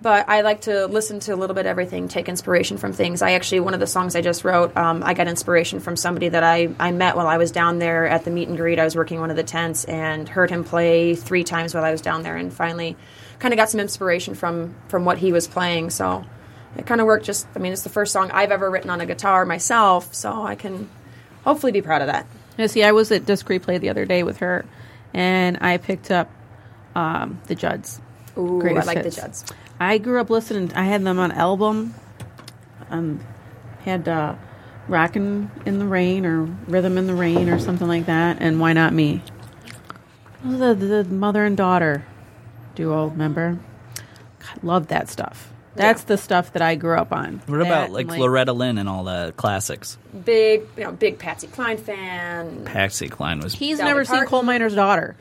but 0.01 0.29
I 0.29 0.43
like 0.43 0.63
to 0.63 0.87
listen 0.87 1.19
to 1.21 1.35
a 1.35 1.37
little 1.37 1.55
bit 1.55 1.63
of 1.63 1.71
everything, 1.71 2.07
take 2.07 2.29
inspiration 2.29 2.77
from 2.79 2.93
things. 2.93 3.21
I 3.21 3.33
actually 3.33 3.61
one 3.61 3.75
of 3.75 3.81
the 3.81 3.87
songs 3.87 4.15
I 4.15 4.21
just 4.21 4.45
wrote, 4.45 4.77
um, 4.77 5.03
I 5.05 5.15
got 5.15 5.27
inspiration 5.27 5.81
from 5.81 5.97
somebody 5.97 6.29
that 6.29 6.45
I, 6.45 6.69
I 6.79 6.93
met 6.93 7.17
while 7.17 7.27
I 7.27 7.37
was 7.37 7.51
down 7.51 7.81
there 7.81 8.07
at 8.07 8.25
the 8.25 8.31
meet 8.31 8.47
and 8.49 8.57
greet. 8.57 8.79
I 8.79 8.85
was 8.85 8.95
working 8.95 9.19
one 9.19 9.31
of 9.31 9.37
the 9.37 9.43
tents 9.43 9.85
and 9.85 10.29
heard 10.29 10.51
him 10.51 10.63
play 10.63 11.17
three 11.17 11.43
times 11.43 11.75
while 11.75 11.85
I 11.85 11.91
was 11.91 12.01
down 12.01 12.23
there, 12.23 12.37
and 12.37 12.53
finally, 12.53 12.97
kind 13.41 13.53
of 13.53 13.59
got 13.59 13.71
some 13.71 13.81
inspiration 13.81 14.35
from 14.35 14.77
from 14.87 15.05
what 15.05 15.19
he 15.19 15.33
was 15.33 15.49
playing. 15.49 15.91
So 15.91 16.25
it 16.79 16.87
kind 16.87 17.01
of 17.01 17.07
worked. 17.07 17.27
Just 17.27 17.47
I 17.55 17.59
mean, 17.59 17.73
it's 17.73 17.83
the 17.83 17.91
first 17.91 18.13
song 18.13 18.31
I've 18.31 18.53
ever 18.53 18.71
written 18.71 18.89
on 18.89 19.01
a 19.01 19.07
guitar 19.07 19.45
myself, 19.45 20.15
so 20.15 20.43
I 20.43 20.55
can 20.55 20.89
hopefully 21.45 21.73
be 21.73 21.83
proud 21.83 22.01
of 22.01 22.07
that. 22.07 22.27
Yeah, 22.57 22.67
see, 22.67 22.83
I 22.83 22.93
was 22.93 23.13
at 23.13 23.27
Disc 23.27 23.47
Replay 23.47 23.81
the 23.81 23.91
other 23.91 24.05
day 24.05 24.23
with 24.23 24.39
her, 24.39 24.65
and 25.13 25.59
I 25.61 25.77
picked 25.77 26.11
up 26.11 26.31
um, 26.95 27.41
the 27.47 27.55
Judds. 27.55 28.01
Ooh, 28.37 28.63
I 28.67 28.85
like 28.85 28.99
hits. 28.99 29.17
the 29.17 29.23
Judds. 29.23 29.45
I 29.81 29.99
grew 29.99 30.21
up 30.21 30.31
listening. 30.31 30.73
I 30.75 30.85
had 30.85 31.05
them 31.05 31.19
on 31.19 31.33
album. 31.33 31.95
Um, 32.91 33.21
had 33.85 34.09
uh, 34.09 34.37
"Rockin' 34.87 35.51
in 35.67 35.79
the 35.79 35.85
Rain" 35.85 36.25
or 36.25 36.43
"Rhythm 36.43 36.97
in 36.97 37.07
the 37.07 37.15
Rain" 37.15 37.49
or 37.49 37.59
something 37.59 37.89
like 37.89 38.07
that. 38.07 38.39
And 38.41 38.61
"Why 38.61 38.73
Not 38.73 38.93
Me." 38.93 39.23
The, 40.45 40.75
the 40.75 41.05
mother 41.05 41.45
and 41.45 41.57
daughter 41.57 42.05
duo. 42.77 43.09
Remember? 43.09 43.59
God, 44.39 44.63
love 44.63 44.87
that 44.89 45.09
stuff. 45.09 45.53
That's 45.79 46.05
the 46.05 46.19
stuff 46.19 46.53
that 46.53 46.63
I 46.63 46.75
grew 46.75 46.97
up 46.97 47.13
on. 47.13 47.41
What 47.47 47.59
That 47.59 47.67
about 47.67 47.85
and, 47.87 47.95
like, 47.95 48.19
Loretta 48.19 48.53
Lynn 48.53 48.79
and 48.79 48.89
all 48.89 49.05
the 49.05 49.33
classics? 49.37 49.97
Big, 50.25 50.63
you 50.77 50.85
know, 50.85 50.93
big 50.93 51.19
Patsy 51.19 51.47
Cline 51.47 51.79
fan. 51.79 52.65
Patsy 52.65 53.09
Cline 53.09 53.41
was 53.41 53.55
He's 53.55 53.79
Dolly 53.79 53.89
never 53.91 54.05
seen 54.05 54.15
Parton. 54.17 54.29
Coal 54.29 54.43
Miner's 54.43 54.75
Daughter. 54.75 55.17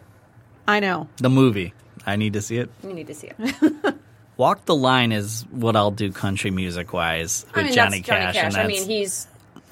I 0.67 0.79
know. 0.81 1.07
the 1.17 1.29
movie. 1.29 1.73
I 2.05 2.15
need 2.17 2.33
to 2.33 2.41
see 2.41 2.57
it. 2.57 2.69
You 2.83 2.93
need 2.93 3.07
to 3.07 3.13
see 3.15 3.31
it. 3.37 3.95
Walk 4.37 4.65
the 4.65 4.75
Line 4.75 5.11
is 5.11 5.45
what 5.51 5.75
I'll 5.75 5.91
do 5.91 6.11
country 6.11 6.51
music 6.51 6.93
wise 6.93 7.45
with 7.49 7.57
I 7.57 7.63
mean, 7.63 7.73
Johnny 7.73 7.97
that's 8.01 8.07
Johnny 8.07 8.21
Cash. 8.21 8.33
Cash. 8.35 8.43
And 8.45 8.55
I 8.55 8.67
that's, 8.67 8.67
mean, 8.67 8.87
he's 8.89 9.27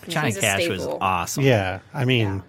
Johnny 0.08 0.28
he's 0.28 0.38
a 0.38 0.42
Cash 0.42 0.68
was 0.68 0.82
staple. 0.82 0.98
awesome. 1.02 1.44
Yeah, 1.44 1.80
I 1.94 2.06
mean, 2.06 2.44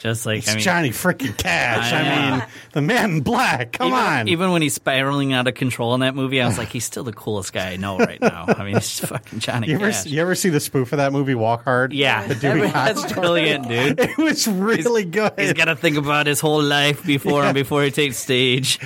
Just 0.00 0.26
like 0.26 0.38
it's 0.38 0.48
I 0.50 0.54
mean, 0.54 0.62
Johnny 0.62 0.90
freaking 0.90 1.36
Cash. 1.36 1.92
I 1.92 1.98
I, 2.00 2.30
mean, 2.38 2.46
the 2.72 2.80
man 2.82 3.10
in 3.10 3.20
black. 3.22 3.72
Come 3.72 3.88
even, 3.88 3.98
on. 3.98 4.28
Even 4.28 4.52
when 4.52 4.62
he's 4.62 4.74
spiraling 4.74 5.32
out 5.32 5.48
of 5.48 5.54
control 5.54 5.94
in 5.94 6.00
that 6.00 6.14
movie, 6.14 6.40
I 6.40 6.46
was 6.46 6.56
like, 6.56 6.68
he's 6.68 6.84
still 6.84 7.02
the 7.04 7.12
coolest 7.12 7.52
guy 7.52 7.70
I 7.72 7.76
know 7.76 7.98
right 7.98 8.20
now. 8.20 8.44
I 8.48 8.64
mean, 8.64 8.74
he's 8.74 9.00
fucking 9.00 9.40
Johnny 9.40 9.68
you 9.68 9.74
ever 9.74 9.90
Cash. 9.90 10.06
you 10.06 10.20
ever 10.20 10.34
see 10.36 10.50
the 10.50 10.60
spoof 10.60 10.92
of 10.92 10.98
that 10.98 11.12
movie 11.12 11.34
Walk 11.34 11.64
Hard? 11.64 11.92
yeah, 11.92 12.26
that's 12.28 13.12
brilliant, 13.12 13.68
dude. 13.68 13.98
It 13.98 14.18
was 14.18 14.46
really 14.46 15.04
good. 15.04 15.32
He's 15.36 15.52
got 15.52 15.64
to 15.66 15.76
think 15.76 15.96
about 15.96 16.26
his 16.26 16.40
whole 16.40 16.62
life 16.62 17.04
before 17.04 17.42
Yeah. 17.48 17.52
before 17.52 17.82
he 17.82 17.90
takes 17.90 18.16
stage. 18.18 18.78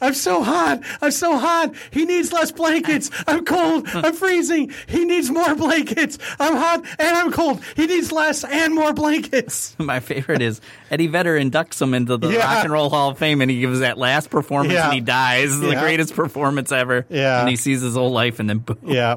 I'm 0.00 0.14
so 0.14 0.42
hot. 0.42 0.80
I'm 1.02 1.10
so 1.10 1.36
hot. 1.38 1.74
He 1.90 2.04
needs 2.04 2.32
less 2.32 2.52
blankets. 2.52 3.10
I'm 3.26 3.44
cold. 3.44 3.86
I'm 3.92 4.14
freezing. 4.14 4.72
He 4.86 5.04
needs 5.04 5.30
more 5.30 5.54
blankets. 5.54 6.18
I'm 6.38 6.56
hot 6.56 6.84
and 6.98 7.16
I'm 7.16 7.32
cold. 7.32 7.60
He 7.76 7.86
needs 7.86 8.12
less 8.12 8.44
and 8.44 8.74
more 8.74 8.92
blankets. 8.92 9.74
My 9.78 10.00
favorite 10.00 10.42
is 10.42 10.60
Eddie 10.90 11.08
Vedder 11.08 11.36
inducts 11.38 11.80
him 11.82 11.94
into 11.94 12.16
the 12.16 12.28
Yeah. 12.30 12.38
Rock 12.54 12.64
and 12.64 12.72
Roll 12.72 12.90
Hall 12.90 13.10
of 13.10 13.18
Fame, 13.18 13.40
and 13.40 13.50
he 13.50 13.60
gives 13.60 13.80
that 13.80 13.98
last 13.98 14.30
performance, 14.30 14.72
Yeah. 14.74 14.84
and 14.86 14.94
he 14.94 15.00
dies. 15.00 15.58
The 15.58 15.74
greatest 15.74 16.14
performance 16.14 16.70
ever. 16.72 17.04
Yeah. 17.08 17.40
and 17.40 17.48
he 17.48 17.56
sees 17.56 17.80
his 17.82 17.94
whole 17.94 18.10
life, 18.12 18.38
and 18.40 18.48
then 18.48 18.58
boom. 18.58 18.78
Yeah. 18.84 19.16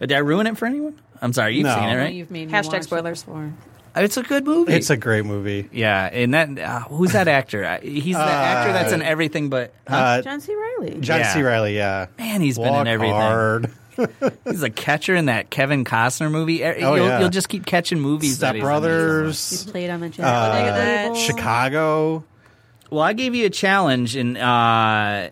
Did 0.00 0.12
I 0.12 0.18
ruin 0.18 0.46
it 0.46 0.56
for 0.56 0.66
anyone? 0.66 0.98
I'm 1.20 1.32
sorry, 1.34 1.56
you've 1.56 1.64
No. 1.66 1.74
seen 1.74 1.84
it, 1.84 1.92
No, 1.92 1.98
right? 1.98 2.14
You've 2.14 2.30
made 2.30 2.46
me 2.48 2.52
Hashtag 2.54 2.66
watch 2.68 2.74
it 2.76 2.84
spoilers. 2.84 3.22
before. 3.22 3.52
It's 3.96 4.16
a 4.16 4.22
good 4.22 4.44
movie. 4.44 4.72
It's 4.72 4.90
a 4.90 4.96
great 4.96 5.24
movie. 5.24 5.68
yeah, 5.72 6.06
and 6.12 6.32
that 6.34 6.58
uh, 6.58 6.80
who's 6.82 7.12
that 7.12 7.28
actor? 7.28 7.64
Uh, 7.64 7.80
He's 7.80 8.14
the 8.14 8.20
actor 8.22 8.72
that's 8.72 8.92
in 8.92 9.02
everything, 9.02 9.48
but 9.50 9.72
huh? 9.88 9.96
Uh, 9.96 10.22
John 10.22 10.40
C. 10.40 10.54
Reilly. 10.54 11.00
John 11.00 11.20
Yeah. 11.20 11.32
C. 11.34 11.42
Reilly, 11.42 11.76
yeah. 11.76 12.06
man, 12.18 12.40
he's 12.40 12.58
been 12.58 12.68
Walk 12.68 12.82
in 12.82 12.86
everything. 12.88 13.14
Hard. 13.14 13.70
He's 14.46 14.62
a 14.62 14.70
catcher 14.70 15.14
in 15.14 15.26
that 15.26 15.50
Kevin 15.50 15.84
Costner 15.84 16.30
movie. 16.30 16.64
Er- 16.64 16.74
Oh, 16.80 16.94
you'll, 16.94 17.06
yeah. 17.06 17.20
you'll 17.20 17.28
just 17.28 17.50
keep 17.50 17.66
catching 17.66 18.00
movies. 18.00 18.38
that 18.38 18.54
Step 18.54 18.54
he's 18.54 18.62
in. 18.64 19.66
He 19.66 19.70
played 19.72 19.90
on 19.90 20.00
the 20.00 20.08
Jazz 20.08 20.24
Uh, 20.24 21.02
label. 21.02 21.14
Chicago. 21.16 22.24
Well, 22.90 23.02
I 23.02 23.12
gave 23.12 23.34
you 23.34 23.44
a 23.44 23.50
challenge, 23.50 24.16
and 24.16 24.38
uh, 24.38 25.28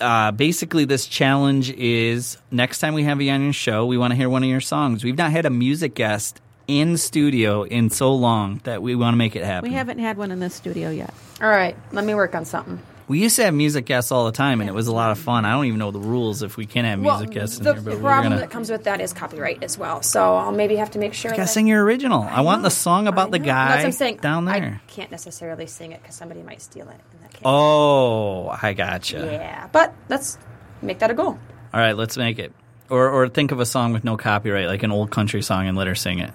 uh, 0.00 0.30
basically, 0.30 0.84
this 0.84 1.06
challenge 1.06 1.70
is 1.72 2.38
next 2.52 2.78
time 2.78 2.94
we 2.94 3.02
have 3.02 3.20
you 3.20 3.32
on 3.32 3.42
your 3.42 3.52
show, 3.52 3.84
we 3.86 3.98
want 3.98 4.12
to 4.12 4.16
hear 4.16 4.28
one 4.28 4.44
of 4.44 4.48
your 4.48 4.60
songs. 4.60 5.02
We've 5.02 5.18
not 5.18 5.32
had 5.32 5.44
a 5.44 5.50
music 5.50 5.94
guest 5.94 6.40
in 6.66 6.96
studio 6.96 7.62
in 7.62 7.90
so 7.90 8.14
long 8.14 8.60
that 8.64 8.82
we 8.82 8.94
want 8.94 9.14
to 9.14 9.18
make 9.18 9.36
it 9.36 9.44
happen. 9.44 9.68
We 9.70 9.74
haven't 9.74 9.98
had 9.98 10.16
one 10.16 10.30
in 10.30 10.40
this 10.40 10.54
studio 10.54 10.90
yet. 10.90 11.12
All 11.40 11.48
right, 11.48 11.76
let 11.92 12.04
me 12.04 12.14
work 12.14 12.34
on 12.34 12.44
something. 12.44 12.80
We 13.06 13.18
used 13.20 13.36
to 13.36 13.44
have 13.44 13.52
music 13.52 13.84
guests 13.84 14.10
all 14.10 14.24
the 14.24 14.32
time, 14.32 14.62
and 14.62 14.70
it 14.70 14.72
was 14.72 14.86
a 14.86 14.92
lot 14.94 15.10
of 15.10 15.18
fun. 15.18 15.44
I 15.44 15.52
don't 15.52 15.66
even 15.66 15.78
know 15.78 15.90
the 15.90 15.98
rules 15.98 16.42
if 16.42 16.56
we 16.56 16.64
can 16.64 16.86
have 16.86 16.98
music 16.98 17.30
guests 17.30 17.58
in 17.58 17.64
the 17.64 17.74
here, 17.74 17.82
but 17.82 17.94
we're 17.96 18.00
problem 18.00 18.32
gonna. 18.32 18.40
that 18.40 18.50
comes 18.50 18.70
with 18.70 18.84
that 18.84 19.02
is 19.02 19.12
copyright 19.12 19.62
as 19.62 19.76
well. 19.76 20.00
So 20.00 20.36
I'll 20.36 20.52
maybe 20.52 20.76
have 20.76 20.92
to 20.92 20.98
make 20.98 21.12
sure. 21.12 21.30
You 21.30 21.36
gotta 21.36 21.46
that- 21.46 21.52
sing 21.52 21.66
your 21.66 21.84
original. 21.84 22.22
I, 22.22 22.40
want 22.40 22.62
the 22.62 22.70
song 22.70 23.06
about 23.06 23.30
the 23.30 23.38
guy 23.38 23.68
That's 23.68 23.78
what 23.82 23.86
I'm 23.86 23.92
saying. 23.92 24.16
down 24.22 24.46
there. 24.46 24.80
I 24.82 24.90
can't 24.90 25.10
necessarily 25.10 25.66
sing 25.66 25.92
it 25.92 26.00
because 26.00 26.14
somebody 26.14 26.42
might 26.42 26.62
steal 26.62 26.88
it. 26.88 26.96
In 27.12 27.20
that 27.20 27.32
case. 27.34 27.42
Oh, 27.44 28.48
I 28.48 28.72
gotcha. 28.72 29.18
yeah, 29.18 29.68
but 29.70 29.92
let's 30.08 30.38
make 30.80 31.00
that 31.00 31.10
a 31.10 31.14
goal. 31.14 31.38
All 31.74 31.80
right, 31.80 31.96
let's 31.96 32.16
make 32.16 32.38
it. 32.38 32.54
Or 32.88 33.10
or 33.10 33.28
think 33.28 33.52
of 33.52 33.60
a 33.60 33.66
song 33.66 33.92
with 33.92 34.04
no 34.04 34.16
copyright, 34.16 34.66
like 34.66 34.82
an 34.82 34.92
old 34.92 35.10
country 35.10 35.42
song, 35.42 35.66
and 35.68 35.76
let 35.76 35.88
her 35.88 35.94
sing 35.94 36.20
it. 36.20 36.30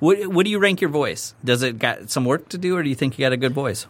What 0.00 0.26
what 0.28 0.44
do 0.44 0.50
you 0.50 0.58
rank 0.58 0.80
your 0.80 0.90
voice? 0.90 1.34
Does 1.44 1.62
it 1.62 1.78
got 1.78 2.10
some 2.10 2.24
work 2.24 2.48
to 2.50 2.58
do, 2.58 2.76
or 2.76 2.82
do 2.82 2.88
you 2.88 2.94
think 2.94 3.18
you 3.18 3.24
got 3.24 3.32
a 3.32 3.36
good 3.36 3.52
voice? 3.52 3.86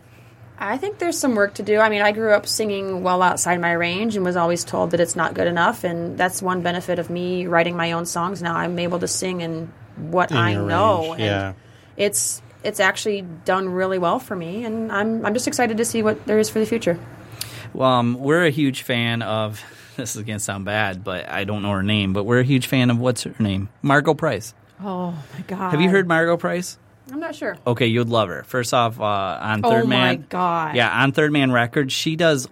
I 0.58 0.76
think 0.76 0.98
there's 0.98 1.16
some 1.18 1.36
work 1.36 1.54
to 1.54 1.62
do. 1.62 1.78
I 1.78 1.88
mean, 1.88 2.02
I 2.02 2.10
grew 2.10 2.32
up 2.32 2.46
singing 2.46 3.02
well 3.04 3.22
outside 3.22 3.60
my 3.60 3.72
range 3.72 4.16
and 4.16 4.24
was 4.24 4.34
always 4.36 4.64
told 4.64 4.90
that 4.90 4.98
it's 5.00 5.14
not 5.14 5.34
good 5.34 5.46
enough. 5.46 5.84
And 5.84 6.18
that's 6.18 6.42
one 6.42 6.62
benefit 6.62 6.98
of 6.98 7.10
me 7.10 7.46
writing 7.46 7.76
my 7.76 7.92
own 7.92 8.06
songs 8.06 8.42
now. 8.42 8.56
I'm 8.56 8.76
able 8.80 8.98
to 8.98 9.06
sing 9.06 9.40
in 9.40 9.72
what 9.96 10.32
In 10.32 10.36
I 10.36 10.52
your 10.54 10.66
know. 10.66 11.00
range, 11.02 11.12
and 11.12 11.20
yeah. 11.20 11.52
it's 11.96 12.42
it's 12.64 12.80
actually 12.80 13.22
done 13.44 13.68
really 13.68 13.98
well 13.98 14.18
for 14.18 14.34
me, 14.34 14.64
and 14.64 14.90
I'm 14.90 15.24
I'm 15.24 15.34
just 15.34 15.46
excited 15.46 15.76
to 15.76 15.84
see 15.84 16.02
what 16.02 16.24
there 16.26 16.38
is 16.38 16.48
for 16.48 16.58
the 16.58 16.66
future. 16.66 16.98
Well, 17.72 17.90
um, 17.90 18.14
we're 18.18 18.44
a 18.46 18.50
huge 18.50 18.82
fan 18.82 19.22
of. 19.22 19.62
This 19.98 20.14
is 20.14 20.22
gonna 20.22 20.38
sound 20.38 20.64
bad, 20.64 21.02
but 21.02 21.28
I 21.28 21.42
don't 21.42 21.60
know 21.62 21.72
her 21.72 21.82
name. 21.82 22.12
But 22.12 22.22
we're 22.22 22.38
a 22.38 22.44
huge 22.44 22.68
fan 22.68 22.88
of 22.88 23.00
what's 23.00 23.24
her 23.24 23.34
name, 23.40 23.68
Margo 23.82 24.14
Price. 24.14 24.54
Oh 24.82 25.10
my 25.34 25.40
god! 25.46 25.70
Have 25.72 25.80
you 25.80 25.90
heard 25.90 26.06
Margo 26.08 26.36
Price? 26.36 26.78
I'm 27.10 27.20
not 27.20 27.34
sure. 27.34 27.56
Okay, 27.66 27.86
you'd 27.86 28.08
love 28.08 28.28
her. 28.28 28.42
First 28.44 28.74
off, 28.74 29.00
uh, 29.00 29.02
on 29.04 29.62
Oh 29.64 29.70
Third 29.70 29.84
my 29.84 29.88
Man, 30.14 30.26
God. 30.28 30.76
yeah, 30.76 31.02
on 31.02 31.12
Third 31.12 31.32
Man 31.32 31.50
Records, 31.52 31.92
she 31.92 32.16
does. 32.16 32.48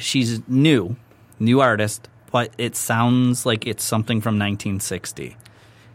She's 0.00 0.40
new, 0.48 0.96
new 1.38 1.60
artist, 1.60 2.08
but 2.32 2.52
it 2.58 2.74
sounds 2.74 3.46
like 3.46 3.66
it's 3.66 3.84
something 3.84 4.20
from 4.20 4.34
1960. 4.34 5.36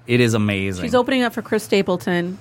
It 0.07 0.19
is 0.21 0.33
amazing. 0.33 0.85
She's 0.85 0.95
opening 0.95 1.23
up 1.23 1.33
for 1.33 1.41
Chris 1.41 1.63
Stapleton 1.63 2.37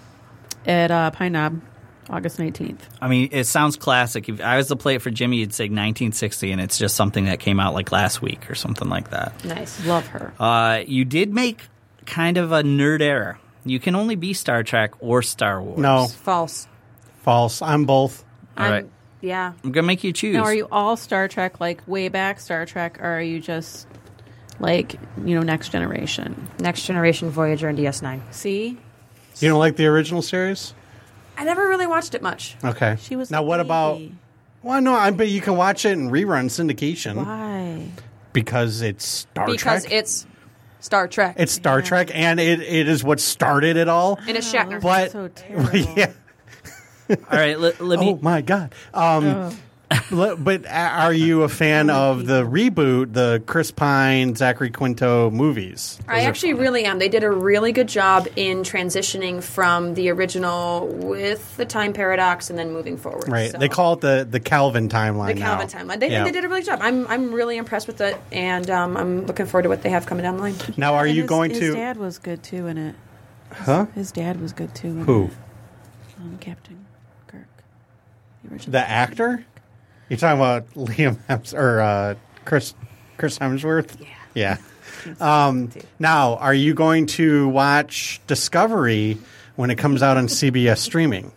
at 0.67 0.91
uh, 0.93 1.11
Pine 1.11 1.33
Knob, 1.33 1.61
August 2.09 2.39
nineteenth. 2.39 2.89
I 3.01 3.09
mean, 3.09 3.29
it 3.33 3.45
sounds 3.45 3.77
classic. 3.77 4.29
If 4.29 4.41
I 4.41 4.57
was 4.57 4.69
to 4.69 4.77
play 4.77 4.95
it 4.95 5.03
for 5.03 5.11
Jimmy, 5.11 5.39
you'd 5.39 5.53
say 5.53 5.65
1960, 5.65 6.53
and 6.53 6.61
it's 6.61 6.79
just 6.79 6.95
something 6.95 7.25
that 7.25 7.41
came 7.41 7.59
out 7.59 7.75
like 7.75 7.91
last 7.91 8.23
week 8.23 8.49
or 8.51 8.55
something 8.55 8.89
like 8.89 9.11
that. 9.11 9.45
Nice. 9.45 9.85
Love 9.87 10.07
her. 10.09 10.33
Uh, 10.39 10.83
you 10.87 11.05
did 11.05 11.33
make 11.35 11.63
kind 12.07 12.37
of 12.37 12.53
a 12.53 12.63
nerd 12.63 13.01
error. 13.01 13.39
You 13.65 13.79
can 13.79 13.95
only 13.95 14.17
be 14.17 14.33
Star 14.33 14.63
Trek 14.63 14.93
or 15.01 15.23
Star 15.23 15.63
Wars. 15.63 15.79
No, 15.79 16.07
False. 16.09 16.67
false. 17.23 17.63
I'm 17.63 17.85
both. 17.85 18.25
All 18.57 18.65
I'm, 18.65 18.73
right. 18.73 18.89
Yeah. 19.21 19.53
I'm 19.63 19.71
gonna 19.73 19.87
make 19.87 20.03
you 20.03 20.13
choose. 20.13 20.35
Now, 20.35 20.43
are 20.45 20.55
you 20.55 20.67
all 20.73 20.97
Star 20.97 21.29
Trek, 21.29 21.61
like 21.61 21.87
way 21.87 22.09
back 22.09 22.41
Star 22.41 22.67
Trek, 22.67 22.99
or 23.01 23.07
are 23.07 23.23
you 23.23 23.39
just 23.41 23.87
like 24.59 24.95
you 25.25 25.35
know 25.37 25.43
Next 25.43 25.71
Generation? 25.71 26.49
Next 26.59 26.85
Generation 26.87 27.31
Voyager 27.31 27.69
and 27.69 27.79
DS9. 27.79 28.21
See, 28.33 28.79
You 29.39 29.49
don't 29.49 29.59
like 29.61 29.77
the 29.77 29.87
original 29.87 30.23
series? 30.23 30.75
I 31.39 31.45
never 31.45 31.69
really 31.69 31.87
watched 31.87 32.15
it 32.15 32.23
much. 32.23 32.57
Okay. 32.65 32.97
she 33.01 33.15
was. 33.17 33.31
now. 33.31 33.39
a 33.39 33.43
What 33.43 33.61
about? 33.61 33.99
baby. 33.99 34.15
Well, 34.65 34.81
no, 34.81 34.95
I 34.95 35.11
bet 35.13 35.29
you 35.29 35.41
can 35.41 35.57
watch 35.57 35.85
it 35.85 35.93
in 35.93 36.11
rerun 36.11 36.47
syndication 36.47 37.17
Why? 37.25 37.89
because 38.33 38.81
it's 38.83 39.05
Star 39.05 39.47
Trek. 39.47 39.57
because 39.57 39.83
Trek. 39.85 39.93
it's 39.95 40.27
Star 40.83 41.09
Trek. 41.09 41.37
it's 41.39 41.53
Star 41.53 41.81
Trek, 41.81 42.11
and 42.13 42.39
it, 42.39 42.61
it 42.61 42.89
is 42.89 43.03
what 43.03 43.21
started 43.21 43.77
it 43.77 43.89
all. 43.89 44.19
and 44.29 44.37
it's 44.37 44.53
Shatner. 44.53 44.81
But 44.83 45.11
so 45.13 45.29
terrible. 45.35 45.79
yeah. 45.97 46.13
All 47.09 47.17
right, 47.31 47.59
let, 47.59 47.81
let 47.81 47.99
me. 48.01 48.11
Oh 48.11 48.19
my 48.23 48.41
god. 48.43 48.75
Um, 48.93 49.25
le- 49.27 49.55
but 50.11 50.65
a- 50.65 50.69
are 50.71 51.13
you 51.13 51.43
a 51.43 51.49
fan 51.49 51.91
of 51.91 52.27
the 52.27 52.43
reboot, 52.45 53.13
the 53.13 53.43
Chris 53.47 53.71
Pine, 53.71 54.35
Zachary 54.35 54.71
Quinto 54.71 55.31
movies? 55.31 55.99
I 56.09 56.23
actually 56.23 56.55
really 56.55 56.85
am. 56.85 56.99
They 56.99 57.09
did 57.09 57.25
a 57.25 57.31
really 57.31 57.73
good 57.73 57.89
job 57.89 58.29
in 58.37 58.59
transitioning 58.63 59.43
from 59.43 59.95
the 59.95 60.11
original 60.11 60.87
with 60.89 61.57
the 61.57 61.65
time 61.65 61.93
paradox 61.93 62.51
and 62.51 62.59
then 62.59 62.73
moving 62.73 62.97
forward. 62.97 63.29
Right. 63.29 63.51
So- 63.51 63.59
They 63.59 63.69
call 63.69 63.95
it 63.95 64.01
the 64.01 64.27
the 64.31 64.41
Kelvin 64.41 64.89
timeline. 64.89 65.35
the 65.35 65.41
Kelvin 65.41 65.69
now. 65.73 65.95
timeline. 65.95 66.01
They, 66.01 66.11
Yeah. 66.11 66.25
they 66.25 66.31
did 66.33 66.45
a 66.45 66.49
really 66.49 66.61
good 66.63 66.67
job. 66.71 66.81
I'm 66.83 67.07
I'm 67.09 67.33
really 67.33 67.57
impressed 67.57 67.87
with 67.87 68.01
it, 68.01 68.17
and 68.31 68.69
um, 68.71 68.97
I'm 68.97 69.27
looking 69.27 69.47
forward 69.47 69.63
to 69.65 69.69
what 69.69 69.83
they 69.83 69.91
have 69.91 70.07
coming 70.07 70.23
down 70.23 70.37
the 70.37 70.43
line. 70.43 70.55
Now, 70.77 70.95
are 70.95 71.07
And 71.07 71.15
you 71.15 71.23
his- 71.23 71.29
going 71.29 71.51
his 71.51 71.59
to? 71.61 71.65
His 71.67 71.75
dad 71.75 71.97
was 71.97 72.19
good 72.19 72.43
too 72.43 72.67
in 72.67 72.79
it. 72.79 72.95
Huh? 73.53 73.87
His 73.95 74.13
dad 74.13 74.41
was 74.41 74.53
good 74.53 74.75
too. 74.75 74.89
In 74.89 75.05
Who? 75.05 75.25
It. 75.25 75.31
Um, 76.19 76.39
Captain 76.41 76.87
Kirk. 77.27 77.47
The 78.45 78.53
original. 78.55 78.73
The 78.73 78.89
actor? 78.89 79.45
You're 80.13 80.19
talking 80.19 80.41
about 80.41 80.71
Liam 80.75 81.19
Hems- 81.27 81.55
or 81.55 81.81
uh, 81.81 82.17
Chris 82.45 82.75
Chris 83.17 83.39
Hemsworth? 83.39 83.99
Yeah. 84.35 84.59
Yeah. 85.07 85.47
Um, 85.47 85.71
now, 85.99 86.37
are 86.37 86.53
you 86.53 86.75
going 86.75 87.07
to 87.07 87.49
watch 87.49 88.21
Discovery 88.27 89.17
when 89.57 89.71
it 89.71 89.77
comes 89.79 90.03
out 90.03 90.19
on 90.19 90.27
CBS 90.29 90.81
streaming? 90.81 91.33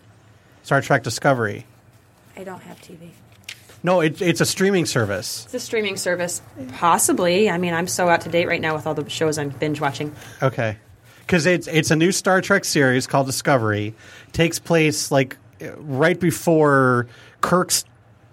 Star 0.63 0.81
Trek 0.81 1.03
Discovery. 1.03 1.65
I 2.35 2.43
don't 2.43 2.61
have 2.63 2.81
TV. 2.81 3.11
No, 3.81 4.01
it, 4.01 4.21
it's 4.21 4.41
a 4.41 4.45
streaming 4.45 4.85
service. 4.85 5.45
It's 5.45 5.53
a 5.53 5.59
streaming 5.61 5.95
service, 5.95 6.41
possibly. 6.73 7.49
I 7.49 7.57
mean, 7.57 7.73
I'm 7.73 7.87
so 7.87 8.09
out 8.09 8.19
to 8.21 8.29
date 8.29 8.49
right 8.49 8.59
now 8.59 8.75
with 8.75 8.85
all 8.85 8.93
the 8.93 9.09
shows 9.09 9.37
I'm 9.37 9.51
binge 9.51 9.79
watching. 9.79 10.13
Okay. 10.43 10.75
Because 11.19 11.45
it's 11.45 11.67
it's 11.67 11.91
a 11.91 11.95
new 11.95 12.11
Star 12.11 12.41
Trek 12.41 12.65
series 12.65 13.07
called 13.07 13.25
Discovery. 13.25 13.95
Takes 14.33 14.59
place 14.59 15.11
like 15.11 15.37
right 15.77 16.19
before 16.19 17.07
Kirk's 17.39 17.85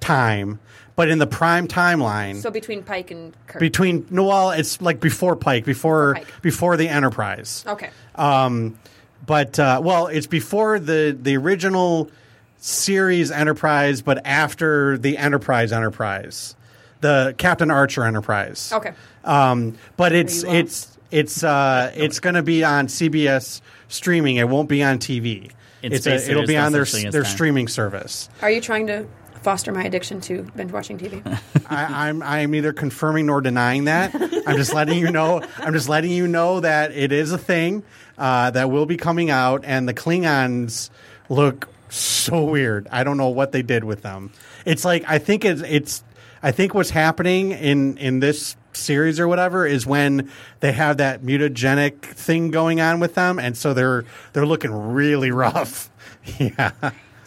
time, 0.02 0.60
but 0.96 1.08
in 1.08 1.18
the 1.18 1.26
prime 1.26 1.66
timeline. 1.66 2.36
So 2.42 2.50
between 2.50 2.82
Pike 2.82 3.10
and 3.10 3.34
Kirk. 3.46 3.60
between 3.60 4.06
no, 4.10 4.24
well, 4.24 4.50
it's 4.50 4.82
like 4.82 5.00
before 5.00 5.36
Pike, 5.36 5.64
before 5.64 6.12
Before 6.14 6.24
Pike. 6.26 6.42
before 6.42 6.76
the 6.76 6.88
Enterprise. 6.88 7.64
okay. 7.66 7.88
Um, 8.16 8.78
but 9.24 9.58
uh, 9.58 9.80
well, 9.82 10.08
it's 10.08 10.26
before 10.26 10.78
the 10.78 11.16
the 11.18 11.36
original 11.38 12.10
series 12.58 13.30
Enterprise, 13.30 14.02
but 14.02 14.24
after 14.26 14.98
the 14.98 15.16
Enterprise 15.16 15.72
Enterprise, 15.72 16.54
the 17.00 17.34
Captain 17.38 17.70
Archer 17.70 18.04
Enterprise. 18.04 18.72
Okay. 18.72 18.92
Um, 19.24 19.76
but 19.96 20.12
it's 20.12 20.42
it's 20.44 20.98
it's 21.10 21.42
uh, 21.44 21.92
it's 21.94 22.20
going 22.20 22.34
to 22.34 22.42
be 22.42 22.64
on 22.64 22.86
CBS 22.88 23.60
streaming. 23.88 24.36
It 24.36 24.48
won't 24.48 24.68
be 24.68 24.82
on 24.82 24.98
TV. 24.98 25.50
In 25.82 25.92
It's 25.92 26.06
a, 26.06 26.14
it'll 26.30 26.46
be 26.46 26.56
on 26.56 26.70
their 26.72 26.84
such 26.84 27.00
thing 27.00 27.06
as 27.08 27.12
their 27.12 27.22
time. 27.24 27.32
streaming 27.32 27.68
service. 27.68 28.28
Are 28.40 28.50
you 28.50 28.60
trying 28.60 28.86
to 28.86 29.04
foster 29.42 29.72
my 29.72 29.84
addiction 29.84 30.20
to 30.22 30.44
binge 30.56 30.72
watching 30.72 30.98
TV? 30.98 31.22
I, 31.68 32.08
I'm 32.08 32.22
I'm 32.22 32.50
neither 32.50 32.72
confirming 32.72 33.26
nor 33.26 33.40
denying 33.40 33.84
that. 33.84 34.14
I'm 34.14 34.56
just 34.56 34.74
letting 34.74 34.98
you 34.98 35.10
know. 35.10 35.42
I'm 35.58 35.72
just 35.72 35.88
letting 35.88 36.10
you 36.10 36.28
know 36.28 36.60
that 36.60 36.92
it 36.92 37.12
is 37.12 37.32
a 37.32 37.38
thing 37.38 37.82
uh, 38.18 38.50
that 38.50 38.70
will 38.70 38.86
be 38.86 38.96
coming 38.96 39.30
out, 39.30 39.62
and 39.64 39.88
the 39.88 39.94
Klingons 39.94 40.90
look 41.28 41.68
so 41.88 42.44
weird. 42.44 42.88
I 42.90 43.04
don't 43.04 43.16
know 43.16 43.28
what 43.28 43.52
they 43.52 43.62
did 43.62 43.84
with 43.84 44.02
them. 44.02 44.32
It's 44.64 44.84
like 44.84 45.04
I 45.06 45.18
think 45.18 45.44
it's 45.44 45.62
it's 45.62 46.02
I 46.42 46.52
think 46.52 46.74
what's 46.74 46.90
happening 46.90 47.52
in 47.52 47.96
in 47.98 48.20
this 48.20 48.56
series 48.72 49.20
or 49.20 49.28
whatever 49.28 49.66
is 49.66 49.86
when 49.86 50.30
they 50.60 50.72
have 50.72 50.96
that 50.96 51.22
mutagenic 51.22 52.00
thing 52.00 52.50
going 52.50 52.80
on 52.80 53.00
with 53.00 53.14
them, 53.14 53.38
and 53.38 53.56
so 53.56 53.74
they're 53.74 54.04
they're 54.32 54.46
looking 54.46 54.72
really 54.72 55.30
rough. 55.30 55.88
Yeah. 56.38 56.70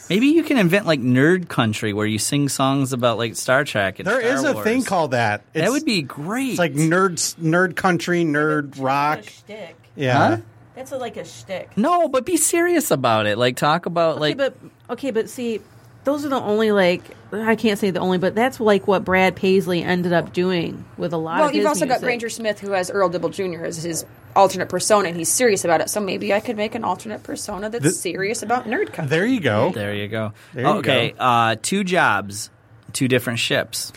Maybe 0.09 0.27
you 0.27 0.43
can 0.43 0.57
invent 0.57 0.85
like 0.85 0.99
Nerd 0.99 1.47
Country 1.49 1.93
where 1.93 2.05
you 2.05 2.19
sing 2.19 2.47
songs 2.49 2.93
about 2.93 3.17
like 3.17 3.35
Star 3.35 3.63
Trek. 3.63 3.99
And 3.99 4.07
There 4.07 4.21
Star 4.21 4.33
is 4.33 4.43
a 4.43 4.53
Wars. 4.53 4.63
thing 4.63 4.83
called 4.83 5.11
that. 5.11 5.41
that 5.53 5.71
would 5.71 5.85
be 5.85 6.01
great. 6.01 6.51
It's 6.51 6.59
like 6.59 6.73
nerd 6.73 7.13
nerd 7.37 7.75
country, 7.75 8.23
nerd 8.23 8.79
rock. 8.81 9.23
shtick. 9.23 9.75
Yeah. 9.95 10.17
Huh? 10.17 10.37
That's 10.75 10.91
a, 10.91 10.97
like 10.97 11.15
a 11.17 11.23
shtick. 11.23 11.77
no, 11.77 12.09
but 12.09 12.25
be 12.25 12.35
serious 12.37 12.91
about 12.91 13.25
it. 13.27 13.37
Like 13.37 13.55
talk 13.55 13.85
about 13.85 14.19
like 14.19 14.39
okay, 14.39 14.49
but 14.87 14.93
okay, 14.93 15.11
but 15.11 15.29
see, 15.29 15.61
those 16.05 16.23
are 16.23 16.29
the 16.29 16.39
only 16.39 16.71
like 16.71 17.01
I 17.33 17.55
can't 17.55 17.77
say 17.77 17.91
the 17.91 17.99
only, 17.99 18.17
but 18.17 18.35
that's 18.35 18.59
like 18.59 18.87
what 18.87 19.03
Brad 19.03 19.35
Paisley 19.35 19.83
ended 19.83 20.13
up 20.13 20.31
doing 20.31 20.85
with 20.97 21.11
a 21.13 21.17
lot 21.17 21.39
well, 21.39 21.49
of. 21.49 21.55
you've 21.55 21.63
his 21.63 21.67
also 21.67 21.85
got 21.85 21.99
Granger 22.01 22.29
Smith, 22.29 22.59
who 22.59 22.71
has 22.71 22.89
Earl 22.89 23.09
Dibble 23.09 23.29
Jr. 23.29 23.65
as 23.65 23.83
his 23.83 24.05
alternate 24.35 24.69
persona, 24.69 25.09
and 25.09 25.17
he's 25.17 25.29
serious 25.29 25.65
about 25.65 25.81
it. 25.81 25.89
So 25.89 25.99
maybe 25.99 26.33
I 26.33 26.39
could 26.39 26.55
make 26.55 26.75
an 26.75 26.83
alternate 26.83 27.23
persona 27.23 27.69
that's 27.69 27.83
The- 27.83 27.91
serious 27.91 28.43
about 28.43 28.65
nerd 28.65 28.93
culture. 28.93 29.09
There 29.09 29.25
you 29.25 29.39
go. 29.39 29.71
There 29.71 29.93
you 29.93 30.07
go. 30.07 30.33
There 30.53 30.63
you 30.63 30.69
okay, 30.77 31.11
go. 31.11 31.17
Uh, 31.23 31.55
two 31.61 31.83
jobs, 31.83 32.49
two 32.93 33.07
different 33.07 33.39
ships. 33.39 33.91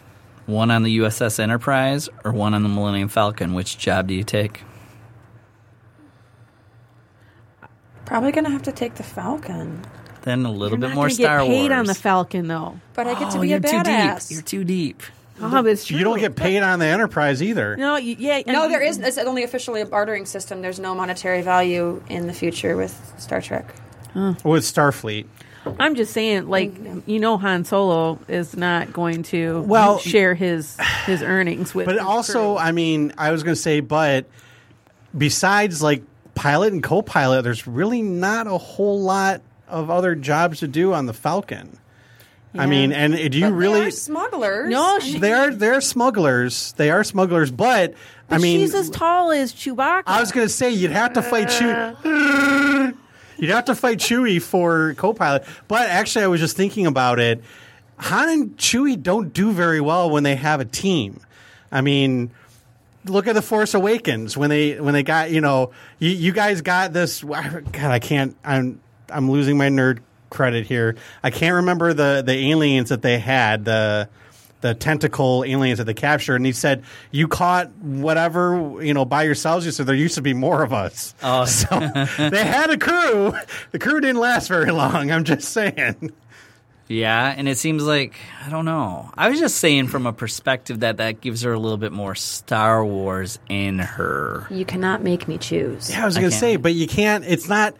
One 0.46 0.70
on 0.70 0.82
the 0.82 0.98
USS 0.98 1.38
Enterprise 1.38 2.08
or 2.24 2.32
one 2.32 2.54
on 2.54 2.62
the 2.62 2.70
Millennium 2.70 3.08
Falcon. 3.08 3.52
Which 3.52 3.76
job 3.76 4.06
do 4.06 4.14
you 4.14 4.24
take? 4.24 4.62
Probably 8.06 8.32
going 8.32 8.44
to 8.44 8.50
have 8.50 8.62
to 8.62 8.72
take 8.72 8.94
the 8.94 9.02
Falcon, 9.02 9.82
Then 10.22 10.44
a 10.44 10.50
little 10.50 10.70
You're 10.78 10.78
bit 10.78 10.86
not 10.88 10.94
more 10.94 11.04
gonna 11.04 11.14
Star 11.14 11.38
get 11.40 11.46
paid 11.48 11.70
Wars. 11.70 11.78
on 11.78 11.86
the 11.86 11.94
Falcon 11.94 12.48
though. 12.48 12.80
but 12.94 13.06
I 13.06 13.18
get 13.18 13.30
to 13.32 13.38
Oh, 13.38 13.40
be 13.40 13.48
a 13.48 13.50
you're 13.52 13.60
too 13.60 13.68
badass. 13.68 14.28
deep. 14.28 14.34
You're 14.36 14.42
too 14.42 14.64
deep. 14.64 15.02
Oh, 15.40 15.50
but 15.62 15.66
it's 15.66 15.84
true. 15.86 15.96
You 15.96 16.02
don't 16.04 16.18
get 16.18 16.34
paid 16.34 16.62
on 16.64 16.80
the 16.80 16.86
Enterprise 16.86 17.40
either. 17.42 17.76
No, 17.76 17.96
you, 17.96 18.16
yeah. 18.18 18.42
no, 18.48 18.68
there 18.68 18.80
is. 18.82 18.98
It's 18.98 19.18
only 19.18 19.44
officially 19.44 19.80
a 19.80 19.86
bartering 19.86 20.26
system. 20.26 20.62
There's 20.62 20.80
no 20.80 20.96
monetary 20.96 21.42
value 21.42 22.02
in 22.08 22.26
the 22.26 22.32
future 22.32 22.76
with 22.76 23.14
Star 23.18 23.40
Trek. 23.40 23.72
With 24.14 24.64
Starfleet. 24.64 25.26
I'm 25.78 25.94
just 25.94 26.12
saying, 26.12 26.48
like 26.48 26.72
you 27.06 27.20
know, 27.20 27.36
Han 27.38 27.64
Solo 27.64 28.18
is 28.26 28.56
not 28.56 28.92
going 28.92 29.22
to 29.24 29.62
Well- 29.62 29.98
share 30.00 30.34
his 30.34 30.76
his 31.06 31.22
earnings 31.22 31.72
with. 31.72 31.86
But 31.86 31.96
his 31.96 32.04
also, 32.04 32.56
crew. 32.56 32.58
I 32.58 32.72
mean, 32.72 33.12
I 33.16 33.30
was 33.30 33.44
going 33.44 33.54
to 33.54 33.60
say, 33.60 33.78
but 33.78 34.24
besides 35.16 35.82
like 35.82 36.02
pilot 36.34 36.72
and 36.72 36.82
co 36.82 37.02
pilot, 37.02 37.42
there's 37.42 37.66
really 37.66 38.02
not 38.02 38.46
a 38.46 38.58
whole 38.58 39.00
lot 39.02 39.40
of 39.68 39.90
other 39.90 40.14
jobs 40.14 40.60
to 40.60 40.68
do 40.68 40.92
on 40.92 41.06
the 41.06 41.12
Falcon. 41.14 41.78
I 42.56 42.66
mean, 42.66 42.92
and 42.92 43.14
do 43.30 43.38
you 43.38 43.46
But 43.46 43.52
really? 43.52 43.80
they 43.80 43.86
are 43.86 43.90
smugglers. 43.90 44.70
No, 44.70 44.98
she- 45.00 45.18
They 45.18 45.32
are 45.32 45.50
they're 45.54 45.80
smugglers. 45.82 46.72
They 46.78 46.90
are 46.90 47.04
smugglers, 47.04 47.50
but, 47.50 47.94
I 48.30 48.38
mean, 48.38 48.58
she's 48.60 48.74
as 48.74 48.88
tall 48.90 49.30
as 49.30 49.52
Chewbacca. 49.52 50.04
I 50.06 50.20
was 50.20 50.32
going 50.32 50.46
to 50.46 50.52
say 50.52 50.70
you'd 50.70 50.90
have 50.90 51.12
to 51.12 51.22
fight 51.22 51.48
Chewie. 51.48 51.94
Uh. 52.04 52.92
You'd 53.36 53.50
have 53.50 53.66
to 53.66 53.74
fight 53.76 53.98
Chewie 53.98 54.42
for 54.42 54.94
co-pilot. 54.94 55.44
But 55.68 55.88
actually, 55.88 56.24
I 56.24 56.28
was 56.28 56.40
just 56.40 56.56
thinking 56.56 56.86
about 56.86 57.20
it. 57.20 57.42
Han 57.98 58.28
and 58.28 58.56
Chewie 58.56 59.00
don't 59.00 59.32
do 59.32 59.52
very 59.52 59.80
well 59.80 60.10
when 60.10 60.22
they 60.24 60.34
have 60.34 60.60
a 60.60 60.64
team. 60.64 61.20
I 61.70 61.80
mean, 61.82 62.30
look 63.04 63.26
at 63.28 63.34
the 63.34 63.42
Force 63.42 63.74
Awakens 63.74 64.36
when 64.36 64.50
they 64.50 64.80
when 64.80 64.94
they 64.94 65.02
got 65.04 65.30
you 65.30 65.40
know 65.40 65.70
you, 65.98 66.10
you 66.10 66.32
guys 66.32 66.62
got 66.62 66.92
this. 66.92 67.22
God, 67.22 67.64
I 67.76 67.98
can't. 68.00 68.34
I'm 68.44 68.80
I'm 69.10 69.30
losing 69.30 69.56
my 69.56 69.68
nerd 69.68 69.98
credit 70.30 70.66
here. 70.66 70.96
I 71.22 71.30
can't 71.30 71.54
remember 71.56 71.92
the 71.94 72.22
the 72.24 72.50
aliens 72.50 72.88
that 72.90 73.02
they 73.02 73.18
had. 73.18 73.64
The 73.64 74.08
the 74.60 74.74
tentacle 74.74 75.44
aliens 75.46 75.78
that 75.78 75.84
they 75.84 75.94
captured, 75.94 76.36
and 76.36 76.44
he 76.44 76.52
said, 76.52 76.82
"You 77.12 77.28
caught 77.28 77.70
whatever 77.76 78.76
you 78.82 78.92
know 78.94 79.04
by 79.04 79.22
yourselves." 79.22 79.64
You 79.64 79.72
said 79.72 79.86
there 79.86 79.94
used 79.94 80.16
to 80.16 80.22
be 80.22 80.34
more 80.34 80.62
of 80.62 80.72
us. 80.72 81.14
Oh, 81.22 81.44
so 81.46 81.66
they 81.78 82.44
had 82.44 82.70
a 82.70 82.76
crew. 82.78 83.32
The 83.72 83.78
crew 83.78 84.00
didn't 84.00 84.20
last 84.20 84.48
very 84.48 84.70
long. 84.72 85.10
I'm 85.10 85.24
just 85.24 85.48
saying. 85.50 86.12
Yeah, 86.90 87.34
and 87.36 87.46
it 87.48 87.58
seems 87.58 87.82
like 87.84 88.14
I 88.46 88.48
don't 88.48 88.64
know. 88.64 89.10
I 89.14 89.28
was 89.28 89.38
just 89.38 89.58
saying 89.58 89.88
from 89.88 90.06
a 90.06 90.12
perspective 90.12 90.80
that 90.80 90.96
that 90.96 91.20
gives 91.20 91.42
her 91.42 91.52
a 91.52 91.58
little 91.58 91.76
bit 91.76 91.92
more 91.92 92.14
Star 92.14 92.82
Wars 92.84 93.38
in 93.50 93.78
her. 93.78 94.46
you 94.50 94.64
cannot 94.64 95.02
make 95.02 95.28
me 95.28 95.36
choose. 95.36 95.90
Yeah, 95.90 96.02
I 96.02 96.06
was 96.06 96.16
I 96.16 96.20
going 96.20 96.30
to 96.30 96.34
can't- 96.34 96.40
say, 96.40 96.56
but 96.56 96.72
you 96.74 96.86
can't. 96.86 97.24
It's 97.26 97.46
not. 97.48 97.74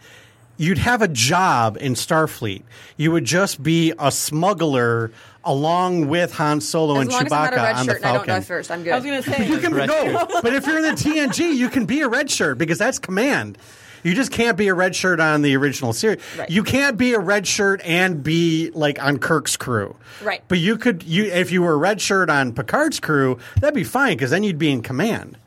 You'd 0.59 0.77
have 0.77 1.01
a 1.01 1.07
job 1.07 1.77
in 1.79 1.93
Starfleet. 1.93 2.63
You 2.97 3.13
would 3.13 3.23
just 3.23 3.63
be 3.63 3.93
a 3.97 4.11
smuggler 4.11 5.09
along 5.45 6.09
with 6.09 6.33
Han 6.33 6.59
Solo 6.59 6.95
As 6.95 7.01
and 7.03 7.11
long 7.11 7.25
as 7.25 7.31
I'm 7.31 7.39
not 7.39 7.53
Chewbacca 7.53 7.53
a 7.53 7.63
red 7.63 7.75
on 7.75 7.85
the 7.85 7.91
shirt 7.93 8.01
and 8.01 8.05
I 8.05 8.13
don't 8.13 8.27
die 8.27 8.33
Falcon. 8.33 8.43
first, 8.43 8.71
I'm 8.71 8.83
good. 8.83 8.91
I 8.91 8.95
was 8.97 9.05
gonna 9.05 9.23
say. 9.23 9.47
You 9.47 9.57
can 9.59 9.71
go, 9.71 10.27
but 10.41 10.53
if 10.53 10.67
you're 10.67 10.77
in 10.79 10.83
the 10.83 10.91
TNG, 10.91 11.55
you 11.55 11.69
can 11.69 11.85
be 11.85 12.01
a 12.01 12.09
red 12.09 12.29
shirt 12.29 12.57
because 12.57 12.77
that's 12.77 12.99
command. 12.99 13.57
You 14.03 14.13
just 14.13 14.31
can't 14.31 14.57
be 14.57 14.67
a 14.67 14.73
red 14.73 14.97
shirt 14.97 15.21
on 15.21 15.43
the 15.43 15.55
original 15.55 15.93
series. 15.93 16.21
Right. 16.37 16.49
You 16.49 16.63
can't 16.63 16.97
be 16.97 17.13
a 17.13 17.19
red 17.19 17.47
shirt 17.47 17.79
and 17.85 18.21
be 18.21 18.69
like 18.73 19.01
on 19.01 19.17
Kirk's 19.17 19.55
crew. 19.55 19.95
Right. 20.21 20.43
But 20.49 20.59
you 20.59 20.77
could 20.77 21.03
you 21.03 21.23
if 21.25 21.51
you 21.51 21.61
were 21.61 21.73
a 21.73 21.77
red 21.77 22.01
shirt 22.01 22.29
on 22.29 22.53
Picard's 22.53 22.99
crew, 22.99 23.39
that'd 23.61 23.73
be 23.73 23.85
fine 23.85 24.17
because 24.17 24.31
then 24.31 24.43
you'd 24.43 24.59
be 24.59 24.71
in 24.71 24.81
command, 24.81 25.37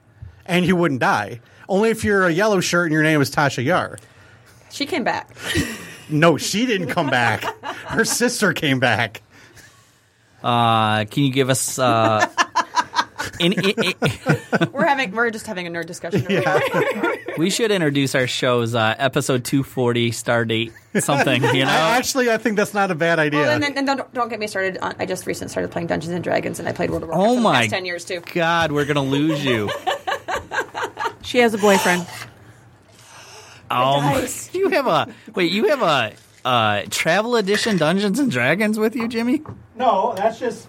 and 0.47 0.65
you 0.65 0.75
wouldn't 0.75 1.01
die. 1.01 1.41
Only 1.69 1.91
if 1.91 2.03
you're 2.03 2.27
a 2.27 2.33
yellow 2.33 2.61
shirt 2.61 2.87
and 2.87 2.95
your 2.95 3.03
name 3.03 3.21
is 3.21 3.31
Tasha 3.31 3.63
Yar. 3.63 3.99
She 4.73 4.87
came 4.87 5.05
back. 5.05 5.31
No, 6.09 6.37
she 6.37 6.67
didn't 6.67 6.89
come 6.89 7.09
back. 7.11 7.45
Her 7.63 8.05
sister 8.05 8.53
came 8.53 8.81
back. 8.81 9.23
Uh, 10.43 11.05
can 11.05 11.23
you 11.25 11.33
give 11.33 11.51
us? 11.51 11.79
Uh, 11.79 12.27
in, 13.41 13.53
in, 13.53 13.71
in- 13.71 13.95
We're 14.73 14.85
having 14.87 15.13
we're 15.13 15.31
just 15.31 15.47
having 15.47 15.67
a 15.67 15.71
nerd 15.71 15.87
discussion. 15.87 16.23
over 16.23 16.61
here. 16.61 17.17
we 17.39 17.49
should 17.51 17.71
introduce 17.71 18.15
our 18.15 18.27
shows. 18.27 18.75
Uh, 18.75 18.95
episode 18.99 19.45
two 19.45 19.63
forty, 19.63 20.11
star 20.11 20.45
date, 20.45 20.73
something. 20.99 21.43
You 21.45 21.53
know. 21.65 21.71
I, 21.71 21.97
actually, 21.97 22.31
I 22.31 22.39
think 22.39 22.57
that's 22.57 22.75
not 22.75 22.91
a 22.91 22.95
bad 22.95 23.19
idea. 23.19 23.41
Well, 23.41 23.51
and, 23.51 23.63
then, 23.63 23.79
and 23.79 23.87
don't, 23.87 24.13
don't 24.15 24.29
get 24.29 24.41
me 24.41 24.47
started. 24.47 24.79
On, 24.79 24.95
I 24.99 25.07
just 25.07 25.27
recently 25.27 25.51
started 25.51 25.71
playing 25.71 25.87
Dungeons 25.87 26.13
and 26.13 26.25
Dragons, 26.25 26.59
and 26.59 26.69
I 26.69 26.73
played 26.73 26.91
World 26.91 27.05
of 27.05 27.11
Warcraft 27.11 27.31
oh 27.31 27.35
for 27.35 27.41
the 27.41 27.43
my 27.43 27.61
past 27.61 27.71
ten 27.71 27.85
years 27.85 28.05
too. 28.05 28.21
God, 28.33 28.73
we're 28.73 28.87
gonna 28.87 29.03
lose 29.03 29.45
you. 29.45 29.71
She 31.23 31.39
has 31.39 31.55
a 31.55 31.59
boyfriend. 31.59 32.07
Um, 33.73 34.27
you 34.53 34.69
have 34.71 34.87
a 34.87 35.15
wait. 35.35 35.51
You 35.53 35.69
have 35.69 35.83
a 35.83 36.13
uh, 36.45 36.83
travel 36.91 37.37
edition 37.37 37.77
Dungeons 37.77 38.19
and 38.19 38.31
Dragons 38.31 38.79
with 38.79 38.95
you, 38.95 39.09
Jimmy? 39.09 39.43
No, 39.75 40.15
that's 40.17 40.39
just 40.39 40.69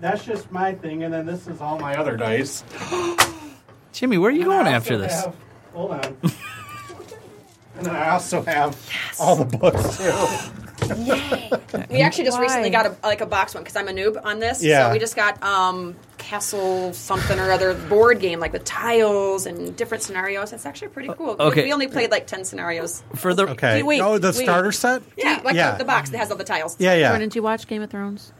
that's 0.00 0.24
just 0.24 0.50
my 0.50 0.74
thing, 0.74 1.04
and 1.04 1.14
then 1.14 1.26
this 1.26 1.46
is 1.46 1.60
all 1.60 1.78
my 1.78 1.94
other 1.96 2.16
dice. 2.16 2.64
Jimmy, 3.92 4.18
where 4.18 4.30
are 4.30 4.34
you 4.34 4.44
going 4.44 4.66
after 4.66 4.96
this? 4.96 5.24
have- 5.24 5.36
hold 5.72 5.92
on. 5.92 6.02
and 7.76 7.86
then 7.86 7.94
I 7.94 8.10
also 8.10 8.42
have 8.42 8.76
all 9.20 9.36
the 9.36 9.56
books 9.56 9.98
too. 9.98 10.52
Yay. 10.96 11.50
we 11.90 12.00
actually 12.00 12.24
just 12.24 12.38
Why? 12.38 12.42
recently 12.42 12.70
got 12.70 12.86
a, 12.86 12.96
like 13.04 13.20
a 13.20 13.26
box 13.26 13.54
one 13.54 13.62
because 13.62 13.76
I'm 13.76 13.88
a 13.88 13.92
noob 13.92 14.20
on 14.24 14.40
this. 14.40 14.62
Yeah. 14.62 14.88
So 14.88 14.92
we 14.92 14.98
just 14.98 15.14
got 15.14 15.40
um, 15.42 15.94
Castle 16.32 16.94
something 16.94 17.38
or 17.38 17.52
other 17.52 17.74
board 17.74 18.18
game 18.18 18.40
like 18.40 18.54
with 18.54 18.64
tiles 18.64 19.44
and 19.44 19.76
different 19.76 20.02
scenarios. 20.02 20.54
It's 20.54 20.64
actually 20.64 20.88
pretty 20.88 21.10
cool. 21.12 21.36
We- 21.38 21.44
okay. 21.44 21.64
We 21.64 21.72
only 21.74 21.88
played 21.88 22.10
like 22.10 22.26
ten 22.26 22.46
scenarios. 22.46 23.02
For 23.16 23.34
the 23.34 23.50
Okay. 23.50 23.82
Wait, 23.82 24.00
oh, 24.00 24.16
the 24.16 24.28
wait. 24.28 24.36
starter 24.36 24.72
set. 24.72 25.02
Yeah, 25.14 25.42
like 25.44 25.54
Yeah. 25.54 25.72
The, 25.72 25.78
the 25.78 25.84
box 25.84 26.08
that 26.08 26.16
has 26.16 26.30
all 26.30 26.38
the 26.38 26.44
tiles. 26.44 26.74
Yeah, 26.78 26.94
yeah. 26.94 27.10
Jordan, 27.10 27.28
did 27.28 27.36
you 27.36 27.42
watch 27.42 27.66
Game 27.66 27.82
of 27.82 27.90
Thrones? 27.90 28.32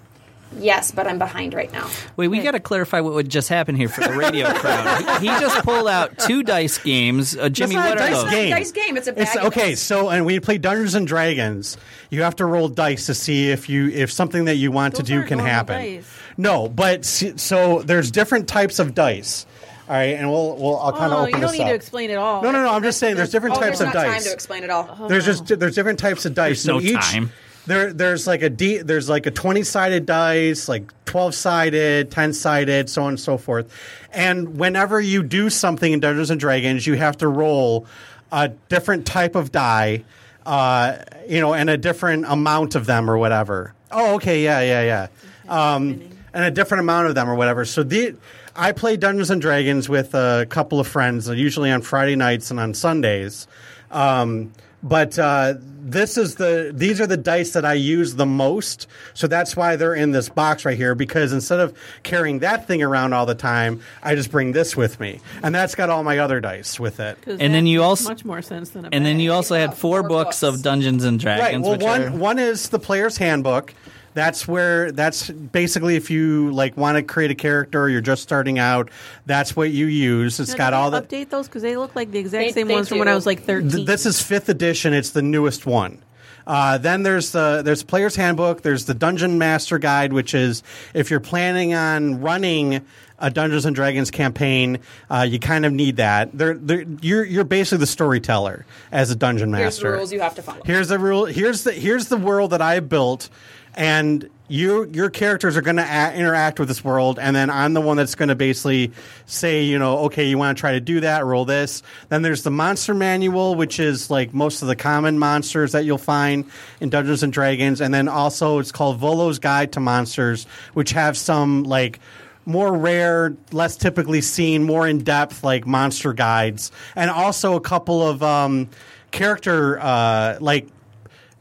Yes, 0.58 0.90
but 0.92 1.06
I'm 1.06 1.18
behind 1.18 1.54
right 1.54 1.72
now. 1.72 1.88
Wait, 2.16 2.28
we 2.28 2.40
got 2.40 2.50
to 2.52 2.60
clarify 2.60 3.00
what 3.00 3.14
would 3.14 3.28
just 3.28 3.48
happen 3.48 3.74
here 3.74 3.88
for 3.88 4.02
the 4.02 4.12
radio 4.12 4.52
crowd. 4.54 5.20
He 5.20 5.26
just 5.26 5.64
pulled 5.64 5.88
out 5.88 6.18
two 6.18 6.42
dice 6.42 6.78
games. 6.78 7.36
Uh, 7.36 7.48
Jimmy, 7.48 7.74
not 7.74 7.86
a 7.86 7.88
what 7.90 7.98
are 7.98 8.08
dice 8.10 8.22
those? 8.22 8.30
game. 8.30 8.50
Dice 8.50 8.72
game. 8.72 8.96
It's 8.96 9.06
a 9.08 9.10
It's 9.20 9.34
bag 9.34 9.36
of 9.38 9.44
okay. 9.52 9.70
dice. 9.70 9.80
So, 9.80 10.10
and 10.10 10.26
we 10.26 10.38
play 10.40 10.58
Dungeons 10.58 10.94
and 10.94 11.06
Dragons. 11.06 11.76
You 12.10 12.22
have 12.22 12.36
to 12.36 12.44
roll 12.46 12.68
dice 12.68 13.06
to 13.06 13.14
see 13.14 13.50
if 13.50 13.68
you 13.68 13.88
if 13.88 14.12
something 14.12 14.44
that 14.44 14.56
you 14.56 14.70
want 14.70 14.94
Those 14.94 15.00
to 15.00 15.06
do 15.06 15.16
aren't 15.16 15.28
can 15.28 15.38
normal 15.38 15.52
happen. 15.54 15.76
dice. 15.78 16.10
No, 16.36 16.68
but 16.68 17.00
s- 17.00 17.40
so 17.42 17.82
there's 17.82 18.10
different 18.10 18.48
types 18.48 18.78
of 18.78 18.94
dice. 18.94 19.46
All 19.88 19.96
right, 19.96 20.14
and 20.16 20.30
we'll 20.30 20.56
we'll 20.56 20.76
I'll 20.78 20.92
kind 20.92 21.12
of 21.12 21.18
Oh, 21.18 21.22
open 21.22 21.34
you 21.34 21.40
don't 21.40 21.40
this 21.42 21.52
need 21.52 21.62
up. 21.64 21.68
to 21.70 21.74
explain 21.74 22.10
it 22.10 22.16
all. 22.16 22.40
no, 22.42 22.50
no, 22.52 22.62
no. 22.62 22.70
I'm 22.72 22.82
just 22.82 22.98
saying 22.98 23.16
there's 23.16 23.30
different 23.30 23.56
Oh, 23.56 23.60
types 23.60 23.78
there's 23.78 23.88
of 23.88 23.94
not 23.94 23.94
dice. 24.04 24.12
time 24.14 24.22
to 24.22 24.32
explain 24.32 24.62
it 24.64 24.70
all. 24.70 25.08
there's 25.08 25.24
just 25.26 25.46
there's 25.58 25.74
different 25.74 25.98
types 25.98 26.24
of 26.24 26.34
dice. 26.34 26.62
There's 26.62 26.62
so 26.62 26.74
no 26.78 26.80
each 26.80 27.04
time. 27.10 27.32
There 27.66 27.92
there's 27.92 28.26
like 28.26 28.42
a 28.42 28.50
D, 28.50 28.78
there's 28.78 29.08
like 29.08 29.26
a 29.26 29.30
20 29.30 29.62
sided 29.62 30.06
dice, 30.06 30.68
like 30.68 30.92
12 31.04 31.34
sided, 31.34 32.10
10 32.10 32.32
sided, 32.32 32.90
so 32.90 33.02
on 33.02 33.10
and 33.10 33.20
so 33.20 33.38
forth. 33.38 33.72
And 34.12 34.58
whenever 34.58 35.00
you 35.00 35.22
do 35.22 35.50
something 35.50 35.92
in 35.92 36.00
Dungeons 36.00 36.30
and 36.30 36.40
Dragons, 36.40 36.86
you 36.86 36.94
have 36.94 37.18
to 37.18 37.28
roll 37.28 37.86
a 38.30 38.48
different 38.48 39.06
type 39.06 39.34
of 39.34 39.52
die, 39.52 40.04
uh, 40.46 40.98
you 41.28 41.40
know, 41.40 41.54
and 41.54 41.70
a 41.70 41.76
different 41.76 42.24
amount 42.26 42.74
of 42.74 42.86
them 42.86 43.10
or 43.10 43.18
whatever. 43.18 43.74
Oh, 43.90 44.14
okay, 44.14 44.42
yeah, 44.42 44.60
yeah, 44.60 44.82
yeah. 44.82 45.06
Um, 45.48 46.02
and 46.32 46.44
a 46.44 46.50
different 46.50 46.80
amount 46.80 47.08
of 47.08 47.14
them 47.14 47.28
or 47.28 47.34
whatever. 47.34 47.64
So 47.64 47.82
the 47.82 48.16
I 48.56 48.72
play 48.72 48.96
Dungeons 48.96 49.30
and 49.30 49.40
Dragons 49.40 49.88
with 49.88 50.14
a 50.14 50.46
couple 50.48 50.80
of 50.80 50.86
friends, 50.86 51.28
usually 51.28 51.70
on 51.70 51.82
Friday 51.82 52.16
nights 52.16 52.50
and 52.50 52.60
on 52.60 52.74
Sundays. 52.74 53.46
Um, 53.90 54.52
but 54.82 55.18
uh, 55.18 55.54
this 55.84 56.16
is 56.16 56.36
the 56.36 56.70
these 56.74 57.00
are 57.00 57.06
the 57.06 57.16
dice 57.16 57.52
that 57.52 57.64
I 57.64 57.74
use 57.74 58.14
the 58.14 58.26
most, 58.26 58.86
so 59.14 59.26
that's 59.26 59.56
why 59.56 59.76
they're 59.76 59.94
in 59.94 60.12
this 60.12 60.28
box 60.28 60.64
right 60.64 60.76
here. 60.76 60.94
Because 60.94 61.32
instead 61.32 61.60
of 61.60 61.76
carrying 62.02 62.40
that 62.40 62.66
thing 62.66 62.82
around 62.82 63.12
all 63.12 63.26
the 63.26 63.34
time, 63.34 63.80
I 64.02 64.14
just 64.14 64.30
bring 64.30 64.52
this 64.52 64.76
with 64.76 64.98
me, 65.00 65.20
and 65.42 65.54
that's 65.54 65.74
got 65.74 65.90
all 65.90 66.02
my 66.04 66.18
other 66.18 66.40
dice 66.40 66.78
with 66.80 67.00
it. 67.00 67.18
And 67.26 67.54
then 67.54 67.66
you 67.66 67.82
also- 67.82 68.08
much 68.08 68.24
more 68.24 68.42
sense 68.42 68.70
than 68.70 68.84
a 68.86 68.88
And 68.92 69.04
then 69.04 69.20
you 69.20 69.32
also 69.32 69.54
had 69.54 69.74
four 69.74 70.00
Four 70.00 70.08
books 70.08 70.40
books. 70.40 70.42
of 70.56 70.62
Dungeons 70.62 71.04
and 71.04 71.18
Dragons. 71.18 71.42
Right. 71.42 71.50
Dragons. 71.50 71.62
Well, 71.64 71.72
which 71.72 71.82
one 71.82 72.02
are, 72.02 72.10
one 72.18 72.38
is 72.38 72.68
the 72.70 72.78
player's 72.78 73.16
handbook. 73.18 73.74
That's 74.14 74.46
where 74.46 74.92
that's 74.92 75.30
basically 75.30 75.96
if 75.96 76.10
you 76.10 76.50
like 76.52 76.76
want 76.76 76.96
to 76.96 77.02
create 77.02 77.30
a 77.30 77.34
character, 77.34 77.82
or 77.82 77.88
you're 77.88 78.00
just 78.02 78.22
starting 78.22 78.58
out. 78.58 78.90
That's 79.26 79.56
what 79.56 79.70
you 79.70 79.86
use. 79.86 80.38
It's 80.38 80.50
Now, 80.52 80.56
got 80.58 80.72
all 80.74 80.90
the. 80.90 81.00
update 81.02 81.30
those 81.30 81.46
because 81.46 81.62
they 81.62 81.76
look 81.76 81.96
like 81.96 82.10
the 82.10 82.18
exact 82.18 82.44
They- 82.44 82.52
same 82.52 82.68
they 82.68 82.74
ones 82.74 82.88
from 82.88 82.98
when 82.98 83.08
I 83.08 83.14
was 83.14 83.24
like 83.26 83.42
thirteen. 83.44 83.70
Th- 83.70 83.86
This 83.86 84.04
is 84.06 84.20
fifth 84.20 84.48
edition. 84.48 84.92
It's 84.92 85.10
the 85.10 85.22
newest 85.22 85.64
one. 85.66 85.98
Uh, 86.46 86.76
then 86.76 87.04
there's 87.04 87.30
the 87.32 87.62
there's 87.64 87.82
player's 87.84 88.16
handbook. 88.16 88.62
There's 88.62 88.84
the 88.84 88.94
dungeon 88.94 89.38
master 89.38 89.78
guide, 89.78 90.12
which 90.12 90.34
is 90.34 90.62
if 90.92 91.10
you're 91.10 91.20
planning 91.20 91.72
on 91.72 92.20
running 92.20 92.84
a 93.20 93.30
Dungeons 93.30 93.64
and 93.64 93.76
Dragons 93.76 94.10
campaign, 94.10 94.80
uh, 95.08 95.20
you 95.30 95.38
kind 95.38 95.64
of 95.64 95.72
need 95.72 95.98
that. 95.98 96.36
They're, 96.36 96.54
they're, 96.54 96.84
you're 97.00 97.24
you're 97.24 97.44
basically 97.44 97.78
the 97.78 97.86
storyteller 97.86 98.66
as 98.90 99.12
a 99.12 99.14
dungeon 99.14 99.50
Here's 99.54 99.76
master. 99.76 99.92
the 99.92 99.96
rules 99.98 100.12
you 100.12 100.20
have 100.20 100.34
to 100.34 100.42
follow. 100.42 100.62
Here's 100.64 100.88
the 100.88 100.98
rule. 100.98 101.26
Here's 101.26 101.62
the 101.62 101.70
here's 101.72 102.08
the 102.08 102.16
world 102.16 102.50
that 102.50 102.60
I 102.60 102.80
built, 102.80 103.30
and 103.74 104.28
you 104.48 104.86
your 104.92 105.08
characters 105.08 105.56
are 105.56 105.62
going 105.62 105.76
to 105.76 106.12
interact 106.14 106.58
with 106.58 106.68
this 106.68 106.84
world, 106.84 107.18
and 107.18 107.34
then 107.34 107.48
I'm 107.48 107.72
the 107.72 107.80
one 107.80 107.96
that's 107.96 108.14
going 108.14 108.28
to 108.28 108.34
basically 108.34 108.92
say, 109.24 109.64
you 109.64 109.78
know, 109.78 110.00
okay, 110.00 110.28
you 110.28 110.36
want 110.36 110.56
to 110.56 110.60
try 110.60 110.72
to 110.72 110.80
do 110.80 111.00
that, 111.00 111.24
roll 111.24 111.46
this. 111.46 111.82
Then 112.10 112.20
there's 112.20 112.42
the 112.42 112.50
monster 112.50 112.92
manual, 112.92 113.54
which 113.54 113.80
is 113.80 114.10
like 114.10 114.34
most 114.34 114.60
of 114.60 114.68
the 114.68 114.76
common 114.76 115.18
monsters 115.18 115.72
that 115.72 115.86
you'll 115.86 115.96
find 115.96 116.44
in 116.80 116.90
Dungeons 116.90 117.22
and 117.22 117.32
Dragons, 117.32 117.80
and 117.80 117.94
then 117.94 118.08
also 118.08 118.58
it's 118.58 118.72
called 118.72 118.98
Volo's 118.98 119.38
Guide 119.38 119.72
to 119.72 119.80
Monsters, 119.80 120.44
which 120.74 120.90
have 120.92 121.16
some 121.16 121.62
like 121.62 121.98
more 122.44 122.76
rare, 122.76 123.34
less 123.52 123.76
typically 123.76 124.20
seen, 124.20 124.64
more 124.64 124.86
in 124.86 124.98
depth 124.98 125.42
like 125.42 125.66
monster 125.66 126.12
guides, 126.12 126.72
and 126.94 127.10
also 127.10 127.54
a 127.54 127.60
couple 127.60 128.06
of 128.06 128.22
um, 128.22 128.68
character 129.12 129.80
uh, 129.80 130.36
like 130.40 130.68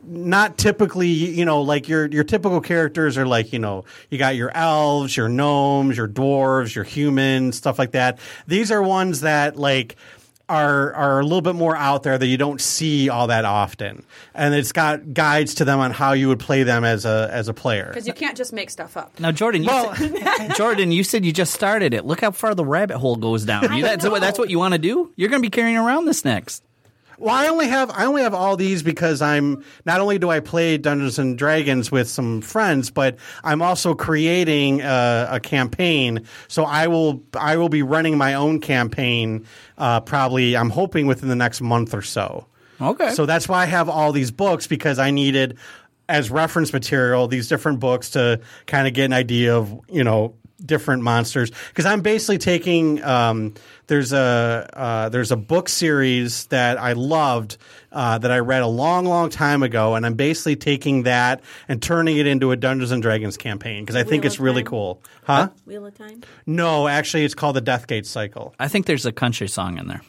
not 0.04 0.58
typically 0.58 1.08
you 1.08 1.46
know 1.46 1.62
like 1.62 1.88
your 1.88 2.08
your 2.08 2.24
typical 2.24 2.60
characters 2.62 3.18
are 3.18 3.26
like 3.26 3.54
you 3.54 3.60
know 3.60 3.86
you 4.10 4.18
got 4.18 4.36
your 4.36 4.52
elves 4.56 5.16
your 5.16 5.30
gnomes 5.30 5.96
your 5.98 6.08
dwarves 6.08 6.74
your 6.74 6.84
humans 6.84 7.56
stuff 7.58 7.78
like 7.78 7.92
that 7.92 8.18
these 8.48 8.72
are 8.72 8.82
ones 8.82 9.22
that 9.22 9.56
like 9.58 9.96
are 10.50 10.94
are 10.94 11.20
a 11.22 11.24
little 11.24 11.42
bit 11.42 11.56
more 11.56 11.78
out 11.78 12.04
there 12.04 12.18
that 12.18 12.26
you 12.28 12.36
don't 12.38 12.60
see 12.60 13.08
all 13.08 13.28
that 13.28 13.46
often, 13.46 14.04
and 14.36 14.54
it's 14.54 14.74
got 14.74 15.14
guides 15.14 15.56
to 15.56 15.64
them 15.64 15.80
on 15.80 15.92
how 15.92 16.12
you 16.12 16.28
would 16.28 16.40
play 16.42 16.64
them 16.64 16.84
as 16.84 17.06
a 17.06 17.30
as 17.32 17.48
a 17.48 17.54
player. 17.54 17.88
Because 17.88 18.06
you 18.06 18.12
can't 18.12 18.36
just 18.36 18.52
make 18.52 18.70
stuff 18.70 18.98
up. 18.98 19.18
Now, 19.18 19.32
Jordan, 19.32 19.64
you 19.64 19.70
Well- 19.70 19.96
said, 19.96 20.54
Jordan, 20.58 20.92
you 20.92 21.06
said 21.06 21.24
you 21.24 21.32
just 21.32 21.54
started 21.54 21.94
it. 21.94 22.04
Look 22.06 22.20
how 22.20 22.32
far 22.32 22.54
the 22.54 22.66
rabbit 22.66 22.98
hole 22.98 23.16
goes 23.16 23.46
down. 23.46 23.74
You, 23.74 23.82
that's, 23.82 24.06
what, 24.06 24.20
that's 24.20 24.38
what 24.38 24.50
you 24.50 24.60
want 24.60 24.74
to 24.74 24.78
do. 24.78 25.14
You're 25.16 25.30
going 25.30 25.42
to 25.42 25.46
be 25.46 25.52
carrying 25.52 25.78
around 25.78 26.04
this 26.04 26.26
next. 26.26 26.64
Well, 27.22 27.36
I 27.36 27.50
only 27.50 27.68
have 27.68 27.92
I 27.92 28.06
only 28.06 28.24
have 28.24 28.34
all 28.34 28.58
these 28.58 28.82
because 28.82 29.22
I'm 29.22 29.64
not 29.86 30.02
only 30.02 30.18
do 30.18 30.32
I 30.32 30.40
play 30.40 30.80
Dungeons 30.80 31.20
and 31.20 31.38
Dragons 31.38 31.92
with 31.92 32.10
some 32.10 32.42
friends, 32.42 32.90
but 32.90 33.18
I'm 33.44 33.62
also 33.62 33.94
creating 33.94 34.82
a, 34.82 35.28
a 35.34 35.40
campaign. 35.40 36.26
So 36.48 36.64
I 36.64 36.88
will 36.88 37.22
I 37.36 37.58
will 37.58 37.70
be 37.70 37.84
running 37.84 38.18
my 38.18 38.34
own 38.34 38.60
campaign. 38.60 39.46
Uh, 39.78 40.02
probably 40.02 40.58
I'm 40.58 40.72
hoping 40.72 41.06
within 41.06 41.30
the 41.30 41.36
next 41.36 41.62
month 41.62 41.94
or 41.94 42.02
so. 42.02 42.48
Okay. 42.82 43.12
So 43.12 43.28
that's 43.28 43.48
why 43.48 43.62
I 43.62 43.66
have 43.66 43.88
all 43.88 44.12
these 44.12 44.32
books 44.32 44.66
because 44.66 44.98
I 44.98 45.12
needed 45.12 45.60
as 46.10 46.32
reference 46.32 46.74
material 46.74 47.28
these 47.28 47.48
different 47.48 47.80
books 47.80 48.10
to 48.12 48.42
kind 48.66 48.88
of 48.88 48.96
get 48.96 49.06
an 49.06 49.14
idea 49.14 49.56
of 49.56 49.80
you 49.90 50.04
know 50.04 50.34
different 50.66 51.04
monsters 51.04 51.52
because 51.70 51.86
I'm 51.86 52.02
basically 52.02 52.38
taking 52.38 53.04
um, 53.04 53.54
there's 53.92 54.14
a 54.14 54.70
uh, 54.72 55.10
there's 55.10 55.34
a 55.34 55.36
book 55.36 55.68
series 55.68 56.46
that 56.46 56.78
I 56.78 56.94
loved 56.94 57.58
uh, 57.92 58.18
that 58.18 58.32
I 58.32 58.40
read 58.40 58.62
a 58.62 58.68
long 58.68 59.06
long 59.06 59.30
time 59.30 59.64
ago 59.64 59.96
and 59.96 60.06
I'm 60.06 60.14
basically 60.16 60.56
taking 60.56 61.04
that 61.04 61.42
and 61.68 61.82
turning 61.82 62.18
it 62.18 62.28
into 62.28 62.52
a 62.52 62.56
Dungeons 62.56 62.92
and 62.92 63.02
Dragons 63.02 63.38
campaign 63.38 63.84
because 63.84 63.96
I 63.96 64.04
think 64.04 64.24
Wheel 64.24 64.28
it's 64.32 64.40
really 64.40 64.64
Time? 64.64 64.70
cool. 64.70 65.04
Huh? 65.24 65.50
Wheel 65.66 65.86
of 65.86 65.98
Time. 65.98 66.22
No, 66.46 66.88
actually, 66.88 67.26
it's 67.26 67.36
called 67.36 67.56
the 67.56 67.62
Deathgate 67.62 68.06
Cycle. 68.06 68.56
I 68.60 68.68
think 68.68 68.86
there's 68.86 69.06
a 69.06 69.12
country 69.12 69.48
song 69.48 69.78
in 69.78 69.88
there. 69.88 70.02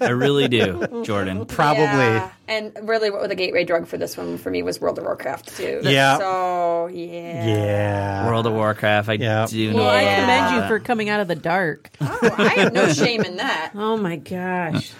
I 0.00 0.08
really 0.10 0.48
do, 0.48 1.02
Jordan. 1.04 1.46
Probably. 1.46 1.84
Yeah. 1.84 2.30
And 2.48 2.72
really, 2.88 3.10
what 3.10 3.20
was 3.20 3.28
the 3.28 3.34
gateway 3.34 3.64
drug 3.64 3.86
for 3.86 3.98
this 3.98 4.16
one 4.16 4.38
for 4.38 4.50
me 4.50 4.62
was 4.62 4.80
World 4.80 4.98
of 4.98 5.04
Warcraft 5.04 5.56
too. 5.56 5.80
Yeah. 5.82 6.16
So 6.18 6.86
yeah. 6.88 7.46
Yeah. 7.46 8.26
World 8.26 8.46
of 8.46 8.54
Warcraft. 8.54 9.08
I 9.10 9.12
Yeah. 9.14 9.46
do 9.48 9.74
Well, 9.74 9.84
know. 9.84 9.90
I 9.90 10.02
commend 10.20 10.56
you 10.56 10.68
for 10.68 10.78
coming 10.80 11.08
out 11.10 11.20
of 11.20 11.28
the 11.28 11.34
dark. 11.36 11.90
Oh, 12.20 12.34
I 12.38 12.48
have 12.54 12.72
no 12.72 12.88
shame 12.92 13.22
in 13.22 13.36
that. 13.36 13.72
Oh 13.74 13.96
my 13.96 14.16
gosh. 14.16 14.90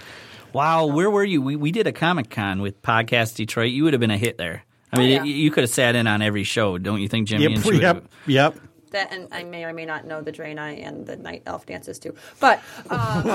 Wow, 0.53 0.87
where 0.87 1.11
were 1.11 1.25
you? 1.25 1.43
We, 1.43 1.57
we 1.57 1.73
did 1.73 1.87
a 1.87 1.93
Comic 1.93 2.31
Con 2.31 2.61
with 2.63 2.81
Podcast 2.83 3.37
Detroit. 3.37 3.71
You 3.73 3.85
would 3.85 3.93
have 3.93 4.01
been 4.01 4.11
a 4.11 4.17
hit 4.19 4.39
there. 4.39 4.65
I 4.93 4.99
mean, 4.99 5.11
yeah. 5.11 5.23
you, 5.25 5.35
you 5.35 5.51
could 5.51 5.65
have 5.65 5.71
sat 5.71 5.95
in 5.95 6.07
on 6.07 6.23
every 6.23 6.45
show, 6.45 6.79
don't 6.79 7.01
you 7.01 7.09
think, 7.09 7.29
Jimmy? 7.29 7.55
Yep. 7.55 7.65
And 7.67 7.83
Yep. 7.83 8.05
Yep. 8.27 8.59
That 8.93 9.13
and 9.13 9.29
I 9.33 9.45
may 9.45 9.65
or 9.65 9.75
may 9.75 9.85
not 9.85 10.07
know 10.07 10.23
the 10.23 10.33
Draenei 10.33 10.83
and 10.87 11.07
the 11.07 11.17
night 11.17 11.43
elf 11.45 11.67
dances 11.67 11.99
too. 11.99 12.15
But 12.41 12.59
um, 12.89 12.89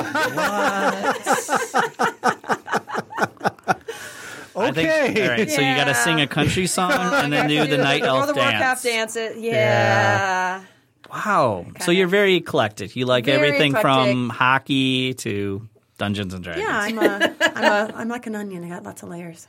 I 4.55 4.71
think- 4.71 4.89
Okay. 4.89 5.23
all 5.23 5.29
right, 5.29 5.49
so 5.49 5.61
you 5.61 5.75
got 5.75 5.85
to 5.85 5.95
sing 5.95 6.21
a 6.21 6.27
country 6.27 6.67
song 6.67 6.91
and 6.91 7.33
then 7.33 7.49
do 7.49 7.65
the 7.65 7.77
night 7.77 8.03
World 8.03 8.19
elf 8.21 8.29
of 8.29 8.35
Warcraft 8.35 8.83
dance. 8.83 9.13
dances. 9.15 9.41
Yeah. 9.43 10.61
Wow. 11.11 11.65
So 11.81 11.91
you're 11.91 12.07
very 12.07 12.35
eclectic. 12.35 12.95
You 12.95 13.05
like 13.05 13.25
Very 13.25 13.37
everything 13.47 13.73
from 13.75 14.29
hockey 14.29 15.13
to 15.15 15.67
Dungeons 16.03 16.33
and 16.33 16.43
Dragons. 16.43 16.65
Yeah, 16.67 16.79
I'm 16.81 16.99
a, 16.99 17.33
I'm 17.55 17.63
a, 17.63 17.93
I'm 17.95 18.09
like 18.09 18.27
an 18.27 18.35
onion. 18.35 18.61
I 18.65 18.67
got 18.67 18.83
lots 18.83 19.03
of 19.03 19.09
layers. 19.09 19.47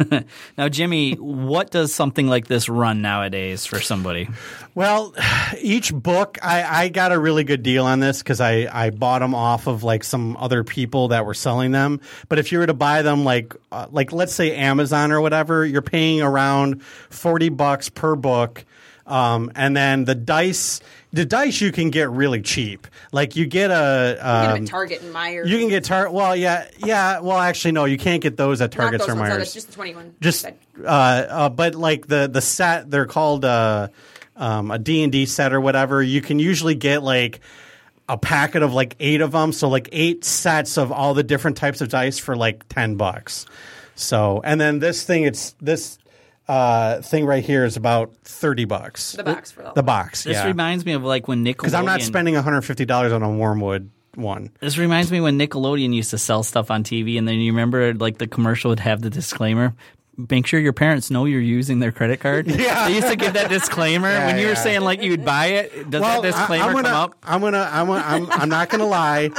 Now, 0.56 0.70
Jimmy, 0.70 1.12
what 1.12 1.70
does 1.70 1.92
something 1.92 2.26
like 2.26 2.46
this 2.46 2.70
run 2.70 3.02
nowadays 3.02 3.66
for 3.66 3.80
somebody? 3.80 4.30
Well, 4.74 5.14
each 5.60 5.92
book, 5.92 6.38
I, 6.42 6.84
I 6.84 6.88
got 6.88 7.12
a 7.12 7.18
really 7.18 7.44
good 7.44 7.62
deal 7.62 7.84
on 7.84 8.00
this 8.00 8.20
because 8.20 8.40
I, 8.40 8.66
I 8.72 8.88
bought 8.88 9.18
them 9.18 9.34
off 9.34 9.66
of 9.66 9.82
like 9.82 10.02
some 10.02 10.38
other 10.38 10.64
people 10.64 11.08
that 11.08 11.26
were 11.26 11.34
selling 11.34 11.72
them. 11.72 12.00
But 12.30 12.38
if 12.38 12.50
you 12.50 12.60
were 12.60 12.66
to 12.66 12.72
buy 12.72 13.02
them 13.02 13.24
like 13.24 13.54
uh, 13.70 13.88
like 13.90 14.10
let's 14.10 14.32
say 14.32 14.56
Amazon 14.56 15.12
or 15.12 15.20
whatever, 15.20 15.66
you're 15.66 15.82
paying 15.82 16.22
around 16.22 16.82
forty 17.10 17.50
bucks 17.50 17.90
per 17.90 18.16
book. 18.16 18.64
Um, 19.10 19.50
and 19.54 19.76
then 19.76 20.04
the 20.04 20.14
dice, 20.14 20.80
the 21.12 21.24
dice 21.24 21.60
you 21.60 21.72
can 21.72 21.90
get 21.90 22.10
really 22.10 22.40
cheap. 22.42 22.86
Like 23.12 23.34
you 23.36 23.46
get 23.46 23.70
a, 23.70 24.12
You 24.16 24.48
get 24.52 24.58
um, 24.60 24.64
Target 24.66 25.02
and 25.02 25.14
Meijer's. 25.14 25.50
you 25.50 25.58
can 25.58 25.68
get 25.68 25.84
Target. 25.84 26.12
Well, 26.12 26.36
yeah, 26.36 26.68
yeah. 26.78 27.20
Well, 27.20 27.38
actually, 27.38 27.72
no, 27.72 27.84
you 27.86 27.98
can't 27.98 28.22
get 28.22 28.36
those 28.36 28.60
at 28.60 28.70
Targets 28.72 29.06
those 29.06 29.16
or 29.16 29.20
Meijer's. 29.20 29.52
just 29.52 29.66
the 29.68 29.72
21. 29.74 30.14
just 30.20 30.46
uh, 30.46 30.86
uh, 30.86 31.48
but 31.48 31.74
like 31.74 32.06
the 32.06 32.28
the 32.32 32.40
set 32.40 32.90
they're 32.90 33.06
called 33.06 33.44
uh, 33.44 33.88
um, 34.36 34.70
a 34.70 34.78
d&d 34.78 35.26
set 35.26 35.52
or 35.52 35.60
whatever 35.60 36.02
you 36.02 36.22
can 36.22 36.38
usually 36.38 36.74
get 36.74 37.02
like 37.02 37.40
a 38.08 38.16
packet 38.16 38.62
of 38.62 38.72
like 38.72 38.96
eight 39.00 39.20
of 39.20 39.32
them 39.32 39.52
so 39.52 39.68
like 39.68 39.88
eight 39.92 40.24
sets 40.24 40.78
of 40.78 40.90
all 40.90 41.12
the 41.14 41.22
different 41.22 41.56
types 41.58 41.80
of 41.80 41.88
dice 41.90 42.18
for 42.18 42.34
like 42.34 42.66
10 42.68 42.96
bucks 42.96 43.44
so 43.94 44.40
and 44.42 44.60
then 44.60 44.78
this 44.78 45.04
thing 45.04 45.24
it's 45.24 45.54
this 45.60 45.98
uh, 46.50 47.00
thing 47.02 47.24
right 47.26 47.44
here 47.44 47.64
is 47.64 47.76
about 47.76 48.12
30 48.24 48.64
bucks 48.64 49.12
the 49.12 49.22
box 49.24 49.52
for 49.52 49.64
all. 49.64 49.72
the 49.74 49.82
box 49.82 50.24
This 50.24 50.36
yeah 50.36 50.46
reminds 50.46 50.84
me 50.84 50.92
of 50.92 51.04
like 51.04 51.28
when 51.28 51.44
Nickelodeon. 51.44 51.56
because 51.58 51.74
i'm 51.74 51.84
not 51.84 52.02
spending 52.02 52.34
$150 52.34 53.14
on 53.14 53.22
a 53.22 53.28
Wyrmwood 53.28 53.88
one 54.16 54.50
This 54.60 54.76
reminds 54.76 55.12
me 55.12 55.20
when 55.20 55.38
Nickelodeon 55.38 55.94
used 55.94 56.10
to 56.10 56.18
sell 56.18 56.42
stuff 56.42 56.70
on 56.70 56.82
TV, 56.82 57.16
and 57.16 57.28
then 57.28 57.36
you 57.36 57.52
remember 57.52 57.94
like 57.94 58.18
the 58.18 58.26
commercial 58.26 58.70
would 58.70 58.80
have 58.80 59.02
the 59.02 59.10
disclaimer. 59.10 59.72
Make 60.28 60.46
sure 60.46 60.58
your 60.60 60.72
parents 60.74 61.10
know 61.10 61.24
you're 61.24 61.40
using 61.40 61.78
their 61.78 61.92
credit 61.92 62.18
card. 62.20 62.46
Yeah. 62.50 62.88
they 62.88 62.96
used 62.96 63.08
to 63.08 63.16
give 63.16 63.34
that 63.34 63.48
disclaimer 63.48 64.10
when 64.26 64.38
you 64.38 64.48
were 64.48 64.56
saying 64.56 64.80
like 64.80 65.00
you'd 65.02 65.24
buy 65.24 65.46
it. 65.46 65.88
Does 65.90 66.00
well, 66.02 66.20
that 66.22 66.32
disclaimer 66.32 66.64
I, 66.64 66.68
am 66.68 66.74
gonna, 66.74 66.88
come 66.88 66.96
up? 66.96 67.14
I'm 67.22 67.40
gonna, 67.40 67.68
I'm, 67.72 67.86
gonna, 67.86 68.04
I'm, 68.04 68.30
I'm 68.32 68.48
not 68.48 68.68
gonna 68.68 68.84
lie. 68.86 69.30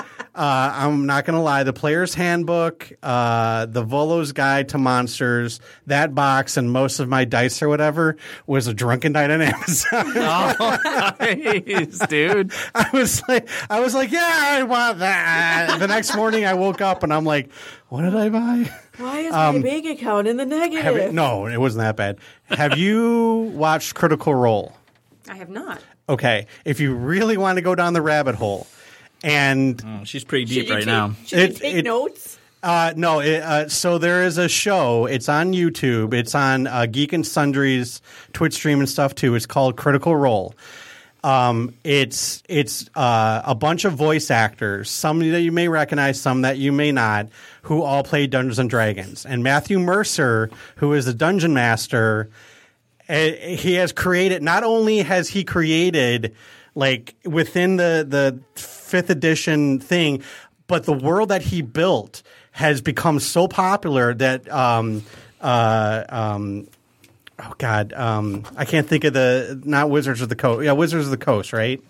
Uh, 0.41 0.73
I'm 0.75 1.05
not 1.05 1.25
gonna 1.25 1.43
lie. 1.43 1.61
The 1.61 1.71
player's 1.71 2.15
handbook, 2.15 2.91
uh, 3.03 3.67
the 3.67 3.83
Volo's 3.83 4.31
Guide 4.31 4.69
to 4.69 4.79
Monsters, 4.79 5.59
that 5.85 6.15
box, 6.15 6.57
and 6.57 6.71
most 6.71 6.99
of 6.99 7.07
my 7.07 7.25
dice 7.25 7.61
or 7.61 7.69
whatever 7.69 8.17
was 8.47 8.65
a 8.65 8.73
drunken 8.73 9.11
night 9.11 9.29
on 9.29 9.39
Amazon. 9.43 10.13
Oh, 10.15 11.15
nice, 11.19 11.99
dude. 12.07 12.51
I 12.73 12.89
was 12.91 13.21
like, 13.27 13.47
I 13.69 13.81
was 13.81 13.93
like, 13.93 14.11
yeah, 14.11 14.19
I 14.25 14.63
want 14.63 14.97
that. 14.97 15.77
the 15.77 15.87
next 15.87 16.15
morning, 16.15 16.43
I 16.43 16.55
woke 16.55 16.81
up 16.81 17.03
and 17.03 17.13
I'm 17.13 17.23
like, 17.23 17.51
what 17.89 18.01
did 18.01 18.15
I 18.15 18.29
buy? 18.29 18.71
Why 18.97 19.19
is 19.19 19.31
my 19.33 19.59
bank 19.59 19.85
account 19.85 20.27
in 20.27 20.37
the 20.37 20.45
negative? 20.47 20.83
Have 20.83 20.95
it, 20.95 21.13
no, 21.13 21.45
it 21.45 21.57
wasn't 21.57 21.81
that 21.83 21.95
bad. 21.97 22.17
Have 22.45 22.79
you 22.79 23.51
watched 23.53 23.93
Critical 23.93 24.33
Role? 24.33 24.73
I 25.29 25.35
have 25.35 25.49
not. 25.49 25.83
Okay, 26.09 26.47
if 26.65 26.79
you 26.79 26.95
really 26.95 27.37
want 27.37 27.57
to 27.57 27.61
go 27.61 27.75
down 27.75 27.93
the 27.93 28.01
rabbit 28.01 28.33
hole, 28.33 28.65
and 29.23 29.81
Oh, 29.85 30.03
she's 30.03 30.23
pretty 30.23 30.45
deep 30.45 30.67
you 30.67 30.73
right 30.73 30.79
take, 30.79 30.87
now. 30.87 31.15
Should 31.25 31.37
you 31.39 31.45
It- 31.45 31.55
take 31.57 31.75
it- 31.75 31.85
notes? 31.85 32.37
Uh, 32.63 32.93
no, 32.95 33.21
it, 33.21 33.41
uh, 33.41 33.67
so 33.67 33.97
there 33.97 34.23
is 34.23 34.37
a 34.37 34.47
show. 34.47 35.07
It's 35.07 35.27
on 35.27 35.51
YouTube. 35.53 36.13
It's 36.13 36.35
on 36.35 36.67
uh, 36.67 36.85
Geek 36.85 37.11
and 37.11 37.25
Sundry's 37.25 38.03
Twitch 38.33 38.53
stream 38.53 38.79
and 38.79 38.87
stuff 38.87 39.15
too. 39.15 39.33
It's 39.33 39.47
called 39.47 39.77
Critical 39.77 40.15
Role. 40.15 40.53
Um, 41.23 41.73
it's 41.83 42.41
it's 42.49 42.87
uh, 42.95 43.41
a 43.45 43.55
bunch 43.55 43.83
of 43.85 43.93
voice 43.93 44.29
actors, 44.31 44.89
some 44.91 45.19
that 45.31 45.41
you 45.41 45.51
may 45.51 45.67
recognize, 45.69 46.19
some 46.21 46.41
that 46.43 46.57
you 46.59 46.71
may 46.71 46.91
not, 46.91 47.29
who 47.63 47.81
all 47.81 48.03
play 48.03 48.27
Dungeons 48.27 48.59
and 48.59 48.69
Dragons. 48.69 49.25
And 49.25 49.43
Matthew 49.43 49.79
Mercer, 49.79 50.49
who 50.77 50.93
is 50.93 51.05
the 51.05 51.13
dungeon 51.15 51.53
master, 51.55 52.29
eh, 53.09 53.55
he 53.55 53.73
has 53.73 53.91
created. 53.91 54.41
Not 54.43 54.63
only 54.63 54.99
has 54.99 55.29
he 55.29 55.43
created 55.43 56.35
like 56.75 57.15
within 57.25 57.77
the 57.77 58.05
the 58.07 58.39
fifth 58.91 59.09
edition 59.09 59.79
thing, 59.79 60.21
but 60.67 60.83
the 60.83 60.93
world 60.93 61.29
that 61.29 61.41
he 61.41 61.61
built 61.61 62.21
has 62.51 62.81
become 62.81 63.19
so 63.19 63.47
popular 63.47 64.13
that 64.13 64.51
um, 64.51 65.03
uh, 65.39 66.03
um, 66.09 66.67
oh 67.39 67.53
god, 67.57 67.93
um, 67.93 68.43
I 68.55 68.65
can't 68.65 68.87
think 68.87 69.05
of 69.05 69.13
the 69.13 69.59
not 69.63 69.89
Wizards 69.89 70.21
of 70.21 70.29
the 70.29 70.35
Coast. 70.35 70.65
Yeah, 70.65 70.73
Wizards 70.73 71.05
of 71.05 71.11
the 71.11 71.17
Coast, 71.17 71.53
right? 71.53 71.81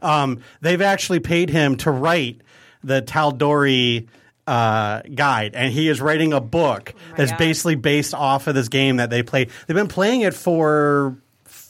Um, 0.00 0.40
they've 0.60 0.80
actually 0.80 1.20
paid 1.20 1.50
him 1.50 1.76
to 1.78 1.90
write 1.90 2.40
the 2.82 3.02
Tal'Dorei 3.02 4.06
uh, 4.46 5.02
guide, 5.14 5.54
and 5.54 5.72
he 5.72 5.88
is 5.88 6.00
writing 6.00 6.32
a 6.32 6.40
book 6.40 6.94
that's 7.16 7.32
God. 7.32 7.38
basically 7.38 7.74
based 7.74 8.14
off 8.14 8.46
of 8.46 8.54
this 8.54 8.68
game 8.68 8.96
that 8.96 9.10
they 9.10 9.22
play. 9.22 9.48
They've 9.66 9.74
been 9.74 9.88
playing 9.88 10.20
it 10.20 10.34
for 10.34 11.16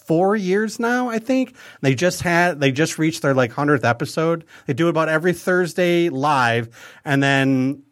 four 0.04 0.36
years 0.36 0.78
now, 0.78 1.08
I 1.08 1.18
think. 1.18 1.56
They 1.80 1.94
just 1.94 2.22
had 2.22 2.60
they 2.60 2.72
just 2.72 2.98
reached 2.98 3.22
their 3.22 3.34
like 3.34 3.52
hundredth 3.52 3.84
episode. 3.84 4.44
They 4.66 4.74
do 4.74 4.86
it 4.86 4.90
about 4.90 5.08
every 5.08 5.32
Thursday 5.32 6.08
live, 6.08 6.68
and 7.04 7.22
then 7.22 7.82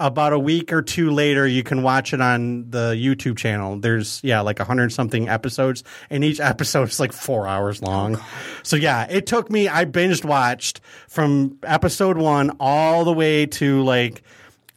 about 0.00 0.32
a 0.32 0.38
week 0.38 0.72
or 0.72 0.80
two 0.80 1.10
later, 1.10 1.46
you 1.46 1.62
can 1.62 1.82
watch 1.82 2.14
it 2.14 2.20
on 2.20 2.70
the 2.70 2.94
YouTube 2.94 3.36
channel. 3.36 3.78
There's 3.78 4.20
yeah, 4.24 4.40
like 4.40 4.58
a 4.58 4.64
hundred 4.64 4.92
something 4.92 5.28
episodes, 5.28 5.84
and 6.08 6.24
each 6.24 6.40
episode 6.40 6.88
is 6.88 6.98
like 6.98 7.12
four 7.12 7.46
hours 7.46 7.82
long. 7.82 8.16
Oh, 8.16 8.28
so 8.62 8.76
yeah, 8.76 9.06
it 9.08 9.26
took 9.26 9.50
me. 9.50 9.68
I 9.68 9.84
binged 9.84 10.24
watched 10.24 10.80
from 11.08 11.58
episode 11.62 12.16
one 12.16 12.56
all 12.58 13.04
the 13.04 13.12
way 13.12 13.46
to 13.46 13.82
like 13.82 14.22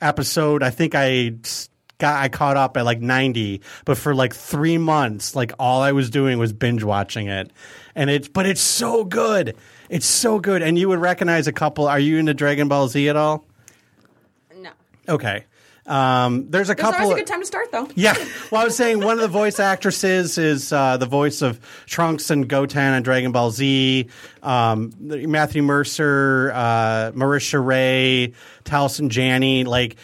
episode. 0.02 0.62
I 0.62 0.70
think 0.70 0.94
I 0.94 1.36
got 1.98 2.22
I 2.22 2.30
caught 2.30 2.58
up 2.58 2.78
at 2.78 2.86
like 2.86 3.00
ninety, 3.02 3.62
but 3.86 3.98
for 3.98 4.14
like 4.16 4.34
three 4.36 4.78
months, 4.78 5.36
like 5.36 5.54
all 5.60 5.82
I 5.82 5.92
was 5.92 6.10
doing 6.10 6.40
was 6.40 6.54
binge 6.54 6.84
watching 6.84 7.28
it, 7.28 7.52
and 7.96 8.10
it's 8.10 8.28
but 8.28 8.46
it's 8.46 8.62
so 8.62 9.04
good. 9.04 9.56
It's 9.90 10.06
so 10.06 10.40
good, 10.40 10.62
and 10.62 10.78
you 10.78 10.90
would 10.90 11.00
recognize 11.00 11.48
a 11.48 11.54
couple. 11.54 11.88
Are 11.88 12.00
you 12.00 12.18
into 12.18 12.34
Dragon 12.34 12.68
Ball 12.68 12.88
Z 12.88 13.10
at 13.10 13.16
all? 13.16 13.46
No. 14.58 14.72
Okay. 15.08 15.46
Um, 15.86 16.50
there's 16.50 16.70
a 16.70 16.76
There's 16.76 16.82
couple. 16.82 17.02
always 17.02 17.18
a 17.18 17.20
good 17.20 17.28
time 17.28 17.42
to 17.42 17.46
start, 17.46 17.70
though. 17.74 17.90
Yeah. 17.94 18.16
Well, 18.50 18.62
I 18.62 18.64
was 18.64 18.78
saying 18.78 19.02
one 19.02 19.16
of 19.16 19.20
the 19.20 19.28
voice 19.28 19.60
actresses 19.60 20.38
is 20.38 20.72
uh, 20.72 20.96
the 20.96 21.06
voice 21.06 21.42
of 21.42 21.60
Trunks 21.88 22.30
and 22.30 22.48
Goten 22.48 22.94
on 22.94 23.04
Dragon 23.04 23.34
Ball 23.34 23.52
Z. 23.52 24.08
Um, 24.42 24.94
Matthew 25.02 25.62
Mercer, 25.62 26.52
uh, 26.56 27.12
Marisha 27.14 27.64
Ray, 27.64 28.32
Taliesin 28.64 29.10
Janney. 29.10 29.66
Like 29.66 29.98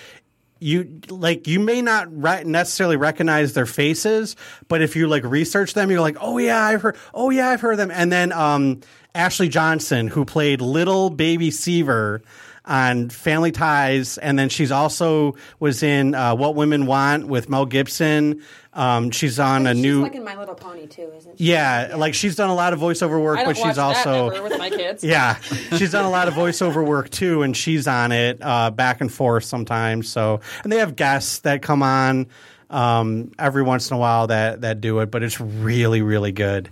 you, 0.60 1.02
like 1.10 1.48
you 1.48 1.60
may 1.60 1.81
not 1.81 2.07
re- 2.11 2.44
necessarily 2.44 2.98
recognize 2.98 3.53
their 3.53 3.65
faces, 3.65 4.36
but 4.68 4.81
if 4.81 4.95
you 4.95 5.07
like 5.07 5.23
research 5.23 5.73
them, 5.73 5.90
you're 5.90 6.02
like, 6.02 6.18
oh 6.19 6.38
yeah, 6.38 6.61
I've 6.61 6.81
heard. 6.81 6.98
Oh 7.14 7.30
yeah, 7.30 7.49
I've 7.49 7.61
heard 7.61 7.77
them. 7.77 7.91
And 7.91 8.11
then 8.11 8.31
um, 8.31 8.81
Ashley 9.15 9.49
Johnson, 9.49 10.07
who 10.07 10.26
played 10.26 10.61
little 10.61 11.10
baby 11.10 11.52
Seaver 11.52 12.22
on 12.65 13.10
Family 13.10 13.52
Ties, 13.52 14.18
and 14.18 14.38
then 14.38 14.49
she's 14.49 14.72
also 14.72 15.36
was 15.60 15.81
in 15.84 16.14
uh, 16.15 16.36
What 16.36 16.56
Women 16.56 16.86
Want 16.86 17.27
with 17.27 17.49
Mel 17.49 17.65
Gibson. 17.65 18.41
Um, 18.73 19.10
she's 19.11 19.40
on 19.40 19.65
a 19.65 19.73
She's 19.73 19.81
new. 19.81 20.03
like 20.03 20.14
in 20.15 20.23
My 20.23 20.38
Little 20.38 20.53
Pony, 20.53 20.86
too, 20.86 21.11
isn't 21.18 21.38
she? 21.40 21.45
yeah, 21.45 21.95
like 21.98 22.14
she's 22.14 22.36
done 22.36 22.49
a 22.52 22.56
lot 22.56 22.72
of 22.72 22.80
voiceover 22.80 23.22
work, 23.22 23.40
I 23.40 23.44
don't 23.44 23.49
but 23.49 23.57
she's 23.57 23.77
watch 23.77 23.95
that 23.95 24.07
also 24.07 24.30
ever 24.30 24.44
with 24.44 24.57
my 24.60 24.69
kids. 24.69 25.03
yeah, 25.03 25.36
she's 25.76 25.91
done 25.91 26.06
a 26.06 26.10
lot 26.10 26.27
of 26.27 26.36
voiceover 26.36 26.86
work 26.86 27.10
too, 27.10 27.41
and 27.41 27.57
she's 27.57 27.88
on 27.88 28.11
it 28.11 28.38
uh, 28.41 28.69
back 28.69 29.02
and 29.02 29.11
forth 29.11 29.44
sometimes. 29.44 30.07
So, 30.10 30.41
and 30.64 30.72
they 30.72 30.77
have 30.77 30.95
guests 30.95 31.40
that 31.40 31.61
come 31.64 31.81
on 31.81 32.27
um, 32.69 33.31
every 33.40 33.64
once 33.64 33.90
in 33.90 33.95
a 33.98 33.99
while 33.99 34.27
that 34.27 34.61
that 34.61 34.81
do 34.81 34.99
it, 34.99 35.10
but 35.10 35.23
it's 35.23 35.41
really 35.41 36.02
really 36.03 36.31
good. 36.31 36.69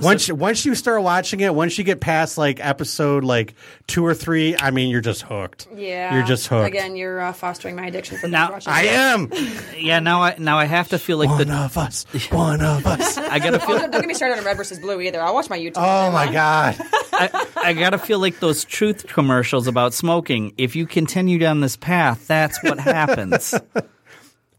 Once 0.00 0.30
once 0.30 0.64
you 0.66 0.74
start 0.74 1.02
watching 1.02 1.40
it, 1.40 1.54
once 1.54 1.78
you 1.78 1.84
get 1.84 2.00
past 2.00 2.36
like 2.36 2.58
episode 2.64 3.24
like 3.24 3.54
two 3.86 4.04
or 4.04 4.14
three, 4.14 4.56
I 4.56 4.70
mean, 4.70 4.90
you're 4.90 5.00
just 5.00 5.22
hooked. 5.22 5.68
Yeah. 5.74 6.14
you're 6.14 6.24
just 6.24 6.46
hooked. 6.48 6.66
Again, 6.68 6.96
you're 6.96 7.20
uh, 7.20 7.32
fostering 7.32 7.76
my 7.76 7.86
addiction 7.86 8.18
for 8.18 8.28
Now, 8.28 8.48
binge 8.50 8.66
watching. 8.66 8.72
I 8.72 8.82
am 8.92 9.32
Yeah, 9.78 10.00
now 10.00 10.22
I 10.22 10.36
now 10.38 10.58
I 10.58 10.66
have 10.66 10.88
to 10.88 10.98
feel 10.98 11.18
like 11.18 11.28
one 11.30 11.48
the 11.48 11.54
of 11.54 11.78
us. 11.78 12.04
One 12.30 12.60
of 12.60 12.86
us. 12.86 13.16
I 13.18 13.38
gotta 13.38 13.56
Oh, 13.62 13.66
feel 13.66 13.78
don't, 13.78 13.90
don't 13.90 14.00
get 14.02 14.08
me 14.08 14.14
started 14.14 14.38
on 14.38 14.44
Red 14.44 14.56
versus 14.56 14.78
Blue 14.78 15.00
either. 15.00 15.22
I'll 15.22 15.34
watch 15.34 15.48
my 15.48 15.58
YouTube. 15.58 15.72
Oh 15.76 16.10
my 16.10 16.30
god. 16.30 16.76
I, 17.12 17.46
I 17.56 17.72
gotta 17.72 17.98
feel 17.98 18.18
like 18.18 18.40
those 18.40 18.64
truth 18.64 19.06
commercials 19.06 19.66
about 19.66 19.94
smoking. 19.94 20.52
If 20.58 20.76
you 20.76 20.86
continue 20.86 21.38
down 21.38 21.60
this 21.60 21.76
path, 21.76 22.26
that's 22.26 22.62
what 22.62 22.78
happens. 22.78 23.54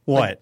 What? 0.05 0.41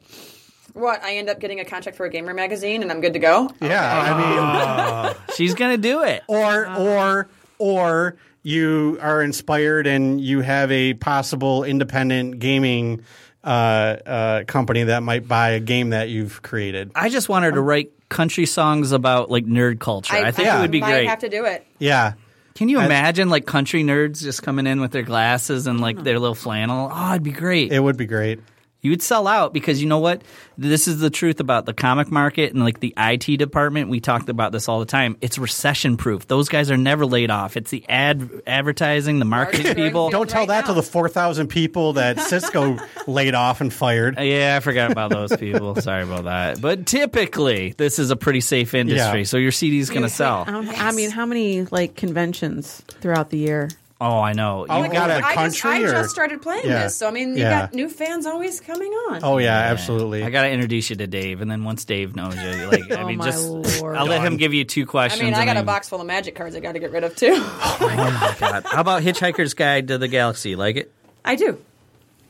What? 0.75 1.01
I 1.03 1.15
end 1.15 1.29
up 1.29 1.39
getting 1.39 1.61
a 1.61 1.65
contract 1.65 1.97
for 1.97 2.05
a 2.05 2.09
gamer 2.09 2.33
magazine 2.33 2.81
and 2.83 2.91
I'm 2.91 2.99
good 2.99 3.13
to 3.13 3.19
go? 3.19 3.49
Yeah, 3.61 5.05
I 5.07 5.07
mean. 5.07 5.15
She's 5.35 5.55
gonna 5.55 5.77
do 5.77 6.03
it. 6.03 6.21
or 6.27 6.67
or 6.69 7.27
or 7.57 8.17
you 8.43 8.97
are 9.01 9.21
inspired 9.21 9.87
and 9.87 10.19
you 10.19 10.41
have 10.41 10.69
a 10.71 10.93
possible 10.93 11.63
independent 11.63 12.39
gaming 12.39 13.01
uh, 13.45 13.47
uh, 13.47 14.43
company 14.43 14.83
that 14.83 15.01
might 15.01 15.27
buy 15.27 15.51
a 15.51 15.61
game 15.61 15.91
that 15.91 16.09
you've 16.09 16.41
created. 16.41 16.91
I 16.93 17.07
just 17.07 17.29
want 17.29 17.45
her 17.45 17.51
to 17.53 17.61
write 17.61 17.91
country 18.09 18.45
songs 18.45 18.91
about 18.91 19.31
like 19.31 19.45
nerd 19.45 19.79
culture. 19.79 20.13
I, 20.13 20.31
think 20.31 20.49
it 20.49 20.59
would 20.59 20.71
be 20.71 20.81
might 20.81 20.91
great. 20.91 21.07
have 21.07 21.19
to 21.19 21.29
do 21.29 21.45
it. 21.45 21.65
Yeah. 21.79 22.13
Can 22.55 22.69
you 22.69 22.79
imagine 22.81 23.29
like 23.29 23.45
country 23.45 23.83
nerds 23.83 24.21
just 24.21 24.43
coming 24.43 24.67
in 24.67 24.81
with 24.81 24.91
their 24.91 25.03
glasses 25.03 25.67
and 25.67 25.79
like 25.79 26.03
their 26.03 26.19
little 26.19 26.35
flannel? 26.35 26.89
Oh, 26.93 27.11
it'd 27.11 27.23
be 27.23 27.31
great. 27.31 27.71
It 27.71 27.79
would 27.79 27.97
be 27.97 28.05
great. 28.05 28.39
You 28.85 28.91
would 28.91 29.01
sell 29.01 29.27
out 29.27 29.51
because 29.53 29.81
you 29.81 29.89
know 29.89 29.97
what? 29.99 30.21
This 30.57 30.87
is 30.87 30.99
the 30.99 31.09
truth 31.09 31.39
about 31.41 31.65
the 31.65 31.73
comic 31.73 32.09
market 32.11 32.53
and 32.53 32.63
like 32.63 32.79
the 32.79 32.93
IT 32.95 33.37
department. 33.37 33.89
We 33.89 33.99
talked 33.99 34.29
about 34.29 34.51
this 34.53 34.69
all 34.69 34.79
the 34.79 34.85
time. 34.85 35.17
It's 35.19 35.37
recession 35.37 35.97
proof. 35.97 36.27
Those 36.27 36.47
guys 36.47 36.71
are 36.71 36.77
never 36.77 37.05
laid 37.05 37.29
off. 37.31 37.57
It's 37.57 37.71
the 37.71 37.83
ad 37.89 38.29
advertising, 38.47 39.19
the 39.19 39.25
marketing 39.25 39.63
Marketing. 39.65 39.83
people. 39.85 40.09
Don't 40.11 40.29
tell 40.29 40.41
Right 40.43 40.47
that 40.49 40.61
now. 40.67 40.67
to 40.67 40.73
the 40.75 40.83
4,000 40.83 41.47
people 41.47 41.93
that 41.93 42.19
Cisco 42.21 42.77
laid 43.07 43.33
off 43.35 43.59
and 43.59 43.73
fired. 43.73 44.17
Uh, 44.17 44.21
yeah, 44.21 44.55
I 44.55 44.59
forgot 44.61 44.91
about 44.91 45.09
those 45.11 45.35
people. 45.39 45.75
Sorry 45.81 46.03
about 46.03 46.23
that. 46.25 46.61
But 46.61 46.85
typically, 46.85 47.73
this 47.77 47.99
is 47.99 48.11
a 48.11 48.15
pretty 48.15 48.41
safe 48.41 48.73
industry, 48.73 49.19
Yeah. 49.19 49.25
so 49.25 49.37
your 49.37 49.51
CD 49.51 49.79
is 49.79 49.89
going 49.89 50.03
to 50.03 50.09
sell. 50.09 50.45
I 50.47 50.91
mean, 50.93 51.09
how 51.11 51.25
many 51.25 51.63
like 51.65 51.95
conventions 51.95 52.81
throughout 53.01 53.29
the 53.29 53.37
year? 53.39 53.69
Oh, 54.01 54.19
I 54.19 54.33
know. 54.33 54.65
Oh, 54.69 54.83
You- 54.83 54.91
got 54.91 55.09
a 55.09 55.15
I 55.25 55.47
just, 55.47 55.61
country 55.61 55.69
I 55.71 55.79
or- 55.89 55.91
just 55.93 56.09
started 56.09 56.41
playing 56.41 56.65
Yeah. 56.65 56.83
this, 56.83 56.97
so 56.97 57.07
I 57.07 57.11
mean, 57.11 57.29
you 57.37 57.43
Yeah. 57.43 57.61
got 57.61 57.73
new 57.73 57.87
fans 57.87 58.25
always 58.25 58.59
coming 58.59 58.91
on. 58.91 59.21
Oh, 59.23 59.37
yeah, 59.37 59.55
absolutely. 59.57 60.21
I 60.21 60.29
got 60.29 60.41
to 60.41 60.49
introduce 60.49 60.89
you 60.89 60.97
to 60.97 61.07
Dave, 61.07 61.39
and 61.41 61.49
then 61.49 61.63
once 61.63 61.85
Dave 61.85 62.13
knows 62.13 62.35
you, 62.35 62.41
like, 62.71 62.91
I 62.91 63.03
Oh, 63.03 63.07
mean, 63.07 63.19
my 63.19 63.25
just 63.25 63.47
Lord. 63.47 63.95
I'll 63.95 64.05
let 64.05 64.21
him 64.21 64.35
give 64.35 64.53
you 64.53 64.65
two 64.65 64.85
questions. 64.85 65.21
I 65.21 65.23
questions. 65.23 65.25
mean, 65.31 65.33
I 65.47 65.51
and 65.51 65.57
got 65.57 65.63
a 65.63 65.65
box 65.65 65.87
full 65.87 66.01
of 66.01 66.07
magic 66.07 66.35
cards 66.35 66.57
I 66.57 66.59
got 66.59 66.73
to 66.73 66.79
get 66.79 66.91
rid 66.91 67.05
of 67.05 67.15
too. 67.15 67.35
Oh 67.77 67.77
my 67.79 68.35
god! 68.39 68.65
How 68.69 68.81
about 68.81 69.01
Hitchhiker's 69.01 69.53
Guide 69.53 69.87
to 69.87 69.97
the 69.97 70.07
Galaxy? 70.09 70.55
Like 70.57 70.75
it? 70.75 70.91
I 71.23 71.35
do. 71.35 71.57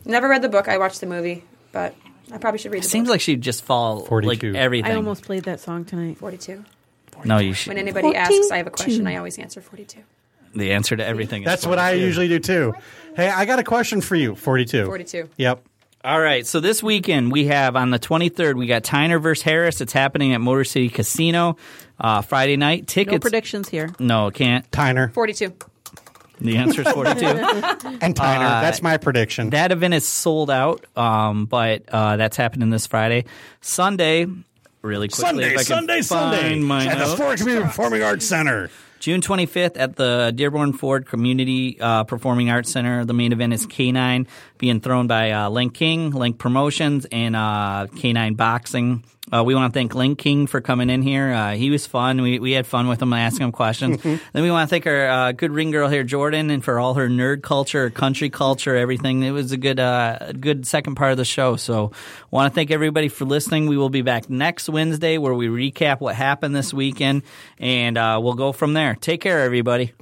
Never 0.05 0.27
read 0.29 0.43
the 0.43 0.49
book. 0.49 0.67
I 0.67 0.77
watched 0.77 1.01
the 1.01 1.07
movie, 1.07 1.43
but 1.71 1.95
I 2.31 2.37
probably 2.37 2.59
should 2.59 2.71
read 2.73 2.83
the 2.83 2.87
Seems 2.87 3.07
book. 3.07 3.13
like 3.15 3.21
she'd 3.21 3.41
just 3.41 3.63
fall 3.63 4.01
42. 4.05 4.51
like 4.51 4.55
everything. 4.57 4.91
I 4.91 4.95
almost 4.95 5.23
played 5.23 5.43
that 5.45 5.59
song 5.59 5.83
tonight. 5.85 6.19
42. 6.19 6.63
no, 7.23 7.39
you 7.39 7.53
should. 7.53 7.69
When 7.69 7.77
anybody 7.79 8.15
asks, 8.15 8.51
I 8.51 8.57
have 8.57 8.67
a 8.67 8.71
question, 8.71 9.07
I 9.07 9.15
always 9.17 9.39
answer 9.39 9.61
42. 9.61 9.99
The 10.55 10.71
answer 10.71 10.95
to 10.95 11.05
everything. 11.05 11.43
is 11.43 11.45
That's 11.45 11.65
what 11.65 11.79
I 11.79 11.93
usually 11.93 12.27
do 12.27 12.39
too. 12.39 12.73
Hey, 13.15 13.29
I 13.29 13.45
got 13.45 13.59
a 13.59 13.63
question 13.63 14.01
for 14.01 14.15
you. 14.15 14.35
42. 14.35 14.85
42. 14.85 15.29
Yep. 15.37 15.63
All 16.03 16.19
right, 16.21 16.45
so 16.45 16.59
this 16.59 16.83
weekend 16.83 17.31
we 17.31 17.45
have 17.47 17.75
on 17.75 17.89
the 17.89 17.97
23rd 17.97 18.55
we 18.55 18.67
got 18.67 18.83
Tyner 18.83 19.19
versus 19.19 19.41
Harris. 19.41 19.81
It's 19.81 19.93
happening 19.93 20.33
at 20.33 20.41
Motor 20.41 20.63
City 20.63 20.87
Casino 20.89 21.57
uh, 21.99 22.21
Friday 22.21 22.57
night. 22.57 22.95
No 22.95 23.17
predictions 23.17 23.69
here. 23.69 23.89
No, 23.97 24.29
can't. 24.29 24.69
Tyner. 24.69 25.11
42. 25.11 25.53
The 26.41 26.57
answer 26.57 26.81
is 26.81 26.89
42. 26.89 27.25
And 28.01 28.13
Tyner. 28.13 28.61
That's 28.61 28.83
my 28.83 28.97
prediction. 28.97 29.49
that 29.51 29.71
event 29.71 29.95
is 29.95 30.07
sold 30.07 30.51
out, 30.51 30.85
um, 30.95 31.45
but 31.45 31.83
uh, 31.89 32.17
that's 32.17 32.37
happening 32.37 32.69
this 32.69 32.85
Friday. 32.85 33.25
Sunday, 33.61 34.27
really 34.83 35.07
quickly. 35.07 35.45
if 35.45 35.59
I 35.59 35.63
can 35.63 36.03
find 36.03 36.65
my 36.65 36.85
at 36.85 36.99
the 36.99 37.05
notes. 37.05 37.13
Ford 37.15 37.37
Community 37.39 37.65
Performing 37.65 38.03
Arts 38.03 38.27
Center. 38.27 38.69
June 38.99 39.21
25th 39.21 39.77
at 39.77 39.95
the 39.95 40.31
Dearborn 40.35 40.73
Ford 40.73 41.05
Community 41.05 41.79
uh, 41.79 42.03
Performing 42.03 42.49
Arts 42.49 42.71
Center. 42.71 43.05
The 43.05 43.13
main 43.13 43.31
event 43.31 43.53
is 43.53 43.67
K9 43.67 44.27
being 44.57 44.79
thrown 44.79 45.07
by 45.07 45.31
uh, 45.31 45.49
Lank 45.49 45.73
King, 45.73 46.11
Lank 46.11 46.37
Promotions, 46.37 47.05
and 47.11 47.35
uh, 47.35 47.87
K9 47.91 48.35
Boxing. 48.37 49.03
Uh, 49.33 49.43
we 49.43 49.55
want 49.55 49.73
to 49.73 49.77
thank 49.77 49.95
Lank 49.95 50.19
King 50.19 50.45
for 50.45 50.61
coming 50.61 50.89
in 50.89 51.01
here. 51.01 51.31
Uh, 51.31 51.53
he 51.53 51.71
was 51.71 51.87
fun. 51.87 52.21
We, 52.21 52.37
we 52.37 52.51
had 52.51 52.67
fun 52.67 52.87
with 52.87 53.01
him 53.01 53.11
asking 53.11 53.45
him 53.45 53.51
questions. 53.51 54.01
then 54.03 54.19
we 54.33 54.51
want 54.51 54.69
to 54.69 54.73
thank 54.73 54.85
our 54.85 55.07
uh, 55.07 55.31
good 55.31 55.51
ring 55.51 55.71
girl 55.71 55.89
here, 55.89 56.03
Jordan, 56.03 56.51
and 56.51 56.63
for 56.63 56.79
all 56.79 56.93
her 56.93 57.09
nerd 57.09 57.41
culture, 57.41 57.89
country 57.89 58.29
culture, 58.29 58.75
everything. 58.75 59.23
It 59.23 59.31
was 59.31 59.51
a 59.51 59.57
good 59.57 59.79
uh, 59.79 60.31
good 60.39 60.67
second 60.67 60.95
part 60.95 61.11
of 61.11 61.17
the 61.17 61.25
show. 61.25 61.55
So 61.55 61.91
want 62.29 62.51
to 62.51 62.55
thank 62.55 62.69
everybody 62.69 63.07
for 63.07 63.25
listening. 63.25 63.67
We 63.67 63.77
will 63.77 63.89
be 63.89 64.03
back 64.03 64.29
next 64.29 64.69
Wednesday 64.69 65.17
where 65.17 65.33
we 65.33 65.47
recap 65.47 66.01
what 66.01 66.15
happened 66.15 66.55
this 66.55 66.73
weekend, 66.73 67.23
and 67.57 67.97
uh, 67.97 68.19
we'll 68.21 68.33
go 68.35 68.51
from 68.51 68.73
there. 68.73 68.95
Take 68.95 69.21
care, 69.21 69.41
everybody. 69.41 69.93